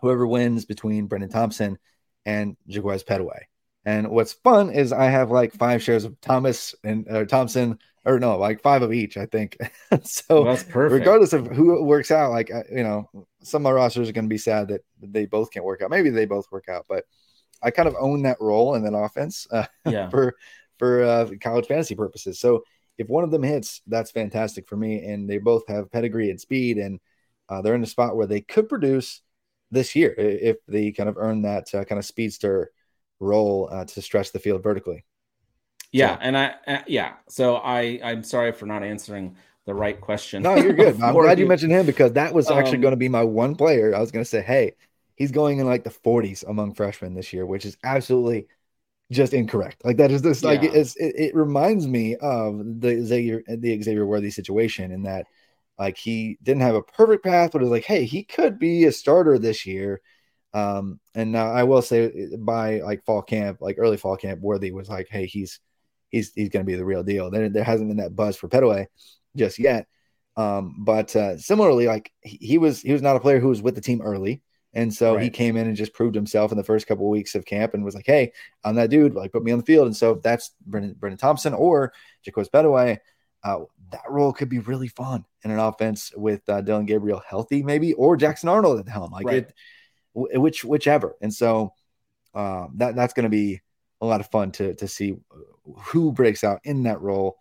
whoever 0.00 0.26
wins 0.26 0.64
between 0.64 1.06
Brendan 1.06 1.30
Thompson 1.30 1.78
and 2.24 2.56
Jaquaize 2.68 3.04
Pettaway. 3.04 3.42
And 3.84 4.08
what's 4.10 4.32
fun 4.32 4.70
is 4.70 4.92
I 4.92 5.06
have 5.06 5.30
like 5.30 5.52
five 5.52 5.82
shares 5.82 6.04
of 6.04 6.20
Thomas 6.20 6.74
and 6.82 7.28
Thompson, 7.28 7.78
or 8.04 8.18
no, 8.18 8.36
like 8.36 8.60
five 8.60 8.82
of 8.82 8.92
each, 8.92 9.16
I 9.16 9.26
think. 9.26 9.56
so 10.02 10.42
Well, 10.42 10.44
that's 10.44 10.64
perfect. 10.64 11.00
regardless 11.00 11.32
of 11.32 11.46
who 11.46 11.82
works 11.84 12.10
out, 12.10 12.32
like 12.32 12.48
you 12.48 12.82
know, 12.82 13.08
some 13.42 13.62
of 13.62 13.64
my 13.64 13.70
rosters 13.70 14.08
are 14.08 14.12
going 14.12 14.24
to 14.24 14.28
be 14.28 14.38
sad 14.38 14.68
that 14.68 14.80
they 15.00 15.26
both 15.26 15.52
can't 15.52 15.64
work 15.64 15.82
out. 15.82 15.90
Maybe 15.90 16.10
they 16.10 16.26
both 16.26 16.46
work 16.50 16.68
out, 16.68 16.86
but 16.88 17.04
I 17.62 17.70
kind 17.70 17.88
of 17.88 17.94
own 17.98 18.22
that 18.22 18.40
role 18.40 18.74
in 18.74 18.82
that 18.84 18.96
offense 18.96 19.46
uh, 19.50 19.66
yeah, 19.84 20.08
for 20.10 20.34
for 20.78 21.04
uh, 21.04 21.30
college 21.40 21.66
fantasy 21.66 21.94
purposes. 21.94 22.40
So 22.40 22.64
if 22.98 23.08
one 23.08 23.24
of 23.24 23.30
them 23.30 23.42
hits, 23.42 23.82
that's 23.86 24.10
fantastic 24.10 24.68
for 24.68 24.76
me. 24.76 25.04
And 25.04 25.28
they 25.28 25.38
both 25.38 25.62
have 25.68 25.92
pedigree 25.92 26.30
and 26.30 26.40
speed, 26.40 26.78
and 26.78 26.98
uh, 27.48 27.62
they're 27.62 27.74
in 27.74 27.82
a 27.82 27.86
spot 27.86 28.16
where 28.16 28.26
they 28.26 28.40
could 28.40 28.68
produce 28.68 29.22
this 29.70 29.94
year 29.96 30.14
if 30.16 30.58
they 30.68 30.92
kind 30.92 31.08
of 31.08 31.16
earn 31.18 31.42
that 31.42 31.74
uh, 31.74 31.84
kind 31.84 31.98
of 31.98 32.04
speedster 32.04 32.70
role 33.20 33.68
uh, 33.72 33.84
to 33.84 34.02
stretch 34.02 34.32
the 34.32 34.38
field 34.38 34.62
vertically. 34.62 35.04
yeah, 35.92 36.16
So- 36.16 36.20
and 36.20 36.36
I 36.36 36.54
uh, 36.66 36.82
yeah. 36.86 37.14
So 37.28 37.56
I 37.56 38.00
I'm 38.02 38.22
sorry 38.22 38.52
for 38.52 38.66
not 38.66 38.82
answering 38.82 39.36
the 39.64 39.74
right 39.74 40.00
question. 40.00 40.42
No, 40.42 40.56
you're 40.56 40.74
good. 40.74 40.98
I'm 41.02 41.18
glad 41.18 41.38
you 41.38 41.46
mentioned 41.46 41.72
him 41.72 41.86
because 41.86 42.12
that 42.12 42.34
was 42.34 42.50
actually 42.50 42.78
Um, 42.78 42.80
going 42.80 42.92
to 42.92 42.96
be 42.96 43.08
my 43.08 43.24
one 43.24 43.54
player. 43.56 43.94
I 43.94 44.00
was 44.00 44.10
going 44.10 44.24
to 44.24 44.28
say, 44.28 44.42
hey, 44.42 44.72
he's 45.16 45.30
going 45.32 45.58
in 45.58 45.66
like 45.66 45.84
the 45.84 45.90
40s 45.90 46.44
among 46.44 46.74
freshmen 46.74 47.14
this 47.14 47.32
year, 47.32 47.46
which 47.46 47.64
is 47.64 47.76
absolutely 47.82 48.48
just 49.12 49.34
incorrect. 49.34 49.84
Like 49.84 49.98
that 49.98 50.12
is 50.12 50.22
this 50.22 50.44
like 50.44 50.62
Yeah. 50.62 50.70
it's, 50.72 50.96
it, 50.96 51.14
it 51.16 51.36
reminds 51.36 51.86
me 51.88 52.16
of 52.16 52.58
the 52.80 53.02
Xavier 53.04 53.42
the 53.48 53.82
Xavier 53.82 54.06
Worthy 54.06 54.30
situation 54.30 54.92
in 54.92 55.04
that 55.04 55.26
like 55.78 55.98
he 55.98 56.38
didn't 56.42 56.62
have 56.62 56.74
a 56.74 56.82
perfect 56.82 57.24
path, 57.24 57.50
but 57.52 57.60
it 57.60 57.64
was 57.64 57.70
like, 57.70 57.84
hey, 57.84 58.04
he 58.04 58.24
could 58.24 58.58
be 58.58 58.84
a 58.84 58.92
starter 58.92 59.38
this 59.38 59.66
year. 59.66 60.00
Um, 60.54 61.00
and 61.14 61.32
now 61.32 61.50
I 61.50 61.64
will 61.64 61.82
say 61.82 62.30
by 62.38 62.80
like 62.80 63.04
fall 63.04 63.22
camp, 63.22 63.58
like 63.60 63.76
early 63.78 63.98
fall 63.98 64.16
camp, 64.16 64.40
Worthy 64.40 64.70
was 64.70 64.88
like, 64.88 65.08
hey, 65.10 65.26
he's 65.26 65.60
he's 66.08 66.32
he's 66.34 66.48
gonna 66.48 66.64
be 66.64 66.76
the 66.76 66.84
real 66.84 67.02
deal. 67.02 67.30
There, 67.30 67.48
there 67.48 67.64
hasn't 67.64 67.88
been 67.88 67.98
that 67.98 68.16
buzz 68.16 68.36
for 68.36 68.48
Pettaway 68.48 68.86
just 69.36 69.58
yet. 69.58 69.86
Um, 70.36 70.76
but 70.78 71.14
uh, 71.16 71.38
similarly, 71.38 71.86
like 71.86 72.12
he, 72.20 72.38
he 72.40 72.58
was 72.58 72.80
he 72.80 72.92
was 72.92 73.02
not 73.02 73.16
a 73.16 73.20
player 73.20 73.40
who 73.40 73.48
was 73.48 73.62
with 73.62 73.74
the 73.74 73.80
team 73.80 74.00
early. 74.02 74.42
And 74.74 74.92
so 74.92 75.16
he 75.16 75.30
came 75.30 75.56
in 75.56 75.66
and 75.66 75.74
just 75.74 75.94
proved 75.94 76.14
himself 76.14 76.52
in 76.52 76.58
the 76.58 76.64
first 76.64 76.86
couple 76.86 77.06
of 77.06 77.10
weeks 77.10 77.34
of 77.34 77.46
camp 77.46 77.72
and 77.72 77.82
was 77.82 77.94
like, 77.94 78.04
Hey, 78.04 78.32
I'm 78.62 78.74
that 78.74 78.90
dude, 78.90 79.14
like 79.14 79.32
put 79.32 79.42
me 79.42 79.50
on 79.50 79.58
the 79.58 79.64
field. 79.64 79.86
And 79.86 79.96
so 79.96 80.20
that's 80.22 80.50
Brendan, 80.66 80.94
Brendan 80.98 81.16
Thompson 81.16 81.54
or 81.54 81.94
Jacob 82.22 82.46
Bedaway. 82.52 82.98
Uh, 83.46 83.64
that 83.92 84.02
role 84.10 84.32
could 84.32 84.48
be 84.48 84.58
really 84.58 84.88
fun 84.88 85.24
in 85.44 85.50
an 85.52 85.60
offense 85.60 86.12
with 86.16 86.42
uh, 86.48 86.60
Dillon 86.60 86.86
Gabriel 86.86 87.22
healthy, 87.28 87.62
maybe, 87.62 87.92
or 87.94 88.16
Jackson 88.16 88.48
Arnold 88.48 88.80
at 88.80 88.84
the 88.84 88.90
helm, 88.90 89.12
like 89.12 89.26
Right. 89.26 89.36
it, 89.44 89.54
wh- 90.12 90.40
which, 90.40 90.64
whichever. 90.64 91.14
And 91.20 91.32
so 91.32 91.72
um, 92.34 92.72
that 92.78 92.96
that's 92.96 93.14
going 93.14 93.24
to 93.24 93.30
be 93.30 93.60
a 94.00 94.06
lot 94.06 94.20
of 94.20 94.26
fun 94.30 94.50
to 94.52 94.74
to 94.74 94.88
see 94.88 95.14
who 95.86 96.12
breaks 96.12 96.42
out 96.44 96.60
in 96.64 96.82
that 96.82 97.00
role 97.00 97.38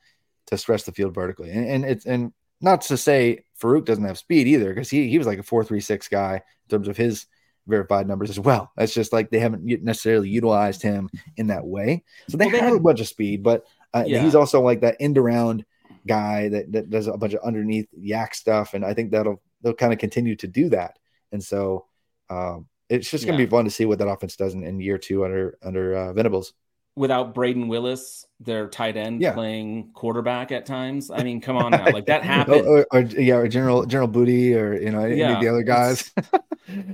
to 0.48 0.58
stretch 0.58 0.84
the 0.86 0.92
field 0.92 1.14
vertically. 1.16 1.50
And, 1.50 1.66
and 1.68 1.86
it's 1.86 2.06
and 2.06 2.32
not 2.62 2.82
to 2.84 2.98
say 2.98 3.44
Farooq 3.62 3.86
doesn't 3.86 4.06
have 4.06 4.18
speed 4.18 4.48
either, 4.48 4.70
because 4.70 4.90
he 4.90 5.10
he 5.10 5.18
was 5.18 5.28
like 5.28 5.40
a 5.40 5.44
four 5.44 5.64
three 5.64 5.82
six 5.82 6.08
guy 6.08 6.36
in 6.36 6.70
terms 6.70 6.88
of 6.88 6.96
his 6.98 7.26
verified 7.68 8.08
numbers 8.08 8.30
as 8.30 8.40
well. 8.40 8.72
That's 8.78 8.94
just 8.94 9.12
like 9.12 9.32
they 9.32 9.40
haven't 9.40 9.64
necessarily 9.84 10.30
utilized 10.30 10.82
him 10.84 11.10
in 11.36 11.48
that 11.48 11.66
way. 11.66 12.04
So 12.30 12.38
they 12.38 12.46
Well, 12.46 12.52
they 12.52 12.60
have 12.60 12.70
had- 12.74 12.78
a 12.78 12.84
bunch 12.84 13.02
of 13.02 13.08
speed, 13.08 13.42
but 13.42 13.66
uh, 13.96 14.04
Yeah. 14.06 14.22
he's 14.24 14.36
also 14.36 14.62
like 14.62 14.82
that 14.82 14.98
end 15.00 15.18
around 15.18 15.66
guy 16.08 16.50
that, 16.50 16.72
that 16.72 16.90
does 16.90 17.08
a 17.08 17.18
bunch 17.18 17.34
of 17.34 17.42
underneath 17.44 17.88
yak 17.98 18.36
stuff, 18.36 18.74
and 18.74 18.86
I 18.86 18.94
think 18.94 19.12
that'll 19.12 19.42
they'll 19.62 19.74
kind 19.74 19.94
of 19.94 20.00
continue 20.00 20.36
to 20.38 20.48
do 20.48 20.70
that. 20.70 20.98
And 21.32 21.44
so 21.44 21.86
um, 22.30 22.68
it's 22.90 23.10
just 23.10 23.26
going 23.26 23.38
to 23.38 23.44
Yeah. 23.44 23.48
be 23.48 23.52
fun 23.52 23.66
to 23.66 23.72
see 23.72 23.86
what 23.86 24.00
that 24.00 24.08
offense 24.08 24.36
does 24.36 24.54
in, 24.54 24.64
in 24.64 24.80
year 24.80 24.98
two 24.98 25.26
under 25.26 25.58
under 25.64 25.96
uh, 25.96 26.14
Venables. 26.14 26.54
Without 26.98 27.36
Brayden 27.36 27.68
Willis, 27.68 28.26
their 28.40 28.70
tight 28.70 28.96
end 28.96 29.20
Yeah. 29.22 29.34
playing 29.34 29.92
quarterback 29.94 30.54
at 30.54 30.66
times. 30.66 31.12
I 31.12 31.24
mean, 31.24 31.42
come 31.42 31.58
on 31.64 31.72
now, 31.72 31.92
like 31.92 32.06
that 32.06 32.24
happened. 32.24 32.62
Or, 32.66 32.80
or, 32.80 32.88
or- 32.94 33.02
yeah, 33.02 33.36
or 33.36 33.48
General 33.48 33.86
General 33.86 34.08
Booty, 34.08 34.56
or 34.56 34.80
you 34.80 34.92
know, 34.92 35.00
any 35.02 35.18
Yeah, 35.18 35.34
of 35.36 35.42
the 35.42 35.50
other 35.50 35.64
guys. 35.64 36.12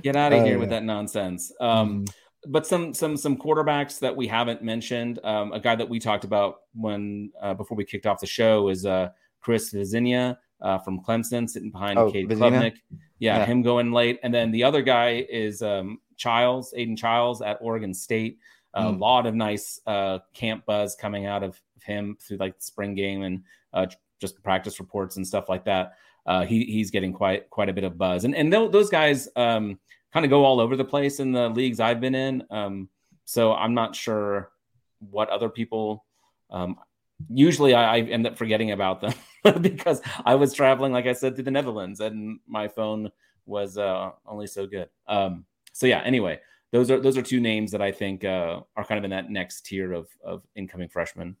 Get 0.02 0.16
out 0.16 0.32
of 0.32 0.40
Oh, 0.40 0.44
here 0.44 0.58
with 0.58 0.68
yeah. 0.72 0.80
that 0.80 0.84
nonsense. 0.84 1.52
Um, 1.60 2.04
Mhm. 2.04 2.14
But 2.48 2.66
some 2.66 2.92
some 2.92 3.16
some 3.16 3.36
quarterbacks 3.36 4.00
that 4.00 4.14
we 4.16 4.26
haven't 4.26 4.62
mentioned. 4.62 5.20
Um, 5.22 5.52
a 5.52 5.60
guy 5.60 5.76
that 5.76 5.88
we 5.88 6.00
talked 6.00 6.24
about 6.24 6.62
when 6.74 7.30
uh, 7.40 7.54
before 7.54 7.76
we 7.76 7.84
kicked 7.84 8.06
off 8.06 8.18
the 8.20 8.26
show 8.26 8.68
is 8.68 8.84
uh, 8.84 9.10
Chris 9.40 9.72
Vizzina 9.72 10.36
uh, 10.60 10.78
from 10.78 11.00
Clemson, 11.04 11.48
sitting 11.48 11.70
behind 11.70 11.98
Oh, 11.98 12.10
Vizzina? 12.10 12.26
Klubnik. 12.38 12.74
Yeah, 13.20 13.38
Yeah. 13.38 13.46
him 13.46 13.62
going 13.62 13.92
late, 13.92 14.18
and 14.24 14.34
then 14.34 14.50
the 14.50 14.64
other 14.64 14.82
guy 14.82 15.24
is 15.30 15.62
um, 15.62 16.00
Chiles, 16.16 16.74
Aidan 16.76 16.96
Chiles 16.96 17.42
at 17.42 17.58
Oregon 17.60 17.94
State. 17.94 18.38
A 18.74 18.82
Mm. 18.84 18.98
lot 18.98 19.26
of 19.26 19.34
nice 19.34 19.80
uh, 19.86 20.18
camp 20.34 20.64
buzz 20.66 20.96
coming 20.96 21.26
out 21.26 21.42
of 21.44 21.60
him 21.84 22.16
through 22.20 22.38
like 22.38 22.56
the 22.56 22.62
spring 22.64 22.94
game 22.96 23.22
and 23.22 23.42
uh, 23.72 23.86
just 24.20 24.42
practice 24.42 24.80
reports 24.80 25.16
and 25.16 25.26
stuff 25.26 25.48
like 25.48 25.64
that. 25.66 25.92
Uh, 26.26 26.44
he 26.44 26.64
he's 26.64 26.90
getting 26.90 27.12
quite 27.12 27.50
quite 27.50 27.68
a 27.68 27.72
bit 27.72 27.84
of 27.84 27.96
buzz, 27.98 28.24
and 28.24 28.34
and 28.34 28.52
those 28.52 28.88
guys 28.90 29.28
um, 29.36 29.78
kind 30.12 30.24
of 30.24 30.30
go 30.30 30.44
all 30.44 30.60
over 30.60 30.76
the 30.76 30.84
place 30.84 31.20
in 31.20 31.32
the 31.32 31.48
leagues 31.48 31.80
I've 31.80 32.00
been 32.00 32.14
in. 32.14 32.44
Um, 32.50 32.88
so 33.24 33.54
I'm 33.54 33.74
not 33.74 33.96
sure 33.96 34.50
what 34.98 35.28
other 35.30 35.48
people. 35.48 36.04
Um, 36.50 36.76
usually 37.28 37.74
I, 37.74 37.96
I 37.96 38.00
end 38.00 38.26
up 38.26 38.36
forgetting 38.36 38.72
about 38.72 39.00
them 39.00 39.14
because 39.60 40.00
I 40.24 40.34
was 40.34 40.52
traveling, 40.52 40.92
like 40.92 41.06
I 41.06 41.12
said, 41.12 41.36
to 41.36 41.42
the 41.42 41.50
Netherlands, 41.50 42.00
and 42.00 42.40
my 42.46 42.68
phone 42.68 43.10
was 43.46 43.78
uh, 43.78 44.10
only 44.26 44.46
so 44.46 44.66
good. 44.66 44.88
Um, 45.08 45.44
so 45.72 45.86
yeah. 45.86 46.02
Anyway, 46.04 46.40
those 46.72 46.90
are 46.90 47.00
those 47.00 47.16
are 47.16 47.22
two 47.22 47.40
names 47.40 47.70
that 47.72 47.82
I 47.82 47.92
think 47.92 48.24
uh, 48.24 48.60
are 48.76 48.84
kind 48.84 48.98
of 48.98 49.04
in 49.04 49.10
that 49.10 49.30
next 49.30 49.66
tier 49.66 49.92
of 49.92 50.08
of 50.24 50.42
incoming 50.54 50.88
freshmen. 50.88 51.36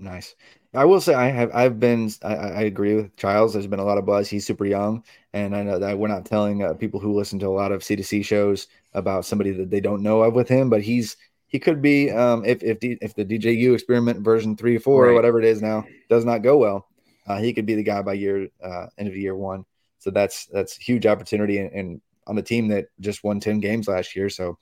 Nice. 0.00 0.34
I 0.72 0.86
will 0.86 1.00
say 1.00 1.12
I 1.12 1.28
have 1.28 1.50
I've 1.52 1.78
been 1.78 2.10
I, 2.22 2.34
I 2.34 2.60
agree 2.62 2.94
with 2.94 3.14
Chiles. 3.16 3.52
There's 3.52 3.66
been 3.66 3.80
a 3.80 3.84
lot 3.84 3.98
of 3.98 4.06
buzz. 4.06 4.30
He's 4.30 4.46
super 4.46 4.64
young, 4.64 5.04
and 5.34 5.54
I 5.54 5.62
know 5.62 5.78
that 5.78 5.98
we're 5.98 6.08
not 6.08 6.24
telling 6.24 6.62
uh, 6.62 6.72
people 6.72 7.00
who 7.00 7.12
listen 7.12 7.38
to 7.40 7.48
a 7.48 7.48
lot 7.48 7.70
of 7.70 7.82
C2C 7.82 8.24
shows 8.24 8.66
about 8.94 9.26
somebody 9.26 9.50
that 9.50 9.70
they 9.70 9.80
don't 9.80 10.02
know 10.02 10.22
of 10.22 10.34
with 10.34 10.48
him, 10.48 10.70
but 10.70 10.80
he's 10.80 11.18
he 11.48 11.58
could 11.58 11.82
be 11.82 12.10
um, 12.10 12.46
if 12.46 12.62
if 12.62 12.80
D, 12.80 12.96
if 13.02 13.14
the 13.14 13.26
DJU 13.26 13.74
experiment 13.74 14.20
version 14.20 14.56
three 14.56 14.76
or 14.76 14.80
four 14.80 15.06
or 15.06 15.14
whatever 15.14 15.38
it 15.38 15.44
is 15.44 15.60
now 15.60 15.84
does 16.08 16.24
not 16.24 16.42
go 16.42 16.56
well, 16.56 16.86
uh, 17.26 17.38
he 17.38 17.52
could 17.52 17.66
be 17.66 17.74
the 17.74 17.82
guy 17.82 18.00
by 18.00 18.14
year 18.14 18.48
uh, 18.64 18.86
end 18.96 19.08
of 19.08 19.16
year 19.16 19.36
one. 19.36 19.66
So 19.98 20.10
that's 20.10 20.46
that's 20.46 20.76
huge 20.76 21.04
opportunity 21.04 21.58
and, 21.58 21.72
and 21.72 22.00
on 22.26 22.38
a 22.38 22.42
team 22.42 22.68
that 22.68 22.86
just 23.00 23.22
won 23.22 23.38
ten 23.38 23.60
games 23.60 23.86
last 23.86 24.16
year. 24.16 24.30
So 24.30 24.56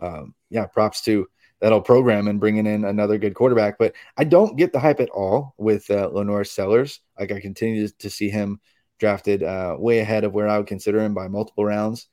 um, 0.00 0.34
yeah, 0.50 0.66
props 0.66 1.00
to 1.02 1.26
that 1.60 1.72
whole 1.72 1.80
program 1.80 2.28
and 2.28 2.40
bringing 2.40 2.66
in 2.66 2.84
another 2.84 3.18
good 3.18 3.34
quarterback. 3.34 3.78
But 3.78 3.94
I 4.16 4.24
don't 4.24 4.56
get 4.56 4.72
the 4.72 4.80
hype 4.80 5.00
at 5.00 5.10
all 5.10 5.54
with 5.56 5.90
uh, 5.90 6.10
LaNorris 6.10 6.48
Sellers. 6.48 7.00
Like 7.18 7.32
I 7.32 7.40
continue 7.40 7.88
to 7.88 8.10
see 8.10 8.28
him 8.28 8.60
drafted 8.98 9.42
uh, 9.42 9.76
way 9.78 10.00
ahead 10.00 10.24
of 10.24 10.32
where 10.32 10.48
I 10.48 10.58
would 10.58 10.66
consider 10.66 11.00
him 11.00 11.14
by 11.14 11.28
multiple 11.28 11.64
rounds. 11.64 12.08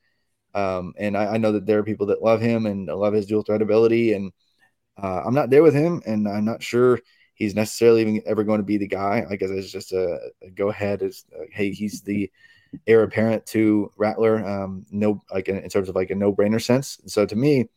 Um, 0.53 0.93
and 0.97 1.17
I, 1.17 1.33
I 1.33 1.37
know 1.37 1.53
that 1.53 1.65
there 1.65 1.79
are 1.79 1.83
people 1.83 2.07
that 2.07 2.21
love 2.21 2.39
him 2.39 2.65
and 2.65 2.87
love 2.87 3.13
his 3.13 3.25
dual 3.25 3.41
threat 3.43 3.61
ability. 3.61 4.13
And 4.13 4.31
uh, 5.01 5.23
I'm 5.25 5.33
not 5.33 5.49
there 5.49 5.63
with 5.63 5.73
him, 5.73 6.01
and 6.05 6.27
I'm 6.27 6.45
not 6.45 6.61
sure 6.61 6.99
he's 7.33 7.55
necessarily 7.55 8.01
even 8.01 8.21
ever 8.25 8.43
going 8.43 8.59
to 8.59 8.65
be 8.65 8.77
the 8.77 8.87
guy. 8.87 9.25
I 9.29 9.35
guess 9.35 9.49
it's 9.49 9.71
just 9.71 9.91
a, 9.91 10.19
a 10.41 10.51
go 10.51 10.69
ahead. 10.69 11.01
Is 11.01 11.25
uh, 11.35 11.45
hey, 11.51 11.71
he's 11.71 12.01
the 12.01 12.31
heir 12.85 13.03
apparent 13.03 13.45
to 13.47 13.91
Rattler. 13.97 14.45
Um, 14.45 14.85
no, 14.91 15.23
like 15.31 15.49
in, 15.49 15.57
in 15.57 15.69
terms 15.69 15.89
of 15.89 15.95
like 15.95 16.11
a 16.11 16.15
no 16.15 16.33
brainer 16.33 16.61
sense. 16.63 16.99
So 17.07 17.25
to 17.25 17.35
me, 17.35 17.69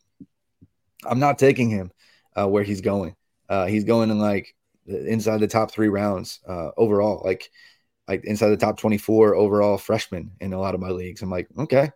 I'm 1.05 1.19
not 1.19 1.39
taking 1.39 1.69
him 1.69 1.91
uh, 2.35 2.47
where 2.47 2.63
he's 2.63 2.81
going. 2.81 3.15
Uh, 3.49 3.65
he's 3.65 3.83
going 3.83 4.09
in 4.09 4.19
like 4.19 4.53
inside 4.85 5.39
the 5.39 5.47
top 5.47 5.71
three 5.71 5.89
rounds 5.89 6.39
uh, 6.47 6.71
overall, 6.77 7.21
like 7.23 7.49
like 8.07 8.23
inside 8.25 8.49
the 8.49 8.57
top 8.57 8.77
24 8.77 9.35
overall 9.35 9.77
freshman 9.77 10.31
in 10.39 10.53
a 10.53 10.59
lot 10.59 10.75
of 10.75 10.81
my 10.81 10.89
leagues. 10.89 11.21
I'm 11.21 11.29
like, 11.29 11.47
okay, 11.57 11.91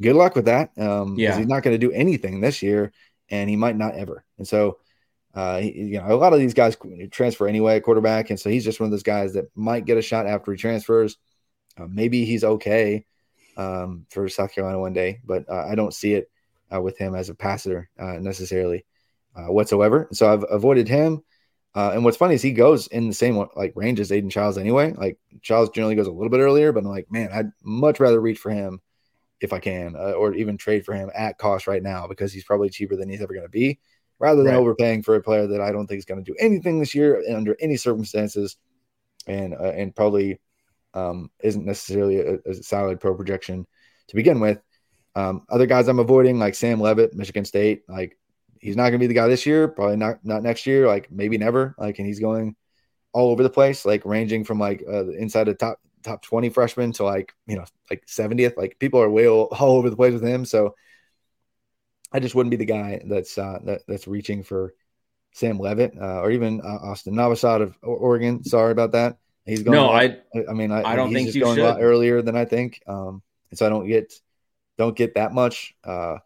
good 0.00 0.16
luck 0.16 0.34
with 0.34 0.46
that. 0.46 0.76
Um, 0.78 1.16
Yeah. 1.18 1.36
he's 1.36 1.46
not 1.46 1.62
going 1.62 1.78
to 1.78 1.86
do 1.86 1.92
anything 1.92 2.40
this 2.40 2.62
year, 2.62 2.92
and 3.30 3.48
he 3.48 3.56
might 3.56 3.76
not 3.76 3.94
ever. 3.94 4.24
And 4.38 4.46
so, 4.48 4.78
uh, 5.34 5.60
he- 5.60 5.72
you 5.72 5.98
know, 5.98 6.06
a 6.12 6.16
lot 6.16 6.32
of 6.32 6.40
these 6.40 6.54
guys 6.54 6.76
transfer 7.10 7.46
anyway, 7.46 7.80
quarterback, 7.80 8.30
and 8.30 8.38
so 8.40 8.50
he's 8.50 8.64
just 8.64 8.80
one 8.80 8.86
of 8.86 8.90
those 8.90 9.02
guys 9.04 9.34
that 9.34 9.46
might 9.54 9.84
get 9.84 9.96
a 9.98 10.02
shot 10.02 10.26
after 10.26 10.52
he 10.52 10.58
transfers. 10.58 11.16
Uh, 11.76 11.86
maybe 11.88 12.24
he's 12.24 12.44
okay 12.44 13.04
um, 13.56 14.06
for 14.10 14.28
South 14.28 14.52
Carolina 14.52 14.78
one 14.80 14.92
day, 14.92 15.20
but 15.24 15.48
uh, 15.48 15.66
I 15.68 15.74
don't 15.76 15.94
see 15.94 16.14
it 16.14 16.30
uh, 16.74 16.80
with 16.80 16.98
him 16.98 17.14
as 17.14 17.28
a 17.28 17.34
passer 17.34 17.88
uh, 17.98 18.18
necessarily 18.20 18.84
uh, 19.36 19.52
whatsoever. 19.52 20.08
So 20.12 20.32
I've 20.32 20.44
avoided 20.50 20.88
him. 20.88 21.22
Uh, 21.74 21.90
and 21.94 22.04
what's 22.04 22.16
funny 22.16 22.34
is 22.34 22.42
he 22.42 22.52
goes 22.52 22.86
in 22.88 23.08
the 23.08 23.14
same 23.14 23.44
like 23.56 23.72
range 23.74 23.98
as 23.98 24.12
Aidan 24.12 24.30
Chiles 24.30 24.58
anyway. 24.58 24.92
Like 24.92 25.18
Chiles 25.42 25.70
generally 25.70 25.96
goes 25.96 26.06
a 26.06 26.12
little 26.12 26.30
bit 26.30 26.40
earlier, 26.40 26.72
but 26.72 26.80
I'm 26.84 26.88
like, 26.90 27.10
man, 27.10 27.30
I'd 27.32 27.50
much 27.62 27.98
rather 27.98 28.20
reach 28.20 28.38
for 28.38 28.50
him 28.50 28.80
if 29.40 29.52
I 29.52 29.58
can, 29.58 29.96
uh, 29.96 30.12
or 30.12 30.34
even 30.34 30.56
trade 30.56 30.84
for 30.84 30.94
him 30.94 31.10
at 31.14 31.38
cost 31.38 31.66
right 31.66 31.82
now 31.82 32.06
because 32.06 32.32
he's 32.32 32.44
probably 32.44 32.70
cheaper 32.70 32.96
than 32.96 33.08
he's 33.08 33.20
ever 33.20 33.34
going 33.34 33.44
to 33.44 33.50
be, 33.50 33.78
rather 34.20 34.42
than 34.44 34.54
Right. 34.54 34.60
overpaying 34.60 35.02
for 35.02 35.16
a 35.16 35.22
player 35.22 35.48
that 35.48 35.60
I 35.60 35.72
don't 35.72 35.86
think 35.86 35.98
is 35.98 36.04
going 36.04 36.24
to 36.24 36.30
do 36.32 36.36
anything 36.40 36.78
this 36.78 36.94
year 36.94 37.22
under 37.34 37.56
any 37.60 37.76
circumstances, 37.76 38.56
and 39.26 39.54
uh, 39.54 39.72
and 39.72 39.94
probably 39.94 40.40
um, 40.94 41.30
isn't 41.42 41.64
necessarily 41.66 42.20
a, 42.20 42.38
a 42.46 42.54
solid 42.54 43.00
pro 43.00 43.14
projection 43.16 43.66
to 44.08 44.14
begin 44.14 44.40
with. 44.40 44.60
Um, 45.14 45.46
other 45.48 45.66
guys 45.66 45.88
I'm 45.88 45.98
avoiding, 46.00 46.38
like 46.38 46.54
Sam 46.54 46.80
Leavitt, 46.80 47.14
Michigan 47.14 47.44
State, 47.44 47.82
like 47.88 48.18
he's 48.58 48.76
not 48.76 48.84
going 48.84 48.94
to 48.94 48.98
be 48.98 49.06
the 49.06 49.14
guy 49.14 49.28
this 49.28 49.46
year, 49.46 49.68
probably 49.68 49.96
not 49.96 50.24
not 50.24 50.42
next 50.42 50.66
year, 50.66 50.86
like 50.86 51.10
maybe 51.10 51.38
never. 51.38 51.74
Like, 51.78 51.98
and 51.98 52.06
he's 52.06 52.20
going 52.20 52.56
all 53.12 53.30
over 53.30 53.42
the 53.42 53.50
place, 53.50 53.84
like 53.84 54.04
ranging 54.04 54.44
from 54.44 54.58
like 54.58 54.82
uh, 54.88 55.08
inside 55.10 55.44
the 55.44 55.54
top 55.54 55.80
top 56.02 56.22
20 56.22 56.50
freshmen 56.50 56.92
to 56.92 57.04
like 57.04 57.32
you 57.46 57.56
know 57.56 57.64
like 57.90 58.04
70th. 58.06 58.56
Like 58.56 58.78
people 58.78 59.00
are 59.00 59.10
way 59.10 59.28
all, 59.28 59.44
all 59.58 59.76
over 59.76 59.90
the 59.90 59.96
place 59.96 60.12
with 60.12 60.24
him, 60.24 60.44
so 60.44 60.74
I 62.12 62.20
just 62.20 62.34
wouldn't 62.34 62.50
be 62.52 62.56
the 62.56 62.64
guy 62.64 63.02
that's 63.04 63.36
uh, 63.38 63.58
that, 63.64 63.82
that's 63.86 64.08
reaching 64.08 64.42
for 64.42 64.74
Sam 65.32 65.58
Leavitt 65.58 65.94
uh, 66.00 66.20
or 66.20 66.30
even 66.30 66.60
uh, 66.60 66.78
Austin 66.90 67.16
Navas 67.16 67.44
out 67.44 67.60
of 67.60 67.76
Oregon. 67.82 68.44
Sorry 68.44 68.72
about 68.72 68.92
that. 68.92 69.18
He's 69.44 69.62
going. 69.62 69.76
No, 69.76 69.90
I 69.90 70.20
I 70.48 70.52
mean, 70.52 70.72
I, 70.72 70.82
I 70.82 70.96
don't 70.96 71.08
he's 71.10 71.16
think 71.18 71.34
you 71.34 71.42
going 71.42 71.58
a 71.58 71.62
lot 71.62 71.76
should. 71.76 71.82
earlier 71.82 72.22
than 72.22 72.36
I 72.36 72.44
think, 72.44 72.80
um, 72.86 73.22
and 73.50 73.58
so 73.58 73.66
I 73.66 73.68
don't 73.68 73.86
get 73.86 74.14
don't 74.78 74.96
get 74.96 75.14
that 75.14 75.32
much 75.32 75.74
uh, 75.84 76.18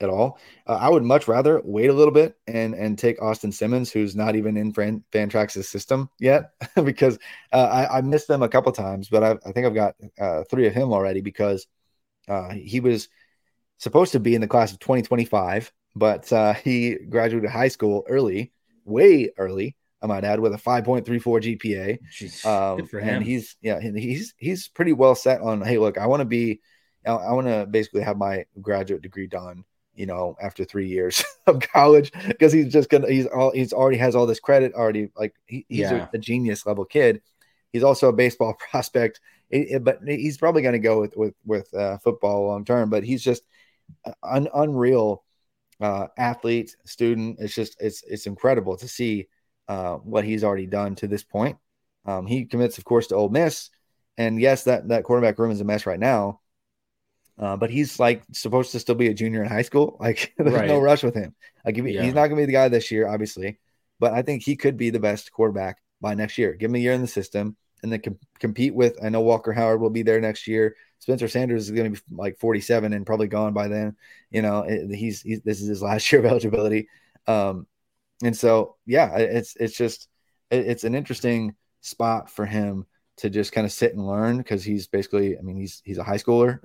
at 0.00 0.08
all. 0.08 0.38
Uh, 0.66 0.74
I 0.74 0.88
would 0.88 1.04
much 1.04 1.28
rather 1.28 1.60
wait 1.64 1.90
a 1.90 1.92
little 1.92 2.12
bit 2.12 2.36
and 2.46 2.74
and 2.74 2.98
take 2.98 3.20
Austin 3.22 3.52
Simmons, 3.52 3.90
who's 3.92 4.16
not 4.16 4.36
even 4.36 4.56
in 4.56 4.72
Fran, 4.72 5.04
Fantrax's 5.12 5.68
system 5.68 6.10
yet, 6.18 6.52
because 6.84 7.18
uh, 7.52 7.56
I, 7.90 7.98
I 7.98 8.00
missed 8.02 8.28
them 8.28 8.42
a 8.42 8.48
couple 8.48 8.72
times, 8.72 9.08
but 9.08 9.22
I, 9.22 9.30
I 9.46 9.52
think 9.52 9.66
I've 9.66 9.74
got 9.74 9.94
uh, 10.18 10.44
three 10.50 10.66
of 10.66 10.74
him 10.74 10.92
already 10.92 11.20
because 11.20 11.66
uh, 12.28 12.50
he 12.50 12.80
was 12.80 13.08
supposed 13.78 14.12
to 14.12 14.20
be 14.20 14.34
in 14.34 14.40
the 14.40 14.48
class 14.48 14.72
of 14.72 14.78
2025, 14.78 15.72
but 15.94 16.32
uh, 16.32 16.54
he 16.54 16.96
graduated 17.08 17.50
high 17.50 17.68
school 17.68 18.04
early, 18.08 18.52
way 18.84 19.30
early. 19.36 19.76
I 20.02 20.06
might 20.06 20.24
add, 20.24 20.40
with 20.40 20.52
a 20.52 20.58
5.34 20.58 21.40
GPA. 21.40 21.98
Jeez, 22.12 22.44
Um, 22.44 22.76
good 22.76 22.90
for 22.90 22.98
and 22.98 23.24
he's 23.24 23.56
yeah, 23.62 23.80
he's 23.80 24.34
he's 24.36 24.68
pretty 24.68 24.92
well 24.92 25.14
set 25.14 25.40
on. 25.40 25.62
Hey, 25.62 25.78
look, 25.78 25.96
I 25.96 26.06
want 26.06 26.20
to 26.20 26.26
be, 26.26 26.60
I, 27.06 27.12
I 27.12 27.32
want 27.32 27.46
to 27.46 27.66
basically 27.66 28.02
have 28.02 28.16
my 28.16 28.46
graduate 28.60 29.02
degree 29.02 29.26
done. 29.26 29.64
You 29.96 30.06
know, 30.06 30.36
after 30.42 30.64
three 30.64 30.88
years 30.88 31.24
of 31.46 31.60
college, 31.60 32.10
because 32.26 32.52
he's 32.52 32.72
just 32.72 32.90
gonna 32.90 33.08
he's 33.08 33.26
all 33.26 33.52
he's 33.52 33.72
already 33.72 33.98
has 33.98 34.16
all 34.16 34.26
this 34.26 34.40
credit 34.40 34.74
already. 34.74 35.10
Like 35.16 35.36
he, 35.46 35.64
he's 35.68 35.90
Yeah. 35.90 36.08
a, 36.12 36.16
a 36.16 36.18
genius 36.18 36.66
level 36.66 36.84
kid. 36.84 37.22
He's 37.72 37.84
also 37.84 38.08
a 38.08 38.12
baseball 38.12 38.54
prospect, 38.70 39.20
It- 39.50 39.68
it- 39.70 39.84
but 39.84 40.00
he's 40.04 40.36
probably 40.38 40.62
going 40.62 40.72
to 40.72 40.80
go 40.80 41.00
with 41.00 41.16
with 41.16 41.34
with 41.46 41.72
uh, 41.74 41.98
football 41.98 42.48
long 42.48 42.64
term. 42.64 42.90
But 42.90 43.04
he's 43.04 43.22
just 43.22 43.44
an 44.22 44.48
unreal 44.54 45.22
uh, 45.80 46.08
athlete, 46.18 46.74
student. 46.86 47.36
It's 47.40 47.54
just 47.54 47.76
it's 47.80 48.02
it's 48.02 48.26
incredible 48.26 48.76
to 48.78 48.88
see 48.88 49.28
uh, 49.68 49.96
what 49.96 50.24
he's 50.24 50.44
already 50.44 50.66
done 50.66 50.94
to 50.96 51.06
this 51.06 51.22
point. 51.22 51.56
Um, 52.04 52.26
he 52.26 52.44
commits, 52.46 52.78
of 52.78 52.84
course, 52.84 53.06
to 53.08 53.14
Ole 53.14 53.28
Miss, 53.28 53.70
and 54.18 54.40
yes, 54.40 54.64
that 54.64 54.88
that 54.88 55.04
quarterback 55.04 55.38
room 55.38 55.50
is 55.52 55.60
a 55.60 55.64
mess 55.64 55.86
right 55.86 56.00
now. 56.00 56.40
Uh, 57.38 57.56
but 57.56 57.68
he's 57.70 57.98
like 57.98 58.22
supposed 58.32 58.72
to 58.72 58.78
still 58.80 58.94
be 58.94 59.08
a 59.08 59.14
junior 59.14 59.42
in 59.42 59.48
high 59.48 59.62
school. 59.62 59.96
Like 60.00 60.32
there's 60.38 60.68
no 60.68 60.78
rush 60.80 61.02
with 61.02 61.14
him. 61.14 61.34
Like 61.64 61.76
if 61.78 61.84
Yeah. 61.86 62.02
he's 62.02 62.14
not 62.14 62.28
going 62.28 62.36
to 62.36 62.42
be 62.42 62.46
the 62.46 62.52
guy 62.52 62.68
this 62.68 62.90
year, 62.90 63.08
obviously, 63.08 63.58
but 63.98 64.12
I 64.12 64.22
think 64.22 64.42
he 64.42 64.56
could 64.56 64.76
be 64.76 64.90
the 64.90 65.00
best 65.00 65.32
quarterback 65.32 65.78
by 66.00 66.14
next 66.14 66.38
year. 66.38 66.52
Give 66.54 66.70
him 66.70 66.76
a 66.76 66.78
year 66.78 66.92
in 66.92 67.00
the 67.00 67.06
system 67.08 67.56
and 67.82 67.92
then 67.92 68.00
com- 68.00 68.18
compete 68.38 68.74
with. 68.74 68.96
I 69.04 69.08
know 69.08 69.20
Walker 69.20 69.52
Howard 69.52 69.80
will 69.80 69.90
be 69.90 70.02
there 70.02 70.20
next 70.20 70.46
year. 70.46 70.76
Spencer 71.00 71.28
Sanders 71.28 71.64
is 71.64 71.70
going 71.72 71.92
to 71.92 72.00
be 72.00 72.16
like 72.16 72.38
47 72.38 72.92
and 72.92 73.04
probably 73.04 73.26
gone 73.26 73.52
by 73.52 73.68
then. 73.68 73.96
You 74.30 74.42
know, 74.42 74.60
it- 74.60 74.94
he's, 74.94 75.20
he's 75.20 75.40
this 75.42 75.60
is 75.60 75.68
his 75.68 75.82
last 75.82 76.10
year 76.12 76.20
of 76.20 76.26
eligibility. 76.26 76.88
Um, 77.26 77.66
and 78.22 78.36
so 78.36 78.76
yeah, 78.86 79.16
it's 79.16 79.56
it's 79.56 79.76
just 79.76 80.08
it- 80.50 80.66
it's 80.66 80.84
an 80.84 80.94
interesting 80.94 81.56
spot 81.80 82.30
for 82.30 82.46
him 82.46 82.86
to 83.18 83.30
just 83.30 83.52
kind 83.52 83.64
of 83.64 83.72
sit 83.72 83.94
and 83.94 84.06
learn 84.06 84.38
because 84.38 84.64
he's 84.64 84.86
basically, 84.86 85.38
I 85.38 85.42
mean, 85.42 85.56
he's 85.56 85.82
he's 85.84 85.98
a 85.98 86.04
high 86.04 86.16
schooler 86.18 86.58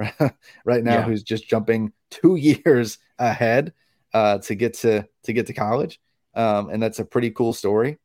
right 0.65 0.83
now 0.83 1.01
Yeah. 1.01 1.03
who's 1.03 1.23
just 1.23 1.47
jumping 1.47 1.93
two 2.11 2.35
years 2.65 2.97
ahead 3.19 3.73
uh, 4.13 4.39
to 4.39 4.55
get 4.55 4.73
to 4.75 5.07
to 5.23 5.33
get 5.33 5.47
to 5.47 5.53
college, 5.53 5.99
um, 6.35 6.69
and 6.69 6.81
that's 6.81 6.99
a 6.99 7.05
pretty 7.05 7.31
cool 7.31 7.53
story. 7.53 7.99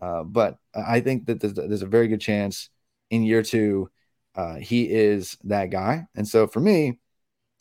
Uh, 0.00 0.22
but 0.24 0.56
I 0.74 1.00
think 1.00 1.26
that 1.26 1.40
there's, 1.40 1.54
there's 1.54 1.82
a 1.82 1.86
very 1.86 2.08
good 2.08 2.20
chance 2.20 2.70
in 3.10 3.22
year 3.22 3.42
two 3.42 3.90
uh, 4.34 4.54
he 4.56 4.84
is 4.90 5.36
that 5.44 5.66
guy, 5.70 6.06
and 6.14 6.26
so 6.26 6.46
for 6.46 6.60
me, 6.60 6.98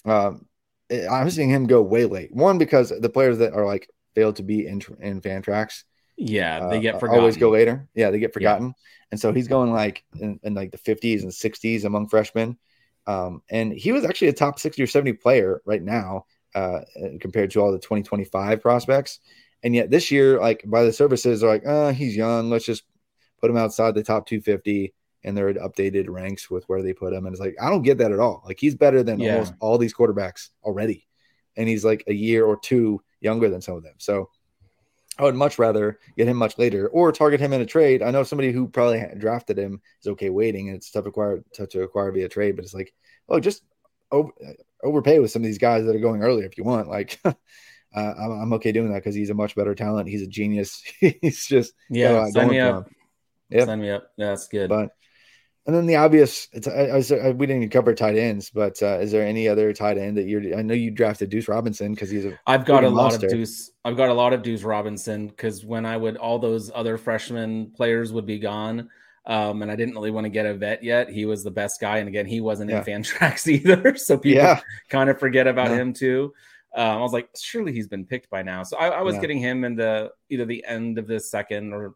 um, 0.06 0.46
I'm 0.92 1.30
seeing 1.30 1.50
him 1.50 1.68
go 1.68 1.82
way 1.82 2.06
late. 2.06 2.34
One 2.34 2.58
because 2.58 2.90
the 2.90 3.10
players 3.10 3.40
that 3.40 3.54
are 3.54 3.66
like 3.66 3.90
failed 4.16 4.38
to 4.38 4.44
be 4.44 4.66
in 4.68 4.82
in 5.00 5.22
Fantrax 5.22 5.84
yeah, 6.20 6.60
uh, 6.60 6.70
they 6.70 6.82
get 6.82 6.96
uh, 6.96 7.00
forgotten. 7.00 7.20
always 7.22 7.38
go 7.38 7.50
later. 7.50 7.88
Yeah, 7.96 8.12
they 8.12 8.20
get 8.20 8.34
forgotten. 8.34 8.76
And 9.12 9.20
so 9.20 9.34
he's 9.34 9.48
going 9.48 9.72
like 9.72 10.04
in, 10.20 10.40
in 10.44 10.54
like 10.54 10.72
the 10.72 10.78
50s 10.78 11.24
and 11.24 11.32
60s 11.32 11.86
among 11.86 12.10
freshmen. 12.10 12.58
Um, 13.08 13.42
and 13.50 13.74
he 13.74 13.92
was 13.92 14.06
actually 14.06 14.28
a 14.28 14.34
top 14.34 14.60
60 14.60 14.84
or 14.84 14.88
70 14.88 15.14
player 15.14 15.62
right 15.66 15.82
now 15.82 16.26
uh, 16.54 16.82
compared 17.20 17.52
to 17.52 17.62
all 17.62 17.72
the 17.72 17.80
2025 17.80 18.62
prospects. 18.62 19.20
And 19.64 19.74
yet 19.74 19.90
this 19.90 20.12
year, 20.12 20.40
like 20.40 20.64
by 20.68 20.84
the 20.84 20.94
services, 20.94 21.44
are 21.44 21.48
like, 21.48 21.64
oh, 21.66 21.92
he's 21.92 22.16
young. 22.16 22.50
Let's 22.50 22.66
just 22.66 22.84
put 23.42 23.50
him 23.50 23.58
outside 23.58 23.96
the 23.96 24.04
top 24.04 24.28
250 24.28 24.94
and 25.24 25.36
their 25.36 25.54
updated 25.56 26.08
ranks 26.10 26.50
with 26.50 26.64
where 26.66 26.84
they 26.84 26.94
put 26.94 27.14
him. 27.14 27.26
And 27.26 27.34
it's 27.34 27.42
like, 27.42 27.56
I 27.62 27.70
don't 27.70 27.82
get 27.82 27.98
that 27.98 28.12
at 28.12 28.20
all. 28.20 28.44
Like 28.46 28.60
he's 28.60 28.76
better 28.76 29.02
than 29.04 29.20
Yeah. 29.20 29.34
almost 29.34 29.54
all 29.60 29.78
these 29.78 29.94
quarterbacks 29.94 30.50
already. 30.64 31.08
And 31.58 31.68
he's 31.68 31.84
like 31.84 32.04
a 32.08 32.14
year 32.14 32.46
or 32.46 32.58
two 32.60 33.02
younger 33.22 33.50
than 33.50 33.62
some 33.62 33.76
of 33.76 33.84
them. 33.84 33.96
So 33.98 34.30
I 35.20 35.24
would 35.24 35.36
much 35.36 35.60
rather 35.60 36.00
get 36.18 36.30
him 36.30 36.38
much 36.38 36.58
later 36.58 36.88
or 36.88 37.12
target 37.12 37.42
him 37.42 37.52
in 37.52 37.60
a 37.60 37.66
trade. 37.66 38.02
I 38.02 38.10
know 38.12 38.24
somebody 38.24 38.54
who 38.54 38.70
probably 38.70 39.06
drafted 39.18 39.60
him 39.60 39.82
is 40.02 40.08
okay 40.08 40.30
waiting 40.30 40.70
and 40.70 40.78
it's 40.78 40.90
tough 40.90 41.04
to 41.04 41.10
acquire 41.10 41.44
tough 41.54 41.70
to 41.70 41.84
acquire 41.84 42.12
via 42.14 42.30
trade, 42.30 42.56
but 42.56 42.64
it's 42.64 42.74
like, 42.74 42.94
oh, 43.28 43.42
just 43.42 43.62
over, 44.12 44.32
overpay 44.82 45.20
with 45.20 45.32
some 45.32 45.42
of 45.42 45.46
these 45.46 45.58
guys 45.58 45.86
that 45.86 45.96
are 45.96 46.00
going 46.00 46.24
earlier 46.24 46.46
if 46.46 46.58
you 46.58 46.64
want. 46.64 46.88
Like, 46.88 47.20
uh, 47.26 47.34
I'm, 47.94 48.32
I'm 48.32 48.54
okay 48.54 48.72
doing 48.72 48.94
that 48.94 49.04
because 49.04 49.14
he's 49.14 49.30
a 49.30 49.36
much 49.36 49.56
better 49.56 49.76
talent. 49.76 50.08
He's 50.08 50.24
a 50.24 50.28
genius. 50.28 50.82
he's 51.00 51.46
just 51.46 51.74
Yeah, 51.90 52.12
a 52.12 52.14
lot 52.14 52.32
sign 52.32 52.48
me 52.48 52.60
up. 52.60 52.90
Yep. 53.50 53.66
Sign 53.66 53.82
me 53.82 53.90
up. 53.90 54.12
That's 54.18 54.48
good. 54.48 54.70
But 54.70 54.92
and 55.66 55.76
then 55.76 55.86
the 55.86 55.98
obvious, 55.98 56.48
it's 56.54 56.68
I, 56.68 56.88
I, 56.88 56.96
was- 56.96 57.12
I- 57.12 57.32
we 57.32 57.46
didn't 57.46 57.64
even 57.64 57.70
cover 57.70 57.94
tight 57.94 58.18
ends, 58.18 58.50
but 58.50 58.82
uh, 58.82 59.00
is 59.00 59.12
there 59.12 59.26
any 59.26 59.48
other 59.48 59.72
tight 59.74 59.98
end 59.98 60.18
that 60.18 60.24
you're? 60.28 60.58
I 60.58 60.62
know 60.62 60.74
you 60.74 60.92
drafted 60.92 61.30
Deuce 61.30 61.48
Robinson 61.48 61.94
because 61.94 62.10
he's 62.10 62.26
a 62.26 62.40
I've 62.48 62.66
got 62.66 62.84
a 62.84 62.90
lot 62.90 63.12
monster. 63.12 63.28
of 63.28 63.34
Deuce. 63.34 63.72
I've 63.86 63.98
got 63.98 64.10
a 64.10 64.14
lot 64.14 64.34
of 64.34 64.42
Deuce 64.42 64.64
Robinson 64.64 65.28
because 65.28 65.64
when 65.66 65.86
I 65.86 65.98
would 65.98 66.18
all 66.18 66.40
those 66.40 66.72
other 66.74 66.98
freshman 66.98 67.72
players 67.72 68.12
would 68.14 68.26
be 68.26 68.40
gone, 68.40 68.90
um, 69.26 69.62
and 69.62 69.72
I 69.72 69.76
didn't 69.76 69.94
really 69.96 70.12
want 70.12 70.26
to 70.26 70.30
get 70.30 70.46
a 70.46 70.54
vet 70.56 70.84
yet. 70.84 71.10
He 71.10 71.26
was 71.26 71.44
the 71.44 71.52
best 71.52 71.80
guy, 71.80 71.98
and 72.00 72.08
again, 72.08 72.26
he 72.26 72.42
wasn't 72.42 72.72
Yeah. 72.72 72.80
in 72.80 72.84
fan 72.84 73.04
tracks 73.04 73.48
either, 73.48 73.96
so 73.98 74.18
people 74.18 74.42
yeah, 74.44 74.62
kind 74.90 75.10
of 75.10 75.20
forget 75.20 75.46
about 75.48 75.70
Yeah. 75.70 75.78
him 75.78 75.94
too. 75.94 76.34
Um, 76.76 76.98
I 77.00 77.02
was 77.02 77.14
like, 77.14 77.30
surely 77.36 77.74
he's 77.74 77.88
been 77.88 78.06
picked 78.06 78.30
by 78.30 78.44
now. 78.44 78.62
So 78.64 78.78
I, 78.78 78.90
I 78.90 79.02
was 79.02 79.16
Yeah. 79.16 79.22
getting 79.22 79.40
him 79.40 79.64
in 79.64 79.76
the 79.76 80.12
either 80.30 80.46
the 80.46 80.64
end 80.66 81.00
of 81.00 81.08
the 81.08 81.20
second 81.20 81.74
or 81.74 81.96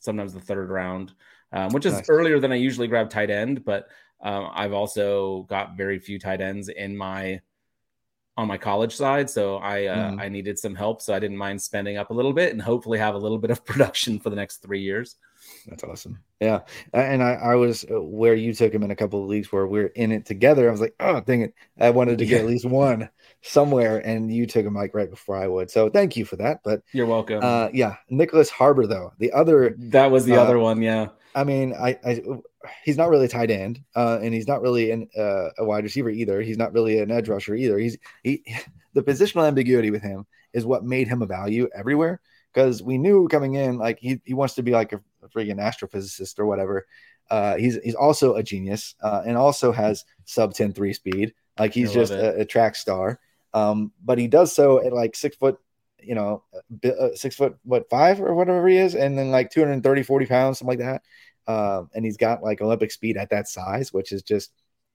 sometimes 0.00 0.34
the 0.34 0.40
third 0.40 0.70
round, 0.70 1.12
um, 1.52 1.72
which 1.72 1.86
is 1.86 1.94
Nice. 1.94 2.08
earlier 2.08 2.40
than 2.40 2.52
I 2.52 2.56
usually 2.56 2.88
grab 2.88 3.10
tight 3.10 3.30
end. 3.30 3.64
But 3.64 3.88
um, 4.20 4.50
I've 4.54 4.72
also 4.72 5.42
got 5.48 5.76
very 5.76 5.98
few 5.98 6.18
tight 6.18 6.40
ends 6.40 6.68
in 6.68 6.96
my 6.96 7.40
on 8.38 8.48
my 8.48 8.56
college 8.56 8.96
side, 8.96 9.28
so 9.28 9.56
I 9.58 9.84
uh, 9.86 10.10
Mhm. 10.12 10.20
I 10.22 10.28
needed 10.30 10.58
some 10.58 10.74
help, 10.74 11.02
so 11.02 11.12
I 11.12 11.18
didn't 11.18 11.36
mind 11.36 11.60
spending 11.60 11.98
up 11.98 12.08
a 12.08 12.14
little 12.14 12.32
bit 12.32 12.50
and 12.52 12.62
hopefully 12.62 12.98
have 12.98 13.14
a 13.14 13.18
little 13.18 13.36
bit 13.36 13.50
of 13.50 13.62
production 13.66 14.18
for 14.20 14.30
the 14.30 14.36
next 14.36 14.62
three 14.62 14.80
years. 14.80 15.16
That's 15.66 15.84
awesome. 15.84 16.18
Yeah. 16.40 16.60
And 16.94 17.22
I, 17.22 17.32
I 17.34 17.54
was 17.56 17.84
uh, 17.84 18.00
where 18.00 18.34
you 18.34 18.54
took 18.54 18.72
him 18.72 18.84
in 18.84 18.90
a 18.90 18.96
couple 18.96 19.22
of 19.22 19.28
leagues 19.28 19.52
where 19.52 19.66
we're 19.66 19.88
in 19.88 20.12
it 20.12 20.24
together. 20.24 20.66
I 20.66 20.70
was 20.70 20.80
like, 20.80 20.94
oh, 21.00 21.20
dang 21.20 21.42
it. 21.42 21.54
I 21.78 21.90
wanted 21.90 22.18
to 22.18 22.26
get 22.26 22.40
at 22.40 22.46
least 22.46 22.64
one 22.64 23.10
somewhere. 23.42 23.98
And 23.98 24.32
you 24.32 24.46
took 24.46 24.64
him 24.64 24.74
like 24.74 24.94
right 24.94 25.10
before 25.10 25.36
I 25.36 25.48
would. 25.48 25.68
So 25.68 25.90
thank 25.90 26.16
you 26.16 26.24
for 26.24 26.36
that. 26.36 26.60
But 26.64 26.82
You're 26.92 27.06
welcome. 27.06 27.40
uh, 27.42 27.68
yeah, 27.72 27.96
Nyckoles 28.10 28.50
Harbor, 28.50 28.86
though, 28.86 29.12
the 29.18 29.32
other, 29.32 29.74
that 29.78 30.10
was 30.12 30.24
the 30.24 30.36
uh, 30.36 30.42
other 30.42 30.58
one, 30.60 30.80
yeah. 30.80 31.08
I 31.34 31.44
mean, 31.44 31.72
I, 31.72 31.98
I 32.04 32.22
he's 32.84 32.96
not 32.96 33.08
really 33.08 33.28
tight 33.28 33.50
end 33.50 33.82
uh, 33.96 34.18
and 34.22 34.34
he's 34.34 34.46
not 34.46 34.62
really 34.62 34.90
an, 34.90 35.08
uh, 35.16 35.48
a 35.58 35.64
wide 35.64 35.84
receiver 35.84 36.10
either. 36.10 36.40
He's 36.40 36.58
not 36.58 36.72
really 36.72 36.98
an 36.98 37.10
edge 37.10 37.28
rusher 37.28 37.54
either. 37.54 37.78
He's 37.78 37.96
he, 38.22 38.42
the 38.94 39.02
positional 39.02 39.46
ambiguity 39.46 39.90
with 39.90 40.02
him 40.02 40.26
is 40.52 40.66
what 40.66 40.84
made 40.84 41.08
him 41.08 41.22
a 41.22 41.26
value 41.26 41.68
everywhere 41.74 42.20
because 42.52 42.82
we 42.82 42.98
knew 42.98 43.28
coming 43.28 43.54
in 43.54 43.78
like 43.78 43.98
he, 43.98 44.20
he 44.24 44.34
wants 44.34 44.54
to 44.54 44.62
be 44.62 44.72
like 44.72 44.92
a, 44.92 45.00
a 45.22 45.28
freaking 45.28 45.58
astrophysicist 45.58 46.38
or 46.38 46.46
whatever. 46.46 46.86
Uh, 47.30 47.56
he's 47.56 47.78
he's 47.82 47.94
also 47.94 48.34
a 48.34 48.42
genius 48.42 48.94
uh, 49.02 49.22
and 49.24 49.36
also 49.36 49.72
has 49.72 50.04
sub 50.24 50.52
10 50.54 50.72
3 50.72 50.92
speed. 50.92 51.34
Like 51.58 51.72
he's 51.72 51.92
just 51.92 52.12
a, 52.12 52.40
a 52.40 52.44
track 52.44 52.74
star. 52.76 53.20
Um, 53.54 53.92
but 54.02 54.18
he 54.18 54.28
does 54.28 54.54
so 54.54 54.84
at 54.84 54.92
like 54.92 55.14
six 55.14 55.36
foot, 55.36 55.58
you 56.02 56.14
know, 56.14 56.44
uh, 56.84 57.14
six 57.14 57.36
foot, 57.36 57.56
what, 57.64 57.88
five 57.90 58.20
or 58.20 58.34
whatever 58.34 58.66
he 58.68 58.76
is, 58.76 58.94
and 58.94 59.18
then 59.18 59.30
like 59.30 59.50
230, 59.50 60.02
40 60.02 60.26
pounds, 60.26 60.58
something 60.58 60.78
like 60.78 60.86
that. 60.86 61.02
Um, 61.46 61.90
and 61.94 62.04
he's 62.04 62.16
got 62.16 62.42
like 62.42 62.60
Olympic 62.60 62.92
speed 62.92 63.16
at 63.16 63.30
that 63.30 63.48
size, 63.48 63.92
which 63.92 64.12
is 64.12 64.22
just 64.22 64.52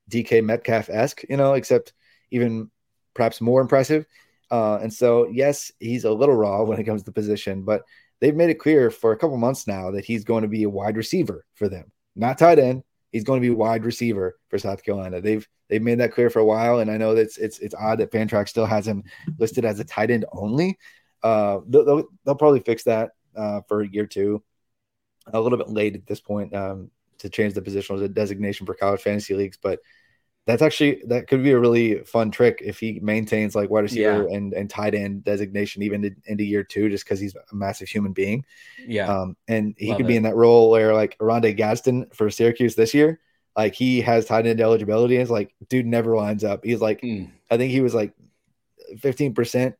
DK 0.09 0.43
Metcalf 0.43 0.89
esque, 0.89 1.23
you 1.29 1.37
know, 1.37 1.53
except 1.53 1.93
even 2.31 2.71
perhaps 3.13 3.41
more 3.41 3.61
impressive. 3.61 4.05
Uh, 4.49 4.79
and 4.81 4.93
so, 4.93 5.27
yes, 5.27 5.71
he's 5.79 6.05
a 6.05 6.11
little 6.11 6.35
raw 6.35 6.63
when 6.65 6.79
it 6.79 6.85
comes 6.85 7.03
to 7.03 7.11
position, 7.11 7.63
but 7.63 7.83
they've 8.21 8.35
made 8.35 8.49
it 8.49 8.59
clear 8.59 8.89
for 8.89 9.11
a 9.11 9.17
couple 9.17 9.37
months 9.37 9.67
now 9.67 9.91
that 9.91 10.05
he's 10.05 10.23
going 10.23 10.43
to 10.43 10.47
be 10.47 10.63
a 10.63 10.69
wide 10.69 10.97
receiver 10.97 11.45
for 11.55 11.69
them, 11.69 11.91
not 12.15 12.37
tight 12.37 12.59
end. 12.59 12.83
He's 13.11 13.23
going 13.23 13.41
to 13.41 13.47
be 13.47 13.53
wide 13.53 13.85
receiver 13.85 14.37
for 14.49 14.57
South 14.57 14.83
Carolina. 14.83 15.21
They've 15.21 15.47
they've 15.69 15.81
made 15.81 15.99
that 15.99 16.11
clear 16.11 16.29
for 16.29 16.39
a 16.39 16.45
while, 16.45 16.79
and 16.79 16.91
I 16.91 16.97
know 16.97 17.15
that's 17.15 17.37
it's 17.37 17.59
it's 17.59 17.75
odd 17.75 17.99
that 17.99 18.11
Fantrax 18.11 18.49
still 18.49 18.65
has 18.65 18.87
him 18.87 19.03
listed 19.37 19.65
as 19.65 19.79
a 19.79 19.85
tight 19.85 20.11
end 20.11 20.25
only. 20.31 20.77
Uh, 21.23 21.59
they'll, 21.67 21.85
they'll, 21.85 22.03
they'll 22.25 22.35
probably 22.35 22.59
fix 22.59 22.83
that 22.83 23.11
uh, 23.35 23.61
for 23.67 23.83
year 23.83 24.05
two. 24.05 24.43
A 25.33 25.39
little 25.39 25.57
bit 25.57 25.69
late 25.69 25.95
at 25.95 26.05
this 26.05 26.21
point 26.21 26.53
um, 26.55 26.89
to 27.17 27.29
change 27.29 27.53
the 27.53 27.61
positional 27.61 28.13
designation 28.13 28.65
for 28.65 28.73
college 28.73 29.01
fantasy 29.01 29.33
leagues, 29.33 29.57
but 29.61 29.79
that's 30.47 30.61
actually 30.61 31.03
that 31.07 31.27
could 31.27 31.43
be 31.43 31.51
a 31.51 31.59
really 31.59 31.99
fun 32.05 32.31
trick 32.31 32.61
if 32.63 32.79
he 32.79 32.99
maintains 33.01 33.53
like 33.53 33.69
wide 33.69 33.81
receiver 33.81 34.27
and 34.27 34.53
and 34.53 34.69
tight 34.69 34.95
end 34.95 35.25
designation 35.25 35.83
even 35.83 36.05
in- 36.05 36.21
into 36.25 36.45
year 36.45 36.63
two, 36.63 36.89
just 36.89 37.03
because 37.03 37.19
he's 37.19 37.35
a 37.35 37.55
massive 37.55 37.89
human 37.89 38.13
being. 38.13 38.45
Yeah. 38.87 39.07
Um, 39.13 39.35
and 39.49 39.75
he 39.77 39.89
Love 39.89 39.97
could 39.97 40.07
be 40.07 40.15
in 40.15 40.23
that 40.23 40.35
role 40.37 40.71
where 40.71 40.93
like 40.93 41.17
Rondé 41.19 41.55
Gadsden 41.55 42.07
for 42.13 42.29
Syracuse 42.29 42.75
this 42.75 42.93
year, 42.93 43.19
like 43.57 43.75
he 43.75 43.99
has 44.01 44.25
tight 44.25 44.47
end 44.47 44.61
eligibility. 44.61 45.15
And 45.15 45.21
it's 45.21 45.29
like, 45.31 45.53
dude 45.67 45.85
never 45.85 46.15
lines 46.15 46.45
up. 46.45 46.63
He's 46.63 46.79
like, 46.81 47.01
Mm. 47.01 47.29
I 47.51 47.57
think 47.57 47.71
he 47.71 47.81
was 47.81 47.93
like 47.93 48.13
15% 48.95 49.73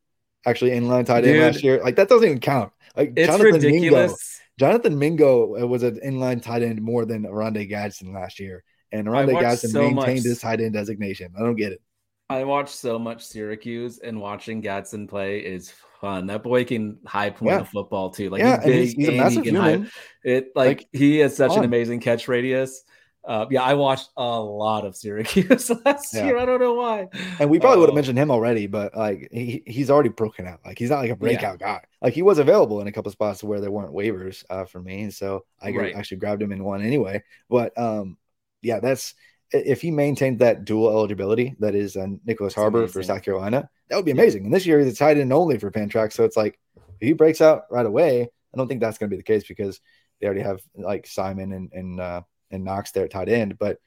actually 0.45 0.71
inline 0.71 1.05
tight 1.05 1.23
end 1.23 1.33
Dude. 1.33 1.41
last 1.43 1.63
year. 1.63 1.81
Like 1.81 1.95
that 1.95 2.09
doesn't 2.09 2.27
even 2.27 2.39
count. 2.41 2.73
Like 2.95 3.13
It's 3.15 3.27
Jonathan 3.27 3.53
ridiculous. 3.53 4.11
Mingo, 4.11 4.71
Jonathan 4.71 4.99
Mingo 4.99 5.61
uh, 5.61 5.65
was 5.67 5.83
an 5.83 5.99
inline 6.03 6.41
tight 6.41 6.61
end 6.63 6.81
more 6.81 7.05
than 7.05 7.23
Rondé 7.23 7.67
Gadsden 7.69 8.13
last 8.13 8.39
year. 8.39 8.63
And 8.91 9.11
watched 9.11 9.29
Gadsden 9.29 9.69
so 9.71 9.79
maintained 9.81 9.95
much- 9.95 10.23
his 10.23 10.39
tight 10.39 10.61
end 10.61 10.73
designation. 10.73 11.33
I 11.37 11.41
don't 11.41 11.55
get 11.55 11.71
it. 11.73 11.81
I 12.29 12.43
watch 12.43 12.69
so 12.69 12.99
much 12.99 13.25
Syracuse, 13.25 13.99
and 13.99 14.19
watching 14.19 14.59
Gadsden 14.59 15.07
play 15.07 15.39
is 15.39 15.71
fun. 16.01 16.27
That 16.27 16.43
boy 16.43 16.65
can 16.65 16.97
high 17.05 17.29
point 17.29 17.51
Yeah. 17.53 17.59
of 17.61 17.69
football 17.69 18.09
too. 18.09 18.29
Like 18.29 18.41
yeah, 18.41 18.61
he's 18.63 18.65
big 18.65 18.73
he's, 18.73 18.93
he's 18.95 19.07
a 19.07 19.11
massive 19.13 19.43
he 19.45 19.51
can 19.51 19.55
high- 19.61 19.85
It 20.25 20.47
like, 20.55 20.79
Like, 20.79 20.87
he 20.91 21.19
has 21.19 21.35
such 21.37 21.51
fun. 21.51 21.59
an 21.59 21.65
amazing 21.65 22.01
catch 22.01 22.27
radius. 22.27 22.83
Uh, 23.25 23.45
yeah, 23.49 23.61
I 23.61 23.73
watched 23.73 24.09
a 24.15 24.39
lot 24.41 24.85
of 24.85 24.95
Syracuse 24.95 25.69
last 25.85 26.13
Yeah. 26.13 26.25
year. 26.27 26.37
I 26.37 26.45
don't 26.45 26.61
know 26.61 26.75
why. 26.75 27.07
And 27.39 27.49
we 27.49 27.59
probably 27.59 27.79
would 27.79 27.89
have 27.89 27.93
Oh. 27.93 27.95
mentioned 27.95 28.17
him 28.17 28.31
already, 28.31 28.67
but 28.67 28.95
like 28.95 29.27
he, 29.31 29.63
he's 29.65 29.89
already 29.89 30.09
broken 30.09 30.47
out. 30.47 30.59
Like 30.65 30.77
he's 30.79 30.89
not 30.89 30.99
like 30.99 31.11
a 31.11 31.15
breakout 31.15 31.59
guy. 31.59 31.81
Like 32.01 32.13
he 32.13 32.21
was 32.21 32.39
available 32.39 32.79
in 32.81 32.87
a 32.87 32.91
couple 32.91 33.11
spots 33.11 33.43
where 33.43 33.59
there 33.59 33.71
weren't 33.71 33.93
waivers 33.93 34.43
uh, 34.49 34.63
for 34.65 34.81
me, 34.81 35.09
so 35.11 35.43
I 35.61 35.71
Right. 35.71 35.95
actually 35.95 36.17
grabbed 36.17 36.41
him 36.41 36.51
in 36.53 36.63
one 36.63 36.81
anyway. 36.81 37.21
But 37.49 37.77
um, 37.77 38.17
yeah, 38.61 38.79
that's 38.79 39.13
if 39.51 39.81
he 39.81 39.91
maintained 39.91 40.39
that 40.39 40.65
dual 40.65 40.89
eligibility 40.89 41.55
that 41.59 41.75
is 41.75 41.95
uh, 41.95 42.07
Nyckoles 42.27 42.53
Harbor 42.53 42.87
for. 42.87 43.01
South 43.03 43.23
Carolina, 43.23 43.69
that 43.89 43.95
would 43.95 44.05
be 44.05 44.11
amazing. 44.11 44.45
And 44.45 44.53
this 44.53 44.65
year 44.65 44.79
he's 44.79 44.93
a 44.93 44.95
tight 44.95 45.17
end 45.17 45.31
only 45.31 45.57
for 45.57 45.71
Fantrax, 45.71 46.13
so 46.13 46.23
it's 46.23 46.37
like 46.37 46.59
if 46.99 47.07
he 47.07 47.13
breaks 47.13 47.41
out 47.41 47.63
right 47.69 47.85
away, 47.85 48.23
I 48.23 48.57
don't 48.57 48.67
think 48.67 48.81
that's 48.81 48.97
going 48.97 49.09
to 49.09 49.13
be 49.13 49.19
the 49.19 49.23
case 49.23 49.47
because 49.47 49.79
they 50.19 50.27
already 50.27 50.41
have 50.41 50.61
like 50.75 51.07
Simon 51.07 51.53
and 51.53 51.71
and 51.73 51.99
uh, 51.99 52.21
and 52.51 52.63
Knox 52.63 52.91
there 52.91 53.05
at 53.05 53.11
tight 53.11 53.29
end, 53.29 53.57
but 53.57 53.77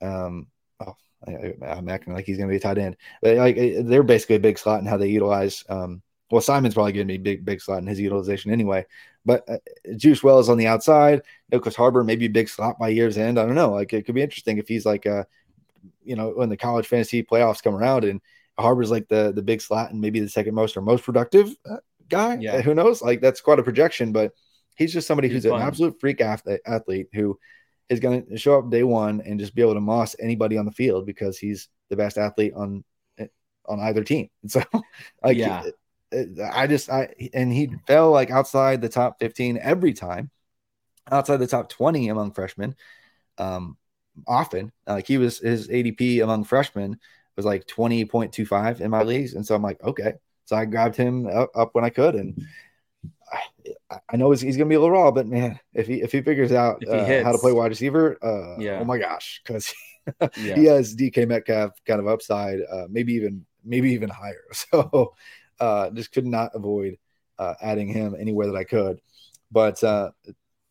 um. 0.00 0.48
Oh, 0.78 0.94
I, 1.26 1.54
I'm 1.62 1.88
acting 1.88 2.12
like 2.12 2.26
he's 2.26 2.36
going 2.36 2.48
to 2.48 2.52
be 2.52 2.58
a 2.58 2.60
tight 2.60 2.76
end, 2.76 2.98
but 3.22 3.38
like 3.38 3.56
eh, 3.56 3.80
they're 3.82 4.02
basically 4.02 4.36
a 4.36 4.40
big 4.40 4.58
slot 4.58 4.80
in 4.80 4.86
how 4.86 4.98
they 4.98 5.08
utilize. 5.08 5.64
Um, 5.70 6.02
well, 6.30 6.40
Simon's 6.40 6.74
probably 6.74 6.92
going 6.92 7.06
to 7.06 7.14
be 7.14 7.18
big, 7.18 7.44
big 7.44 7.60
slot 7.60 7.78
in 7.78 7.86
his 7.86 8.00
utilization 8.00 8.50
anyway. 8.50 8.84
But 9.26 9.46
uh, 9.48 9.58
Juice 9.96 10.22
Wells 10.22 10.48
on 10.48 10.56
the 10.56 10.68
outside, 10.68 11.20
Nyckoles 11.52 11.74
Harbor 11.74 12.02
maybe 12.04 12.26
a 12.26 12.30
big 12.30 12.48
slot 12.48 12.78
by 12.78 12.88
year's 12.88 13.18
end. 13.18 13.38
I 13.38 13.44
don't 13.44 13.56
know. 13.56 13.72
Like 13.72 13.92
it 13.92 14.06
could 14.06 14.14
be 14.14 14.22
interesting 14.22 14.56
if 14.56 14.68
he's 14.68 14.86
like 14.86 15.04
uh 15.04 15.24
you 16.04 16.16
know, 16.16 16.30
when 16.30 16.48
the 16.48 16.56
college 16.56 16.86
fantasy 16.86 17.22
playoffs 17.22 17.62
come 17.62 17.74
around 17.74 18.04
and 18.04 18.20
Harbor's 18.58 18.90
like 18.90 19.08
the 19.08 19.32
the 19.32 19.42
big 19.42 19.60
slot 19.60 19.90
and 19.90 20.00
maybe 20.00 20.20
the 20.20 20.28
second 20.28 20.54
most 20.54 20.76
or 20.76 20.80
most 20.80 21.04
productive 21.04 21.54
uh, 21.68 21.76
guy. 22.08 22.38
Yeah. 22.40 22.62
who 22.62 22.74
knows? 22.74 23.02
Like 23.02 23.20
that's 23.20 23.40
quite 23.40 23.58
a 23.58 23.62
projection, 23.62 24.12
but 24.12 24.32
he's 24.76 24.92
just 24.92 25.06
somebody 25.06 25.28
He's 25.28 25.44
who's 25.44 25.50
fun. 25.50 25.60
an 25.60 25.66
absolute 25.66 25.98
freak 26.00 26.20
athlete, 26.20 26.60
athlete 26.66 27.08
who 27.12 27.38
is 27.88 28.00
going 28.00 28.26
to 28.26 28.36
show 28.38 28.58
up 28.58 28.70
day 28.70 28.82
one 28.82 29.20
and 29.24 29.38
just 29.38 29.54
be 29.54 29.62
able 29.62 29.74
to 29.74 29.80
moss 29.80 30.16
anybody 30.20 30.56
on 30.56 30.64
the 30.64 30.72
field 30.72 31.06
because 31.06 31.38
he's 31.38 31.68
the 31.90 31.96
best 31.96 32.18
athlete 32.18 32.52
on 32.54 32.84
eh, 33.18 33.26
on 33.66 33.80
either 33.80 34.04
team. 34.04 34.28
And 34.42 34.50
so, 34.50 34.62
like, 35.22 35.36
Yeah. 35.36 35.64
It- 36.12 36.40
I 36.40 36.66
just 36.66 36.90
I 36.90 37.14
and 37.34 37.52
he 37.52 37.70
fell 37.86 38.10
like 38.10 38.30
outside 38.30 38.80
the 38.80 38.88
top 38.88 39.18
fifteen 39.20 39.58
every 39.58 39.92
time, 39.92 40.30
outside 41.10 41.38
the 41.38 41.46
top 41.46 41.68
twenty 41.68 42.08
among 42.08 42.32
freshmen. 42.32 42.74
Um, 43.38 43.76
often 44.26 44.72
like 44.86 45.06
he 45.06 45.18
was 45.18 45.38
his 45.38 45.68
ADP 45.68 46.20
among 46.22 46.44
freshmen 46.44 46.98
was 47.36 47.44
like 47.46 47.66
twenty 47.66 48.04
point 48.04 48.32
two 48.32 48.46
five 48.46 48.80
in 48.80 48.90
my 48.90 49.02
leagues, 49.02 49.34
and 49.34 49.46
so 49.46 49.54
I'm 49.54 49.62
like, 49.62 49.82
okay, 49.82 50.14
so 50.46 50.56
I 50.56 50.64
grabbed 50.64 50.96
him 50.96 51.26
up, 51.26 51.50
up 51.54 51.70
when 51.74 51.84
I 51.84 51.90
could, 51.90 52.14
and 52.14 52.46
I, 53.90 53.98
I 54.10 54.16
know 54.16 54.30
he's, 54.30 54.40
he's 54.40 54.56
gonna 54.56 54.68
be 54.68 54.74
a 54.74 54.80
little 54.80 54.92
raw, 54.94 55.10
but 55.10 55.26
man, 55.26 55.58
if 55.74 55.86
he 55.86 56.02
if 56.02 56.12
he 56.12 56.22
figures 56.22 56.52
out 56.52 56.82
If 56.82 56.92
he 56.92 57.12
uh, 57.12 57.24
how 57.24 57.32
to 57.32 57.38
play 57.38 57.52
wide 57.52 57.68
receiver, 57.68 58.18
uh, 58.22 58.60
Yeah. 58.62 58.80
oh 58.80 58.84
my 58.84 58.98
gosh, 58.98 59.40
because 59.44 59.72
Yeah. 60.36 60.54
he 60.54 60.64
has 60.66 60.94
DK 60.94 61.26
Metcalf 61.26 61.72
kind 61.84 62.00
of 62.00 62.06
upside, 62.06 62.60
uh, 62.70 62.86
maybe 62.88 63.14
even 63.14 63.44
maybe 63.64 63.92
even 63.92 64.08
higher. 64.08 64.44
So 64.52 65.14
uh, 65.60 65.90
just 65.90 66.12
could 66.12 66.26
not 66.26 66.52
avoid 66.54 66.98
uh, 67.38 67.54
adding 67.60 67.88
him 67.88 68.14
anywhere 68.18 68.46
that 68.46 68.56
I 68.56 68.64
could. 68.64 69.00
But 69.50 69.82
uh, 69.84 70.10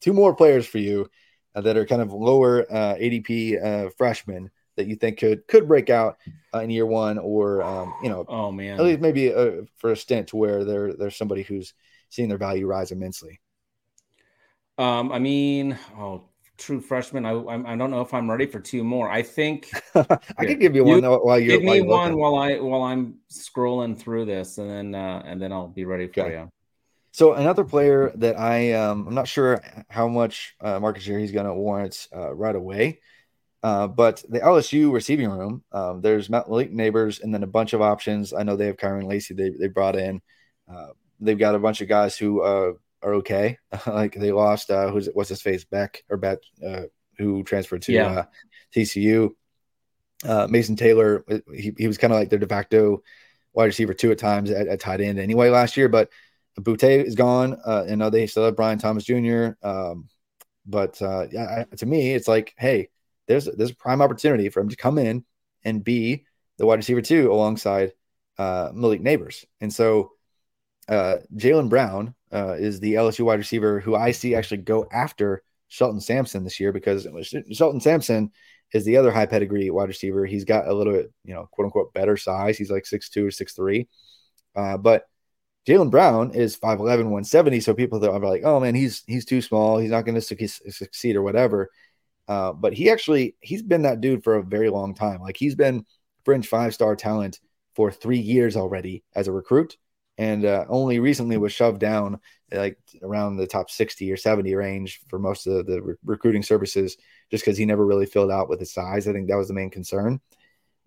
two 0.01 0.13
more 0.13 0.35
players 0.35 0.65
for 0.65 0.77
you 0.79 1.09
uh, 1.55 1.61
that 1.61 1.77
are 1.77 1.85
kind 1.85 2.01
of 2.01 2.11
lower 2.11 2.61
uh, 2.71 2.95
ADP 2.95 3.63
uh, 3.63 3.89
freshmen 3.97 4.51
that 4.75 4.87
you 4.87 4.95
think 4.95 5.19
could 5.19 5.47
could 5.47 5.67
break 5.67 5.89
out 5.89 6.17
uh, 6.53 6.59
in 6.59 6.69
year 6.69 6.85
one, 6.85 7.17
or 7.17 7.61
um, 7.63 7.93
you 8.03 8.09
know 8.09 8.25
Oh 8.27 8.51
man. 8.51 8.79
at 8.79 8.85
least 8.85 8.99
maybe 8.99 9.33
uh, 9.33 9.61
for 9.77 9.91
a 9.91 9.95
stint 9.95 10.33
where 10.33 10.65
there 10.65 10.93
there's 10.93 11.15
somebody 11.17 11.43
who's 11.43 11.73
seeing 12.09 12.29
their 12.29 12.37
value 12.37 12.67
rise 12.67 12.91
immensely. 12.91 13.39
Um, 14.77 15.11
I 15.11 15.19
mean, 15.19 15.77
oh, 15.97 16.23
true 16.57 16.81
freshman. 16.81 17.25
I 17.25 17.31
I'm- 17.31 17.65
I 17.65 17.75
don't 17.75 17.91
know 17.91 18.01
if 18.01 18.13
I'm 18.13 18.29
ready 18.29 18.45
for 18.45 18.59
two 18.59 18.83
more. 18.83 19.09
I 19.09 19.21
think 19.21 19.67
I 19.95 20.05
Here, 20.39 20.49
could 20.49 20.59
give 20.59 20.75
you 20.75 20.85
you 20.85 20.91
one 20.91 21.01
though, 21.01 21.19
while 21.19 21.39
you're 21.39 21.57
give 21.57 21.65
while 21.65 21.75
me 21.75 21.81
you're 21.81 21.85
one 21.87 22.17
while 22.17 22.35
I 22.35 22.59
while 22.59 22.83
I'm 22.83 23.15
scrolling 23.31 23.97
through 23.97 24.25
this, 24.25 24.57
and 24.57 24.69
then 24.69 24.95
uh, 24.95 25.21
and 25.25 25.41
then 25.41 25.51
I'll 25.51 25.67
be 25.67 25.85
ready 25.85 26.07
for 26.07 26.21
Okay. 26.21 26.39
you. 26.39 26.49
So 27.11 27.33
another 27.33 27.63
player 27.63 28.11
that 28.15 28.37
I 28.37 28.73
um, 28.73 29.07
I'm 29.07 29.15
not 29.15 29.27
sure 29.27 29.61
how 29.89 30.07
much 30.07 30.55
uh, 30.59 30.79
market 30.79 31.01
share 31.01 31.19
he's 31.19 31.31
going 31.31 31.45
to 31.45 31.53
warrant 31.53 32.07
uh, 32.13 32.33
right 32.33 32.55
away, 32.55 32.99
uh, 33.63 33.87
but 33.87 34.21
the 34.27 34.39
LSU 34.39 34.91
receiving 34.91 35.29
room 35.29 35.63
um, 35.71 36.01
there's 36.01 36.29
Malik 36.29 36.73
Nabers 36.73 37.23
and 37.23 37.33
then 37.33 37.43
a 37.43 37.47
bunch 37.47 37.71
of 37.73 37.81
options. 37.81 38.33
I 38.33 38.43
know 38.43 38.55
they 38.57 38.67
have 38.67 38.77
Kyren 38.77 39.07
Lacy 39.07 39.33
they 39.33 39.49
they 39.49 39.67
brought 39.67 39.95
in. 39.95 40.21
Uh, 40.69 40.87
they've 41.21 41.39
got 41.39 41.55
a 41.55 41.59
bunch 41.59 41.79
of 41.79 41.87
guys 41.87 42.17
who 42.17 42.41
uh, 42.41 42.73
are 43.05 43.15
okay. 43.15 43.57
like 43.87 44.15
they 44.15 44.31
lost 44.31 44.71
uh, 44.71 44.89
who's 44.89 45.07
what's 45.13 45.29
his 45.29 45.41
face 45.41 45.63
Bech 45.65 46.03
or 46.09 46.17
Bech 46.17 46.39
uh, 46.65 46.83
who 47.17 47.43
transferred 47.43 47.83
to 47.83 47.93
Yeah. 47.93 48.07
uh, 48.07 48.25
TCU. 48.75 49.31
Uh, 50.23 50.47
Mason 50.49 50.75
Taylor 50.75 51.23
he, 51.53 51.73
he 51.77 51.87
was 51.87 51.97
kind 51.97 52.11
of 52.11 52.17
like 52.19 52.29
their 52.29 52.39
de 52.39 52.47
facto 52.47 53.03
wide 53.53 53.65
receiver 53.65 53.93
two 53.93 54.11
at 54.11 54.17
times 54.17 54.49
at, 54.49 54.67
at 54.67 54.79
tight 54.79 55.01
end 55.01 55.19
anyway 55.19 55.49
last 55.49 55.77
year, 55.77 55.87
but 55.89 56.09
Boutte 56.59 57.05
is 57.05 57.15
gone. 57.15 57.57
Uh, 57.65 57.85
and 57.87 57.99
know 57.99 58.09
they 58.09 58.27
still 58.27 58.45
have 58.45 58.55
Brian 58.55 58.79
Thomas 58.79 59.03
Jr. 59.03 59.49
Um, 59.61 60.07
but 60.65 61.01
uh, 61.01 61.27
yeah, 61.31 61.65
I, 61.71 61.75
to 61.75 61.85
me, 61.85 62.13
it's 62.13 62.27
like, 62.27 62.53
hey, 62.57 62.89
there's 63.27 63.45
there's 63.45 63.71
a 63.71 63.75
prime 63.75 64.01
opportunity 64.01 64.49
for 64.49 64.61
him 64.61 64.69
to 64.69 64.75
come 64.75 64.97
in 64.97 65.25
and 65.63 65.83
be 65.83 66.25
the 66.57 66.65
wide 66.65 66.75
receiver 66.79 67.01
two 67.01 67.31
alongside 67.31 67.91
uh, 68.37 68.71
Malik 68.73 69.01
Nabers. 69.01 69.45
And 69.61 69.71
so 69.71 70.11
uh, 70.87 71.17
Jalen 71.35 71.69
Brown 71.69 72.13
uh, 72.31 72.53
is 72.53 72.79
the 72.79 72.95
LSU 72.95 73.25
wide 73.25 73.39
receiver 73.39 73.79
who 73.79 73.95
I 73.95 74.11
see 74.11 74.35
actually 74.35 74.57
go 74.57 74.87
after 74.91 75.43
Shelton 75.67 76.01
Sampson 76.01 76.43
this 76.43 76.59
year 76.59 76.71
because 76.71 77.07
Shelton 77.51 77.81
Sampson 77.81 78.31
is 78.73 78.85
the 78.85 78.97
other 78.97 79.11
high 79.11 79.25
pedigree 79.25 79.69
wide 79.69 79.87
receiver. 79.87 80.25
He's 80.25 80.43
got 80.43 80.67
a 80.67 80.73
little 80.73 80.93
bit, 80.93 81.11
you 81.23 81.33
know, 81.33 81.47
quote 81.51 81.65
unquote 81.65 81.93
better 81.93 82.17
size. 82.17 82.57
He's 82.57 82.71
like 82.71 82.83
6'2 82.83 83.17
or 83.23 83.29
6'3. 83.29 83.87
Uh, 84.55 84.77
but 84.77 85.05
Jalen 85.67 85.89
Brown 85.89 86.31
is 86.31 86.57
5'11, 86.57 86.79
170. 86.79 87.59
So 87.59 87.73
people 87.73 87.99
that 87.99 88.11
are 88.11 88.19
like, 88.19 88.43
oh 88.43 88.59
man, 88.59 88.75
he's 88.75 89.03
he's 89.07 89.25
too 89.25 89.41
small. 89.41 89.77
He's 89.79 89.91
not 89.91 90.05
going 90.05 90.19
to 90.19 90.21
succeed 90.21 91.15
or 91.15 91.23
whatever. 91.23 91.69
Uh, 92.27 92.53
but 92.53 92.73
he 92.73 92.89
actually 92.89 93.35
he's 93.39 93.61
been 93.61 93.83
that 93.83 94.01
dude 94.01 94.23
for 94.23 94.35
a 94.35 94.43
very 94.43 94.69
long 94.69 94.93
time. 94.93 95.21
Like 95.21 95.37
he's 95.37 95.55
been 95.55 95.85
fringe 96.23 96.47
five 96.47 96.73
star 96.73 96.95
talent 96.95 97.39
for 97.75 97.91
three 97.91 98.19
years 98.19 98.55
already 98.55 99.03
as 99.15 99.27
a 99.27 99.31
recruit, 99.31 99.77
and 100.17 100.45
uh, 100.45 100.65
only 100.69 100.99
recently 100.99 101.37
was 101.37 101.51
shoved 101.51 101.79
down 101.79 102.19
like 102.51 102.77
around 103.01 103.37
the 103.37 103.47
top 103.47 103.69
60 103.69 104.11
or 104.11 104.17
70 104.17 104.53
range 104.55 105.01
for 105.09 105.19
most 105.19 105.47
of 105.47 105.65
the 105.65 105.81
re- 105.81 105.95
recruiting 106.05 106.43
services, 106.43 106.97
just 107.31 107.43
because 107.43 107.57
he 107.57 107.65
never 107.65 107.85
really 107.85 108.05
filled 108.05 108.31
out 108.31 108.49
with 108.49 108.59
his 108.59 108.73
size. 108.73 109.07
I 109.07 109.13
think 109.13 109.27
that 109.29 109.37
was 109.37 109.47
the 109.47 109.53
main 109.53 109.69
concern. 109.69 110.21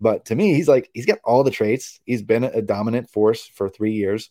But 0.01 0.25
to 0.25 0.35
me, 0.35 0.53
he's 0.53 0.67
like 0.67 0.89
he's 0.93 1.05
got 1.05 1.19
all 1.23 1.43
the 1.43 1.51
traits. 1.51 1.99
He's 2.05 2.21
been 2.21 2.43
a 2.43 2.61
dominant 2.61 3.09
force 3.09 3.45
for 3.45 3.69
three 3.69 3.93
years 3.93 4.29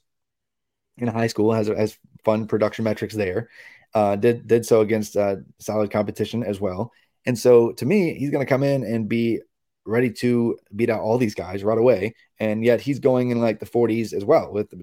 in 0.97 1.09
high 1.09 1.27
school. 1.27 1.53
has 1.53 1.69
has 1.69 1.99
fun 2.25 2.47
production 2.47 2.85
metrics 2.85 3.15
there. 3.15 3.51
Uh, 3.95 4.17
did 4.17 4.47
did 4.47 4.67
so 4.67 4.81
against 4.81 5.17
uh, 5.17 5.37
solid 5.59 5.91
competition 5.91 6.43
as 6.43 6.61
well. 6.61 6.93
And 7.27 7.39
so 7.39 7.73
to 7.73 7.87
me, 7.87 8.15
he's 8.15 8.31
going 8.31 8.45
to 8.45 8.49
come 8.49 8.63
in 8.63 8.85
and 8.85 9.09
be 9.09 9.41
ready 9.89 10.11
to 10.11 10.59
beat 10.77 10.91
out 10.91 11.01
all 11.01 11.19
these 11.19 11.35
guys 11.35 11.65
right 11.65 11.79
away. 11.79 12.15
And 12.39 12.65
yet 12.65 12.81
he's 12.81 12.99
going 13.01 13.31
in 13.31 13.41
like 13.41 13.59
the 13.59 13.67
40s 13.67 14.13
as 14.13 14.25
well 14.25 14.53
with 14.53 14.73
uh, 14.73 14.77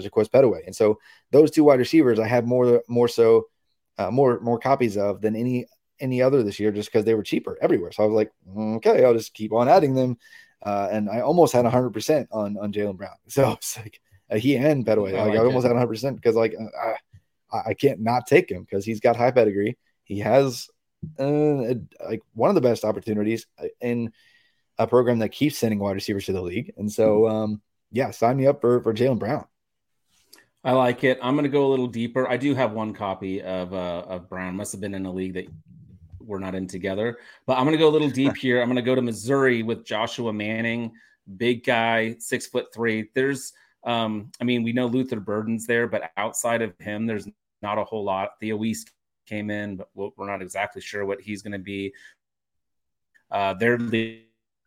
Jaquaize 0.00 0.30
Pettaway. 0.30 0.64
And 0.66 0.74
so 0.74 0.98
those 1.32 1.50
two 1.50 1.64
wide 1.64 1.78
receivers, 1.80 2.18
I 2.18 2.26
have 2.28 2.46
more 2.46 2.82
more 2.88 3.08
so 3.08 3.46
uh, 3.98 4.10
more 4.10 4.40
more 4.40 4.58
copies 4.58 4.96
of 4.96 5.20
than 5.20 5.36
any 5.36 5.66
any 6.00 6.22
other 6.22 6.42
this 6.42 6.60
year, 6.60 6.70
just 6.72 6.90
because 6.92 7.04
they 7.04 7.14
were 7.14 7.22
cheaper 7.22 7.58
everywhere. 7.60 7.92
So 7.92 8.02
I 8.02 8.06
was 8.06 8.14
like, 8.14 8.30
"Mm, 8.48 8.76
okay, 8.76 9.04
I'll 9.04 9.14
just 9.14 9.34
keep 9.34 9.52
on 9.52 9.68
adding 9.68 9.94
them. 9.94 10.18
Uh, 10.62 10.88
and 10.90 11.08
I 11.10 11.20
almost 11.20 11.52
had 11.52 11.64
100% 11.64 12.26
on 12.32 12.56
on 12.58 12.72
Jalen 12.72 12.96
Brown. 12.96 13.16
So 13.28 13.52
it's 13.52 13.76
like 13.78 14.00
uh, 14.30 14.36
he 14.36 14.56
and 14.56 14.84
Petaway. 14.86 15.14
I 15.16 15.22
Like, 15.22 15.30
like 15.30 15.38
I 15.40 15.44
almost 15.44 15.66
it. 15.66 15.68
had 15.68 15.76
100% 15.76 16.16
because 16.16 16.34
like 16.34 16.54
uh, 16.58 16.94
I, 17.52 17.70
I 17.70 17.74
can't 17.74 18.00
not 18.00 18.26
take 18.26 18.50
him 18.50 18.62
because 18.64 18.84
he's 18.84 19.00
got 19.00 19.16
high 19.16 19.30
pedigree. 19.30 19.76
He 20.04 20.20
has 20.20 20.68
uh, 21.18 21.74
like 22.08 22.22
one 22.34 22.48
of 22.50 22.54
the 22.54 22.60
best 22.60 22.84
opportunities 22.84 23.46
in 23.80 24.12
a 24.78 24.86
program 24.86 25.18
that 25.20 25.30
keeps 25.30 25.58
sending 25.58 25.78
wide 25.78 25.94
receivers 25.94 26.26
to 26.26 26.32
the 26.32 26.42
league. 26.42 26.72
And 26.76 26.90
so, 26.90 27.28
um, 27.28 27.62
yeah, 27.92 28.10
sign 28.10 28.36
me 28.36 28.46
up 28.46 28.60
for 28.60 28.80
for 28.82 28.92
Jalen 28.92 29.18
Brown. 29.18 29.46
I 30.64 30.72
like 30.72 31.04
it. 31.04 31.18
I'm 31.22 31.34
going 31.34 31.44
to 31.44 31.48
go 31.48 31.66
a 31.66 31.70
little 31.70 31.86
deeper. 31.86 32.28
I 32.28 32.36
do 32.36 32.54
have 32.54 32.72
one 32.72 32.92
copy 32.92 33.40
of 33.42 33.72
uh, 33.72 34.04
of 34.08 34.28
Brown. 34.28 34.56
Must 34.56 34.72
have 34.72 34.80
been 34.80 34.94
in 34.94 35.06
a 35.06 35.12
league 35.12 35.34
that 35.34 35.46
we're 36.26 36.40
not 36.40 36.54
in 36.54 36.66
together. 36.66 37.18
But 37.46 37.56
I'm 37.56 37.64
going 37.64 37.76
to 37.76 37.78
go 37.78 37.88
a 37.88 37.90
little 37.90 38.10
deep 38.10 38.36
here. 38.38 38.60
I'm 38.60 38.66
going 38.66 38.76
to 38.76 38.82
go 38.82 38.94
to 38.94 39.02
Missouri 39.02 39.62
with 39.62 39.84
Joshua 39.84 40.32
Manning, 40.32 40.92
big 41.36 41.64
guy, 41.64 42.16
six 42.18 42.46
foot 42.46 42.66
three. 42.74 43.10
There's, 43.14 43.52
um, 43.84 44.30
I 44.40 44.44
mean, 44.44 44.62
we 44.62 44.72
know 44.72 44.86
Luther 44.86 45.20
Burden's 45.20 45.66
there, 45.66 45.86
but 45.86 46.10
outside 46.16 46.62
of 46.62 46.74
him, 46.80 47.06
there's 47.06 47.28
not 47.62 47.78
a 47.78 47.84
whole 47.84 48.04
lot. 48.04 48.32
Theo 48.40 48.56
Wease 48.56 48.84
came 49.26 49.50
in, 49.50 49.76
but 49.76 49.88
we're 49.94 50.30
not 50.30 50.42
exactly 50.42 50.82
sure 50.82 51.04
what 51.04 51.20
he's 51.20 51.42
going 51.42 51.52
to 51.52 51.58
be. 51.58 51.94
Uh, 53.30 53.54
their 53.54 53.76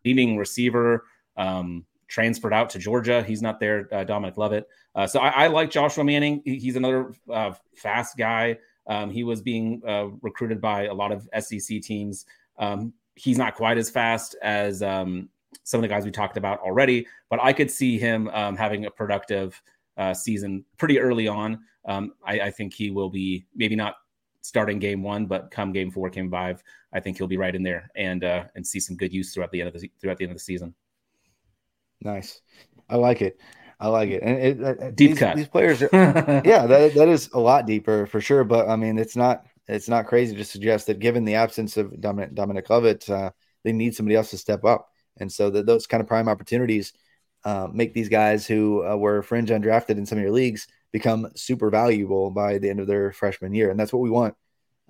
leading 0.04 0.36
receiver 0.36 1.04
um, 1.36 1.84
transferred 2.08 2.52
out 2.52 2.70
to 2.70 2.78
Georgia. 2.78 3.22
He's 3.22 3.42
not 3.42 3.60
there, 3.60 3.88
uh, 3.92 4.04
Dominic 4.04 4.36
Lovett. 4.36 4.68
Uh, 4.94 5.06
so 5.06 5.20
I, 5.20 5.44
I, 5.44 5.46
like 5.46 5.70
Joshua 5.70 6.04
Manning. 6.04 6.42
He, 6.44 6.58
he's 6.58 6.76
another 6.76 7.12
uh, 7.32 7.52
fast 7.76 8.16
guy. 8.16 8.58
Um, 8.86 9.10
he 9.10 9.22
was 9.22 9.40
being 9.40 9.80
uh, 9.86 10.08
recruited 10.20 10.60
by 10.60 10.86
a 10.86 10.94
lot 10.94 11.12
of 11.12 11.28
SEC 11.38 11.80
teams. 11.80 12.26
Um, 12.58 12.92
he's 13.14 13.38
not 13.38 13.54
quite 13.54 13.78
as 13.78 13.88
fast 13.88 14.34
as 14.42 14.82
um, 14.82 15.28
some 15.62 15.78
of 15.78 15.82
the 15.82 15.88
guys 15.88 16.04
we 16.04 16.10
talked 16.10 16.36
about 16.36 16.58
already, 16.60 17.06
but 17.28 17.40
I 17.42 17.52
could 17.52 17.70
see 17.70 17.98
him 17.98 18.28
um, 18.28 18.56
having 18.56 18.86
a 18.86 18.90
productive 18.90 19.60
uh, 19.96 20.14
season 20.14 20.64
pretty 20.78 20.98
early 20.98 21.28
on. 21.28 21.60
Um, 21.84 22.14
I, 22.24 22.40
I 22.40 22.50
think 22.50 22.74
he 22.74 22.90
will 22.90 23.10
be 23.10 23.46
maybe 23.54 23.76
not 23.76 23.96
starting 24.42 24.78
game 24.78 25.02
one, 25.02 25.26
but 25.26 25.50
come 25.50 25.72
game 25.72 25.90
four, 25.90 26.10
game 26.10 26.30
five, 26.30 26.62
I 26.92 27.00
think 27.00 27.18
he'll 27.18 27.26
be 27.26 27.36
right 27.36 27.54
in 27.54 27.62
there 27.62 27.90
and 27.94 28.24
uh, 28.24 28.44
and 28.54 28.66
see 28.66 28.80
some 28.80 28.96
good 28.96 29.12
use 29.12 29.32
throughout 29.32 29.50
the 29.52 29.60
end 29.60 29.74
of 29.74 29.80
the 29.80 29.90
throughout 30.00 30.18
the 30.18 30.24
end 30.24 30.32
of 30.32 30.36
the 30.36 30.42
season. 30.42 30.74
Nice, 32.02 32.40
I 32.88 32.96
like 32.96 33.22
it. 33.22 33.38
I 33.78 33.88
like 33.88 34.10
it. 34.10 34.22
And 34.22 34.38
it, 34.38 34.60
it, 34.60 34.96
deep 34.96 35.10
these, 35.12 35.18
cut. 35.18 35.36
These 35.36 35.48
players, 35.48 35.82
are, 35.82 35.88
yeah, 36.44 36.66
that 36.66 36.94
that 36.94 37.08
is 37.08 37.30
a 37.32 37.40
lot 37.40 37.66
deeper 37.66 38.06
for 38.06 38.20
sure. 38.20 38.44
But 38.44 38.68
I 38.68 38.76
mean, 38.76 38.98
it's 38.98 39.16
not 39.16 39.46
it's 39.68 39.88
not 39.88 40.06
crazy 40.06 40.36
to 40.36 40.44
suggest 40.44 40.86
that 40.86 40.98
given 40.98 41.24
the 41.24 41.36
absence 41.36 41.76
of 41.76 41.98
Dominic 42.00 42.34
Dominic 42.34 42.68
Lovett, 42.68 43.08
uh, 43.08 43.30
they 43.64 43.72
need 43.72 43.94
somebody 43.94 44.16
else 44.16 44.30
to 44.30 44.38
step 44.38 44.64
up. 44.64 44.88
And 45.18 45.32
so 45.32 45.50
that 45.50 45.66
those 45.66 45.86
kind 45.86 46.00
of 46.00 46.06
prime 46.06 46.28
opportunities 46.28 46.92
uh, 47.44 47.68
make 47.72 47.94
these 47.94 48.08
guys 48.08 48.46
who 48.46 48.86
uh, 48.86 48.96
were 48.96 49.22
fringe 49.22 49.50
undrafted 49.50 49.96
in 49.98 50.06
some 50.06 50.18
of 50.18 50.22
your 50.22 50.32
leagues 50.32 50.66
become 50.92 51.30
super 51.36 51.70
valuable 51.70 52.30
by 52.30 52.58
the 52.58 52.68
end 52.68 52.80
of 52.80 52.86
their 52.86 53.12
freshman 53.12 53.54
year, 53.54 53.70
and 53.70 53.78
that's 53.78 53.92
what 53.92 54.02
we 54.02 54.10
want. 54.10 54.34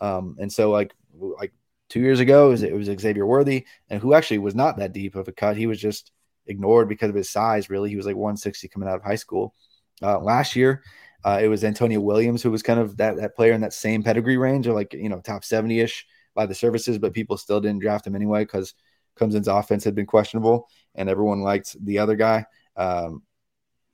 Um, 0.01 0.37
and 0.39 0.53
so, 0.53 0.71
like 0.71 0.95
like 1.15 1.53
two 1.89 2.01
years 2.01 2.21
ago, 2.21 2.49
it 2.49 2.51
was, 2.51 2.63
it 2.63 2.75
was 2.75 3.01
Xavier 3.01 3.27
Worthy, 3.27 3.67
and 3.89 4.01
who 4.01 4.15
actually 4.15 4.39
was 4.39 4.55
not 4.55 4.79
that 4.79 4.93
deep 4.93 5.15
of 5.15 5.29
a 5.29 5.33
cut. 5.33 5.57
He 5.57 5.67
was 5.67 5.81
just 5.81 6.13
ignored 6.47 6.89
because 6.89 7.11
of 7.11 7.17
his 7.17 7.31
size. 7.31 7.71
Really, 7.71 7.91
he 7.91 7.97
was 7.97 8.07
like 8.07 8.17
160 8.17 8.69
coming 8.69 8.89
out 8.89 8.97
of 8.97 9.03
high 9.03 9.17
school. 9.17 9.55
Uh, 10.03 10.19
last 10.19 10.57
year, 10.57 10.83
uh, 11.25 11.39
it 11.43 11.49
was 11.49 11.65
Antonio 11.65 12.01
Williams 12.01 12.43
who 12.43 12.51
was 12.51 12.63
kind 12.63 12.81
of 12.81 12.97
that 12.97 13.17
that 13.17 13.37
player 13.37 13.53
in 13.53 13.61
that 13.61 13.75
same 13.75 14.03
pedigree 14.03 14.39
range, 14.39 14.67
or 14.67 14.73
like 14.75 14.95
you 14.95 15.09
know 15.09 15.21
top 15.21 15.45
70 15.45 15.81
ish 15.81 16.07
by 16.35 16.47
the 16.47 16.55
services, 16.55 16.99
but 16.99 17.13
people 17.13 17.37
still 17.37 17.61
didn't 17.61 17.81
draft 17.81 18.07
him 18.07 18.15
anyway 18.15 18.45
because 18.45 18.75
Clemson's 19.19 19.49
offense 19.49 19.85
had 19.85 19.95
been 19.95 20.07
questionable, 20.07 20.69
and 20.95 21.09
everyone 21.09 21.43
liked 21.43 21.77
the 21.85 21.99
other 21.99 22.17
guy. 22.17 22.47
Um, 22.77 23.23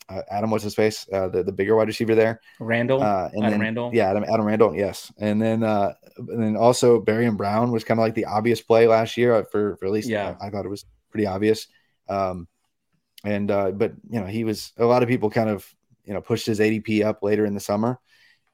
uh, 0.08 0.22
Adam, 0.30 0.50
what's 0.50 0.64
his 0.64 0.74
face? 0.74 1.06
Uh, 1.12 1.28
the 1.28 1.42
the 1.42 1.52
bigger 1.52 1.74
wide 1.74 1.88
receiver 1.88 2.14
there, 2.14 2.40
Randall. 2.60 3.02
Uh, 3.02 3.28
and 3.32 3.44
Adam 3.44 3.50
then, 3.52 3.60
Randall. 3.60 3.90
Yeah, 3.92 4.10
Adam, 4.10 4.24
Adam 4.24 4.46
Randall. 4.46 4.74
Yes, 4.74 5.12
and 5.18 5.40
then 5.42 5.62
uh, 5.62 5.94
and 6.16 6.42
then 6.42 6.56
also 6.56 7.00
Barion 7.00 7.36
Brown 7.36 7.72
was 7.72 7.84
kind 7.84 7.98
of 7.98 8.02
like 8.02 8.14
the 8.14 8.26
obvious 8.26 8.60
play 8.60 8.86
last 8.86 9.16
year 9.16 9.34
uh, 9.34 9.42
for 9.50 9.76
for 9.76 9.86
at 9.86 9.92
least. 9.92 10.08
Yeah, 10.08 10.36
I, 10.40 10.46
I 10.46 10.50
thought 10.50 10.64
it 10.64 10.70
was 10.70 10.84
pretty 11.10 11.26
obvious. 11.26 11.66
Um, 12.08 12.46
and 13.24 13.50
uh, 13.50 13.72
but 13.72 13.94
you 14.08 14.20
know 14.20 14.26
he 14.26 14.44
was 14.44 14.72
a 14.76 14.84
lot 14.84 15.02
of 15.02 15.08
people 15.08 15.30
kind 15.30 15.50
of 15.50 15.66
you 16.04 16.14
know 16.14 16.20
pushed 16.20 16.46
his 16.46 16.60
ADP 16.60 17.04
up 17.04 17.22
later 17.22 17.44
in 17.44 17.54
the 17.54 17.60
summer. 17.60 17.98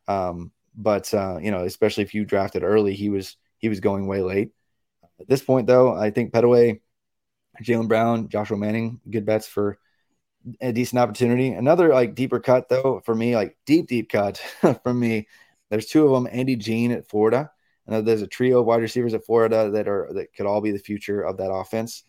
Um, 0.09 0.53
but 0.75 1.13
uh, 1.13 1.39
you 1.41 1.51
know 1.51 1.65
especially 1.65 2.05
if 2.05 2.15
you 2.15 2.25
drafted 2.25 2.63
early, 2.63 2.95
he 2.95 3.11
was 3.11 3.37
he 3.59 3.69
was 3.69 3.81
going 3.81 4.07
way 4.07 4.23
late. 4.23 4.53
At 5.21 5.29
this 5.29 5.43
point, 5.43 5.67
though, 5.67 5.95
I 5.95 6.11
think 6.11 6.33
Pettaway, 6.33 6.81
Jalen 7.63 7.89
Brown, 7.89 8.29
Joshua 8.29 8.57
Manning, 8.57 9.01
good 9.09 9.27
bets 9.27 9.47
for 9.47 9.79
a 10.61 10.73
decent 10.73 10.99
opportunity. 10.99 11.49
Another 11.49 11.89
like 11.89 12.15
deeper 12.15 12.41
cut 12.41 12.69
though 12.69 13.01
for 13.05 13.15
me, 13.15 13.35
like 13.35 13.57
deep 13.67 13.89
deep 13.89 14.11
cut 14.11 14.39
for 14.83 14.95
me. 14.95 15.29
There's 15.71 15.87
two 15.87 16.07
of 16.07 16.13
them. 16.13 16.29
Andy 16.31 16.57
Jean 16.57 16.93
at 16.93 17.09
Florida. 17.09 17.51
I 17.87 17.91
know 17.91 18.03
there's 18.03 18.23
a 18.23 18.27
trio 18.27 18.61
of 18.61 18.67
wide 18.67 18.83
receivers 18.83 19.15
at 19.15 19.25
Florida 19.25 19.71
that 19.71 19.89
are 19.89 20.11
that 20.15 20.35
could 20.35 20.47
all 20.47 20.61
be 20.61 20.71
the 20.71 20.79
future 20.79 21.23
of 21.23 21.39
that 21.39 21.53
offense. 21.53 22.05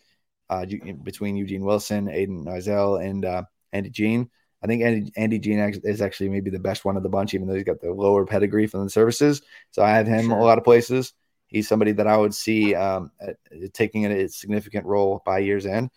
Uh, 0.50 0.66
between 1.02 1.36
Eugene 1.36 1.64
Wilson, 1.64 2.08
Aidan 2.08 2.44
Mizell, 2.44 3.02
and 3.02 3.24
uh, 3.24 3.44
Andy 3.72 3.88
Jean. 3.88 4.30
I 4.62 4.66
think 4.66 4.82
Andy, 4.82 5.12
Andy 5.16 5.38
Jean 5.38 5.58
is 5.84 6.02
actually 6.02 6.28
maybe 6.28 6.50
the 6.50 6.58
best 6.58 6.84
one 6.84 6.96
of 6.96 7.02
the 7.02 7.08
bunch, 7.08 7.34
even 7.34 7.48
though 7.48 7.54
he's 7.54 7.64
got 7.64 7.80
the 7.80 7.92
lower 7.92 8.24
pedigree 8.24 8.66
from 8.66 8.84
the 8.84 8.90
services. 8.90 9.42
So 9.70 9.82
I 9.82 9.90
have 9.90 10.06
him 10.06 10.26
sure. 10.26 10.38
a 10.38 10.44
lot 10.44 10.58
of 10.58 10.64
places. 10.64 11.12
He's 11.46 11.68
somebody 11.68 11.92
that 11.92 12.06
I 12.06 12.16
would 12.16 12.34
see 12.34 12.74
um, 12.74 13.10
at, 13.20 13.36
taking 13.72 14.06
a, 14.06 14.28
significant 14.28 14.86
role 14.86 15.22
by 15.24 15.40
year's 15.40 15.66
end. 15.66 15.90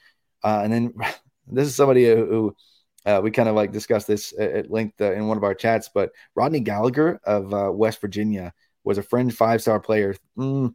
Uh, 0.44 0.62
and 0.64 0.74
then 0.74 0.94
this 1.52 1.68
is 1.68 1.76
somebody 1.76 2.06
who 2.06 2.56
uh, 3.06 3.22
we 3.24 3.32
kind 3.32 3.48
of 3.48 3.56
like 3.56 3.72
discussed 3.72 4.08
this 4.08 4.34
at 4.38 4.70
length 4.70 5.00
uh, 5.00 5.14
in 5.14 5.28
one 5.28 5.38
of 5.38 5.44
our 5.44 5.54
chats, 5.54 5.90
but 5.94 6.12
Rodney 6.36 6.60
Gallagher 6.60 7.20
of 7.24 7.54
uh, 7.54 7.72
West 7.72 8.02
Virginia 8.02 8.54
was 8.84 8.98
a 8.98 9.04
fringe 9.04 9.34
five 9.34 9.62
star 9.62 9.80
player 9.80 10.16
mm, 10.38 10.74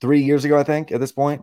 three 0.00 0.22
years 0.22 0.44
ago, 0.44 0.58
I 0.58 0.64
think, 0.64 0.92
at 0.92 1.00
this 1.00 1.12
point. 1.12 1.42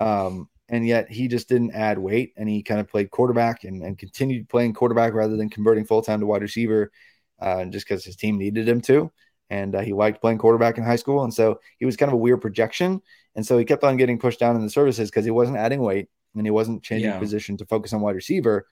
Um, 0.00 0.48
and 0.68 0.86
yet 0.86 1.10
he 1.10 1.28
just 1.28 1.48
didn't 1.48 1.74
add 1.74 1.98
weight 1.98 2.32
and 2.36 2.48
he 2.48 2.62
kind 2.62 2.80
of 2.80 2.88
played 2.88 3.10
quarterback 3.10 3.64
and, 3.64 3.82
and 3.82 3.98
continued 3.98 4.48
playing 4.48 4.72
quarterback 4.72 5.14
rather 5.14 5.36
than 5.36 5.50
converting 5.50 5.84
full 5.84 6.02
time 6.02 6.20
to 6.20 6.26
wide 6.26 6.42
receiver 6.42 6.92
uh, 7.40 7.64
just 7.64 7.86
because 7.86 8.04
his 8.04 8.16
team 8.16 8.38
needed 8.38 8.68
him 8.68 8.80
to. 8.82 9.10
And 9.48 9.74
uh, 9.74 9.80
he 9.80 9.92
liked 9.92 10.20
playing 10.20 10.38
quarterback 10.38 10.78
in 10.78 10.84
high 10.84 10.96
school. 10.96 11.24
And 11.24 11.34
so 11.34 11.58
he 11.78 11.86
was 11.86 11.96
kind 11.96 12.08
of 12.08 12.14
a 12.14 12.18
weird 12.18 12.40
projection. 12.40 13.00
And 13.34 13.44
so 13.44 13.58
he 13.58 13.64
kept 13.64 13.82
on 13.82 13.96
getting 13.96 14.18
pushed 14.18 14.38
down 14.38 14.56
in 14.56 14.62
the 14.62 14.70
services 14.70 15.10
because 15.10 15.24
he 15.24 15.30
wasn't 15.30 15.58
adding 15.58 15.80
weight 15.80 16.08
and 16.34 16.46
he 16.46 16.50
wasn't 16.50 16.82
changing 16.82 17.10
yeah. 17.10 17.18
position 17.18 17.56
to 17.58 17.66
focus 17.66 17.92
on 17.92 18.00
wide 18.00 18.14
receiver. 18.14 18.66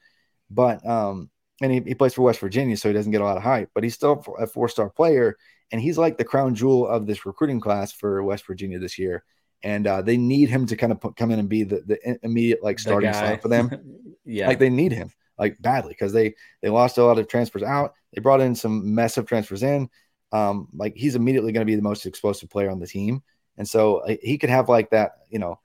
But 0.51 0.86
um, 0.86 1.30
and 1.60 1.72
he, 1.72 1.80
he 1.80 1.94
plays 1.94 2.14
for 2.14 2.22
West 2.22 2.40
Virginia, 2.40 2.76
so 2.76 2.89
he 2.89 2.94
doesn't 2.94 3.12
get 3.12 3.20
a 3.20 3.24
lot 3.24 3.36
of 3.36 3.43
hype. 3.43 3.70
But 3.74 3.85
he's 3.85 3.94
still 3.94 4.24
a 4.39 4.47
four 4.47 4.68
star 4.68 4.90
player, 4.90 5.36
and 5.70 5.80
he's 5.80 5.98
like 5.98 6.18
the 6.18 6.24
crown 6.24 6.55
jewel 6.55 6.86
of 6.86 7.06
this 7.06 7.26
recruiting 7.26 7.60
class 7.60 7.93
for 7.93 8.22
West 8.22 8.47
Virginia 8.47 8.78
this 8.78 8.98
year. 8.98 9.24
And 9.64 9.89
uh, 9.89 10.02
they 10.02 10.16
need 10.16 10.48
him 10.48 10.66
to 10.66 10.76
kind 10.76 10.93
of 10.93 11.01
put, 11.01 11.16
come 11.16 11.32
in 11.32 11.40
and 11.40 11.48
be 11.48 11.64
the, 11.64 11.82
the 11.85 12.18
immediate 12.22 12.62
like 12.62 12.78
starting 12.78 13.12
slot 13.12 13.43
for 13.43 13.48
them. 13.48 13.70
yeah, 14.24 14.47
like 14.47 14.60
they 14.60 14.70
need 14.70 14.93
him 14.93 15.10
like 15.39 15.60
badly 15.60 15.93
because 15.93 16.12
they 16.12 16.35
they 16.62 16.68
lost 16.68 16.98
a 16.98 17.05
lot 17.05 17.18
of 17.18 17.28
transfers 17.28 17.62
out. 17.62 17.94
They 18.14 18.20
brought 18.20 18.40
in 18.40 18.55
some 18.55 18.94
massive 18.94 19.26
transfers 19.26 19.62
in. 19.62 19.89
Um, 20.30 20.68
like 20.74 20.94
he's 20.94 21.16
immediately 21.16 21.52
going 21.52 21.62
to 21.62 21.70
be 21.70 21.76
the 21.76 21.82
most 21.82 22.06
explosive 22.06 22.51
player 22.51 22.70
on 22.70 22.80
the 22.80 22.86
team, 22.86 23.22
and 23.56 23.66
so 23.66 23.98
uh, 23.98 24.16
he 24.22 24.36
could 24.36 24.51
have 24.51 24.68
like 24.68 24.90
that, 24.90 25.12
you 25.30 25.39
know, 25.39 25.59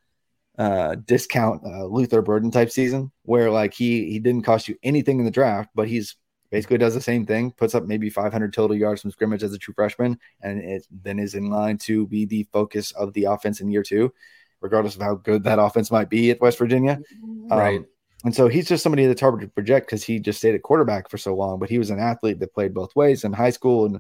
uh, 0.58 0.96
discount 0.96 1.64
uh, 1.66 1.86
Luther 1.86 2.22
Burden 2.22 2.52
type 2.52 2.70
season 2.70 3.12
where 3.24 3.50
like 3.50 3.74
he 3.74 4.12
he 4.12 4.20
didn't 4.20 4.44
cost 4.44 4.68
you 4.68 4.76
anything 4.84 5.20
in 5.20 5.26
the 5.26 5.32
draft, 5.32 5.70
but 5.76 5.88
he's 5.88 6.16
basically 6.52 6.78
does 6.78 6.94
the 6.94 7.02
same 7.02 7.26
thing, 7.26 7.52
puts 7.52 7.74
up 7.74 7.86
maybe 7.86 8.12
500 8.12 8.54
total 8.54 8.76
yards 8.76 9.02
from 9.02 9.10
scrimmage 9.10 9.42
as 9.42 9.54
a 9.54 9.58
true 9.58 9.74
freshman, 9.74 10.20
and 10.42 10.60
it 10.60 10.86
then 10.92 11.18
is 11.18 11.34
in 11.34 11.50
line 11.50 11.80
to 11.80 12.06
be 12.06 12.26
the 12.26 12.48
focus 12.54 12.92
of 12.92 13.12
the 13.14 13.24
offense 13.24 13.60
in 13.60 13.72
year 13.72 13.82
two, 13.82 14.14
regardless 14.62 14.96
of 14.96 15.02
how 15.02 15.16
good 15.16 15.44
that 15.46 15.58
offense 15.58 15.90
might 15.90 16.12
be 16.12 16.30
at 16.30 16.40
West 16.42 16.60
Virginia. 16.60 17.00
Right. 17.50 17.80
Um, 17.80 17.88
and 18.24 18.34
so 18.34 18.48
he's 18.48 18.68
just 18.68 18.84
somebody 18.84 19.06
that's 19.06 19.20
hard 19.20 19.42
to 19.42 19.48
project 19.48 19.88
because 19.88 20.04
he 20.04 20.20
just 20.20 20.40
stayed 20.40 20.56
at 20.56 20.62
quarterback 20.62 21.10
for 21.10 21.18
so 21.18 21.36
long, 21.36 21.60
but 21.60 21.70
he 21.70 21.78
was 21.78 21.90
an 21.90 22.00
athlete 22.00 22.40
that 22.40 22.54
played 22.54 22.74
both 22.74 22.96
ways 22.96 23.24
in 23.24 23.34
high 23.34 23.50
school. 23.50 23.86
And 23.86 24.00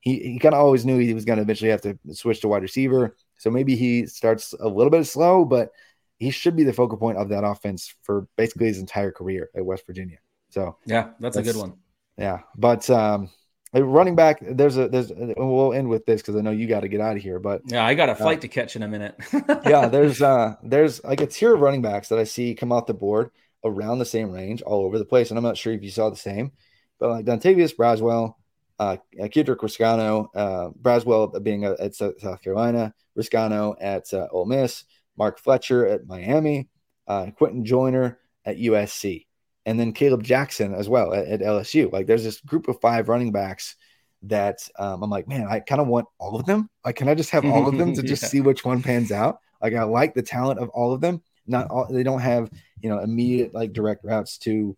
he, 0.00 0.18
he 0.18 0.38
kind 0.38 0.54
of 0.54 0.60
always 0.60 0.84
knew 0.84 0.98
he 0.98 1.14
was 1.14 1.24
going 1.24 1.38
to 1.38 1.42
eventually 1.42 1.70
have 1.70 1.82
to 1.82 1.98
switch 2.12 2.40
to 2.42 2.48
wide 2.48 2.62
receiver. 2.62 3.16
So 3.38 3.50
maybe 3.50 3.76
he 3.76 4.06
starts 4.06 4.54
a 4.58 4.68
little 4.68 4.90
bit 4.90 5.04
slow, 5.06 5.44
but 5.44 5.70
he 6.18 6.30
should 6.30 6.56
be 6.56 6.64
the 6.64 6.72
focal 6.72 6.98
point 6.98 7.18
of 7.18 7.28
that 7.30 7.44
offense 7.44 7.94
for 8.02 8.26
basically 8.36 8.66
his 8.66 8.78
entire 8.78 9.12
career 9.12 9.50
at 9.56 9.64
West 9.64 9.86
Virginia. 9.86 10.18
So 10.50 10.76
yeah, 10.84 11.10
that's, 11.20 11.36
that's 11.36 11.48
a 11.48 11.52
good 11.52 11.58
one. 11.58 11.74
Yeah, 12.16 12.40
but 12.56 12.88
um, 12.90 13.30
running 13.72 14.16
back, 14.16 14.40
there's 14.42 14.76
a 14.76 14.88
there's 14.88 15.12
we'll 15.14 15.72
end 15.72 15.88
with 15.88 16.06
this 16.06 16.20
because 16.20 16.36
I 16.36 16.40
know 16.40 16.50
you 16.50 16.66
got 16.66 16.80
to 16.80 16.88
get 16.88 17.00
out 17.00 17.16
of 17.16 17.22
here. 17.22 17.38
But 17.38 17.62
yeah, 17.66 17.84
I 17.84 17.94
got 17.94 18.08
a 18.08 18.14
flight 18.14 18.38
uh, 18.38 18.42
to 18.42 18.48
catch 18.48 18.74
in 18.76 18.82
a 18.82 18.88
minute. 18.88 19.14
yeah, 19.66 19.86
there's 19.86 20.20
uh 20.22 20.56
there's 20.62 21.02
like 21.04 21.20
a 21.20 21.26
tier 21.26 21.54
of 21.54 21.60
running 21.60 21.82
backs 21.82 22.08
that 22.08 22.18
I 22.18 22.24
see 22.24 22.54
come 22.54 22.72
off 22.72 22.86
the 22.86 22.94
board 22.94 23.30
around 23.64 23.98
the 23.98 24.04
same 24.04 24.30
range 24.30 24.62
all 24.62 24.84
over 24.84 24.98
the 24.98 25.04
place, 25.04 25.30
and 25.30 25.38
I'm 25.38 25.44
not 25.44 25.56
sure 25.56 25.72
if 25.72 25.82
you 25.82 25.90
saw 25.90 26.10
the 26.10 26.16
same, 26.16 26.52
but 26.98 27.10
like 27.10 27.24
Dontavius 27.24 27.76
Braswell, 27.76 28.34
uh, 28.78 28.96
Kedrick 29.18 29.58
Reescano, 29.58 30.28
uh, 30.34 30.70
Braswell 30.80 31.42
being 31.42 31.64
a, 31.64 31.72
at 31.72 31.94
South 31.94 32.42
Carolina, 32.42 32.94
Reescano 33.18 33.74
at 33.80 34.12
uh, 34.12 34.28
Ole 34.30 34.46
Miss, 34.46 34.84
Mark 35.16 35.38
Fletcher 35.38 35.86
at 35.86 36.06
Miami, 36.06 36.68
uh, 37.06 37.26
Quinten 37.38 37.64
Joyner 37.64 38.18
at 38.44 38.58
USC, 38.58 39.26
and 39.66 39.78
then 39.78 39.92
Kaleb 39.92 40.22
Jackson 40.22 40.74
as 40.74 40.88
well 40.88 41.12
at, 41.12 41.26
at 41.26 41.40
LSU. 41.40 41.92
Like 41.92 42.06
there's 42.06 42.24
this 42.24 42.40
group 42.40 42.68
of 42.68 42.80
five 42.80 43.08
running 43.08 43.32
backs 43.32 43.76
that 44.22 44.58
um, 44.78 45.02
I'm 45.02 45.10
like, 45.10 45.28
man, 45.28 45.46
I 45.48 45.60
kind 45.60 45.80
of 45.80 45.86
want 45.86 46.06
all 46.18 46.38
of 46.38 46.46
them. 46.46 46.68
Like, 46.84 46.96
can 46.96 47.08
I 47.08 47.14
just 47.14 47.30
have 47.30 47.44
all 47.44 47.68
of 47.68 47.78
them 47.78 47.94
to 47.94 48.02
just 48.02 48.22
yeah. 48.22 48.28
see 48.28 48.40
which 48.40 48.64
one 48.64 48.82
pans 48.82 49.12
out? 49.12 49.38
Like, 49.62 49.74
I 49.74 49.84
like 49.84 50.14
the 50.14 50.22
talent 50.22 50.60
of 50.60 50.68
all 50.70 50.92
of 50.92 51.00
them. 51.00 51.22
Not 51.46 51.68
all, 51.70 51.86
they 51.90 52.02
don't 52.02 52.20
have, 52.20 52.50
you 52.80 52.90
know, 52.90 52.98
immediate 52.98 53.54
like 53.54 53.72
direct 53.72 54.04
routes 54.04 54.38
to 54.38 54.76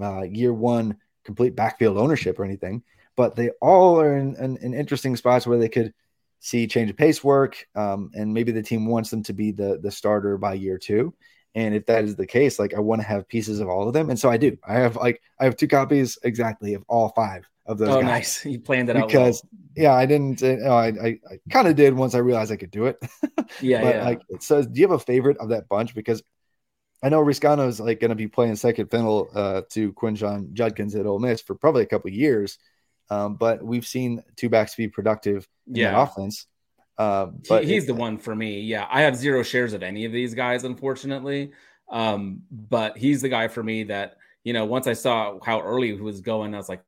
uh, 0.00 0.22
year 0.22 0.52
one 0.52 0.96
complete 1.24 1.54
backfield 1.54 1.98
ownership 1.98 2.38
or 2.38 2.44
anything, 2.44 2.82
but 3.18 3.34
they 3.34 3.50
all 3.60 4.00
are 4.00 4.16
in, 4.16 4.36
in, 4.36 4.56
in 4.58 4.74
interesting 4.74 5.16
spots 5.16 5.44
where 5.44 5.58
they 5.58 5.68
could 5.68 5.92
see 6.38 6.68
change 6.68 6.88
of 6.88 6.96
pace 6.96 7.24
work, 7.24 7.66
um, 7.74 8.12
and 8.14 8.32
maybe 8.32 8.52
the 8.52 8.62
team 8.62 8.86
wants 8.86 9.10
them 9.10 9.24
to 9.24 9.32
be 9.32 9.50
the 9.50 9.80
the 9.82 9.90
starter 9.90 10.38
by 10.38 10.54
year 10.54 10.78
two. 10.78 11.12
And 11.56 11.74
if 11.74 11.86
that 11.86 12.04
is 12.04 12.14
the 12.14 12.28
case, 12.28 12.60
like 12.60 12.74
I 12.74 12.78
want 12.78 13.00
to 13.02 13.08
have 13.08 13.28
pieces 13.28 13.58
of 13.58 13.68
all 13.68 13.88
of 13.88 13.92
them, 13.92 14.08
and 14.08 14.18
so 14.18 14.30
I 14.30 14.36
do. 14.36 14.56
I 14.66 14.74
have 14.74 14.94
like 14.94 15.20
I 15.40 15.46
have 15.46 15.56
two 15.56 15.66
copies 15.66 16.16
exactly 16.22 16.74
of 16.74 16.84
all 16.86 17.08
five 17.08 17.44
of 17.66 17.78
those. 17.78 17.88
Oh, 17.88 18.02
guys. 18.02 18.04
nice! 18.04 18.44
You 18.46 18.60
planned 18.60 18.88
it 18.88 18.96
out 18.96 19.08
because 19.08 19.42
well. 19.42 19.84
yeah, 19.84 19.94
I 19.94 20.06
didn't. 20.06 20.40
Uh, 20.40 20.72
I 20.72 20.86
I, 20.86 21.06
I 21.28 21.38
kind 21.50 21.66
of 21.66 21.74
did 21.74 21.94
once 21.94 22.14
I 22.14 22.18
realized 22.18 22.52
I 22.52 22.56
could 22.56 22.70
do 22.70 22.86
it. 22.86 22.98
yeah, 23.60 23.82
but 23.82 23.94
yeah. 23.96 24.04
like 24.04 24.22
it 24.28 24.44
says, 24.44 24.68
do 24.68 24.80
you 24.80 24.86
have 24.86 25.00
a 25.00 25.04
favorite 25.04 25.38
of 25.38 25.48
that 25.48 25.68
bunch? 25.68 25.92
Because 25.92 26.22
I 27.02 27.08
know 27.08 27.24
Reescano 27.24 27.66
is 27.66 27.80
like 27.80 27.98
going 27.98 28.10
to 28.10 28.14
be 28.14 28.28
playing 28.28 28.54
second 28.54 28.92
fiddle 28.92 29.28
uh, 29.34 29.62
to 29.70 29.92
Quinshon 29.94 30.52
Judkins 30.52 30.94
at 30.94 31.06
Ole 31.06 31.18
Miss 31.18 31.40
for 31.40 31.56
probably 31.56 31.82
a 31.82 31.86
couple 31.86 32.10
years, 32.10 32.58
um, 33.10 33.34
but 33.36 33.62
we've 33.62 33.86
seen 33.86 34.22
two 34.36 34.48
backs 34.48 34.74
be 34.74 34.88
productive 34.88 35.48
in 35.66 35.76
Yeah. 35.76 36.02
offense. 36.02 36.46
Uh, 36.96 37.26
He- 37.42 37.48
but 37.48 37.64
he's 37.64 37.86
the 37.86 37.94
one 37.94 38.18
for 38.18 38.34
me. 38.34 38.60
Yeah, 38.60 38.86
I 38.90 39.02
have 39.02 39.14
zero 39.16 39.42
shares 39.42 39.72
of 39.72 39.82
any 39.82 40.04
of 40.04 40.12
these 40.12 40.34
guys, 40.34 40.64
unfortunately. 40.64 41.52
Um, 41.90 42.42
but 42.50 42.98
he's 42.98 43.22
the 43.22 43.28
guy 43.28 43.48
for 43.48 43.62
me 43.62 43.84
that 43.84 44.16
you 44.44 44.52
know. 44.52 44.64
Once 44.66 44.86
I 44.86 44.92
saw 44.94 45.38
how 45.44 45.60
early 45.62 45.94
he 45.94 46.00
was 46.00 46.20
going, 46.20 46.54
I 46.54 46.58
was 46.58 46.68
like, 46.68 46.82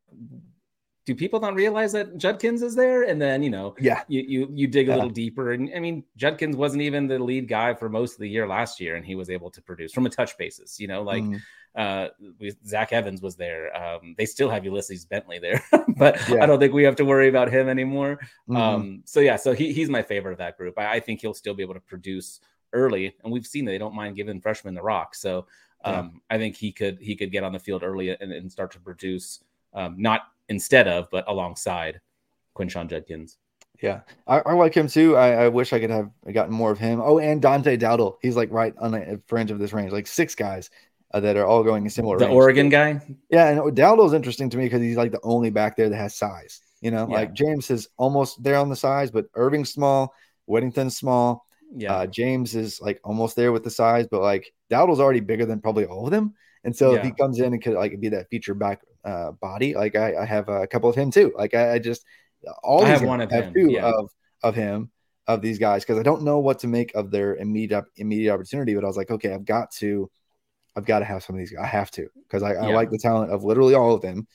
"Do 1.06 1.14
people 1.14 1.40
not 1.40 1.54
realize 1.54 1.92
that 1.92 2.16
Judkins 2.18 2.60
is 2.62 2.74
there?" 2.74 3.02
And 3.04 3.20
then 3.20 3.42
you 3.42 3.50
know, 3.50 3.74
yeah, 3.80 4.02
you 4.08 4.20
you 4.22 4.48
you 4.52 4.66
dig 4.66 4.88
a 4.88 4.90
Yeah. 4.90 4.96
little 4.96 5.10
deeper, 5.10 5.52
and 5.52 5.70
I 5.74 5.80
mean, 5.80 6.04
Judkins 6.16 6.54
wasn't 6.56 6.82
even 6.82 7.06
the 7.06 7.18
lead 7.18 7.48
guy 7.48 7.72
for 7.74 7.88
most 7.88 8.14
of 8.14 8.18
the 8.20 8.28
year 8.28 8.46
last 8.46 8.78
year, 8.80 8.96
and 8.96 9.06
he 9.06 9.14
was 9.14 9.30
able 9.30 9.50
to 9.52 9.62
produce 9.62 9.92
from 9.92 10.06
a 10.06 10.10
touch 10.10 10.36
basis. 10.36 10.78
You 10.78 10.88
know, 10.88 11.02
like 11.02 11.22
Mhm. 11.24 11.40
Uh 11.76 12.08
we, 12.40 12.52
Zach 12.66 12.92
Evans 12.92 13.22
was 13.22 13.36
there. 13.36 13.74
Um, 13.76 14.14
they 14.18 14.26
still 14.26 14.50
have 14.50 14.64
Ulysses 14.64 15.04
Bentley 15.04 15.38
there, 15.38 15.62
but 15.96 16.20
Yeah. 16.28 16.42
I 16.42 16.46
don't 16.46 16.58
think 16.58 16.72
we 16.72 16.82
have 16.84 16.96
to 16.96 17.04
worry 17.04 17.28
about 17.28 17.50
him 17.50 17.68
anymore. 17.68 18.18
Mhm. 18.48 18.56
Um, 18.56 19.02
so 19.04 19.20
yeah, 19.20 19.36
so 19.36 19.52
he, 19.52 19.72
he's 19.72 19.88
my 19.88 20.02
favorite 20.02 20.32
of 20.32 20.38
that 20.38 20.56
group. 20.56 20.78
I, 20.78 20.94
I 20.94 21.00
think 21.00 21.20
he'll 21.20 21.34
still 21.34 21.54
be 21.54 21.62
able 21.62 21.74
to 21.74 21.80
produce 21.80 22.40
early, 22.72 23.14
and 23.22 23.32
we've 23.32 23.46
seen 23.46 23.64
that 23.66 23.70
they 23.72 23.78
don't 23.78 23.94
mind 23.94 24.16
giving 24.16 24.40
freshmen 24.40 24.74
the 24.74 24.82
rock. 24.82 25.14
So 25.14 25.46
um, 25.84 26.20
I 26.28 26.38
think 26.38 26.56
he 26.56 26.72
could 26.72 26.98
he 27.00 27.14
could 27.16 27.30
get 27.32 27.44
on 27.44 27.52
the 27.52 27.58
field 27.58 27.82
early 27.84 28.10
and, 28.10 28.32
and 28.32 28.50
start 28.50 28.72
to 28.72 28.80
produce, 28.80 29.42
um, 29.72 29.94
not 29.96 30.22
instead 30.48 30.88
of, 30.88 31.08
but 31.10 31.24
alongside 31.28 32.00
Quinshon 32.56 32.88
Judkins. 32.90 33.38
yeah, 33.80 34.00
I, 34.26 34.40
I 34.40 34.52
like 34.54 34.74
him 34.74 34.88
too. 34.88 35.16
I, 35.16 35.44
I 35.44 35.48
wish 35.48 35.72
I 35.72 35.78
could 35.80 35.90
have 35.90 36.10
gotten 36.32 36.52
more 36.52 36.70
of 36.72 36.78
him. 36.78 37.00
Oh, 37.00 37.18
and 37.18 37.40
Dante 37.40 37.76
Dowdell, 37.76 38.18
he's 38.20 38.36
like 38.36 38.50
right 38.50 38.74
on 38.78 38.90
the 38.90 39.20
fringe 39.26 39.50
of 39.52 39.58
this 39.58 39.72
range, 39.72 39.92
like 39.92 40.06
six 40.08 40.34
guys 40.34 40.68
uh, 41.12 41.20
that 41.20 41.36
are 41.36 41.46
all 41.46 41.62
going 41.64 41.84
in 41.84 41.90
similar. 41.90 42.18
The 42.18 42.26
range. 42.26 42.34
Oregon 42.34 42.68
guy, 42.68 43.00
Yeah, 43.30 43.48
and 43.48 43.76
Dowdell's 43.76 44.14
interesting 44.14 44.50
to 44.50 44.56
me 44.56 44.64
because 44.64 44.80
he's 44.80 44.96
like 44.96 45.12
the 45.12 45.20
only 45.22 45.50
back 45.50 45.76
there 45.76 45.88
that 45.88 45.96
has 45.96 46.14
size. 46.16 46.60
You 46.80 46.90
know, 46.90 47.06
Yeah. 47.08 47.14
like 47.14 47.32
James 47.32 47.70
is 47.70 47.88
almost 47.96 48.42
there 48.42 48.56
on 48.56 48.68
the 48.68 48.76
size, 48.76 49.10
but 49.10 49.26
Irving's 49.34 49.72
small, 49.72 50.14
Whittington's 50.46 50.96
small. 50.96 51.44
yeah, 51.74 51.94
Uh, 51.94 52.06
James 52.06 52.54
is 52.54 52.80
like 52.80 53.00
almost 53.04 53.36
there 53.36 53.52
with 53.52 53.64
the 53.64 53.70
size, 53.70 54.06
but 54.10 54.20
like 54.22 54.52
Dowdell's 54.70 55.00
already 55.00 55.20
bigger 55.20 55.46
than 55.46 55.60
probably 55.60 55.84
all 55.86 56.06
of 56.06 56.10
them. 56.10 56.34
And 56.64 56.74
so 56.76 56.94
if 56.94 57.02
he 57.04 57.10
comes 57.12 57.38
in 57.40 57.52
and 57.54 57.62
could 57.62 57.74
like 57.74 57.98
be 58.00 58.08
that 58.10 58.28
feature 58.28 58.54
back 58.54 58.80
uh, 59.04 59.32
body, 59.32 59.74
like 59.74 59.96
I, 59.96 60.16
I 60.16 60.24
have 60.26 60.48
a 60.48 60.66
couple 60.66 60.90
of 60.90 60.96
him 60.96 61.10
too. 61.10 61.32
Like 61.36 61.54
I, 61.54 61.74
I 61.74 61.78
just 61.78 62.04
all 62.62 62.84
I 62.84 62.88
have 62.88 63.02
one 63.02 63.20
of 63.20 63.30
have 63.30 63.44
him, 63.46 63.54
two 63.54 63.70
yeah. 63.72 63.86
of 63.90 64.10
of 64.42 64.54
him 64.54 64.90
of 65.26 65.40
these 65.42 65.58
guys 65.58 65.84
because 65.84 65.98
I 65.98 66.02
don't 66.02 66.22
know 66.22 66.38
what 66.40 66.58
to 66.60 66.66
make 66.66 66.94
of 66.94 67.10
their 67.10 67.36
immediate 67.36 67.84
immediate 67.96 68.34
opportunity. 68.34 68.74
But 68.74 68.84
I 68.84 68.88
was 68.88 68.96
like, 68.96 69.10
okay, 69.10 69.32
I've 69.32 69.44
got 69.44 69.70
to, 69.80 70.10
I've 70.80 70.86
got 70.86 71.00
to 71.00 71.04
have 71.04 71.22
some 71.22 71.36
of 71.36 71.38
these. 71.38 71.52
guys. 71.52 71.62
I 71.62 71.66
have 71.66 71.90
to 71.92 72.08
because 72.26 72.42
I, 72.42 72.54
I 72.54 72.72
like 72.72 72.90
the 72.90 72.98
talent 72.98 73.32
of 73.32 73.44
literally 73.44 73.74
all 73.74 73.94
of 73.94 74.00
them. 74.00 74.26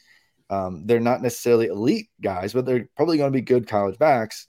Um, 0.51 0.85
they're 0.85 0.99
not 0.99 1.23
necessarily 1.23 1.65
elite 1.67 2.09
guys, 2.21 2.53
but 2.53 2.65
they're 2.65 2.87
probably 2.95 3.17
going 3.17 3.31
to 3.31 3.35
be 3.35 3.41
good 3.41 3.67
college 3.67 3.97
backs. 3.97 4.47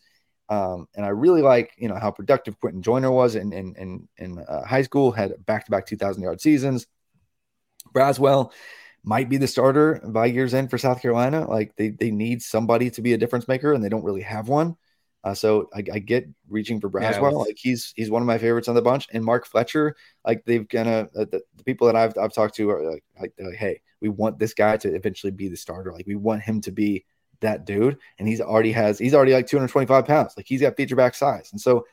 Um, 0.50 0.86
and 0.94 1.06
I 1.06 1.08
really 1.08 1.40
like, 1.40 1.72
you 1.78 1.88
know, 1.88 1.96
how 1.96 2.10
productive 2.10 2.60
Quinten 2.60 2.82
Joyner 2.82 3.10
was 3.10 3.34
in 3.34 3.52
in 3.54 3.74
in, 3.76 4.08
in 4.18 4.38
uh, 4.38 4.64
high 4.66 4.82
school. 4.82 5.10
Had 5.10 5.44
back 5.46 5.64
to 5.64 5.70
back 5.70 5.86
two 5.86 5.96
thousand 5.96 6.22
yard 6.22 6.40
seasons. 6.40 6.86
Braswell 7.94 8.52
might 9.02 9.28
be 9.28 9.38
the 9.38 9.48
starter 9.48 10.02
by 10.04 10.26
year's 10.26 10.52
end 10.52 10.68
for 10.68 10.76
South 10.76 11.00
Carolina. 11.00 11.48
Like 11.48 11.74
they 11.76 11.88
they 11.88 12.10
need 12.10 12.42
somebody 12.42 12.90
to 12.90 13.00
be 13.00 13.14
a 13.14 13.18
difference 13.18 13.48
maker, 13.48 13.72
and 13.72 13.82
they 13.82 13.88
don't 13.88 14.04
really 14.04 14.22
have 14.22 14.48
one. 14.48 14.76
Uh, 15.26 15.34
so 15.34 15.68
I, 15.74 15.82
I 15.92 15.98
get 15.98 16.28
reaching 16.48 16.80
for 16.80 16.88
Yeah, 17.02 17.12
Braswell. 17.12 17.38
with- 17.38 17.48
like 17.48 17.58
he's 17.58 17.92
he's 17.96 18.12
one 18.12 18.22
of 18.22 18.26
my 18.26 18.38
favorites 18.38 18.68
on 18.68 18.76
the 18.76 18.80
bunch. 18.82 19.08
And 19.12 19.24
Mark 19.24 19.44
Fletcher, 19.44 19.96
like 20.24 20.44
they've 20.44 20.68
gonna 20.68 21.08
uh, 21.16 21.24
the, 21.24 21.42
the 21.56 21.64
people 21.64 21.88
that 21.88 21.96
I've 21.96 22.16
I've 22.16 22.32
talked 22.32 22.54
to 22.56 22.70
are 22.70 22.88
like, 22.92 23.04
like 23.20 23.32
they're 23.36 23.48
like, 23.48 23.58
hey, 23.58 23.80
we 24.00 24.08
want 24.08 24.38
this 24.38 24.54
guy 24.54 24.76
to 24.76 24.94
eventually 24.94 25.32
be 25.32 25.48
the 25.48 25.56
starter. 25.56 25.92
Like 25.92 26.06
we 26.06 26.14
want 26.14 26.42
him 26.42 26.60
to 26.60 26.70
be 26.70 27.04
that 27.40 27.66
dude, 27.66 27.98
and 28.20 28.28
he's 28.28 28.40
already 28.40 28.70
has 28.70 29.00
he's 29.00 29.14
already 29.14 29.32
like 29.32 29.48
225 29.48 30.06
pounds. 30.06 30.34
Like 30.36 30.46
he's 30.46 30.60
got 30.60 30.76
feature 30.76 30.94
back 30.94 31.16
size, 31.16 31.48
and 31.50 31.60
so 31.60 31.86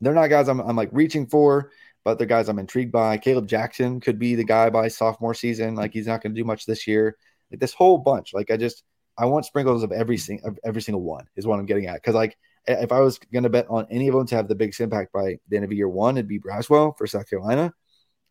they're 0.00 0.14
not 0.14 0.28
guys 0.30 0.46
I'm 0.46 0.60
I'm 0.60 0.76
like 0.76 0.90
reaching 0.92 1.26
for, 1.26 1.72
but 2.04 2.18
they're 2.18 2.26
guys 2.28 2.48
I'm 2.48 2.60
intrigued 2.60 2.92
by. 2.92 3.18
Kaleb 3.18 3.46
Jackson 3.46 3.98
could 3.98 4.20
be 4.20 4.36
the 4.36 4.44
guy 4.44 4.70
by 4.70 4.86
sophomore 4.86 5.34
season. 5.34 5.74
Like 5.74 5.92
he's 5.92 6.06
not 6.06 6.22
going 6.22 6.36
to 6.36 6.40
do 6.40 6.44
much 6.46 6.66
this 6.66 6.86
year. 6.86 7.16
Like 7.50 7.58
this 7.58 7.74
whole 7.74 7.98
bunch. 7.98 8.32
Like 8.32 8.52
I 8.52 8.56
just 8.56 8.84
I 9.18 9.24
want 9.26 9.44
sprinkles 9.44 9.82
of 9.82 9.90
every 9.90 10.18
single 10.18 10.50
of 10.50 10.58
every 10.62 10.82
single 10.82 11.02
one 11.02 11.26
is 11.34 11.48
what 11.48 11.58
I'm 11.58 11.66
getting 11.66 11.86
at. 11.86 11.94
Because 11.94 12.14
like 12.14 12.38
if 12.66 12.92
I 12.92 13.00
was 13.00 13.18
going 13.18 13.44
to 13.44 13.48
bet 13.48 13.66
on 13.68 13.86
any 13.90 14.08
of 14.08 14.14
them 14.14 14.26
to 14.26 14.36
have 14.36 14.48
the 14.48 14.54
biggest 14.54 14.80
impact 14.80 15.12
by 15.12 15.38
the 15.48 15.56
end 15.56 15.64
of 15.64 15.72
year 15.72 15.88
one, 15.88 16.16
it'd 16.16 16.28
be 16.28 16.38
Braswell 16.38 16.96
for 16.96 17.06
South 17.06 17.28
Carolina. 17.28 17.72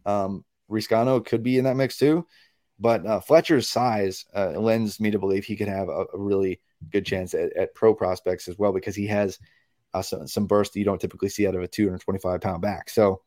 Um, 0.06 0.46
Reescano 0.70 1.26
could 1.26 1.44
be 1.44 1.58
in 1.58 1.66
that 1.66 1.76
mix 1.76 1.98
too, 1.98 2.26
but 2.80 3.06
uh, 3.06 3.20
Fletcher's 3.20 3.70
size 3.70 4.26
uh, 4.36 4.52
lends 4.52 5.00
me 5.00 5.12
to 5.12 5.20
believe 5.20 5.46
he 5.46 5.56
could 5.56 5.68
have 5.68 5.90
a, 5.90 6.06
a 6.14 6.18
really 6.18 6.62
good 6.92 7.06
chance 7.06 7.34
at, 7.34 7.56
at 7.58 7.76
pro 7.76 7.94
prospects 7.94 8.48
as 8.48 8.58
well 8.58 8.72
because 8.72 8.96
he 8.96 9.08
has 9.08 9.40
uh, 9.94 10.02
some, 10.02 10.28
some 10.28 10.46
burst 10.46 10.74
that 10.74 10.80
you 10.80 10.86
don't 10.86 11.02
typically 11.02 11.30
see 11.30 11.48
out 11.48 11.56
of 11.56 11.62
a 11.62 11.68
225 11.68 12.42
pound 12.42 12.62
back. 12.62 12.90
So 12.90 13.22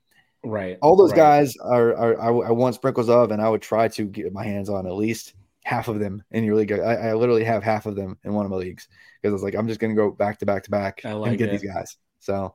right. 0.44 0.78
all 0.80 0.96
those 0.96 1.10
right. 1.10 1.16
guys 1.16 1.56
are, 1.56 1.94
are 1.94 2.20
I, 2.20 2.48
I 2.48 2.50
want 2.52 2.76
sprinkles 2.76 3.08
of, 3.08 3.32
and 3.32 3.42
I 3.42 3.48
would 3.48 3.62
try 3.62 3.88
to 3.88 4.04
get 4.04 4.32
my 4.32 4.44
hands 4.44 4.68
on 4.68 4.86
at 4.86 4.94
least 4.94 5.34
half 5.64 5.88
of 5.88 5.98
them 6.00 6.22
in 6.30 6.44
your 6.44 6.56
league. 6.56 6.72
I, 6.72 6.76
I 6.78 7.14
literally 7.14 7.44
have 7.44 7.62
half 7.62 7.86
of 7.86 7.94
them 7.96 8.18
in 8.24 8.32
one 8.34 8.44
of 8.44 8.50
my 8.50 8.56
leagues 8.58 8.88
because 9.20 9.32
I 9.32 9.34
was 9.34 9.42
like, 9.42 9.54
I'm 9.54 9.68
just 9.68 9.80
going 9.80 9.94
to 9.94 10.00
go 10.00 10.10
back 10.10 10.38
to 10.40 10.46
back 10.46 10.64
to 10.64 10.70
back 10.70 11.02
I 11.04 11.10
and 11.10 11.20
like 11.20 11.38
get 11.38 11.48
it. 11.48 11.60
these 11.60 11.70
guys. 11.72 11.96
So, 12.20 12.54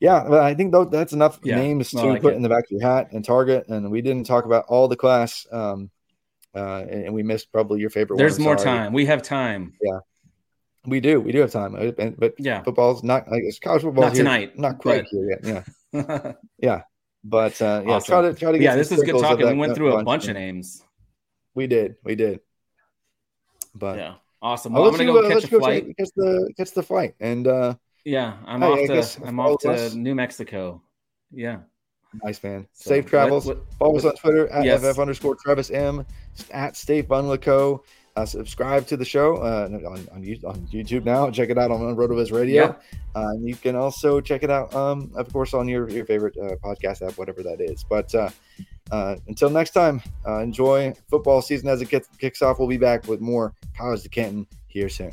yeah, 0.00 0.24
but 0.28 0.40
I 0.42 0.54
think 0.54 0.74
that's 0.90 1.12
enough 1.14 1.38
Yeah, 1.42 1.56
names 1.56 1.90
to 1.90 2.02
like 2.04 2.22
put 2.22 2.34
it. 2.34 2.36
in 2.36 2.42
the 2.42 2.48
back 2.50 2.64
of 2.64 2.70
your 2.70 2.82
hat 2.82 3.08
and 3.12 3.24
target. 3.24 3.68
And 3.68 3.90
we 3.90 4.02
didn't 4.02 4.26
talk 4.26 4.44
about 4.44 4.66
all 4.68 4.88
the 4.88 4.96
class, 4.96 5.46
um, 5.50 5.90
uh, 6.54 6.84
and, 6.90 7.04
and 7.06 7.14
we 7.14 7.22
missed 7.22 7.50
probably 7.52 7.80
your 7.80 7.90
favorite. 7.90 8.16
One 8.16 8.18
there's 8.18 8.38
more 8.38 8.58
Sorry. 8.58 8.78
time. 8.78 8.92
We 8.92 9.06
have 9.06 9.22
time. 9.22 9.72
Yeah, 9.82 9.98
we 10.86 11.00
do. 11.00 11.20
We 11.20 11.32
do 11.32 11.40
have 11.40 11.50
time, 11.50 11.72
but 12.18 12.34
Yeah. 12.38 12.62
football's 12.62 13.02
not. 13.02 13.24
I 13.32 13.40
guess 13.40 13.58
college 13.58 13.82
football 13.82 14.04
Not 14.04 14.14
tonight, 14.14 14.58
Not 14.58 14.78
quite 14.78 15.04
but- 15.04 15.08
here 15.10 15.30
yet. 15.42 15.64
Yeah, 15.92 16.32
yeah. 16.58 16.82
But 17.24 17.60
uh, 17.60 17.82
yeah, 17.84 17.92
Awesome. 17.94 18.12
try 18.12 18.22
to 18.22 18.34
try 18.34 18.52
to 18.52 18.58
get. 18.58 18.64
yeah, 18.64 18.76
this 18.76 18.92
is 18.92 19.02
good 19.02 19.18
talking. 19.20 19.46
that- 19.46 19.52
We 19.54 19.58
went 19.58 19.74
through 19.74 19.96
a 19.96 20.04
bunch 20.04 20.28
of 20.28 20.34
names. 20.34 20.82
We 21.56 21.66
did. 21.66 21.96
We 22.04 22.14
did. 22.14 22.40
But 23.74 23.98
Yeah. 23.98 24.14
Awesome. 24.42 24.74
Well, 24.74 24.84
I'm 24.84 24.92
gonna 24.92 25.04
you, 25.04 25.12
go 25.12 25.18
uh, 25.20 25.22
catch 25.22 25.34
let's 25.34 25.44
a 25.46 25.50
go 25.50 25.58
flight. 25.58 25.96
catch 25.98 26.10
the 26.14 26.52
catch 26.56 26.70
the 26.72 26.82
flight, 26.82 27.14
and 27.18 27.48
uh, 27.48 27.74
Yeah, 28.04 28.36
I'm 28.46 28.60
Hey, 28.60 28.86
off 28.86 29.08
to 29.16 29.26
I'm 29.26 29.40
off 29.40 29.58
to 29.62 29.72
us. 29.72 29.94
New 29.94 30.14
Mexico. 30.14 30.82
Yeah. 31.32 31.60
nice 32.22 32.40
man. 32.44 32.68
So 32.72 32.90
Safe 32.90 33.06
travels. 33.06 33.46
let- 33.46 33.58
Follow 33.78 33.96
us 33.96 34.04
on 34.04 34.14
Twitter 34.16 34.46
at 34.48 34.64
Yes. 34.64 34.82
ff 34.82 34.98
underscore 34.98 35.34
Travis 35.36 35.70
M 35.70 36.06
at 36.52 36.76
Stay 36.76 37.02
Fun 37.02 37.24
Lako. 37.24 37.80
Uh, 38.14 38.24
subscribe 38.24 38.86
to 38.86 38.96
the 38.96 39.04
show 39.04 39.36
uh, 39.36 39.66
on, 39.70 39.84
on, 39.84 40.08
on 40.46 40.66
YouTube 40.72 41.04
now. 41.04 41.30
Check 41.30 41.50
it 41.50 41.58
out 41.58 41.70
on 41.70 41.80
RotoViz 41.96 42.32
Radio. 42.32 42.62
Yeah. 42.64 42.74
Uh, 43.14 43.28
and 43.32 43.46
you 43.46 43.54
can 43.56 43.76
also 43.76 44.22
check 44.22 44.42
it 44.42 44.50
out, 44.50 44.74
um, 44.74 45.10
of 45.16 45.30
course, 45.32 45.52
on 45.52 45.68
your, 45.68 45.86
your 45.90 46.06
favorite 46.06 46.34
uh, 46.38 46.56
podcast 46.64 47.06
app, 47.06 47.18
whatever 47.18 47.42
that 47.42 47.60
is. 47.60 47.84
But 47.84 48.14
uh, 48.14 48.30
uh, 48.90 49.16
until 49.26 49.50
next 49.50 49.70
time, 49.70 50.02
uh, 50.26 50.38
enjoy 50.38 50.94
football 51.08 51.42
season 51.42 51.68
as 51.68 51.82
it 51.82 51.88
gets, 51.88 52.08
kicks 52.18 52.42
off. 52.42 52.58
We'll 52.58 52.68
be 52.68 52.76
back 52.76 53.06
with 53.08 53.20
more 53.20 53.54
College 53.76 54.02
to 54.02 54.08
Canton 54.08 54.46
here 54.68 54.88
soon. 54.88 55.12